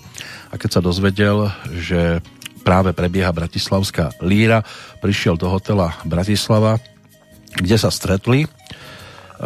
a 0.52 0.54
keď 0.60 0.70
sa 0.78 0.82
dozvedel, 0.84 1.48
že 1.72 2.20
práve 2.68 2.92
prebieha 2.92 3.32
Bratislavská 3.32 4.12
líra. 4.20 4.68
Prišiel 5.00 5.40
do 5.40 5.48
hotela 5.48 5.96
Bratislava, 6.04 6.84
kde 7.56 7.80
sa 7.80 7.88
stretli. 7.88 8.52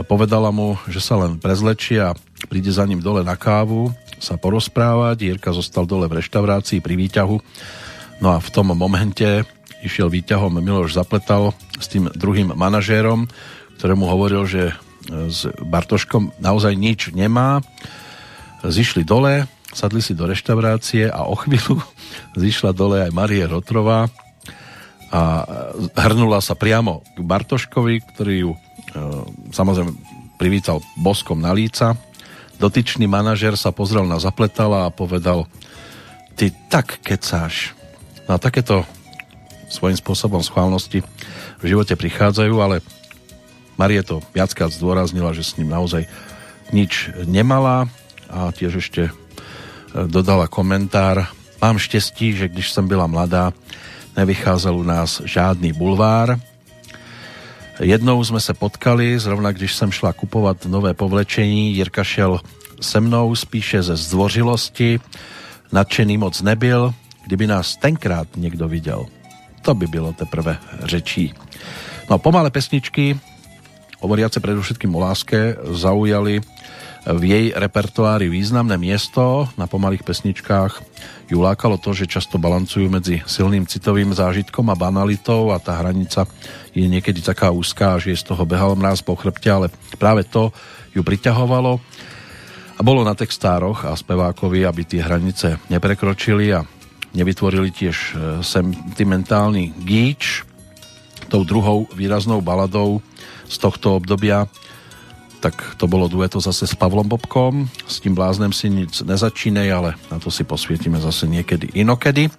Povedala 0.10 0.50
mu, 0.50 0.82
že 0.90 0.98
sa 0.98 1.22
len 1.22 1.38
prezlečí 1.38 2.02
a 2.02 2.18
príde 2.50 2.74
za 2.74 2.88
ním 2.90 2.98
dole 2.98 3.22
na 3.22 3.38
kávu 3.38 3.94
sa 4.18 4.42
porozprávať. 4.42 5.22
Jirka 5.22 5.54
zostal 5.54 5.86
dole 5.86 6.10
v 6.10 6.18
reštaurácii 6.18 6.82
pri 6.82 6.98
výťahu. 6.98 7.38
No 8.26 8.28
a 8.34 8.42
v 8.42 8.50
tom 8.50 8.74
momente 8.74 9.46
išiel 9.82 10.10
výťahom 10.10 10.62
Miloš 10.62 10.98
Zapletal 10.98 11.54
s 11.78 11.90
tým 11.90 12.10
druhým 12.14 12.54
manažérom, 12.54 13.28
ktorému 13.78 14.06
hovoril, 14.06 14.46
že 14.46 14.74
s 15.10 15.50
Bartoškom 15.62 16.38
naozaj 16.38 16.78
nič 16.78 17.10
nemá. 17.12 17.66
Zišli 18.62 19.02
dole, 19.02 19.50
sadli 19.74 20.06
si 20.06 20.14
do 20.14 20.30
reštaurácie 20.30 21.10
a 21.10 21.26
o 21.26 21.34
chvíľu 21.34 21.82
zišla 22.38 22.72
dole 22.78 23.02
aj 23.02 23.12
Marie 23.12 23.42
Rotrová 23.50 24.06
a 25.12 25.44
hrnula 26.08 26.40
sa 26.40 26.56
priamo 26.56 27.04
k 27.18 27.20
Bartoškovi, 27.20 28.00
ktorý 28.16 28.36
ju 28.48 28.52
e, 28.56 28.60
samozrejme 29.52 29.92
privítal 30.40 30.80
boskom 30.96 31.44
na 31.44 31.52
líca. 31.52 32.00
Dotyčný 32.56 33.12
manažer 33.12 33.60
sa 33.60 33.76
pozrel 33.76 34.08
na 34.08 34.24
zapletala 34.24 34.88
a 34.88 34.94
povedal 34.94 35.52
ty 36.40 36.56
tak 36.72 37.04
kecáš. 37.04 37.76
No 38.24 38.38
a 38.38 38.40
takéto 38.40 38.88
svojím 39.72 39.96
spôsobom 39.96 40.44
schválnosti 40.44 41.00
v 41.58 41.64
živote 41.64 41.96
prichádzajú, 41.96 42.56
ale 42.60 42.84
Marie 43.80 44.04
to 44.04 44.20
viackrát 44.36 44.70
zdôraznila, 44.70 45.32
že 45.32 45.48
s 45.48 45.56
ním 45.56 45.72
naozaj 45.72 46.06
nič 46.76 47.10
nemala 47.24 47.88
a 48.28 48.52
tiež 48.52 48.84
ešte 48.84 49.10
dodala 49.96 50.52
komentár. 50.52 51.32
Mám 51.64 51.80
štěstí, 51.80 52.34
že 52.34 52.52
když 52.52 52.72
jsem 52.72 52.88
byla 52.88 53.08
mladá, 53.08 53.54
nevycházel 54.18 54.76
u 54.76 54.84
nás 54.84 55.22
žádný 55.26 55.74
bulvár. 55.74 56.40
Jednou 57.82 58.22
sme 58.22 58.38
se 58.38 58.54
potkali, 58.54 59.18
zrovna 59.18 59.52
když 59.52 59.74
jsem 59.74 59.92
šla 59.92 60.14
kupovat 60.14 60.70
nové 60.70 60.94
povlečení, 60.94 61.74
Jirka 61.74 62.04
šel 62.04 62.38
se 62.82 63.02
mnou 63.02 63.36
spíše 63.36 63.82
ze 63.82 63.96
zdvořilosti, 63.98 65.00
nadšený 65.72 66.18
moc 66.18 66.42
nebyl, 66.42 66.94
kdyby 67.26 67.48
nás 67.48 67.76
tenkrát 67.82 68.28
někdo 68.38 68.68
viděl. 68.68 69.06
To 69.62 69.74
by 69.74 69.88
bylo 69.88 70.14
teprve 70.14 70.58
řečí. 70.84 71.34
No 72.10 72.18
pomalé 72.18 72.50
pesničky, 72.50 73.20
hovoriace 74.02 74.40
predovšetkým 74.40 74.96
o 74.96 75.00
láske, 75.00 75.56
zaujali 75.64 76.42
v 77.02 77.24
jej 77.26 77.46
repertoári 77.58 78.30
významné 78.30 78.78
miesto. 78.78 79.50
Na 79.58 79.66
pomalých 79.66 80.06
pesničkách 80.06 80.74
ju 81.34 81.42
lákalo 81.42 81.82
to, 81.82 81.98
že 81.98 82.06
často 82.06 82.38
balancujú 82.38 82.90
medzi 82.94 83.26
silným 83.26 83.66
citovým 83.66 84.14
zážitkom 84.14 84.70
a 84.70 84.78
banalitou 84.78 85.50
a 85.50 85.58
tá 85.58 85.82
hranica 85.82 86.30
je 86.78 86.86
niekedy 86.86 87.26
taká 87.26 87.50
úzká, 87.50 87.98
že 87.98 88.14
je 88.14 88.22
z 88.22 88.30
toho 88.30 88.46
behal 88.46 88.78
mráz 88.78 89.02
po 89.02 89.18
chrbte, 89.18 89.50
ale 89.50 89.74
práve 89.98 90.30
to 90.30 90.54
ju 90.94 91.02
priťahovalo. 91.02 91.82
A 92.78 92.82
bolo 92.82 93.02
na 93.06 93.14
textároch 93.14 93.86
a 93.86 93.98
spevákovi, 93.98 94.66
aby 94.66 94.82
tie 94.86 95.02
hranice 95.02 95.58
neprekročili 95.70 96.54
a 96.54 96.66
nevytvorili 97.16 97.72
tiež 97.72 97.98
e, 97.98 98.14
sentimentálny 98.44 99.76
gíč. 99.84 100.44
Tou 101.32 101.48
druhou 101.48 101.88
výraznou 101.96 102.44
baladou 102.44 103.00
z 103.48 103.56
tohto 103.60 103.96
obdobia 104.00 104.48
tak 105.42 105.58
to 105.82 105.90
bolo 105.90 106.06
dueto 106.06 106.38
zase 106.38 106.70
s 106.70 106.78
Pavlom 106.78 107.10
Bobkom. 107.10 107.66
S 107.90 107.98
tým 107.98 108.14
bláznem 108.14 108.54
si 108.54 108.70
nic 108.70 108.94
nezačínej, 109.02 109.74
ale 109.74 109.98
na 110.14 110.22
to 110.22 110.30
si 110.30 110.46
posvietime 110.46 111.02
zase 111.02 111.26
niekedy 111.26 111.74
inokedy. 111.74 112.30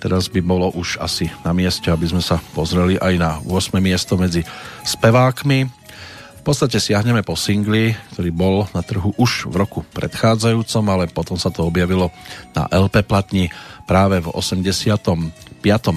Teraz 0.00 0.32
by 0.32 0.40
bolo 0.40 0.72
už 0.72 0.96
asi 0.98 1.28
na 1.44 1.52
mieste, 1.52 1.92
aby 1.92 2.08
sme 2.08 2.24
sa 2.24 2.40
pozreli 2.56 2.96
aj 2.96 3.14
na 3.20 3.30
8. 3.44 3.76
miesto 3.78 4.16
medzi 4.16 4.42
spevákmi. 4.82 5.68
V 6.40 6.42
podstate 6.42 6.82
siahneme 6.82 7.22
po 7.22 7.38
singli, 7.38 7.94
ktorý 8.16 8.34
bol 8.34 8.66
na 8.74 8.82
trhu 8.82 9.14
už 9.14 9.46
v 9.46 9.62
roku 9.62 9.86
predchádzajúcom, 9.94 10.84
ale 10.90 11.06
potom 11.06 11.38
sa 11.38 11.54
to 11.54 11.68
objavilo 11.68 12.10
na 12.50 12.66
LP 12.66 13.06
platni 13.06 13.46
práve 13.84 14.22
v 14.22 14.28
85. 14.30 15.18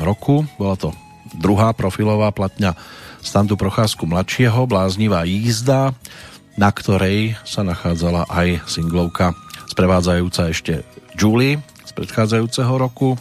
roku. 0.02 0.46
Bola 0.58 0.76
to 0.78 0.94
druhá 1.36 1.74
profilová 1.74 2.30
platňa 2.30 2.78
Standu 3.26 3.58
Procházku 3.58 4.06
mladšieho, 4.06 4.70
Bláznivá 4.70 5.26
jízda, 5.26 5.98
na 6.56 6.70
ktorej 6.70 7.36
sa 7.44 7.66
nachádzala 7.66 8.30
aj 8.30 8.64
singlovka 8.70 9.34
sprevádzajúca 9.74 10.54
ešte 10.54 10.74
Julie 11.18 11.60
z 11.84 11.92
predchádzajúceho 11.92 12.74
roku, 12.78 13.20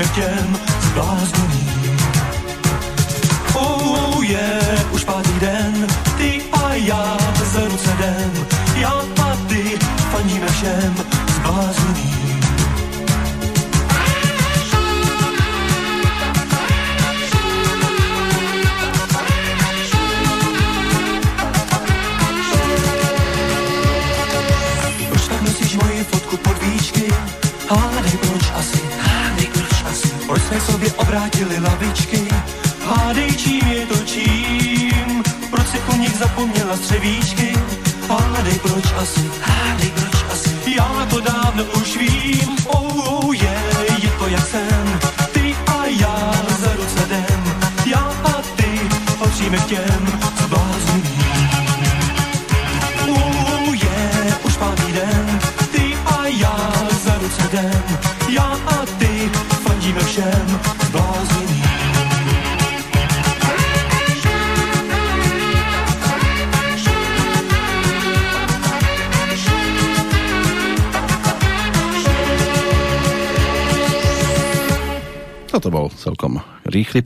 again. 0.00 0.39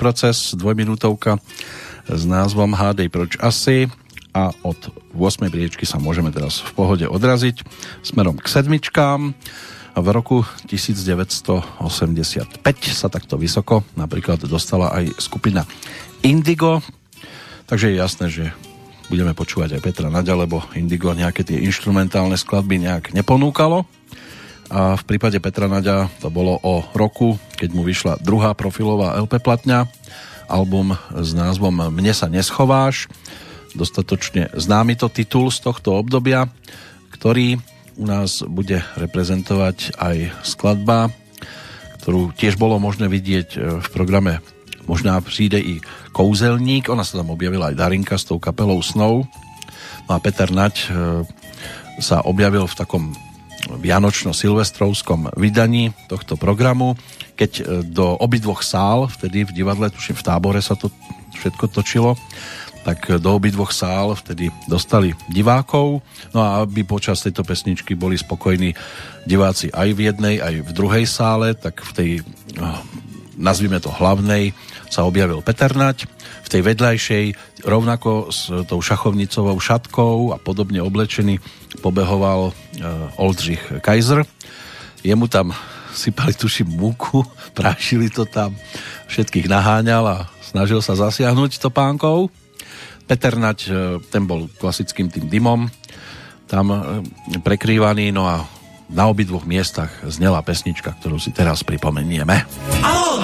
Proces, 0.04 0.52
dvojminútovka 0.52 1.40
s 2.04 2.28
názvom 2.28 2.76
Hádej 2.76 3.08
proč 3.08 3.40
asi 3.40 3.88
a 4.36 4.52
od 4.60 4.76
8. 5.16 5.48
priečky 5.48 5.88
sa 5.88 5.96
môžeme 5.96 6.28
teraz 6.28 6.60
v 6.60 6.76
pohode 6.76 7.08
odraziť 7.08 7.64
smerom 8.04 8.36
k 8.36 8.44
sedmičkám. 8.44 9.32
V 9.96 10.06
roku 10.12 10.44
1985 10.68 11.88
sa 12.92 13.08
takto 13.08 13.40
vysoko 13.40 13.80
napríklad 13.96 14.44
dostala 14.44 14.92
aj 14.92 15.16
skupina 15.16 15.64
Indigo, 16.20 16.84
takže 17.64 17.88
je 17.88 17.96
jasné, 17.96 18.26
že 18.28 18.44
budeme 19.08 19.32
počúvať 19.32 19.80
aj 19.80 19.84
Petra 19.88 20.12
Nadia, 20.12 20.36
lebo 20.36 20.68
Indigo 20.76 21.16
nejaké 21.16 21.48
tie 21.48 21.64
instrumentálne 21.64 22.36
skladby 22.36 22.76
nejak 22.76 23.16
neponúkalo 23.16 23.88
a 24.74 24.98
v 24.98 25.06
prípade 25.06 25.38
Petra 25.38 25.70
Nadia 25.70 26.10
to 26.18 26.34
bolo 26.34 26.58
o 26.58 26.82
roku, 26.98 27.38
keď 27.54 27.70
mu 27.70 27.86
vyšla 27.86 28.18
druhá 28.18 28.58
profilová 28.58 29.14
LP 29.22 29.38
platňa, 29.38 29.86
album 30.50 30.98
s 31.14 31.30
názvom 31.30 31.94
Mne 31.94 32.10
sa 32.10 32.26
neschováš, 32.26 33.06
dostatočne 33.78 34.50
známy 34.50 34.98
to 34.98 35.06
titul 35.06 35.54
z 35.54 35.62
tohto 35.62 35.94
obdobia, 35.94 36.50
ktorý 37.14 37.62
u 37.94 38.04
nás 38.10 38.42
bude 38.42 38.82
reprezentovať 38.98 39.94
aj 39.94 40.34
skladba, 40.42 41.14
ktorú 42.02 42.34
tiež 42.34 42.58
bolo 42.58 42.82
možné 42.82 43.06
vidieť 43.06 43.48
e, 43.54 43.58
v 43.78 43.88
programe. 43.94 44.42
Možná 44.90 45.16
přijde 45.22 45.62
i 45.62 45.80
kouzelník, 46.12 46.90
ona 46.90 47.06
sa 47.06 47.22
tam 47.22 47.30
objavila 47.30 47.70
aj 47.70 47.78
Darinka 47.78 48.18
s 48.18 48.26
tou 48.26 48.42
kapelou 48.42 48.82
Snou. 48.82 49.22
No 50.04 50.10
a 50.10 50.18
Peter 50.18 50.50
Nať 50.50 50.90
e, 50.90 51.22
sa 52.02 52.26
objavil 52.26 52.66
v 52.66 52.74
takom 52.74 53.14
vianočno-silvestrovskom 53.70 55.32
vydaní 55.38 55.96
tohto 56.10 56.36
programu, 56.36 56.98
keď 57.34 57.50
e, 57.58 57.62
do 57.84 58.14
obidvoch 58.18 58.60
sál, 58.60 59.08
vtedy 59.08 59.48
v 59.48 59.54
divadle, 59.56 59.88
tuším 59.90 60.16
v 60.18 60.26
tábore 60.26 60.60
sa 60.60 60.76
to 60.76 60.92
všetko 61.34 61.72
točilo, 61.72 62.12
tak 62.84 63.08
do 63.16 63.30
obidvoch 63.32 63.72
sál 63.72 64.12
vtedy 64.12 64.52
dostali 64.68 65.16
divákov. 65.32 66.04
No 66.36 66.38
a 66.44 66.68
aby 66.68 66.84
počas 66.84 67.24
tejto 67.24 67.40
pesničky 67.40 67.96
boli 67.96 68.20
spokojní 68.20 68.76
diváci 69.24 69.72
aj 69.72 69.88
v 69.96 70.00
jednej, 70.12 70.34
aj 70.44 70.54
v 70.68 70.70
druhej 70.76 71.08
sále, 71.08 71.56
tak 71.56 71.80
v 71.80 71.90
tej, 71.96 72.10
no, 72.60 72.76
nazvime 73.40 73.80
to 73.80 73.88
hlavnej, 73.88 74.52
sa 74.92 75.08
objavil 75.08 75.40
Peter 75.40 75.72
Nať, 75.72 76.06
v 76.44 76.48
tej 76.52 76.60
vedľajšej 76.60 77.24
rovnako 77.64 78.28
s 78.28 78.52
tou 78.68 78.78
šachovnicovou 78.78 79.56
šatkou 79.56 80.30
a 80.30 80.38
podobne 80.38 80.84
oblečený 80.84 81.40
pobehoval 81.82 82.50
uh, 82.50 82.52
Oldřich 83.16 83.72
Kaiser. 83.80 84.26
Jemu 85.04 85.28
tam 85.28 85.54
sypali 85.94 86.34
tuším 86.34 86.66
múku, 86.74 87.22
prášili 87.58 88.10
to 88.10 88.26
tam, 88.26 88.52
všetkých 89.06 89.46
naháňal 89.46 90.04
a 90.04 90.18
snažil 90.42 90.82
sa 90.82 90.98
zasiahnuť 90.98 91.62
topánkou. 91.62 92.28
Peter 93.04 93.36
Nať, 93.36 93.68
e, 93.68 94.00
ten 94.08 94.24
bol 94.24 94.48
klasickým 94.48 95.12
tým 95.12 95.28
dymom, 95.28 95.68
tam 96.48 96.72
e, 96.72 96.78
prekrývaný, 97.44 98.08
no 98.16 98.24
a 98.24 98.48
na 98.88 99.04
obidvoch 99.12 99.44
miestach 99.44 99.92
znela 100.08 100.40
pesnička, 100.40 100.96
ktorú 101.00 101.20
si 101.20 101.28
teraz 101.28 101.60
pripomenieme. 101.64 102.48
Avon! 102.80 103.20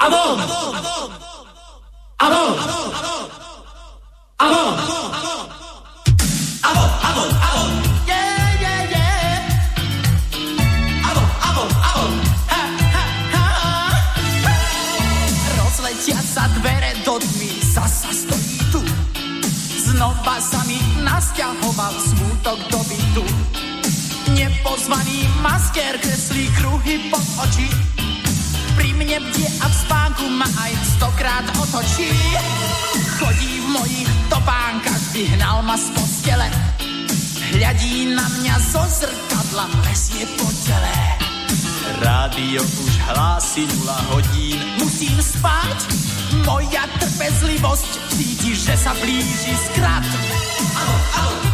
Avon! 0.00 0.38
Avon! 0.40 0.68
Avon! 2.20 2.56
Avon, 4.40 4.99
nasťahoval 21.20 21.94
smútok 22.00 22.58
do 22.72 22.80
bytu. 22.88 23.24
Nepozvaný 24.32 25.28
masker 25.44 26.00
kreslí 26.00 26.48
kruhy 26.56 27.12
pod 27.12 27.20
oči. 27.44 27.68
Pri 28.72 28.96
mne 28.96 29.20
bdie 29.28 29.48
a 29.60 29.68
v 29.68 29.74
spánku 29.84 30.24
ma 30.32 30.48
aj 30.48 30.72
stokrát 30.96 31.44
otočí. 31.60 32.08
Chodí 33.20 33.52
v 33.60 33.68
mojich 33.68 34.10
topánkach, 34.32 35.04
vyhnal 35.12 35.60
ma 35.60 35.76
z 35.76 35.92
postele. 35.92 36.48
Hľadí 37.52 38.16
na 38.16 38.24
mňa 38.24 38.56
zo 38.72 38.80
zrkadla, 38.88 39.68
lesie 39.84 40.24
po 40.40 40.48
tele. 40.64 40.96
Rádio 42.00 42.64
už 42.64 42.92
hlási 43.12 43.68
0 43.68 43.92
hodín, 44.16 44.56
musím 44.80 45.20
spať. 45.20 45.84
Moja 46.46 46.86
trpezlivosť 46.98 47.90
cíti, 48.14 48.54
že 48.54 48.78
sa 48.78 48.94
blíži 49.02 49.54
skrat. 49.54 50.06
Alo, 50.78 50.96
alo, 51.18 51.49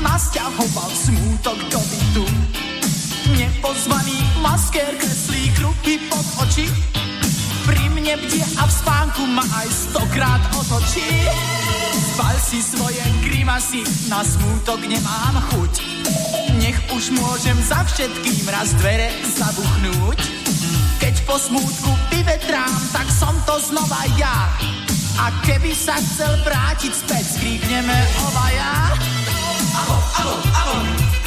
sa 0.00 0.08
mi 0.08 0.08
nasťahoval 0.08 0.90
smútok 0.96 1.58
do 1.68 1.80
bytu. 1.80 2.24
Nepozvaný 3.36 4.16
masker 4.40 4.96
kreslí 4.96 5.52
kruhy 5.60 6.00
pod 6.08 6.24
oči. 6.40 6.66
Pri 7.68 7.84
mne 7.92 8.16
bdie 8.16 8.42
a 8.56 8.64
v 8.64 8.72
spánku 8.72 9.22
ma 9.28 9.44
aj 9.44 9.68
stokrát 9.68 10.40
otočí. 10.56 11.04
Spal 12.16 12.36
si 12.40 12.64
svoje 12.64 13.04
grimasy, 13.22 13.84
na 14.08 14.24
smútok 14.24 14.80
nemám 14.88 15.36
chuť. 15.52 15.72
Nech 16.58 16.80
už 16.96 17.12
môžem 17.20 17.56
za 17.60 17.84
všetkým 17.84 18.48
raz 18.48 18.72
dvere 18.80 19.12
zabuchnúť. 19.36 20.18
Keď 21.00 21.14
po 21.28 21.36
smútku 21.36 21.90
vyvetrám, 22.08 22.72
tak 22.92 23.06
som 23.12 23.36
to 23.44 23.56
znova 23.68 24.02
ja. 24.16 24.48
A 25.20 25.28
keby 25.44 25.76
sa 25.76 26.00
chcel 26.00 26.32
vrátiť 26.48 26.92
späť, 26.96 27.24
skríkneme 27.36 27.96
obaja. 28.24 29.19
Alo, 29.80 29.96
alo, 30.18 30.34
alo. 30.60 31.19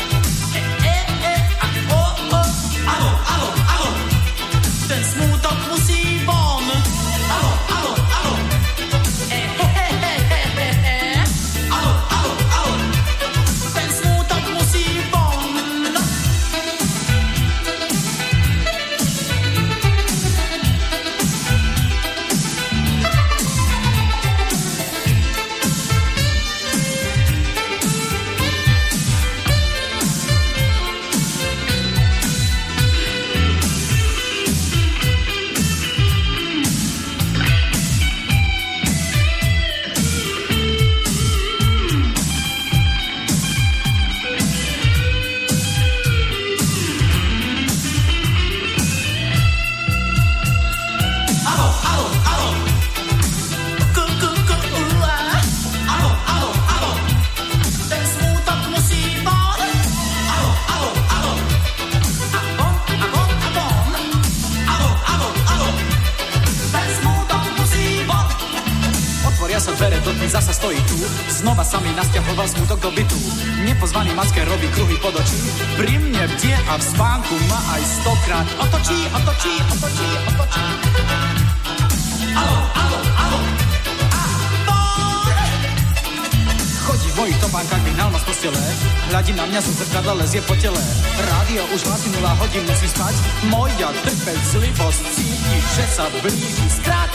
Spánku 76.83 77.35
ma 77.47 77.59
aj 77.79 77.81
stokrát 77.87 78.47
otočí, 78.59 78.99
otočí, 79.15 79.53
otočí, 79.71 80.09
otočí. 80.27 80.65
Alo, 82.35 82.59
alo, 82.75 82.99
alo. 83.15 83.39
Chodí 86.83 87.07
v 87.07 87.15
mojich 87.15 87.39
topánkach, 87.39 87.81
vyhnal 87.87 88.11
ma 88.11 88.19
z 88.19 88.25
postele. 88.27 88.59
Hľadí 89.07 89.31
na 89.39 89.45
mňa 89.47 89.59
zo 89.63 89.71
zrkadla, 89.79 90.13
lezie 90.19 90.41
po 90.43 90.53
tele. 90.59 90.83
Rádio 91.15 91.63
už 91.71 91.81
hlasí 91.87 92.11
0 92.11 92.19
hodín, 92.43 92.63
musí 92.67 92.87
spať. 92.91 93.15
Moja 93.47 93.89
trpezlivosť 94.03 95.01
cíti, 95.15 95.55
že 95.79 95.83
sa 95.87 96.05
blíži. 96.19 96.67
Skrat, 96.67 97.11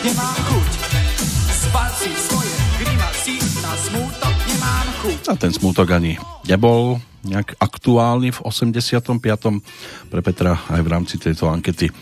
nemám 0.00 0.38
chuť. 0.48 0.70
Spal 1.52 1.90
si 2.00 2.10
svoje 2.16 2.54
grimasy, 2.80 3.34
na 3.60 3.72
smútok 3.76 4.34
nemám 4.48 4.88
chuť. 5.04 5.20
A 5.28 5.34
ten 5.36 5.52
smútok 5.52 5.88
ani 5.92 6.16
nebol 6.48 6.96
nejak 7.20 7.60
aktuálny 7.60 8.32
v 8.32 8.40
85. 8.40 9.20
pre 10.08 10.20
Petra 10.24 10.56
aj 10.72 10.80
v 10.80 10.88
rámci 10.88 11.20
tejto 11.20 11.52
ankety 11.52 11.92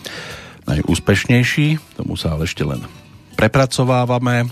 najúspešnejší. 0.63 1.99
Tomu 1.99 2.15
sa 2.15 2.39
ale 2.39 2.47
ešte 2.47 2.63
len 2.63 2.79
prepracovávame 3.35 4.47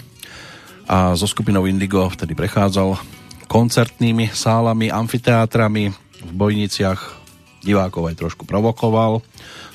a 0.87 1.15
so 1.15 1.27
skupinou 1.27 1.67
Indigo 1.67 2.07
vtedy 2.11 2.35
prechádzal 2.35 2.99
koncertnými 3.47 4.31
sálami, 4.35 4.91
amfiteátrami 4.91 5.91
v 6.23 6.31
Bojniciach 6.35 7.16
divákov 7.61 8.09
aj 8.09 8.15
trošku 8.19 8.43
provokoval 8.45 9.21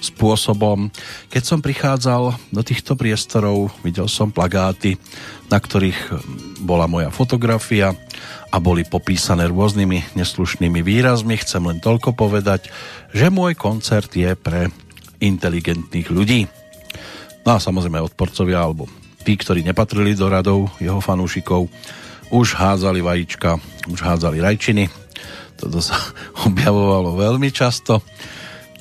spôsobom. 0.02 0.90
Keď 1.30 1.42
som 1.42 1.62
prichádzal 1.62 2.34
do 2.50 2.62
týchto 2.66 2.98
priestorov, 2.98 3.70
videl 3.86 4.10
som 4.10 4.34
plagáty, 4.34 4.98
na 5.46 5.62
ktorých 5.62 6.18
bola 6.62 6.90
moja 6.90 7.12
fotografia 7.14 7.94
a 8.52 8.56
boli 8.58 8.82
popísané 8.84 9.46
rôznymi 9.48 10.18
neslušnými 10.18 10.80
výrazmi. 10.82 11.38
Chcem 11.38 11.62
len 11.64 11.78
toľko 11.78 12.12
povedať, 12.18 12.68
že 13.14 13.30
môj 13.30 13.54
koncert 13.54 14.10
je 14.12 14.34
pre 14.34 14.68
inteligentných 15.22 16.08
ľudí. 16.10 16.50
No 17.46 17.56
a 17.56 17.62
samozrejme 17.62 18.02
odporcovia 18.02 18.62
alebo 18.62 18.90
tí, 19.22 19.38
ktorí 19.38 19.62
nepatrili 19.62 20.18
do 20.18 20.26
radov 20.26 20.70
jeho 20.82 20.98
fanúšikov, 20.98 21.70
už 22.32 22.58
hádzali 22.58 23.04
vajíčka, 23.04 23.60
už 23.92 24.00
hádzali 24.02 24.40
rajčiny. 24.40 25.01
Toto 25.62 25.78
sa 25.78 25.94
objavovalo 26.50 27.14
veľmi 27.14 27.54
často. 27.54 28.02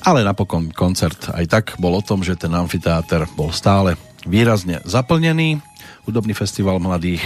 Ale 0.02 0.26
napokon 0.26 0.74
koncert 0.74 1.30
aj 1.30 1.46
tak 1.46 1.66
bol 1.78 1.94
o 1.94 2.02
tom, 2.02 2.26
že 2.26 2.34
ten 2.34 2.50
amfiteáter 2.50 3.30
bol 3.38 3.54
stále 3.54 3.94
výrazne 4.26 4.82
zaplnený. 4.82 5.62
Hudobný 6.10 6.34
festival 6.34 6.82
mladých 6.82 7.22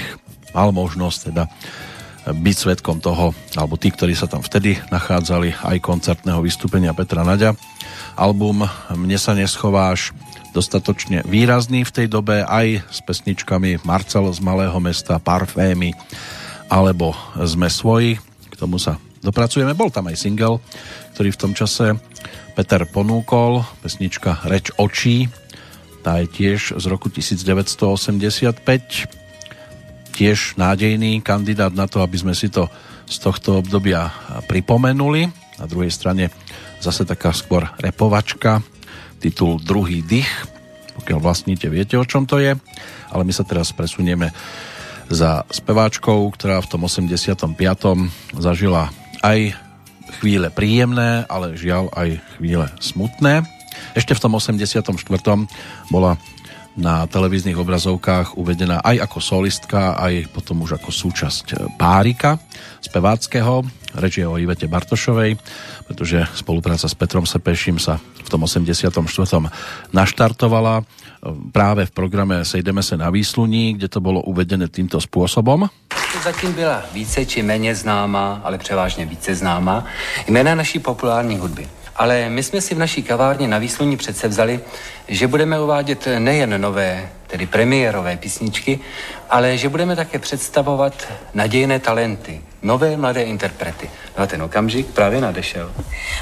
mal 0.51 0.75
možnosť 0.75 1.19
teda 1.31 1.47
byť 2.25 2.55
svetkom 2.57 2.99
toho, 2.99 3.37
alebo 3.53 3.77
tí, 3.77 3.93
ktorí 3.93 4.17
sa 4.17 4.25
tam 4.25 4.41
vtedy 4.41 4.75
nachádzali, 4.89 5.61
aj 5.61 5.77
koncertného 5.77 6.41
vystúpenia 6.41 6.91
Petra 6.91 7.21
Naďa. 7.21 7.53
Album 8.17 8.65
Mne 8.91 9.17
sa 9.21 9.37
neschováš 9.37 10.11
dostatočne 10.55 11.21
výrazný 11.27 11.85
v 11.85 11.93
tej 11.93 12.07
dobe 12.09 12.41
aj 12.41 12.81
s 12.87 12.99
pesničkami 13.05 13.83
Marcel 13.85 14.25
z 14.31 14.39
Malého 14.41 14.79
mesta, 14.81 15.21
Parfémy 15.21 15.93
alebo 16.71 17.13
Sme 17.45 17.69
svoji. 17.69 18.17
K 18.49 18.55
tomu 18.57 18.81
sa 18.81 18.97
dopracujeme. 19.25 19.73
Bol 19.73 19.89
tam 19.89 20.13
aj 20.13 20.21
single, 20.21 20.61
ktorý 21.17 21.33
v 21.33 21.41
tom 21.41 21.57
čase 21.57 21.97
Peter 22.53 22.85
ponúkol, 22.85 23.65
pesnička 23.81 24.45
Reč 24.45 24.69
očí, 24.77 25.25
tá 26.05 26.21
je 26.21 26.29
tiež 26.29 26.77
z 26.77 26.85
roku 26.85 27.09
1985 27.09 29.25
tiež 30.15 30.55
nádejný 30.55 31.19
kandidát 31.19 31.75
na 31.75 31.91
to, 31.91 31.99
aby 31.99 32.15
sme 32.15 32.31
si 32.31 32.47
to 32.47 32.71
z 33.03 33.19
tohto 33.19 33.59
obdobia 33.59 34.15
pripomenuli. 34.47 35.27
Na 35.59 35.67
druhej 35.67 35.91
strane 35.91 36.31
zase 36.79 37.03
taká 37.03 37.35
skôr 37.35 37.67
repovačka, 37.83 38.63
titul 39.19 39.59
Druhý 39.59 39.99
dých, 39.99 40.31
pokiaľ 40.95 41.19
vlastníte, 41.19 41.67
viete 41.67 41.99
o 41.99 42.07
čom 42.07 42.23
to 42.23 42.39
je, 42.39 42.55
ale 43.11 43.23
my 43.27 43.33
sa 43.35 43.43
teraz 43.43 43.75
presunieme 43.75 44.31
za 45.11 45.43
speváčkou, 45.51 46.31
ktorá 46.33 46.63
v 46.63 46.69
tom 46.71 46.87
85. 46.87 47.51
zažila 48.39 48.89
aj 49.25 49.57
chvíle 50.21 50.53
príjemné, 50.53 51.25
ale 51.25 51.57
žiaľ 51.57 51.89
aj 51.97 52.21
chvíle 52.37 52.69
smutné. 52.77 53.41
Ešte 53.97 54.13
v 54.13 54.21
tom 54.21 54.37
84. 54.37 54.85
bola 55.89 56.15
na 56.75 57.07
televíznych 57.07 57.55
obrazovkách 57.55 58.35
uvedená 58.35 58.83
aj 58.83 59.07
ako 59.07 59.19
solistka, 59.23 59.95
aj 59.95 60.27
potom 60.35 60.63
už 60.67 60.75
ako 60.75 60.91
súčasť 60.91 61.75
párika 61.79 62.35
speváckého. 62.83 63.63
Reč 63.95 64.19
je 64.19 64.27
o 64.27 64.35
Ivete 64.35 64.67
Bartošovej, 64.67 65.39
pretože 65.87 66.27
spolupráca 66.35 66.83
s 66.83 66.95
Petrom 66.95 67.23
Sepeším 67.23 67.79
sa 67.79 67.95
v 67.95 68.27
tom 68.27 68.43
84. 68.43 68.91
naštartovala 69.95 70.83
práve 71.55 71.87
v 71.87 71.91
programe 71.95 72.45
Sejdeme 72.45 72.83
se 72.83 72.97
na 72.97 73.09
výsluní, 73.09 73.79
kde 73.79 73.87
to 73.87 74.03
bolo 74.03 74.21
uvedené 74.27 74.67
týmto 74.67 74.99
spôsobom. 74.99 75.71
To 75.89 76.19
zatím 76.23 76.53
byla 76.53 76.83
více 76.93 77.25
či 77.25 77.41
méně 77.41 77.75
známá, 77.75 78.41
ale 78.43 78.57
převážně 78.57 79.05
více 79.05 79.35
známá 79.35 79.85
jména 80.27 80.55
naší 80.55 80.79
populární 80.79 81.37
hudby. 81.37 81.67
Ale 81.95 82.29
my 82.29 82.43
jsme 82.43 82.61
si 82.61 82.75
v 82.75 82.77
naší 82.77 83.03
kavárně 83.03 83.47
na 83.47 83.57
výsluní 83.57 83.97
přece 83.97 84.27
vzali, 84.27 84.59
že 85.07 85.27
budeme 85.27 85.59
uvádět 85.59 86.07
nejen 86.19 86.61
nové, 86.61 87.09
tedy 87.27 87.47
premiérové 87.47 88.17
písničky, 88.17 88.79
ale 89.29 89.57
že 89.57 89.69
budeme 89.69 89.95
také 89.95 90.19
představovat 90.19 90.93
nadějné 91.33 91.79
talenty, 91.79 92.41
nové 92.61 92.97
mladé 92.97 93.23
interprety. 93.23 93.89
No 94.17 94.23
a 94.23 94.27
ten 94.27 94.41
okamžik 94.43 94.87
právě 94.87 95.21
nadešel. 95.21 95.71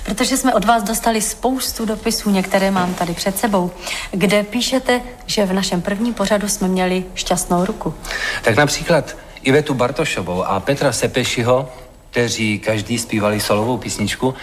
Protože 0.05 0.37
jsme 0.37 0.53
od 0.53 0.65
vás 0.65 0.83
dostali 0.83 1.21
spoustu 1.21 1.85
dopisů, 1.85 2.29
některé 2.29 2.71
mám 2.71 2.93
tady 2.93 3.13
před 3.13 3.37
sebou, 3.37 3.71
kde 4.11 4.43
píšete, 4.43 5.01
že 5.25 5.45
v 5.45 5.53
našem 5.53 5.81
prvním 5.81 6.13
pořadu 6.13 6.47
jsme 6.47 6.67
měli 6.67 7.05
šťastnou 7.15 7.65
ruku. 7.65 7.93
Tak 8.41 8.55
například 8.55 9.15
Ivetu 9.43 9.73
Bartošovou 9.73 10.43
a 10.43 10.59
Petra 10.59 10.91
Sepešiho, 10.91 11.69
kteří 12.13 12.59
každý 12.59 12.99
zpívali 12.99 13.39
solovou 13.39 13.77
písničku, 13.77 14.33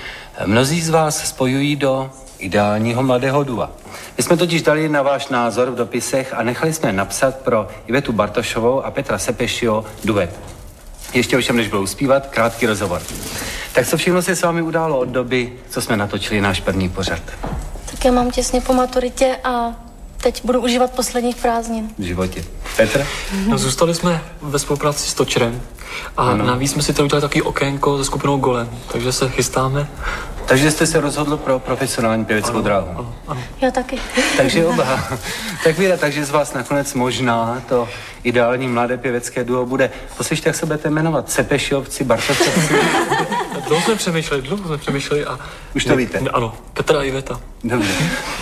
mnozí 0.46 0.80
z 0.80 0.88
vás 0.88 1.28
spojují 1.28 1.76
do 1.76 2.10
ideálního 2.38 3.02
mladého 3.02 3.44
dua. 3.44 3.70
My 4.16 4.22
jsme 4.22 4.36
totiž 4.36 4.62
dali 4.62 4.88
na 4.88 5.02
váš 5.02 5.28
názor 5.28 5.70
v 5.70 5.74
dopisech 5.74 6.34
a 6.34 6.42
nechali 6.42 6.72
jsme 6.72 6.92
napsat 6.92 7.36
pro 7.36 7.68
Ivetu 7.86 8.12
Bartošovou 8.12 8.84
a 8.84 8.90
Petra 8.90 9.18
Sepešiho 9.18 9.84
duet. 10.04 10.40
Ještě 11.14 11.36
ovšem, 11.36 11.56
než 11.56 11.68
budou 11.68 11.86
zpívat, 11.86 12.26
krátký 12.26 12.66
rozhovor. 12.66 13.02
Tak 13.72 13.86
co 13.86 13.96
všechno 13.96 14.22
se 14.22 14.36
s 14.36 14.42
vámi 14.42 14.62
událo 14.62 14.98
od 14.98 15.08
doby, 15.08 15.52
co 15.68 15.82
jsme 15.82 15.96
natočili 15.96 16.40
náš 16.40 16.60
první 16.60 16.88
pořad 16.88 17.22
Tak 17.90 18.04
já 18.04 18.12
mám 18.12 18.30
těsně 18.30 18.60
po 18.60 18.72
maturitě 18.72 19.36
a 19.44 19.74
teď 20.20 20.44
budu 20.44 20.60
užívat 20.60 20.90
posledních 20.90 21.36
prázdnin. 21.36 21.88
v 21.98 22.02
životě? 22.02 22.44
Petr? 22.76 23.06
No, 23.48 23.58
zůstali 23.58 23.94
jsme 23.94 24.22
ve 24.42 24.58
spolupráci 24.58 25.10
s 25.10 25.14
Točerem 25.14 25.60
a 26.16 26.30
ano. 26.30 26.46
navíc 26.46 26.72
jsme 26.72 26.82
si 26.82 26.92
to 26.92 27.04
udělali 27.04 27.20
takový 27.22 27.42
okénko 27.42 27.98
se 27.98 28.04
skupinou 28.04 28.36
Golem, 28.36 28.70
takže 28.92 29.12
se 29.12 29.28
chystáme. 29.28 29.88
Takže 30.46 30.70
jste 30.70 30.86
se 30.86 31.00
rozhodl 31.00 31.36
pro 31.36 31.58
profesionální 31.58 32.24
pěveckou 32.24 32.60
dráhu. 32.60 32.88
Ano, 32.90 33.14
ano. 33.28 33.40
Já 33.60 33.70
taky. 33.70 33.98
Takže 34.36 34.66
oba. 34.66 34.84
tak 35.64 35.78
Víra, 35.78 35.96
takže 35.96 36.24
z 36.24 36.30
vás 36.30 36.52
nakonec 36.52 36.94
možná 36.94 37.62
to 37.68 37.88
ideální 38.24 38.68
mladé 38.68 38.96
pěvecké 38.96 39.44
duo 39.44 39.66
bude. 39.66 39.90
Poslyšte, 40.16 40.48
jak 40.48 40.56
se 40.56 40.66
budete 40.66 40.90
jmenovat? 40.90 41.30
Cepešiovci, 41.30 42.04
Bartošovci? 42.04 42.74
Dlouho 43.70 43.84
jsme 43.84 43.96
přemýšleli, 43.96 44.42
dlouho 44.42 44.64
jsme 44.66 44.78
přemýšleli 44.78 45.24
a... 45.24 45.38
Už 45.74 45.84
to 45.84 45.96
víte? 45.96 46.18
Ano, 46.18 46.54
Petra 46.72 46.98
a 46.98 47.02
Iveta. 47.02 47.40
Dobře. 47.64 47.92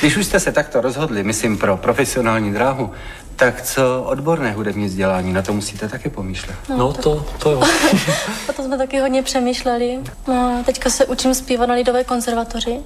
Když 0.00 0.16
už 0.16 0.26
jste 0.26 0.40
se 0.40 0.52
takto 0.52 0.80
rozhodli, 0.80 1.24
myslím 1.24 1.58
pro 1.58 1.76
profesionální 1.76 2.52
dráhu, 2.52 2.90
tak 3.36 3.62
co 3.62 4.02
odborné 4.02 4.52
hudební 4.52 4.86
vzdělání, 4.86 5.32
na 5.32 5.42
to 5.42 5.52
musíte 5.52 5.88
taky 5.88 6.10
pomýšlet. 6.10 6.56
No, 6.76 6.92
to, 6.92 7.26
to 7.38 7.50
jo. 7.50 7.62
O 8.48 8.52
tom 8.52 8.64
jsme 8.64 8.78
taky 8.78 8.98
hodně 8.98 9.22
přemýšleli. 9.22 9.98
No, 10.28 10.62
teďka 10.66 10.90
se 10.90 11.06
učím 11.06 11.34
zpívat 11.34 11.68
na 11.68 11.74
Lidové 11.74 12.04
konzervatoři. 12.04 12.78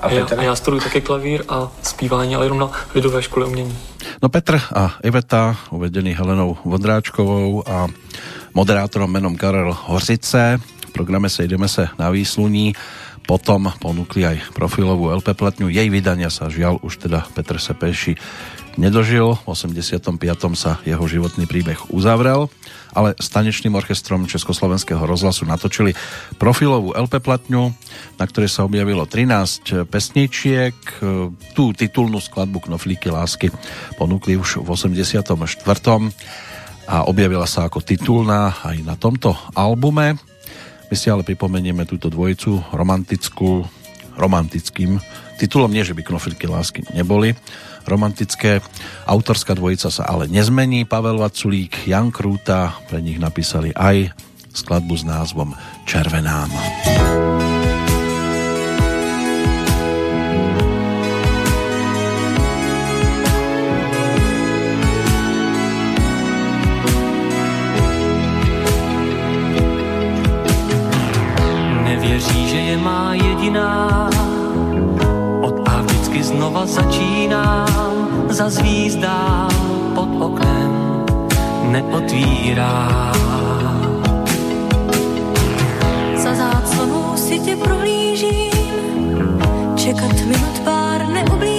A 0.00 0.10
já, 0.10 0.26
a 0.38 0.42
já 0.42 0.56
studuji 0.56 0.80
taky 0.82 1.00
klavír 1.00 1.44
a 1.48 1.72
zpívání, 1.82 2.36
ale 2.36 2.46
jenom 2.46 2.58
na 2.58 2.70
lidové 2.94 3.22
škole 3.22 3.46
umění. 3.46 3.78
No 4.22 4.28
Petr 4.28 4.60
a 4.74 4.94
Iveta, 5.02 5.56
uvedení 5.70 6.12
Helenou 6.12 6.56
Vodráčkovou 6.64 7.68
a 7.68 7.88
moderátorom 8.54 9.10
menom 9.12 9.36
Karel 9.36 9.76
Hořice. 9.80 10.60
Programe 10.98 11.30
Sejdeme 11.30 11.70
se 11.70 11.86
na 11.94 12.10
výsluní. 12.10 12.74
Potom 13.22 13.70
ponúkli 13.78 14.26
aj 14.26 14.50
profilovú 14.50 15.14
LP 15.14 15.30
platňu. 15.38 15.70
Jej 15.70 15.94
vydania 15.94 16.26
sa 16.26 16.50
žiaľ 16.50 16.82
už 16.82 17.06
teda 17.06 17.22
Petr 17.38 17.62
Sepeši 17.62 18.18
nedožil. 18.74 19.38
V 19.38 19.46
85. 19.46 20.18
sa 20.58 20.82
jeho 20.82 21.04
životný 21.06 21.46
príbeh 21.46 21.78
uzavrel, 21.94 22.50
ale 22.90 23.14
s 23.14 23.30
tanečným 23.30 23.78
orchestrom 23.78 24.26
Československého 24.26 24.98
rozhlasu 25.06 25.46
natočili 25.46 25.94
profilovú 26.34 26.98
LP 26.98 27.22
platňu, 27.22 27.70
na 28.18 28.24
ktorej 28.26 28.50
sa 28.50 28.66
objavilo 28.66 29.06
13 29.06 29.86
pesničiek. 29.86 30.74
Tú 31.54 31.70
titulnú 31.78 32.18
skladbu 32.18 32.66
Knoflíky 32.66 33.06
lásky 33.06 33.54
ponúkli 33.94 34.34
už 34.34 34.66
v 34.66 34.74
84. 34.74 35.30
a 36.90 36.96
objavila 37.06 37.46
sa 37.46 37.70
ako 37.70 37.86
titulná 37.86 38.66
aj 38.66 38.82
na 38.82 38.98
tomto 38.98 39.36
albume. 39.54 40.18
My 40.88 40.96
si 40.96 41.12
ale 41.12 41.20
pripomenieme 41.20 41.84
túto 41.84 42.08
dvojicu 42.08 42.72
romantickú, 42.72 43.64
romantickým 44.16 44.96
titulom, 45.36 45.70
nie 45.70 45.84
že 45.84 45.94
by 45.94 46.02
knofilky 46.02 46.48
lásky 46.48 46.80
neboli 46.96 47.36
romantické. 47.88 48.60
Autorská 49.08 49.56
dvojica 49.56 49.88
sa 49.88 50.04
ale 50.04 50.28
nezmení. 50.28 50.84
Pavel 50.84 51.16
Vaculík, 51.16 51.88
Jan 51.88 52.12
Krúta 52.12 52.76
pre 52.84 53.00
nich 53.00 53.16
napísali 53.16 53.72
aj 53.72 54.12
skladbu 54.52 54.94
s 54.94 55.04
názvom 55.08 55.56
Červenám. 55.88 56.52
Nevěří, 56.52 57.37
má 72.82 73.14
jediná. 73.14 74.10
Od 75.40 75.68
A 75.68 75.82
vždycky 75.82 76.22
znova 76.22 76.66
začínám 76.66 78.26
Zazvízdá 78.28 79.48
pod 79.94 80.08
oknem 80.20 81.04
Neotvírá. 81.70 83.12
Za 86.16 86.34
záclonou 86.34 87.16
si 87.16 87.38
tě 87.38 87.56
prohlížím, 87.56 89.38
čekat 89.76 90.16
minut 90.24 90.58
pár 90.64 91.08
neublíží, 91.08 91.57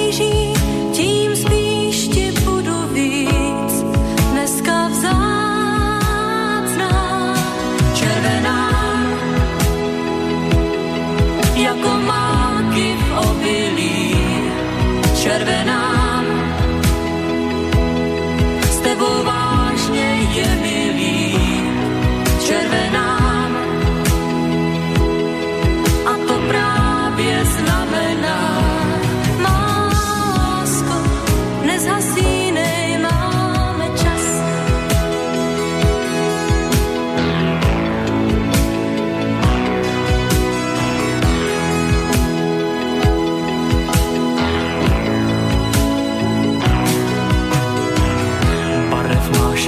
červená. 15.29 15.69
S 15.69 15.78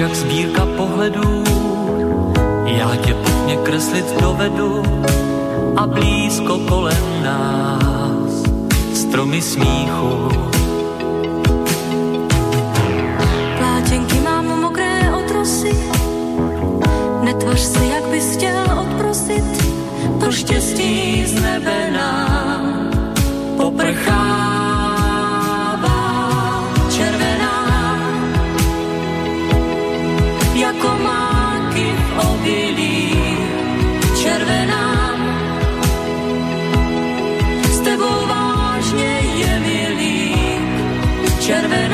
však 0.01 0.15
sbírka 0.15 0.65
pohledů, 0.65 1.43
já 2.65 2.95
tě 2.95 3.13
pěkně 3.13 3.57
kreslit 3.63 4.21
dovedu 4.21 4.83
a 5.77 5.87
blízko 5.87 6.57
kolem 6.57 7.23
nás 7.23 8.43
stromy 8.93 9.41
smíchu. 9.41 10.29
Plátěnky 13.57 14.19
mám 14.19 14.61
mokré 14.61 15.13
otrosy, 15.15 15.75
netvář 17.23 17.59
si, 17.59 17.85
jak 17.85 18.03
bys 18.03 18.35
chtěl 18.35 18.65
odprosit, 18.81 19.45
to 20.19 20.31
štěstí 20.31 21.25
z 21.25 21.41
nebe 21.41 21.91
nám 21.91 22.89
poprchá. 23.57 24.60
Červená 41.51 41.81
a 41.87 41.90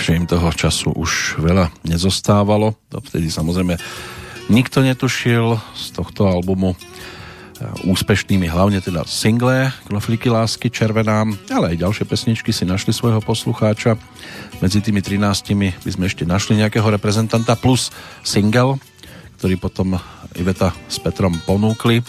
Takže 0.00 0.16
im 0.16 0.24
toho 0.24 0.48
času 0.48 0.96
už 0.96 1.36
veľa 1.44 1.68
nezostávalo. 1.84 2.72
Vtedy 2.88 3.28
samozrejme 3.28 3.76
nikto 4.48 4.80
netušil 4.80 5.60
z 5.76 5.84
tohto 5.92 6.24
albumu 6.24 6.72
e, 6.72 6.76
úspešnými 7.84 8.48
hlavne 8.48 8.80
teda 8.80 9.04
single 9.04 9.68
Knoflíky 9.92 10.32
lásky 10.32 10.72
červená, 10.72 11.28
ale 11.52 11.76
aj 11.76 11.84
ďalšie 11.84 12.08
pesničky 12.08 12.48
si 12.48 12.64
našli 12.64 12.96
svojho 12.96 13.20
poslucháča. 13.20 14.00
Medzi 14.64 14.80
tými 14.80 15.04
13 15.04 15.20
by 15.84 15.90
sme 15.92 16.08
ešte 16.08 16.24
našli 16.24 16.56
nejakého 16.56 16.88
reprezentanta 16.88 17.52
plus 17.60 17.92
single, 18.24 18.80
ktorý 19.36 19.60
potom 19.60 20.00
Iveta 20.32 20.72
s 20.88 20.96
Petrom 20.96 21.36
ponúkli. 21.44 22.00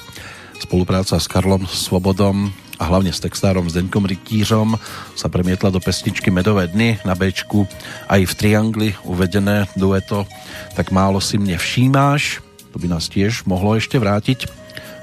Spolupráca 0.64 1.20
s 1.20 1.28
Karlom 1.28 1.68
Svobodom 1.68 2.56
a 2.82 2.90
hlavne 2.90 3.14
s 3.14 3.22
textárom 3.22 3.70
Zdeňkom 3.70 4.10
Rytířom 4.10 4.74
sa 5.14 5.30
premietla 5.30 5.70
do 5.70 5.78
pesničky 5.78 6.34
Medové 6.34 6.66
dny 6.66 7.06
na 7.06 7.14
Bčku 7.14 7.70
aj 8.10 8.26
v 8.26 8.34
Triangli 8.34 8.90
uvedené 9.06 9.70
dueto 9.78 10.26
Tak 10.74 10.90
málo 10.90 11.22
si 11.22 11.38
mne 11.38 11.62
všímáš 11.62 12.42
to 12.72 12.80
by 12.80 12.88
nás 12.90 13.12
tiež 13.12 13.44
mohlo 13.46 13.76
ešte 13.76 14.00
vrátiť 14.00 14.48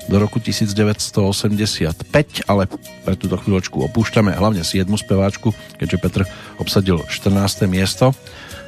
do 0.08 0.16
roku 0.16 0.40
1985, 0.40 2.00
ale 2.48 2.64
pre 3.04 3.14
túto 3.20 3.36
chvíľočku 3.36 3.84
opúšťame 3.92 4.32
hlavne 4.32 4.64
7. 4.64 4.88
speváčku, 4.88 5.52
keďže 5.76 6.00
Petr 6.00 6.22
obsadil 6.56 7.04
14. 7.04 7.68
miesto 7.68 8.16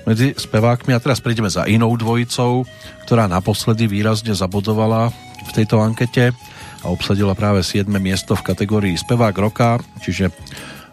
medzi 0.05 0.37
spevákmi 0.37 0.93
a 0.93 1.01
teraz 1.01 1.25
prídeme 1.25 1.49
za 1.49 1.65
inou 1.65 1.97
dvojicou, 1.97 2.69
ktorá 3.09 3.25
naposledy 3.25 3.89
výrazne 3.89 4.37
zabodovala 4.37 5.09
v 5.49 5.51
tejto 5.57 5.81
ankete 5.81 6.37
a 6.81 6.87
obsadila 6.89 7.37
práve 7.37 7.61
7. 7.61 7.87
miesto 8.01 8.33
v 8.33 8.47
kategórii 8.47 8.97
spevák 8.97 9.35
roka, 9.37 9.81
čiže 10.01 10.33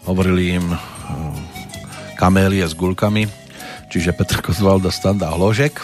hovorili 0.04 0.60
im 0.60 0.66
eh, 0.72 0.78
kamélie 2.20 2.64
s 2.64 2.76
gulkami, 2.76 3.28
čiže 3.88 4.12
Petr 4.12 4.44
Kozvalda 4.44 4.92
Standa 4.92 5.32
Hložek, 5.32 5.80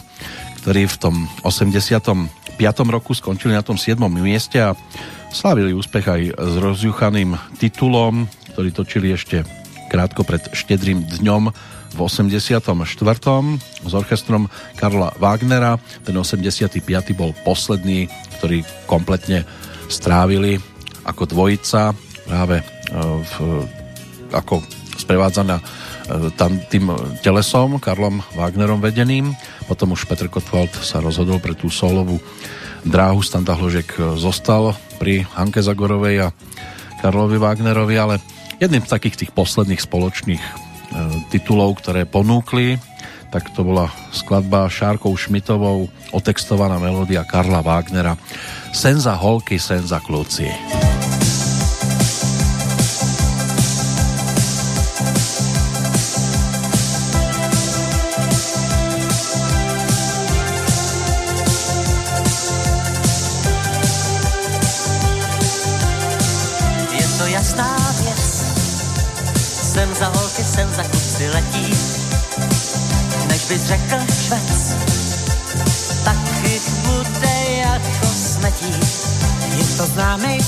ktorí 0.64 0.88
v 0.88 0.96
tom 0.96 1.14
85. 1.44 2.28
roku 2.88 3.12
skončili 3.16 3.56
na 3.56 3.64
tom 3.64 3.80
7. 3.80 4.00
mieste 4.20 4.60
a 4.60 4.76
slávili 5.32 5.76
úspech 5.76 6.06
aj 6.06 6.22
s 6.36 6.54
rozjuchaným 6.60 7.36
titulom, 7.58 8.28
ktorý 8.54 8.70
točili 8.70 9.12
ešte 9.12 9.42
krátko 9.90 10.22
pred 10.26 10.42
štedrým 10.52 11.04
dňom 11.20 11.50
v 11.94 11.98
84. 12.02 12.74
s 13.86 13.92
orchestrom 13.94 14.50
Karla 14.74 15.14
Wagnera. 15.22 15.78
Ten 16.02 16.18
85. 16.18 16.82
bol 17.14 17.30
posledný, 17.46 18.10
ktorý 18.38 18.66
kompletne 18.90 19.46
strávili 19.88 20.60
ako 21.04 21.28
dvojica 21.28 21.92
práve 22.24 22.60
e, 22.60 22.64
v, 23.22 23.34
ako 24.32 24.64
sprevádzaná 24.96 25.56
e, 25.60 25.64
tam 26.34 26.56
tým 26.72 26.92
telesom 27.20 27.76
Karlom 27.82 28.24
Wagnerom 28.34 28.80
vedeným. 28.80 29.32
Potom 29.68 29.92
už 29.92 30.08
Petr 30.08 30.28
Kotwald 30.32 30.72
sa 30.72 31.00
rozhodol 31.00 31.40
pre 31.40 31.52
tú 31.52 31.68
solovú 31.68 32.20
dráhu. 32.84 33.20
Standa 33.24 33.56
Hložek 33.56 33.96
zostal 34.16 34.76
pri 35.00 35.24
Hanke 35.36 35.60
Zagorovej 35.60 36.28
a 36.28 36.34
Karlovi 37.04 37.36
Wagnerovi, 37.36 37.96
ale 38.00 38.16
jedným 38.56 38.84
z 38.84 38.92
takých 38.96 39.16
tých 39.24 39.32
posledných 39.36 39.82
spoločných 39.82 40.40
e, 40.40 40.52
titulov, 41.28 41.84
ktoré 41.84 42.08
ponúkli, 42.08 42.80
tak 43.34 43.50
to 43.50 43.66
bola 43.66 43.90
skladba 44.14 44.70
Šárkou 44.70 45.10
Šmitovou, 45.18 45.90
otextovaná 46.14 46.78
melódia 46.78 47.26
Karla 47.26 47.66
Wagnera. 47.66 48.14
Senza 48.70 49.18
holky, 49.18 49.58
senza 49.58 49.98
kluci. 49.98 50.46
Je 50.46 51.13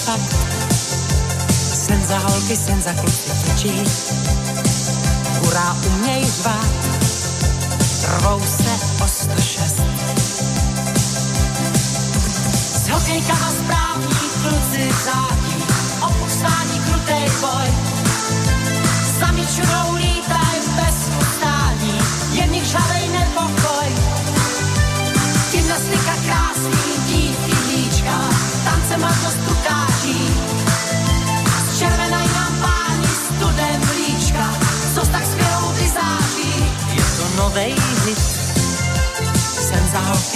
fakt, 0.06 0.36
sen 1.86 2.06
za 2.06 2.18
holky, 2.18 2.56
sen 2.56 2.82
za 2.82 2.92
kluci 2.92 3.30
točí. 3.46 3.72
Hurá 5.40 5.76
uměj 5.86 6.24
řvát, 6.24 6.70
rvou 8.18 8.40
se 8.40 8.72
o 9.04 9.08
106. 9.08 9.76
Z 12.84 12.88
hokejka 12.88 13.32
a 13.32 13.50
správní 13.50 14.28
kluci 14.42 14.90
řádí, 15.04 15.56
o 16.00 16.12
povstání 16.12 16.80
krutej 16.86 17.30
boj. 17.40 17.68
Za 19.20 19.30
mičurou 19.32 19.95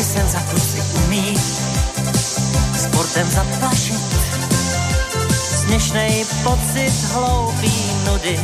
hit, 0.01 0.07
sen 0.07 0.29
za 0.29 0.41
kluci 0.41 0.81
autem 3.11 3.31
zaplašit. 3.31 4.01
Směšnej 5.61 6.25
pocit 6.43 6.93
hloupý 7.13 7.73
nudy, 8.07 8.41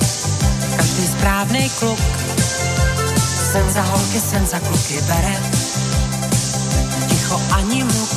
každý 0.77 1.07
správný 1.07 1.71
kluk 1.71 2.01
sen 3.53 3.71
za 3.71 3.83
holky, 3.83 4.21
sen 4.21 4.47
za 4.47 4.59
kluky 4.59 5.01
bere. 5.01 5.37
Ticho 7.09 7.41
ani 7.51 7.85
mluk, 7.85 8.15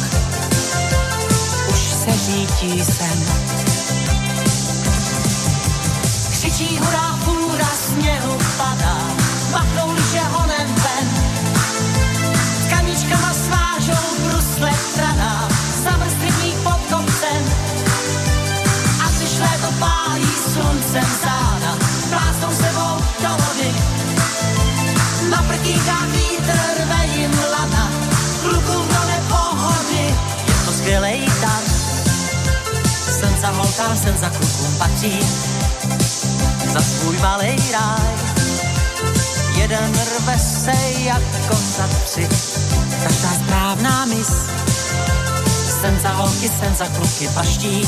už 1.69 1.79
se 1.79 2.11
řítí 2.25 2.83
sen. 2.83 3.19
Křičí 6.31 6.77
hurá, 6.77 7.19
fůra, 7.23 7.69
sněhu 7.87 8.37
padá, 8.57 9.08
za 34.19 34.30
klukům 34.30 34.75
patří 34.77 35.19
za 36.73 36.81
svůj 36.81 37.17
malej 37.17 37.57
ráj. 37.72 38.09
Jeden 39.56 39.93
rve 40.17 40.39
se 40.39 40.72
jako 41.03 41.56
za 41.77 41.88
tři, 42.06 42.27
každá 43.03 43.30
správná 43.30 44.06
mis. 44.06 44.27
Sen 45.81 45.99
za 46.03 46.09
holky, 46.09 46.51
sen 46.59 46.75
za 46.75 46.85
kluky 46.85 47.27
paští, 47.33 47.88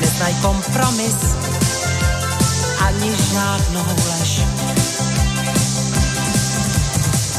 neznaj 0.00 0.34
kompromis, 0.42 1.16
ani 2.86 3.12
žádnou 3.32 3.86
lež. 4.08 4.40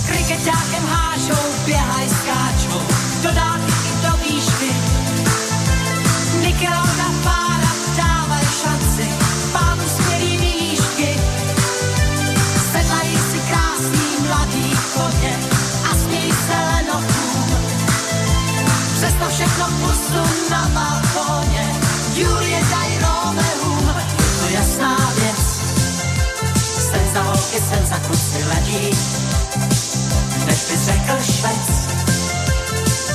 Krikeťákem 0.06 0.86
hážou, 0.88 1.44
běhaj, 1.66 2.10
skáčou, 2.10 2.82
do 3.24 3.32
dálky 3.32 3.74
i 3.90 4.02
do 4.02 4.18
výšky. 4.18 4.76
Nikelona 6.42 7.04
Holky, 27.54 27.66
sen 27.70 27.86
za 27.88 27.96
kluci 28.08 28.44
ledí, 28.44 28.90
než 30.46 30.60
by 30.70 30.78
řekl 30.86 31.24
švec, 31.24 31.88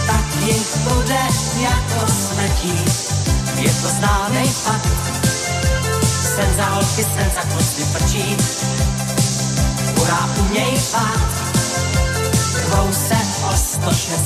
tak 0.07 0.25
jich 0.47 0.77
bude 0.77 1.21
jako 1.61 2.13
smetí. 2.13 2.85
Je 3.57 3.71
to 3.71 3.89
známý 3.89 4.49
fakt, 4.49 4.89
sen 6.35 6.55
za 6.57 6.65
holky, 6.65 7.05
sen 7.05 7.31
za 7.35 7.43
kluci 7.53 7.83
frčí, 7.83 8.37
hurá 9.97 10.29
uměj 10.39 10.81
pát, 10.93 11.31
rvou 12.65 12.93
se 12.93 13.17
o 13.45 13.57
106. 13.57 14.21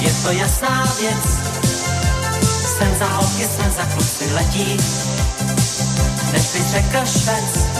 Je 0.00 0.12
to 0.24 0.30
jasná 0.30 0.84
věc, 1.00 1.24
sen 2.78 2.96
za 2.98 3.06
holky, 3.06 3.48
sen 3.56 3.72
za 3.76 3.84
kluci 3.84 4.32
letí, 4.32 4.76
než 6.32 6.42
by 6.52 6.62
řekl 6.70 7.06
švec, 7.06 7.75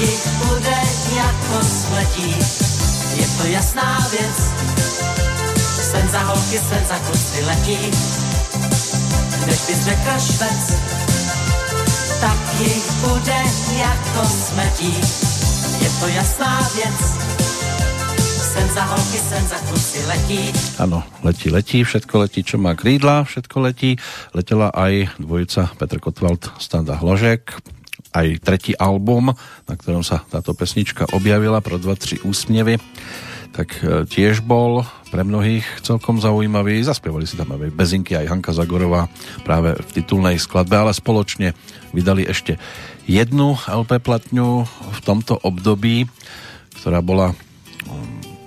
jich 0.00 0.28
bude 0.44 0.78
jako 1.16 1.58
sletí. 1.64 2.34
Je 3.20 3.26
to 3.38 3.46
jasná 3.46 3.98
věc, 4.10 4.36
sen 5.90 6.08
za 6.08 6.18
holky, 6.18 6.58
sen 6.58 6.84
za 6.88 6.98
kluci 6.98 7.44
letí, 7.44 7.78
než 9.46 9.58
by 9.66 9.74
řekl 9.84 10.10
švec, 10.20 10.64
tak 12.20 12.38
jich 12.60 12.92
bude 12.92 13.40
jako 13.78 14.28
smetí. 14.28 14.94
Je 15.82 15.90
to 16.00 16.08
jasná 16.08 16.68
věc, 16.74 17.28
Áno, 20.78 21.02
letí, 21.22 21.50
letí, 21.50 21.84
všetko 21.84 22.14
letí, 22.18 22.42
čo 22.42 22.58
má 22.58 22.74
krídla, 22.74 23.22
všetko 23.22 23.56
letí. 23.60 23.98
Letela 24.34 24.70
aj 24.74 25.18
dvojica 25.18 25.70
Petr 25.78 25.98
Kotwald, 26.02 26.50
Standa 26.58 26.98
Hložek, 26.98 27.54
aj 28.18 28.42
tretí 28.42 28.72
album, 28.74 29.30
na 29.66 29.74
ktorom 29.78 30.02
sa 30.02 30.26
táto 30.26 30.52
pesnička 30.58 31.06
objavila, 31.14 31.62
pro 31.62 31.78
2-3 31.78 32.26
úsmevy, 32.26 32.82
tak 33.54 33.80
e, 33.80 34.04
tiež 34.04 34.44
bol 34.44 34.84
pre 35.08 35.24
mnohých 35.24 35.64
celkom 35.80 36.20
zaujímavý. 36.20 36.82
Zaspievali 36.84 37.24
si 37.24 37.38
tam 37.38 37.54
aj 37.54 37.72
Bezinky, 37.72 38.18
aj 38.18 38.28
Hanka 38.28 38.52
Zagorová 38.52 39.08
práve 39.46 39.78
v 39.78 39.90
titulnej 39.94 40.36
skladbe, 40.36 40.76
ale 40.76 40.92
spoločne 40.92 41.56
vydali 41.96 42.28
ešte 42.28 42.60
jednu 43.08 43.56
LP 43.64 44.04
platňu 44.04 44.68
v 44.68 45.00
tomto 45.00 45.40
období, 45.40 46.04
ktorá 46.76 47.00
bola 47.00 47.32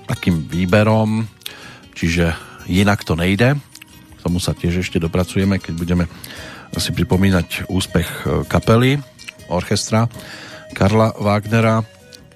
takým 0.05 0.43
výberom, 0.45 1.25
čiže 1.95 2.35
Jinak 2.69 3.01
to 3.01 3.17
nejde. 3.17 3.57
K 4.15 4.19
tomu 4.21 4.37
sa 4.37 4.53
tiež 4.53 4.85
ešte 4.85 5.01
dopracujeme, 5.01 5.57
keď 5.57 5.73
budeme 5.73 6.05
si 6.77 6.95
pripomínať 6.95 7.67
úspech 7.67 8.07
e, 8.07 8.23
kapely, 8.47 9.01
orchestra 9.51 10.07
Karla 10.71 11.11
Wagnera, 11.19 11.83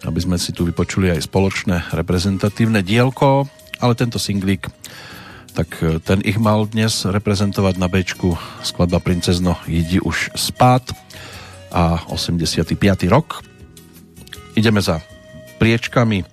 aby 0.03 0.19
sme 0.19 0.35
si 0.35 0.52
tu 0.52 0.68
vypočuli 0.68 1.10
aj 1.16 1.26
spoločné 1.26 1.95
reprezentatívne 1.95 2.84
dielko, 2.84 3.48
ale 3.80 3.95
tento 3.95 4.19
singlík 4.19 4.68
tak 5.56 5.80
e, 5.80 6.03
ten 6.03 6.19
ich 6.27 6.35
mal 6.35 6.68
dnes 6.68 7.08
reprezentovať 7.08 7.80
na 7.80 7.88
Bčku 7.88 8.35
skladba 8.61 9.00
Princezno 9.00 9.56
jidi 9.66 10.03
už 10.03 10.35
spát 10.35 10.84
a 11.72 12.03
85. 12.11 12.76
rok. 13.08 13.40
Ideme 14.60 14.84
za 14.84 15.00
priečkami 15.58 16.19
e, 16.22 16.26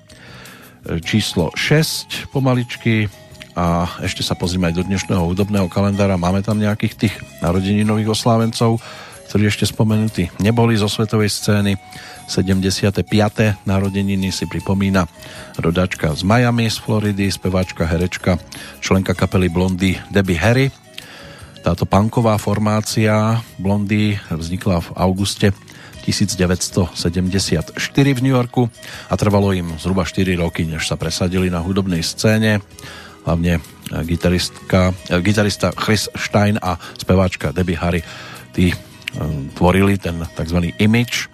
číslo 0.99 1.55
6 1.55 2.35
pomaličky 2.35 3.07
a 3.55 3.87
ešte 4.03 4.27
sa 4.27 4.35
pozrieme 4.35 4.75
aj 4.75 4.83
do 4.83 4.87
dnešného 4.91 5.23
hudobného 5.23 5.71
kalendára. 5.71 6.19
Máme 6.19 6.43
tam 6.43 6.59
nejakých 6.59 6.95
tých 6.99 7.15
narodeninových 7.39 8.11
oslávencov, 8.11 8.83
ktorí 9.33 9.49
ešte 9.49 9.65
spomenutí 9.65 10.29
neboli 10.45 10.77
zo 10.77 10.93
svetovej 10.93 11.33
scény. 11.33 11.81
75. 12.29 13.01
narodeniny 13.65 14.29
si 14.29 14.45
pripomína 14.45 15.09
rodáčka 15.57 16.13
z 16.13 16.21
Miami, 16.21 16.69
z 16.69 16.77
Floridy, 16.77 17.33
speváčka, 17.33 17.89
herečka, 17.89 18.37
členka 18.85 19.17
kapely 19.17 19.49
Blondy 19.49 19.97
Debbie 20.13 20.37
Harry. 20.37 20.69
Táto 21.65 21.89
punková 21.89 22.37
formácia 22.37 23.41
Blondy 23.57 24.21
vznikla 24.29 24.85
v 24.85 25.01
auguste 25.01 25.57
1974 26.05 27.73
v 27.89 28.21
New 28.21 28.37
Yorku 28.37 28.69
a 29.09 29.17
trvalo 29.17 29.57
im 29.57 29.81
zhruba 29.81 30.05
4 30.05 30.29
roky, 30.37 30.69
než 30.69 30.85
sa 30.85 31.01
presadili 31.01 31.49
na 31.49 31.65
hudobnej 31.65 32.05
scéne 32.05 32.61
hlavne 33.25 33.65
gitaristka, 34.05 34.93
gitarista 35.25 35.73
Chris 35.73 36.13
Stein 36.21 36.61
a 36.61 36.77
speváčka 37.01 37.49
Debbie 37.49 37.81
Harry 37.81 38.05
tí 38.53 38.92
tvorili 39.59 39.99
ten 40.01 40.23
tzv. 40.37 40.73
image. 40.81 41.29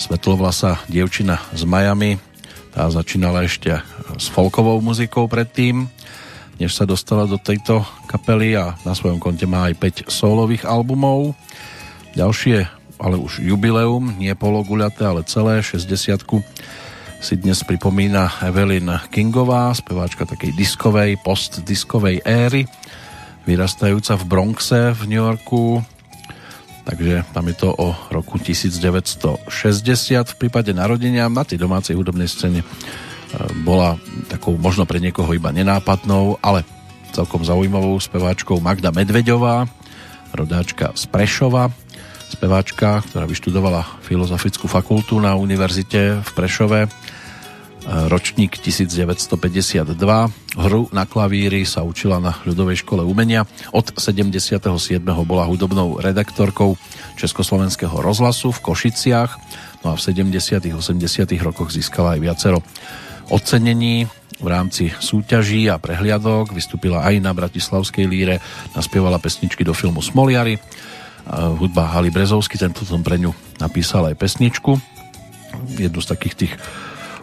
Svetlovlasa 0.00 0.80
dievčina 0.88 1.38
z 1.52 1.62
Miami. 1.68 2.16
Tá 2.70 2.86
začínala 2.88 3.44
ešte 3.44 3.82
s 4.16 4.26
folkovou 4.30 4.78
muzikou 4.80 5.26
predtým 5.26 5.90
než 6.60 6.76
sa 6.76 6.84
dostala 6.84 7.24
do 7.24 7.40
tejto 7.40 7.80
kapely 8.04 8.52
a 8.52 8.76
na 8.84 8.92
svojom 8.92 9.16
konte 9.16 9.48
má 9.48 9.72
aj 9.72 10.04
5 10.04 10.12
solových 10.12 10.68
albumov. 10.68 11.32
Ďalšie 12.12 12.68
ale 13.00 13.16
už 13.16 13.40
jubileum 13.40 14.12
nie 14.20 14.30
pologuľaté, 14.36 15.08
ale 15.08 15.24
celé 15.24 15.64
60 15.64 16.20
si 17.20 17.34
dnes 17.36 17.64
pripomína 17.64 18.44
Evelyn 18.44 18.92
Kingová, 19.08 19.72
speváčka 19.72 20.28
takej 20.28 20.52
diskovej, 20.52 21.16
postdiskovej 21.24 22.20
éry, 22.28 22.68
vyrastajúca 23.48 24.20
v 24.20 24.24
Bronxe 24.28 24.92
v 24.92 25.02
New 25.08 25.20
Yorku, 25.20 25.80
takže 26.84 27.24
tam 27.32 27.44
je 27.50 27.56
to 27.56 27.68
o 27.74 27.92
roku 28.10 28.36
1960 28.38 29.46
v 30.24 30.36
prípade 30.36 30.72
narodenia 30.72 31.28
na 31.28 31.44
tej 31.44 31.60
domácej 31.60 31.96
hudobnej 31.96 32.26
scéne 32.26 32.60
e, 32.62 32.66
bola 33.62 34.00
takou 34.28 34.56
možno 34.56 34.88
pre 34.88 34.98
niekoho 35.02 35.30
iba 35.32 35.52
nenápadnou, 35.52 36.40
ale 36.40 36.64
celkom 37.10 37.42
zaujímavou 37.42 37.98
speváčkou 37.98 38.62
Magda 38.62 38.94
Medveďová, 38.94 39.66
rodáčka 40.30 40.94
z 40.94 41.04
Prešova, 41.10 41.74
speváčka, 42.30 43.02
ktorá 43.10 43.26
vyštudovala 43.26 43.82
Filozofickú 44.06 44.70
fakultu 44.70 45.18
na 45.18 45.34
univerzite 45.34 46.22
v 46.22 46.30
Prešove 46.32 46.86
ročník 47.86 48.60
1952. 48.60 49.96
Hru 50.60 50.82
na 50.92 51.04
klavíri 51.08 51.64
sa 51.64 51.80
učila 51.80 52.20
na 52.20 52.36
ľudovej 52.44 52.84
škole 52.84 53.00
umenia. 53.06 53.48
Od 53.72 53.96
77. 53.96 54.66
bola 55.24 55.44
hudobnou 55.48 55.96
redaktorkou 55.96 56.76
Československého 57.16 57.96
rozhlasu 58.02 58.52
v 58.52 58.60
Košiciach. 58.60 59.30
No 59.84 59.92
a 59.92 59.94
v 59.96 60.00
70. 60.00 60.76
80. 60.76 60.76
rokoch 61.40 61.72
získala 61.72 62.16
aj 62.16 62.20
viacero 62.20 62.58
ocenení 63.32 64.04
v 64.40 64.48
rámci 64.48 64.88
súťaží 64.88 65.68
a 65.68 65.76
prehliadok. 65.76 66.52
Vystúpila 66.56 67.04
aj 67.04 67.20
na 67.20 67.32
Bratislavskej 67.36 68.08
líre, 68.08 68.40
naspievala 68.72 69.20
pesničky 69.20 69.64
do 69.64 69.76
filmu 69.76 70.00
Smoliary. 70.00 70.56
Hudba 71.30 71.92
Hali 71.92 72.08
Brezovsky, 72.08 72.56
tento 72.56 72.82
som 72.88 73.04
pre 73.04 73.20
ňu 73.20 73.30
napísal 73.60 74.08
aj 74.08 74.16
pesničku. 74.16 74.80
Jednu 75.76 76.00
z 76.00 76.08
takých 76.08 76.34
tých 76.34 76.52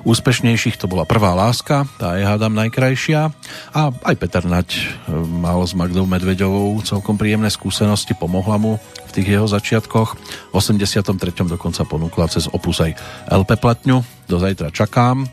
úspešnejších 0.06 0.78
to 0.78 0.86
bola 0.86 1.08
Prvá 1.08 1.34
láska, 1.34 1.88
tá 1.98 2.20
je 2.20 2.26
hádam 2.26 2.54
najkrajšia 2.54 3.34
a 3.74 3.82
aj 3.90 4.16
Peter 4.20 4.44
Nať 4.46 4.78
e, 4.78 4.82
mal 5.16 5.62
s 5.64 5.74
Magdou 5.74 6.06
Medvedovou 6.06 6.78
celkom 6.84 7.18
príjemné 7.18 7.50
skúsenosti, 7.50 8.18
pomohla 8.18 8.60
mu 8.62 8.78
v 8.78 9.12
tých 9.12 9.38
jeho 9.38 9.48
začiatkoch. 9.50 10.10
V 10.52 10.54
83. 10.54 11.14
dokonca 11.48 11.88
ponúkla 11.88 12.30
cez 12.30 12.46
opus 12.52 12.84
aj 12.84 12.94
LP 13.32 13.58
platňu, 13.58 14.04
do 14.30 14.38
zajtra 14.38 14.70
čakám. 14.70 15.26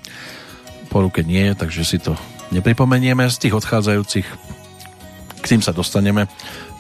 Po 0.89 1.03
ruke 1.03 1.27
nie, 1.27 1.53
takže 1.59 1.83
si 1.83 1.99
to 1.99 2.15
nepripomenieme. 2.55 3.27
Z 3.27 3.49
tých 3.49 3.59
odchádzajúcich 3.59 4.27
k 5.45 5.45
tým 5.45 5.61
sa 5.61 5.77
dostaneme 5.77 6.25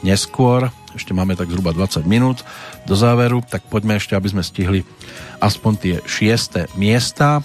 neskôr, 0.00 0.72
ešte 0.96 1.12
máme 1.12 1.36
tak 1.36 1.52
zhruba 1.52 1.76
20 1.76 2.06
minút 2.08 2.46
do 2.88 2.96
záveru, 2.96 3.44
tak 3.44 3.66
poďme 3.68 3.98
ešte, 3.98 4.16
aby 4.16 4.30
sme 4.30 4.46
stihli 4.46 4.80
aspoň 5.42 5.72
tie 5.76 5.94
šiesté 6.08 6.70
miesta. 6.78 7.44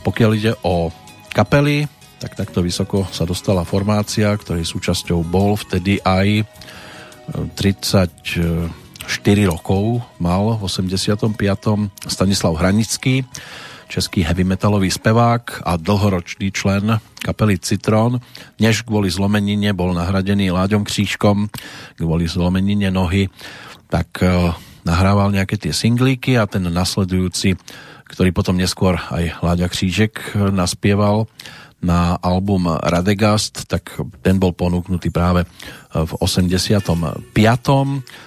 Pokiaľ 0.00 0.30
ide 0.36 0.52
o 0.64 0.88
kapely, 1.36 1.84
tak 2.20 2.36
takto 2.36 2.60
vysoko 2.60 3.08
sa 3.08 3.24
dostala 3.24 3.64
formácia, 3.64 4.28
ktorej 4.36 4.68
súčasťou 4.68 5.24
bol 5.24 5.56
vtedy 5.56 6.04
aj 6.04 6.44
34 7.56 7.88
e, 8.36 9.44
rokov 9.48 10.04
mal 10.20 10.60
v 10.60 10.62
85. 10.68 11.32
Stanislav 12.04 12.60
Hranický, 12.60 13.24
český 13.88 14.20
heavy 14.20 14.44
metalový 14.44 14.92
spevák 14.92 15.64
a 15.64 15.80
dlhoročný 15.80 16.52
člen 16.52 17.00
kapely 17.24 17.56
Citron, 17.56 18.20
než 18.60 18.84
kvôli 18.84 19.08
zlomenine 19.08 19.72
bol 19.72 19.96
nahradený 19.96 20.52
Láďom 20.52 20.84
Křížkom, 20.84 21.48
kvôli 21.96 22.28
zlomenine 22.28 22.92
nohy, 22.92 23.32
tak 23.88 24.20
e, 24.20 24.52
nahrával 24.84 25.32
nejaké 25.32 25.56
tie 25.56 25.72
singlíky 25.72 26.36
a 26.36 26.44
ten 26.44 26.68
nasledujúci 26.68 27.56
ktorý 28.10 28.30
potom 28.34 28.58
neskôr 28.58 28.98
aj 28.98 29.40
Láďa 29.40 29.70
Křížek 29.70 30.34
naspieval 30.50 31.30
na 31.80 32.20
album 32.20 32.68
Radegast, 32.68 33.64
tak 33.64 33.96
ten 34.20 34.36
bol 34.36 34.52
ponúknutý 34.52 35.08
práve 35.08 35.48
v 35.96 36.12
85. 36.20 37.32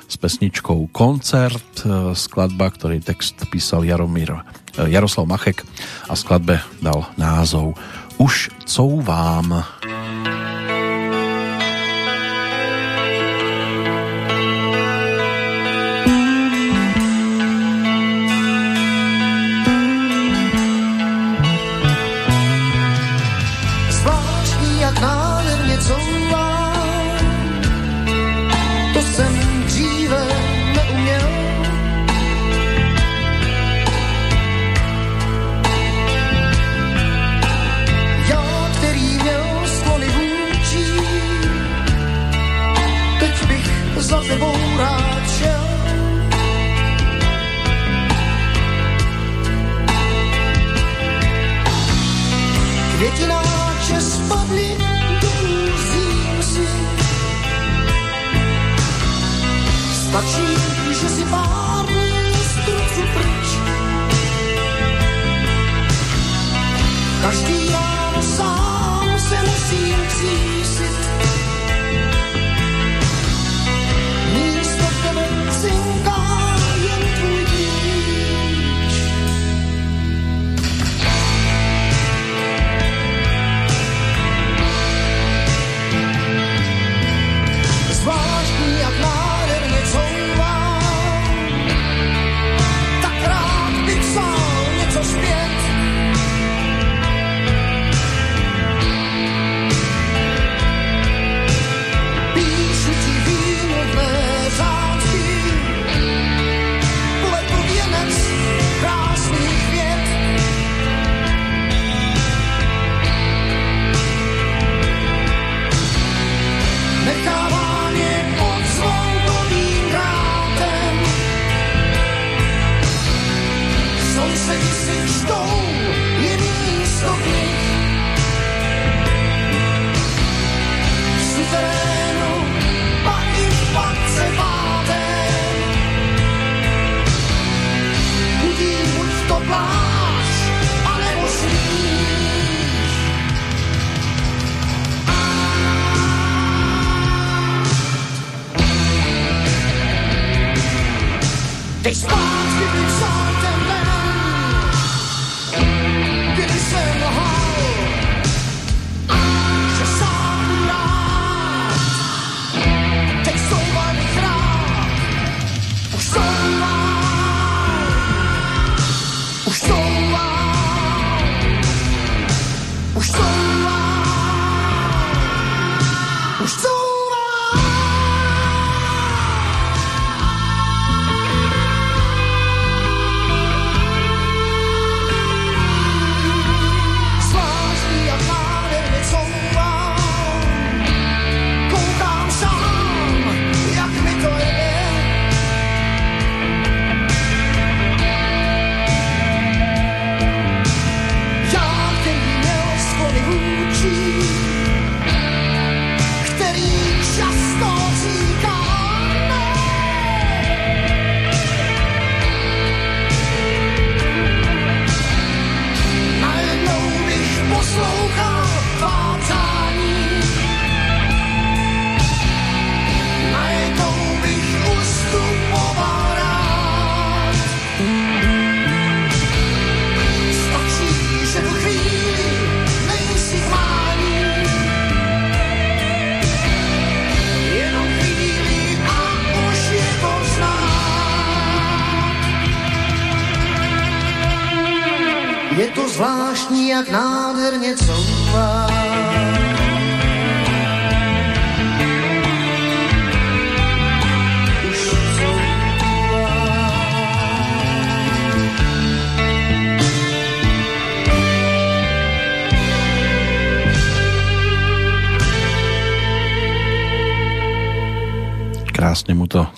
s 0.09 0.15
pesničkou 0.17 0.89
Koncert, 0.89 1.85
skladba, 2.17 2.73
ktorý 2.73 3.05
text 3.05 3.45
písal 3.53 3.85
Jaromír, 3.85 4.41
Jaroslav 4.73 5.29
Machek 5.29 5.61
a 6.09 6.17
skladbe 6.17 6.65
dal 6.81 7.05
názov 7.13 7.77
Už 8.17 8.49
couvám. 8.65 9.61
vám. 9.61 9.92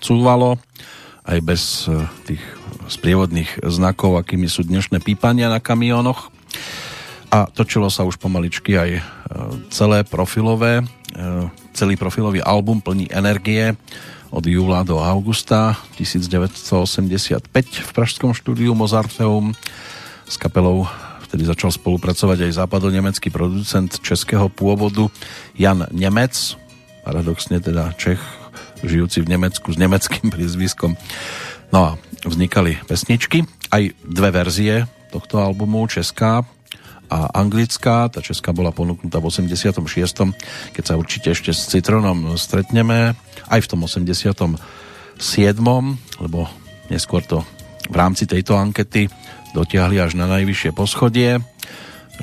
Cúvalo, 0.05 0.61
aj 1.25 1.39
bez 1.41 1.89
eh, 1.89 2.05
tých 2.29 2.41
sprievodných 2.85 3.65
znakov, 3.65 4.21
akými 4.21 4.45
sú 4.45 4.61
dnešné 4.61 5.01
pípania 5.01 5.49
na 5.49 5.57
kamionoch. 5.57 6.29
A 7.33 7.49
točilo 7.49 7.89
sa 7.89 8.05
už 8.05 8.21
pomaličky 8.21 8.77
aj 8.77 8.89
eh, 8.93 9.03
celé 9.73 10.05
profilové, 10.05 10.85
eh, 10.85 11.45
celý 11.73 11.97
profilový 11.97 12.45
album 12.45 12.77
plný 12.85 13.09
energie 13.09 13.73
od 14.29 14.45
júla 14.45 14.85
do 14.85 15.01
augusta 15.01 15.73
1985 15.97 17.49
v 17.81 17.89
pražskom 17.95 18.37
štúdiu 18.37 18.77
Mozarteum 18.77 19.55
s 20.25 20.35
kapelou 20.37 20.85
vtedy 21.23 21.45
začal 21.47 21.71
spolupracovať 21.73 22.47
aj 22.47 22.51
západonemecký 22.63 23.33
producent 23.33 23.89
českého 24.01 24.51
pôvodu 24.51 25.07
Jan 25.57 25.87
Nemec, 25.89 26.57
paradoxne 27.05 27.61
teda 27.63 27.93
Čech, 27.95 28.21
žijúci 28.87 29.21
v 29.25 29.31
Nemecku 29.35 29.73
s 29.73 29.77
nemeckým 29.77 30.31
prízviskom. 30.33 30.97
No 31.73 31.79
a 31.81 31.89
vznikali 32.25 32.81
pesničky, 32.85 33.45
aj 33.73 33.93
dve 34.05 34.29
verzie 34.31 34.75
tohto 35.13 35.39
albumu, 35.39 35.87
česká 35.87 36.43
a 37.07 37.17
anglická. 37.37 38.09
Tá 38.09 38.19
česká 38.19 38.51
bola 38.51 38.73
ponúknutá 38.73 39.21
v 39.21 39.29
86. 39.29 39.81
keď 40.73 40.83
sa 40.83 40.97
určite 40.97 41.31
ešte 41.31 41.51
s 41.53 41.69
Citronom 41.69 42.35
stretneme, 42.35 43.13
aj 43.47 43.59
v 43.61 43.67
tom 43.69 43.85
87. 43.85 44.57
lebo 46.19 46.39
neskôr 46.89 47.21
to 47.23 47.45
v 47.85 47.95
rámci 47.95 48.25
tejto 48.25 48.57
ankety 48.57 49.07
dotiahli 49.53 50.01
až 50.01 50.19
na 50.19 50.27
najvyššie 50.27 50.75
poschodie. 50.75 51.39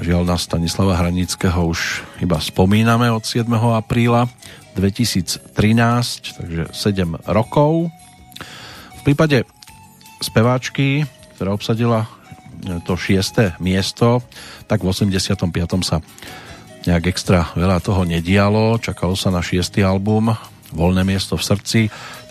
Žiaľ 0.00 0.24
na 0.24 0.36
Stanislava 0.40 0.96
Hranického 0.96 1.68
už 1.68 2.00
iba 2.24 2.40
spomíname 2.40 3.12
od 3.12 3.28
7. 3.28 3.44
apríla 3.76 4.24
2013, 4.72 5.52
takže 6.40 6.62
7 6.72 7.20
rokov. 7.28 7.92
V 8.96 9.00
prípade 9.04 9.44
speváčky, 10.24 11.04
ktorá 11.36 11.52
obsadila 11.52 12.08
to 12.88 12.96
šiesté 12.96 13.52
miesto, 13.60 14.24
tak 14.64 14.80
v 14.80 14.88
85. 14.88 15.36
sa 15.84 16.00
nejak 16.88 17.12
extra 17.12 17.52
veľa 17.52 17.84
toho 17.84 18.08
nedialo. 18.08 18.80
Čakalo 18.80 19.12
sa 19.12 19.28
na 19.28 19.44
šiestý 19.44 19.84
album 19.84 20.32
Voľné 20.72 21.04
miesto 21.04 21.36
v 21.36 21.44
srdci, 21.44 21.80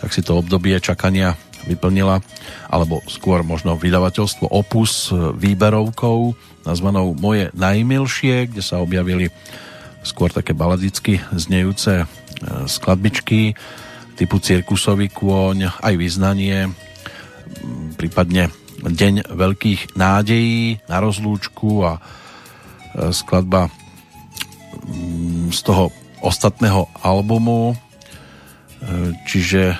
tak 0.02 0.10
si 0.10 0.18
to 0.18 0.42
obdobie 0.42 0.74
čakania 0.82 1.38
vyplnila, 1.68 2.22
alebo 2.68 3.02
skôr 3.06 3.46
možno 3.46 3.78
vydavateľstvo 3.78 4.50
Opus 4.50 5.12
výberovkou 5.14 6.34
nazvanou 6.66 7.14
Moje 7.18 7.50
najmilšie, 7.54 8.50
kde 8.50 8.62
sa 8.62 8.78
objavili 8.82 9.30
skôr 10.02 10.30
také 10.34 10.54
baladicky 10.54 11.22
znejúce 11.30 12.06
E, 12.42 12.66
skladbičky 12.66 13.54
typu 14.18 14.42
Cirkusový 14.42 15.08
kôň, 15.14 15.70
aj 15.78 15.94
vyznanie, 15.94 16.74
prípadne 17.94 18.50
Deň 18.82 19.30
veľkých 19.30 19.94
nádejí 19.94 20.82
na 20.90 20.98
rozlúčku 20.98 21.86
a 21.86 21.92
e, 21.94 23.14
skladba 23.14 23.70
z 25.54 25.60
toho 25.62 25.94
ostatného 26.18 26.90
albumu, 27.06 27.72
e, 27.72 27.76
čiže 29.30 29.78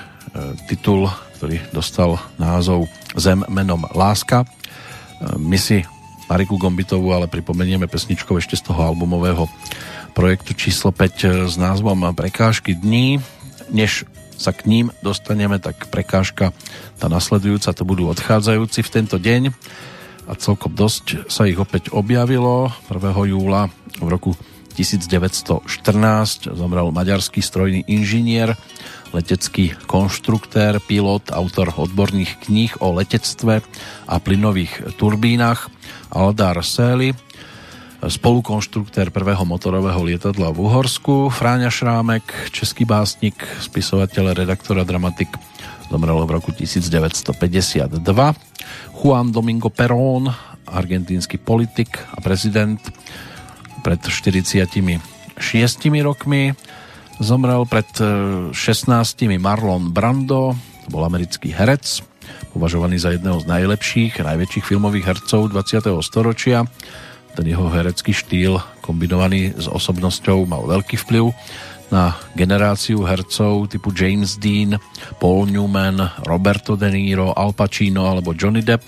titul, 0.65 1.05
ktorý 1.43 1.59
dostal 1.75 2.15
názov 2.39 2.87
Zem 3.19 3.43
menom 3.51 3.83
Láska. 3.91 4.47
My 5.35 5.59
si 5.59 5.83
Mariku 6.31 6.55
Gombitovú 6.55 7.11
ale 7.11 7.27
pripomenieme 7.27 7.83
pesničkou 7.91 8.39
ešte 8.39 8.55
z 8.55 8.71
toho 8.71 8.79
albumového 8.79 9.51
projektu 10.15 10.55
číslo 10.55 10.95
5 10.95 11.03
eh, 11.03 11.11
s 11.43 11.59
názvom 11.59 12.15
Prekážky 12.15 12.79
dní. 12.79 13.19
Než 13.75 14.07
sa 14.39 14.55
k 14.55 14.71
ním 14.71 14.95
dostaneme, 15.03 15.59
tak 15.59 15.91
prekážka 15.91 16.55
tá 16.95 17.11
nasledujúca 17.11 17.75
to 17.75 17.83
budú 17.83 18.07
odchádzajúci 18.15 18.79
v 18.79 18.93
tento 19.03 19.19
deň 19.19 19.51
a 20.31 20.39
celkom 20.39 20.71
dosť 20.71 21.27
sa 21.27 21.43
ich 21.43 21.59
opäť 21.59 21.91
objavilo. 21.91 22.71
1. 22.87 23.03
júla 23.35 23.67
v 23.99 24.07
roku 24.07 24.31
1914 24.79 26.55
zomrel 26.55 26.87
maďarský 26.95 27.43
strojný 27.43 27.83
inžinier, 27.91 28.55
letecký 29.13 29.77
konštruktér, 29.85 30.81
pilot, 30.83 31.29
autor 31.29 31.69
odborných 31.77 32.41
kníh 32.43 32.73
o 32.81 32.97
letectve 32.97 33.61
a 34.09 34.15
plynových 34.17 34.97
turbínach 34.97 35.69
Aldar 36.09 36.59
Sely 36.65 37.13
spolukonštruktér 38.03 39.15
prvého 39.15 39.47
motorového 39.47 40.03
lietadla 40.03 40.51
v 40.51 40.67
Uhorsku, 40.67 41.31
Fráňa 41.31 41.71
Šrámek, 41.71 42.51
český 42.51 42.83
básnik, 42.83 43.39
spisovateľ, 43.63 44.35
redaktor 44.35 44.75
a 44.79 44.83
dramatik, 44.83 45.31
zomrel 45.87 46.19
v 46.27 46.35
roku 46.35 46.51
1952. 46.51 48.03
Juan 48.99 49.27
Domingo 49.31 49.71
Perón, 49.71 50.27
argentínsky 50.67 51.39
politik 51.39 51.95
a 52.11 52.19
prezident, 52.19 52.79
pred 53.83 53.99
46 53.99 54.59
rokmi. 56.03 56.55
Zomrel 57.23 57.63
pred 57.63 57.87
16 58.51 58.53
Marlon 59.39 59.95
Brando, 59.95 60.51
to 60.83 60.87
bol 60.91 61.07
americký 61.07 61.55
herec, 61.55 62.03
považovaný 62.51 62.99
za 62.99 63.15
jedného 63.15 63.39
z 63.39 63.47
najlepších, 63.47 64.19
najväčších 64.19 64.67
filmových 64.67 65.15
hercov 65.15 65.47
20. 65.55 65.87
storočia 66.03 66.67
ten 67.33 67.49
jeho 67.49 67.65
herecký 67.65 68.13
štýl 68.13 68.61
kombinovaný 68.85 69.57
s 69.57 69.65
osobnosťou 69.65 70.45
mal 70.45 70.69
veľký 70.69 71.01
vplyv 71.01 71.33
na 71.89 72.13
generáciu 72.37 73.05
hercov 73.05 73.69
typu 73.69 73.89
James 73.93 74.37
Dean, 74.37 74.77
Paul 75.17 75.49
Newman, 75.49 75.97
Roberto 76.25 76.77
De 76.77 76.89
Niro, 76.93 77.33
Al 77.33 77.53
Pacino 77.53 78.05
alebo 78.05 78.37
Johnny 78.37 78.61
Depp 78.61 78.85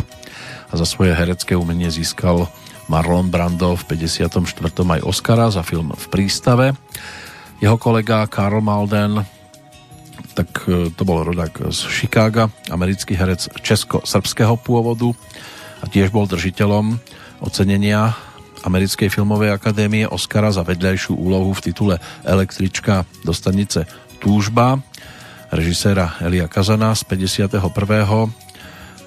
a 0.69 0.73
za 0.77 0.85
svoje 0.85 1.13
herecké 1.13 1.57
umenie 1.57 1.89
získal 1.89 2.49
Marlon 2.85 3.33
Brando 3.33 3.73
v 3.73 3.97
54. 3.97 4.37
aj 4.77 5.01
Oscara 5.01 5.49
za 5.49 5.65
film 5.65 5.93
V 5.97 6.05
prístave. 6.13 6.77
Jeho 7.63 7.77
kolega 7.79 8.27
Karl 8.27 8.61
Malden 8.61 9.23
tak 10.35 10.67
e, 10.67 10.91
to 10.91 11.03
bol 11.07 11.23
rodák 11.23 11.71
z 11.71 11.79
Chicaga, 11.87 12.51
americký 12.67 13.15
herec 13.15 13.47
česko-srbského 13.63 14.59
pôvodu 14.59 15.15
a 15.79 15.87
tiež 15.87 16.11
bol 16.11 16.27
držiteľom 16.27 16.99
ocenenia 17.39 18.15
Americkej 18.65 19.13
filmovej 19.13 19.53
akadémie 19.53 20.09
Oscara 20.09 20.49
za 20.49 20.65
vedľajšiu 20.65 21.13
úlohu 21.13 21.53
v 21.53 21.63
titule 21.69 21.95
Električka 22.25 23.05
do 23.21 23.31
stanice 23.31 23.85
Túžba 24.17 24.81
režiséra 25.53 26.17
Elia 26.19 26.49
Kazana 26.49 26.91
z 26.97 27.05
51. 27.05 27.61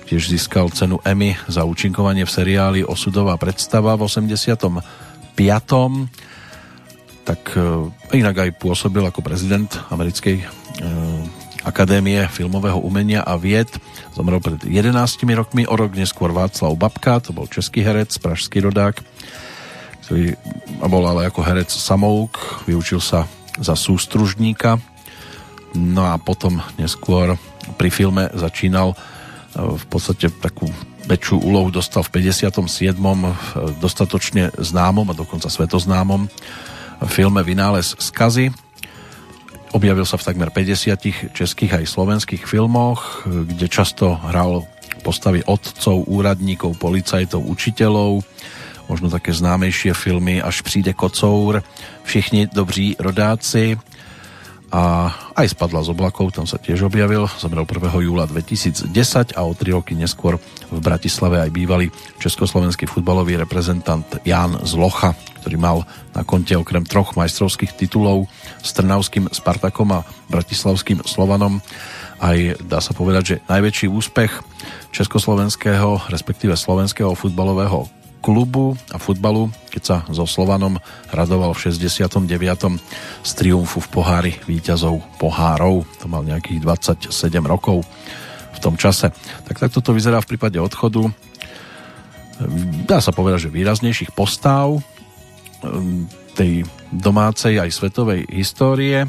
Tiež 0.08 0.22
získal 0.32 0.72
cenu 0.72 0.96
Emmy 1.04 1.36
za 1.50 1.68
účinkovanie 1.68 2.24
v 2.24 2.32
seriáli 2.32 2.80
Osudová 2.86 3.36
predstava 3.36 3.92
v 3.98 4.08
85. 4.08 4.78
Tak 7.28 7.60
e, 7.60 7.60
inak 8.16 8.40
aj 8.40 8.50
pôsobil 8.56 9.04
ako 9.04 9.20
prezident 9.20 9.68
Americkej 9.92 10.40
e, 10.40 10.44
Akadémie 11.60 12.24
filmového 12.32 12.80
umenia 12.80 13.20
a 13.20 13.36
vied. 13.36 13.68
Zomrel 14.16 14.40
pred 14.40 14.56
11 14.64 14.96
rokmi, 15.36 15.68
o 15.68 15.74
rok 15.76 15.92
neskôr 15.92 16.32
Václav 16.32 16.72
Babka, 16.80 17.20
to 17.20 17.36
bol 17.36 17.44
český 17.44 17.84
herec, 17.84 18.08
pražský 18.16 18.64
rodák, 18.64 19.04
ktorý 20.08 20.40
bol 20.80 21.04
ale 21.04 21.28
ako 21.28 21.44
herec 21.44 21.68
samouk, 21.68 22.64
vyučil 22.64 23.04
sa 23.04 23.28
za 23.60 23.76
sústružníka, 23.76 24.80
no 25.76 26.08
a 26.08 26.16
potom 26.16 26.64
neskôr 26.80 27.36
pri 27.76 27.92
filme 27.92 28.32
začínal 28.32 28.96
e, 28.96 28.96
v 29.60 29.84
podstate 29.92 30.32
takú 30.32 30.72
väčšiu 31.04 31.44
úlohu 31.44 31.68
dostal 31.68 32.00
v 32.08 32.24
57. 32.24 32.96
dostatočne 33.76 34.56
známom 34.56 35.12
a 35.12 35.16
dokonca 35.16 35.52
svetoznámom 35.52 36.28
filme 37.06 37.42
Vynález 37.46 37.94
skazy. 37.98 38.50
Objavil 39.70 40.08
sa 40.08 40.16
v 40.16 40.26
takmer 40.26 40.50
50 40.50 41.36
českých 41.36 41.72
aj 41.78 41.84
slovenských 41.86 42.48
filmoch, 42.48 43.22
kde 43.28 43.68
často 43.68 44.16
hral 44.26 44.64
postavy 45.04 45.44
otcov, 45.44 46.08
úradníkov, 46.08 46.80
policajtov, 46.80 47.44
učiteľov, 47.44 48.24
možno 48.88 49.12
také 49.12 49.30
známejšie 49.30 49.94
filmy 49.94 50.42
Až 50.42 50.64
přijde 50.64 50.92
kocour, 50.92 51.62
Všichni 52.02 52.48
dobří 52.48 52.96
rodáci 52.98 53.76
a 54.68 55.08
aj 55.32 55.56
spadla 55.56 55.80
z 55.80 55.96
oblakov, 55.96 56.36
tam 56.36 56.44
sa 56.44 56.60
tiež 56.60 56.84
objavil, 56.84 57.24
zomrel 57.40 57.64
1. 57.64 57.88
júla 58.04 58.28
2010 58.28 58.92
a 59.32 59.40
o 59.40 59.52
3 59.56 59.72
roky 59.72 59.96
neskôr 59.96 60.36
v 60.68 60.78
Bratislave 60.78 61.40
aj 61.40 61.50
bývalý 61.50 61.88
československý 62.20 62.84
futbalový 62.84 63.40
reprezentant 63.40 64.04
Jan 64.28 64.60
Zlocha, 64.68 65.16
ktorý 65.40 65.56
mal 65.56 65.88
na 66.12 66.20
konte 66.20 66.52
okrem 66.52 66.84
troch 66.84 67.16
majstrovských 67.16 67.80
titulov 67.80 68.28
s 68.60 68.76
Trnavským 68.76 69.32
Spartakom 69.32 69.88
a 69.96 70.04
Bratislavským 70.28 71.00
Slovanom 71.08 71.64
aj 72.18 72.58
dá 72.66 72.82
sa 72.82 72.92
povedať, 72.94 73.22
že 73.24 73.40
najväčší 73.46 73.86
úspech 73.86 74.42
československého, 74.90 76.10
respektíve 76.10 76.58
slovenského 76.58 77.14
futbalového 77.14 77.86
klubu 78.18 78.74
a 78.90 78.98
futbalu, 78.98 79.50
keď 79.70 79.82
sa 79.82 79.96
so 80.10 80.26
Slovanom 80.26 80.78
radoval 81.10 81.54
v 81.54 81.70
69. 81.70 82.28
z 83.22 83.30
triumfu 83.34 83.78
v 83.78 83.88
pohári 83.88 84.32
víťazov 84.44 85.00
pohárov. 85.16 85.86
To 86.02 86.06
mal 86.10 86.26
nejakých 86.26 86.60
27 86.62 87.10
rokov 87.46 87.86
v 88.54 88.58
tom 88.58 88.74
čase. 88.74 89.14
Tak 89.46 89.62
takto 89.62 89.78
to 89.78 89.94
vyzerá 89.94 90.18
v 90.18 90.34
prípade 90.34 90.58
odchodu. 90.58 91.06
Dá 92.86 92.98
sa 93.02 93.14
povedať, 93.14 93.50
že 93.50 93.54
výraznejších 93.54 94.14
postáv 94.14 94.78
ehm, 95.62 96.06
tej 96.34 96.66
domácej 96.94 97.58
aj 97.58 97.70
svetovej 97.74 98.26
histórie. 98.30 99.06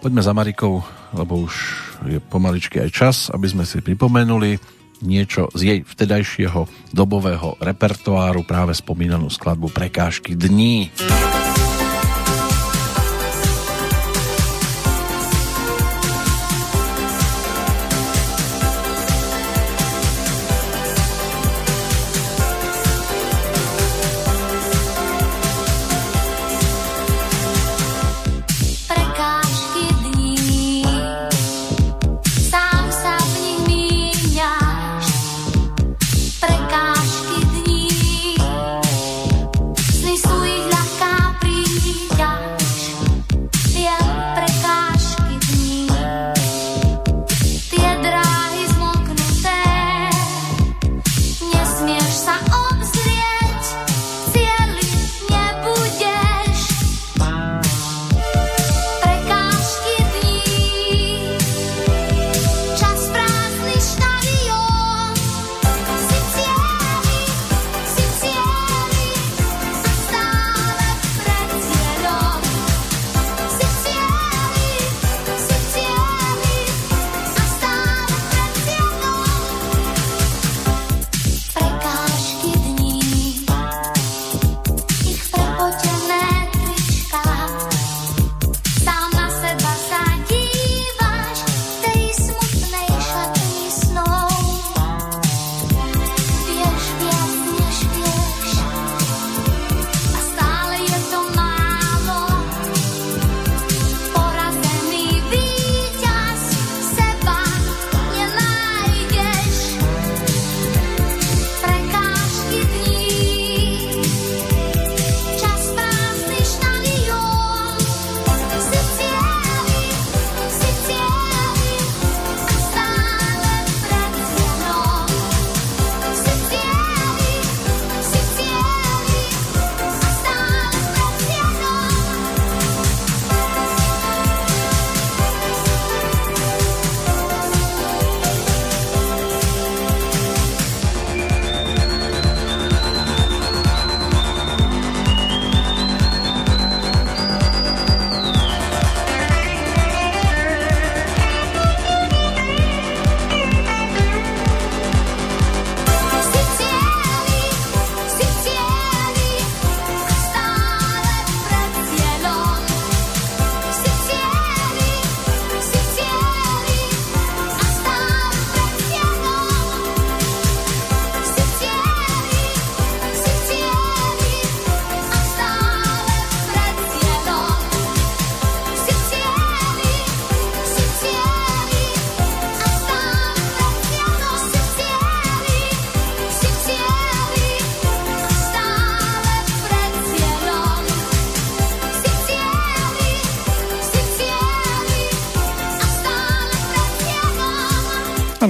Poďme 0.00 0.24
za 0.24 0.32
Marikou, 0.32 0.80
lebo 1.12 1.48
už 1.48 1.54
je 2.08 2.18
pomaličky 2.20 2.80
aj 2.80 2.90
čas, 2.90 3.16
aby 3.28 3.48
sme 3.48 3.64
si 3.68 3.80
pripomenuli 3.84 4.81
niečo 5.02 5.50
z 5.52 5.60
jej 5.62 5.80
vtedajšieho 5.84 6.66
dobového 6.94 7.58
repertoáru, 7.60 8.46
práve 8.46 8.72
spomínanú 8.72 9.28
skladbu 9.28 9.68
Prekážky 9.68 10.38
dní. 10.38 10.88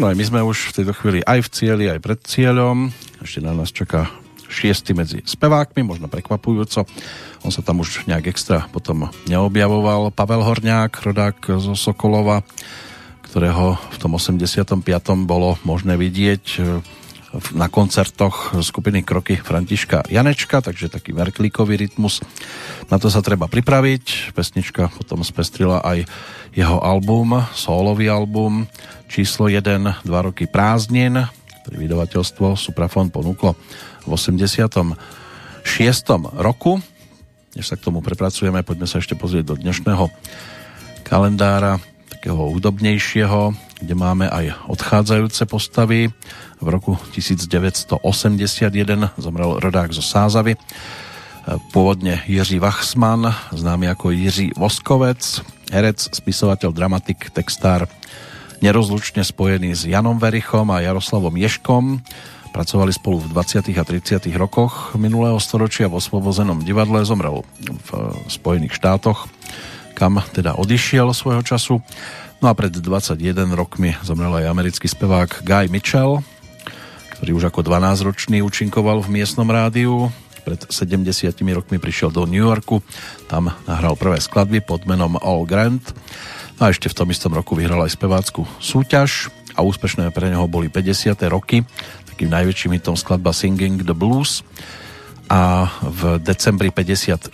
Áno, 0.03 0.11
aj 0.11 0.19
my 0.19 0.27
sme 0.35 0.41
už 0.43 0.75
v 0.75 0.83
tejto 0.83 0.99
chvíli 0.99 1.23
aj 1.23 1.47
v 1.47 1.49
cieli, 1.55 1.85
aj 1.87 2.03
pred 2.03 2.19
cieľom. 2.27 2.91
Ešte 3.23 3.39
na 3.39 3.55
nás 3.55 3.71
čaká 3.71 4.11
šiesty 4.51 4.99
medzi 4.99 5.23
spevákmi, 5.23 5.87
možno 5.87 6.11
prekvapujúco. 6.11 6.83
On 7.47 7.55
sa 7.55 7.63
tam 7.63 7.87
už 7.87 8.11
nejak 8.11 8.35
extra 8.35 8.67
potom 8.75 9.15
neobjavoval. 9.31 10.11
Pavel 10.11 10.43
Horňák, 10.43 10.91
rodák 10.91 11.39
zo 11.55 11.79
Sokolova, 11.79 12.43
ktorého 13.31 13.79
v 13.79 13.97
tom 14.03 14.19
85. 14.19 14.83
bolo 15.23 15.55
možné 15.63 15.95
vidieť 15.95 16.59
na 17.57 17.73
koncertoch 17.73 18.53
skupiny 18.61 19.01
Kroky 19.01 19.41
Františka 19.41 20.05
Janečka, 20.13 20.61
takže 20.61 20.93
taký 20.93 21.17
verklíkový 21.17 21.81
rytmus. 21.81 22.21
Na 22.93 23.01
to 23.01 23.09
sa 23.09 23.25
treba 23.25 23.49
pripraviť. 23.49 24.37
Pesnička 24.37 24.93
potom 24.93 25.25
spestrila 25.25 25.81
aj 25.81 26.05
jeho 26.53 26.79
album, 26.85 27.41
solový 27.57 28.13
album 28.13 28.69
číslo 29.09 29.49
1 29.49 30.05
dva 30.05 30.21
roky 30.25 30.45
prázdnin, 30.45 31.25
ktorý 31.65 31.77
vydavateľstvo 31.89 32.57
Suprafon 32.57 33.09
ponúklo 33.09 33.57
v 34.05 34.11
86. 34.13 34.97
roku. 36.37 36.81
Než 37.53 37.69
sa 37.69 37.77
k 37.77 37.85
tomu 37.85 38.01
prepracujeme, 38.01 38.65
poďme 38.65 38.89
sa 38.89 39.01
ešte 39.01 39.13
pozrieť 39.13 39.53
do 39.53 39.57
dnešného 39.61 40.09
kalendára, 41.05 41.77
takého 42.09 42.49
údobnejšieho, 42.57 43.53
kde 43.85 43.95
máme 43.99 44.31
aj 44.31 44.57
odchádzajúce 44.71 45.45
postavy. 45.45 46.09
V 46.63 46.69
roku 46.71 46.95
1981 47.11 47.99
zomrel 49.19 49.59
rodák 49.59 49.91
zo 49.91 49.99
Sázavy, 49.99 50.55
pôvodne 51.75 52.23
Jiří 52.31 52.63
Wachsman, 52.63 53.35
známy 53.51 53.91
ako 53.91 54.15
Jiří 54.15 54.55
Voskovec, 54.55 55.43
herec, 55.75 55.99
spisovateľ, 55.99 56.71
dramatik, 56.71 57.35
textár, 57.35 57.91
nerozlučne 58.63 59.27
spojený 59.27 59.75
s 59.75 59.91
Janom 59.91 60.23
Verichom 60.23 60.71
a 60.71 60.87
Jaroslavom 60.87 61.35
Ješkom. 61.35 61.99
Pracovali 62.55 62.95
spolu 62.95 63.27
v 63.27 63.35
20. 63.35 63.75
a 63.75 63.83
30. 63.83 64.31
rokoch 64.39 64.95
minulého 64.95 65.43
storočia 65.43 65.91
v 65.91 65.99
osvobozenom 65.99 66.63
divadle, 66.63 67.03
zomrel 67.03 67.43
v 67.59 67.89
Spojených 68.31 68.79
štátoch, 68.79 69.27
kam 69.99 70.23
teda 70.31 70.55
odišiel 70.55 71.11
svojho 71.11 71.43
času. 71.43 71.83
No 72.39 72.47
a 72.47 72.55
pred 72.55 72.71
21 72.71 73.19
rokmi 73.59 73.99
zomrel 74.07 74.47
aj 74.47 74.47
americký 74.47 74.87
spevák 74.87 75.43
Guy 75.43 75.67
Mitchell, 75.67 76.23
ktorý 77.23 77.39
už 77.39 77.55
ako 77.55 77.63
12-ročný 77.63 78.43
účinkoval 78.43 78.99
v 78.99 79.23
miestnom 79.23 79.47
rádiu. 79.47 80.11
Pred 80.43 80.75
70 80.75 81.07
rokmi 81.55 81.79
prišiel 81.79 82.11
do 82.11 82.27
New 82.27 82.43
Yorku, 82.43 82.83
tam 83.31 83.55
nahral 83.63 83.95
prvé 83.95 84.19
skladby 84.19 84.59
pod 84.59 84.91
menom 84.91 85.15
All 85.23 85.47
Grant 85.47 85.95
no 86.59 86.67
a 86.67 86.75
ešte 86.75 86.91
v 86.91 86.99
tom 86.99 87.15
istom 87.15 87.31
roku 87.31 87.55
vyhral 87.55 87.79
aj 87.87 87.95
spevácku 87.95 88.43
súťaž 88.59 89.31
a 89.55 89.63
úspešné 89.63 90.11
pre 90.11 90.35
neho 90.35 90.51
boli 90.51 90.67
50. 90.67 91.15
roky. 91.31 91.63
Takým 92.11 92.27
najväčším 92.27 92.75
hitom 92.75 92.99
skladba 92.99 93.31
Singing 93.31 93.87
the 93.87 93.95
Blues 93.95 94.43
a 95.31 95.71
v 95.79 96.19
decembri 96.19 96.75
56 96.75 97.31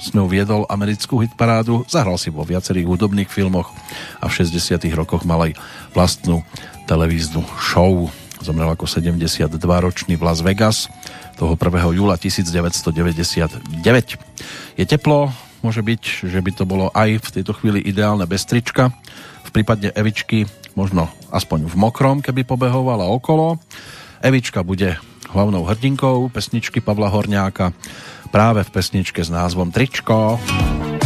s 0.00 0.08
ňou 0.16 0.32
viedol 0.32 0.64
americkú 0.64 1.20
hitparádu, 1.20 1.84
zahral 1.92 2.16
si 2.16 2.32
vo 2.32 2.40
viacerých 2.40 2.88
hudobných 2.88 3.28
filmoch 3.28 3.68
a 4.24 4.32
v 4.32 4.48
60 4.48 4.80
rokoch 4.96 5.28
mal 5.28 5.44
aj 5.44 5.60
vlastnú 5.92 6.40
televíznu 6.88 7.44
show. 7.60 8.08
Zomrel 8.42 8.70
ako 8.70 8.86
72-ročný 8.86 10.14
v 10.14 10.22
Las 10.22 10.40
Vegas 10.40 10.86
toho 11.38 11.54
1. 11.54 11.98
júla 11.98 12.18
1999. 12.18 13.62
Je 14.74 14.84
teplo, 14.86 15.30
môže 15.62 15.82
byť, 15.82 16.02
že 16.26 16.38
by 16.38 16.50
to 16.54 16.64
bolo 16.66 16.90
aj 16.94 17.18
v 17.22 17.28
tejto 17.40 17.52
chvíli 17.54 17.82
ideálne 17.82 18.26
bez 18.26 18.46
trička. 18.46 18.94
V 19.46 19.50
prípade 19.50 19.90
Evičky 19.94 20.46
možno 20.78 21.10
aspoň 21.34 21.66
v 21.70 21.74
mokrom, 21.78 22.22
keby 22.22 22.46
pobehovala 22.46 23.06
okolo. 23.06 23.58
Evička 24.22 24.62
bude 24.66 24.98
hlavnou 25.30 25.62
hrdinkou 25.66 26.30
pesničky 26.30 26.82
Pavla 26.82 27.10
Horňáka 27.10 27.74
práve 28.34 28.64
v 28.66 28.70
pesničke 28.70 29.22
s 29.22 29.30
názvom 29.30 29.70
Tričko. 29.70 30.38
Tričko. 30.38 30.97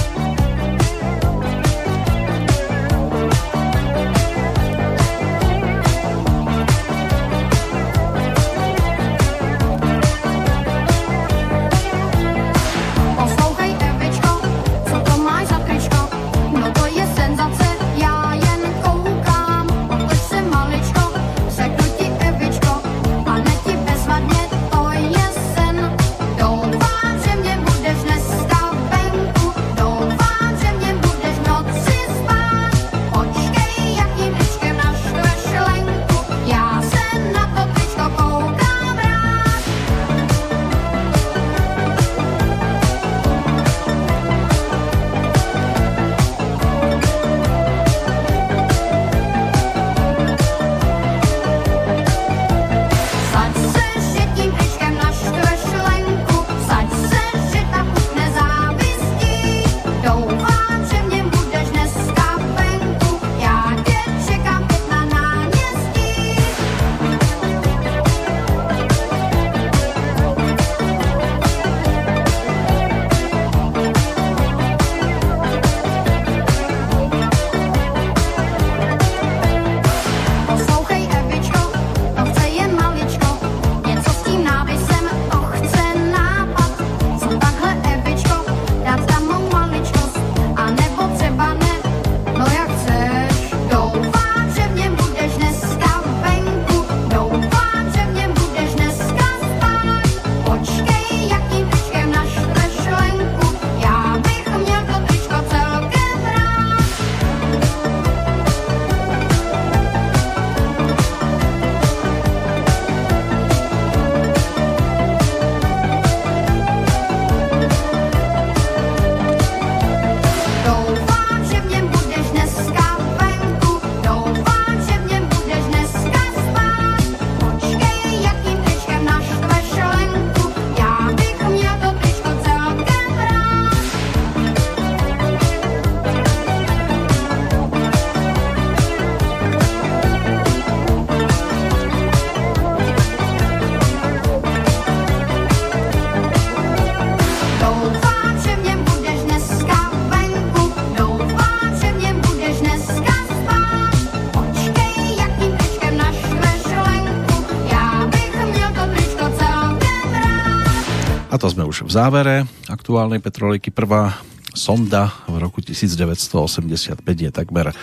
V 161.92 162.00
závere 162.00 162.48
aktuálnej 162.72 163.20
petroliky 163.20 163.68
prvá 163.68 164.16
sonda 164.56 165.12
v 165.28 165.36
roku 165.44 165.60
1985 165.60 167.04
je 167.04 167.28
takmer 167.28 167.68
e, 167.68 167.74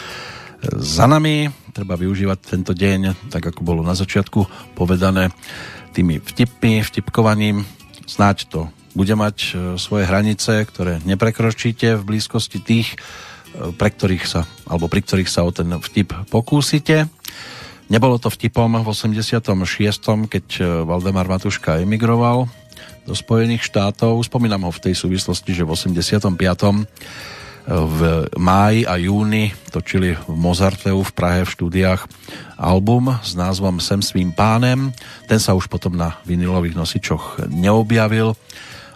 za 0.81 1.05
nami. 1.05 1.45
Treba 1.77 1.93
využívať 1.93 2.38
tento 2.41 2.73
deň, 2.73 3.29
tak 3.29 3.53
ako 3.53 3.61
bolo 3.61 3.85
na 3.85 3.93
začiatku 3.93 4.73
povedané, 4.73 5.29
tými 5.93 6.17
vtipmi, 6.17 6.81
vtipkovaním. 6.81 7.69
Snáď 8.09 8.49
to 8.49 8.73
bude 8.97 9.13
mať 9.13 9.38
e, 9.38 9.49
svoje 9.77 10.09
hranice, 10.09 10.65
ktoré 10.65 11.05
neprekročíte 11.05 12.01
v 12.01 12.17
blízkosti 12.17 12.65
tých, 12.65 12.97
e, 12.97 13.77
pre 13.77 13.93
ktorých 13.93 14.25
sa, 14.25 14.49
alebo 14.65 14.89
pri 14.89 15.05
ktorých 15.05 15.29
sa 15.29 15.45
o 15.45 15.53
ten 15.53 15.69
vtip 15.69 16.33
pokúsite. 16.33 17.05
Nebolo 17.93 18.17
to 18.17 18.33
vtipom 18.33 18.73
v 18.73 18.89
86., 18.89 19.38
keď 20.25 20.45
Valdemar 20.89 21.29
Matuška 21.29 21.85
emigroval 21.85 22.49
do 23.09 23.17
Spojených 23.17 23.65
štátov. 23.65 24.21
Spomínam 24.21 24.69
ho 24.69 24.71
v 24.71 24.85
tej 24.85 24.93
súvislosti, 24.93 25.57
že 25.57 25.65
v 25.65 25.73
85. 25.73 26.29
v 27.65 27.99
máji 28.38 28.85
a 28.85 29.01
júni 29.01 29.49
točili 29.73 30.13
v 30.13 30.35
Mozarteu 30.38 31.01
v 31.01 31.11
Prahe 31.17 31.41
v 31.41 31.49
štúdiách 31.49 32.05
album 32.61 33.09
s 33.25 33.33
názvom 33.33 33.81
Sem 33.81 34.05
svým 34.05 34.29
pánem. 34.29 34.93
Ten 35.25 35.41
sa 35.41 35.57
už 35.57 35.65
potom 35.73 35.97
na 35.97 36.21
vinilových 36.29 36.77
nosičoch 36.77 37.49
neobjavil 37.49 38.38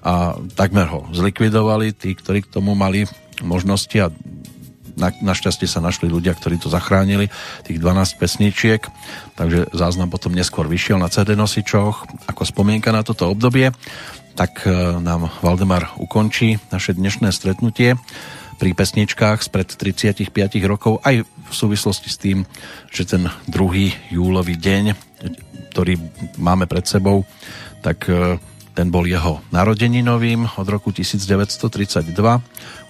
a 0.06 0.38
takmer 0.54 0.86
ho 0.94 1.10
zlikvidovali 1.10 1.98
tí, 1.98 2.14
ktorí 2.14 2.46
k 2.46 2.54
tomu 2.54 2.78
mali 2.78 3.10
možnosti 3.42 3.98
a 3.98 4.14
Na, 4.94 5.10
našťastie 5.10 5.66
sa 5.66 5.82
našli 5.82 6.06
ľudia, 6.06 6.38
ktorí 6.38 6.62
to 6.62 6.70
zachránili, 6.70 7.34
tých 7.66 7.82
12 7.82 8.22
pesničiek, 8.22 8.82
takže 9.34 9.74
záznam 9.74 10.14
potom 10.14 10.38
neskôr 10.38 10.70
vyšiel 10.70 11.02
na 11.02 11.10
CD 11.10 11.34
nosičoch 11.34 12.06
ako 12.30 12.42
spomienka 12.46 12.94
na 12.94 13.02
toto 13.02 13.26
obdobie. 13.30 13.74
Tak 14.38 14.66
e, 14.66 14.70
nám 15.02 15.34
Valdemar 15.42 15.94
ukončí 15.98 16.62
naše 16.70 16.94
dnešné 16.94 17.34
stretnutie 17.34 17.98
pri 18.62 18.70
pesničkách 18.78 19.42
spred 19.42 19.70
35 19.74 20.30
rokov 20.70 21.02
aj 21.02 21.26
v 21.26 21.54
súvislosti 21.54 22.10
s 22.10 22.18
tým, 22.22 22.46
že 22.94 23.06
ten 23.10 23.30
druhý 23.50 23.94
júlový 24.14 24.58
deň, 24.58 24.94
ktorý 25.74 25.98
máme 26.38 26.70
pred 26.70 26.86
sebou, 26.86 27.26
tak 27.82 28.06
e, 28.10 28.38
ten 28.74 28.90
bol 28.90 29.06
jeho 29.06 29.40
narodeninovým 29.54 30.58
od 30.58 30.68
roku 30.68 30.90
1932. 30.90 32.10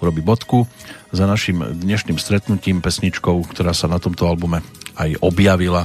Urobí 0.00 0.20
bodku 0.24 0.64
za 1.12 1.28
našim 1.28 1.60
dnešným 1.60 2.16
stretnutím 2.16 2.80
pesničkou, 2.80 3.44
ktorá 3.52 3.76
sa 3.76 3.86
na 3.86 4.00
tomto 4.00 4.24
albume 4.24 4.64
aj 4.96 5.20
objavila 5.20 5.84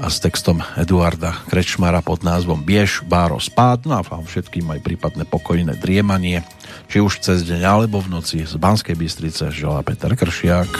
a 0.00 0.06
s 0.08 0.22
textom 0.22 0.62
Eduarda 0.78 1.34
Krečmara 1.50 2.00
pod 2.00 2.22
názvom 2.22 2.62
Biež, 2.62 3.04
Báro, 3.04 3.42
spád, 3.42 3.84
no 3.84 3.98
a 3.98 4.06
vám 4.06 4.24
všetkým 4.24 4.64
aj 4.72 4.80
prípadné 4.80 5.28
pokojné 5.28 5.76
driemanie, 5.76 6.46
či 6.86 7.02
už 7.02 7.20
cez 7.20 7.42
deň 7.44 7.66
alebo 7.66 8.00
v 8.00 8.08
noci 8.16 8.46
z 8.46 8.54
Banskej 8.56 8.96
Bystrice 8.96 9.50
želá 9.52 9.82
Peter 9.82 10.14
Kršiak. 10.14 10.70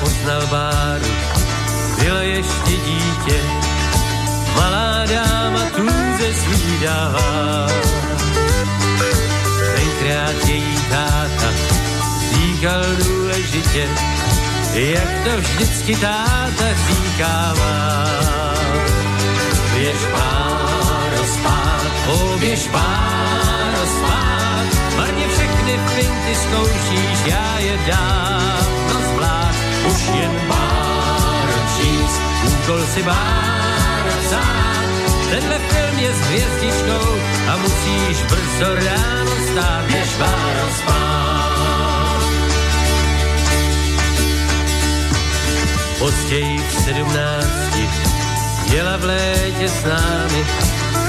Poznal 0.00 0.46
Báru, 0.46 1.12
byla 1.98 2.22
ještě 2.22 2.70
dítě, 2.70 3.40
malá 4.56 5.06
dáma 5.06 5.60
tůze 5.76 6.34
svídala. 6.34 7.66
Tenkrát 9.76 10.48
její 10.48 10.76
táta 10.90 11.48
říkal 12.34 12.82
důležitě, 13.06 13.88
jak 14.74 15.08
to 15.24 15.40
vždycky 15.40 15.96
táta 15.96 16.64
říkává. 16.88 18.04
Běž 19.74 19.96
páro 20.12 21.24
spát, 21.34 21.92
poběž 22.06 22.68
páro 22.68 23.86
spát, 23.86 24.96
marně 24.96 25.28
všechny 25.28 25.80
finty 25.94 26.34
zkoušíš, 26.34 27.18
já 27.26 27.58
je 27.58 27.78
zvlád, 27.84 28.81
už 29.86 30.00
jen 30.14 30.34
pár 30.48 31.48
číst, 31.76 32.20
úkol 32.46 32.82
si 32.94 33.02
bár 33.02 34.06
sám. 34.30 34.84
Tenhle 35.30 35.58
film 35.58 35.98
je 35.98 36.12
s 36.12 36.20
hvězdičkou 36.20 37.08
a 37.48 37.56
musíš 37.56 38.16
brzo 38.22 38.68
ráno 38.74 39.34
stát, 39.52 39.84
běž 39.86 40.10
páro 40.18 40.66
spát. 40.78 42.22
Později 45.98 46.58
v 46.58 46.72
sedmnácti 46.84 47.88
jela 48.72 48.96
v 48.96 49.04
létě 49.04 49.68
s 49.68 49.84
námi, 49.84 50.44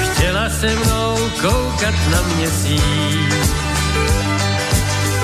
chtěla 0.04 0.50
se 0.50 0.76
mnou 0.76 1.18
koukat 1.42 1.96
na 2.12 2.22
měsíc. 2.36 3.54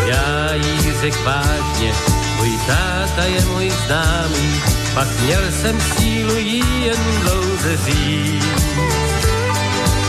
Já 0.06 0.54
jí 0.54 0.94
řek 1.02 1.26
vážně, 1.26 1.94
můj 2.40 2.60
táta 2.68 3.24
je 3.24 3.46
můj 3.46 3.70
známý, 3.70 4.62
pak 4.94 5.08
měl 5.22 5.52
jsem 5.52 5.82
sílu 5.82 6.38
jí 6.38 6.64
jen 6.86 7.04
dlouze 7.22 7.78
říct. 7.86 8.66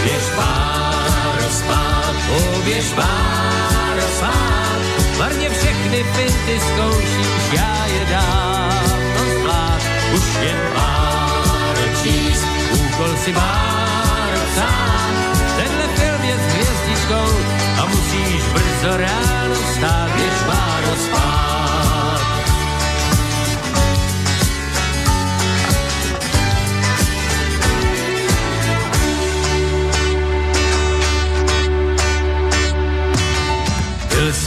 Běž 0.03 0.25
páro 0.37 1.49
spát, 1.51 2.15
poběž 2.29 2.87
páro 2.97 4.07
spát, 4.17 4.81
marně 5.19 5.51
všechny 5.51 6.05
finty 6.15 6.61
zkoušíš, 6.61 7.43
já 7.53 7.87
je 7.87 8.05
dávno 8.11 9.23
zvlád, 9.41 9.83
už 10.15 10.27
jen 10.43 10.61
páro 10.75 11.85
číst, 12.03 12.45
úkol 12.73 13.17
si 13.25 13.33
páro 13.33 14.41
sám. 14.55 15.15
Tenhle 15.57 15.87
film 15.97 16.25
je 16.25 16.37
s 16.37 16.53
hvězdičkou 16.53 17.31
a 17.83 17.87
musíš 17.87 18.43
brzo 18.53 18.97
ráno 18.97 19.55
stát, 19.77 20.11
běž 20.17 20.39
páro 20.47 20.97
spát. 20.97 21.70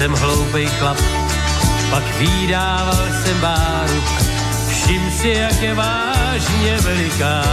Jsem 0.03 0.13
hloupej 0.13 0.65
chlap, 0.65 0.97
pak 1.89 2.03
výdával 2.19 3.07
jsem 3.23 3.39
báru, 3.39 4.03
všim 4.69 5.11
si, 5.11 5.29
jak 5.29 5.61
je 5.61 5.73
vážně 5.73 6.77
veliká. 6.81 7.43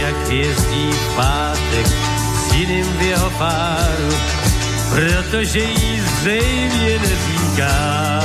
Jak 0.00 0.30
jezdí 0.30 0.92
v 0.92 1.16
pátek 1.16 1.86
s 1.86 2.54
jiným 2.54 2.86
v 2.86 3.02
jeho 3.02 3.30
páru, 3.30 4.14
protože 4.90 5.58
jí 5.58 6.00
zřejmě 6.00 6.98
neříká. 6.98 8.20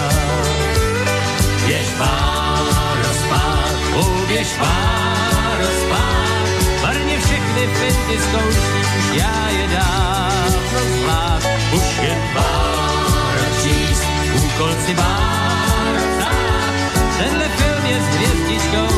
Běž 1.66 1.88
páro 1.98 3.10
spát, 3.26 3.76
poběž 3.94 4.48
páro 4.60 5.68
spát, 5.86 6.48
marně 6.82 7.20
všechny 7.20 7.68
finty 7.68 8.20
zkoušíš, 8.22 8.88
já 9.14 9.50
je 9.50 9.66
zvlád, 9.68 10.35
už 12.06 12.12
jen 12.12 12.22
páro 12.34 13.46
číst, 13.64 14.04
úkol 14.36 14.72
si 14.86 14.94
psát. 14.94 15.98
Tenhle 17.18 17.48
film 17.50 17.86
je 17.86 17.98
s 18.02 18.08
hvězdičkou 18.16 18.92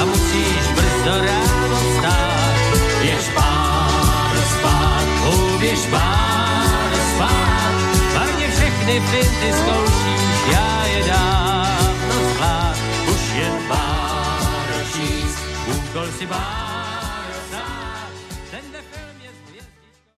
a 0.00 0.04
musíš 0.04 0.64
brzo 0.76 1.14
ráno 1.26 1.78
stát. 1.98 2.54
Běž 3.00 3.26
páro 3.34 4.42
spát, 4.58 5.06
poběž 5.24 5.80
páro 5.90 6.98
spát, 7.14 7.74
marně 8.14 8.48
všechny 8.48 9.00
finty 9.00 9.52
zkoušíš, 9.52 10.22
já 10.52 10.86
je 10.86 11.04
dávno 11.04 12.16
zvlád, 12.34 12.76
už 13.12 13.22
jen 13.36 13.56
páro 13.68 14.78
číst, 14.92 15.38
úkol 15.66 16.06
si 16.18 16.26
páro 16.26 16.73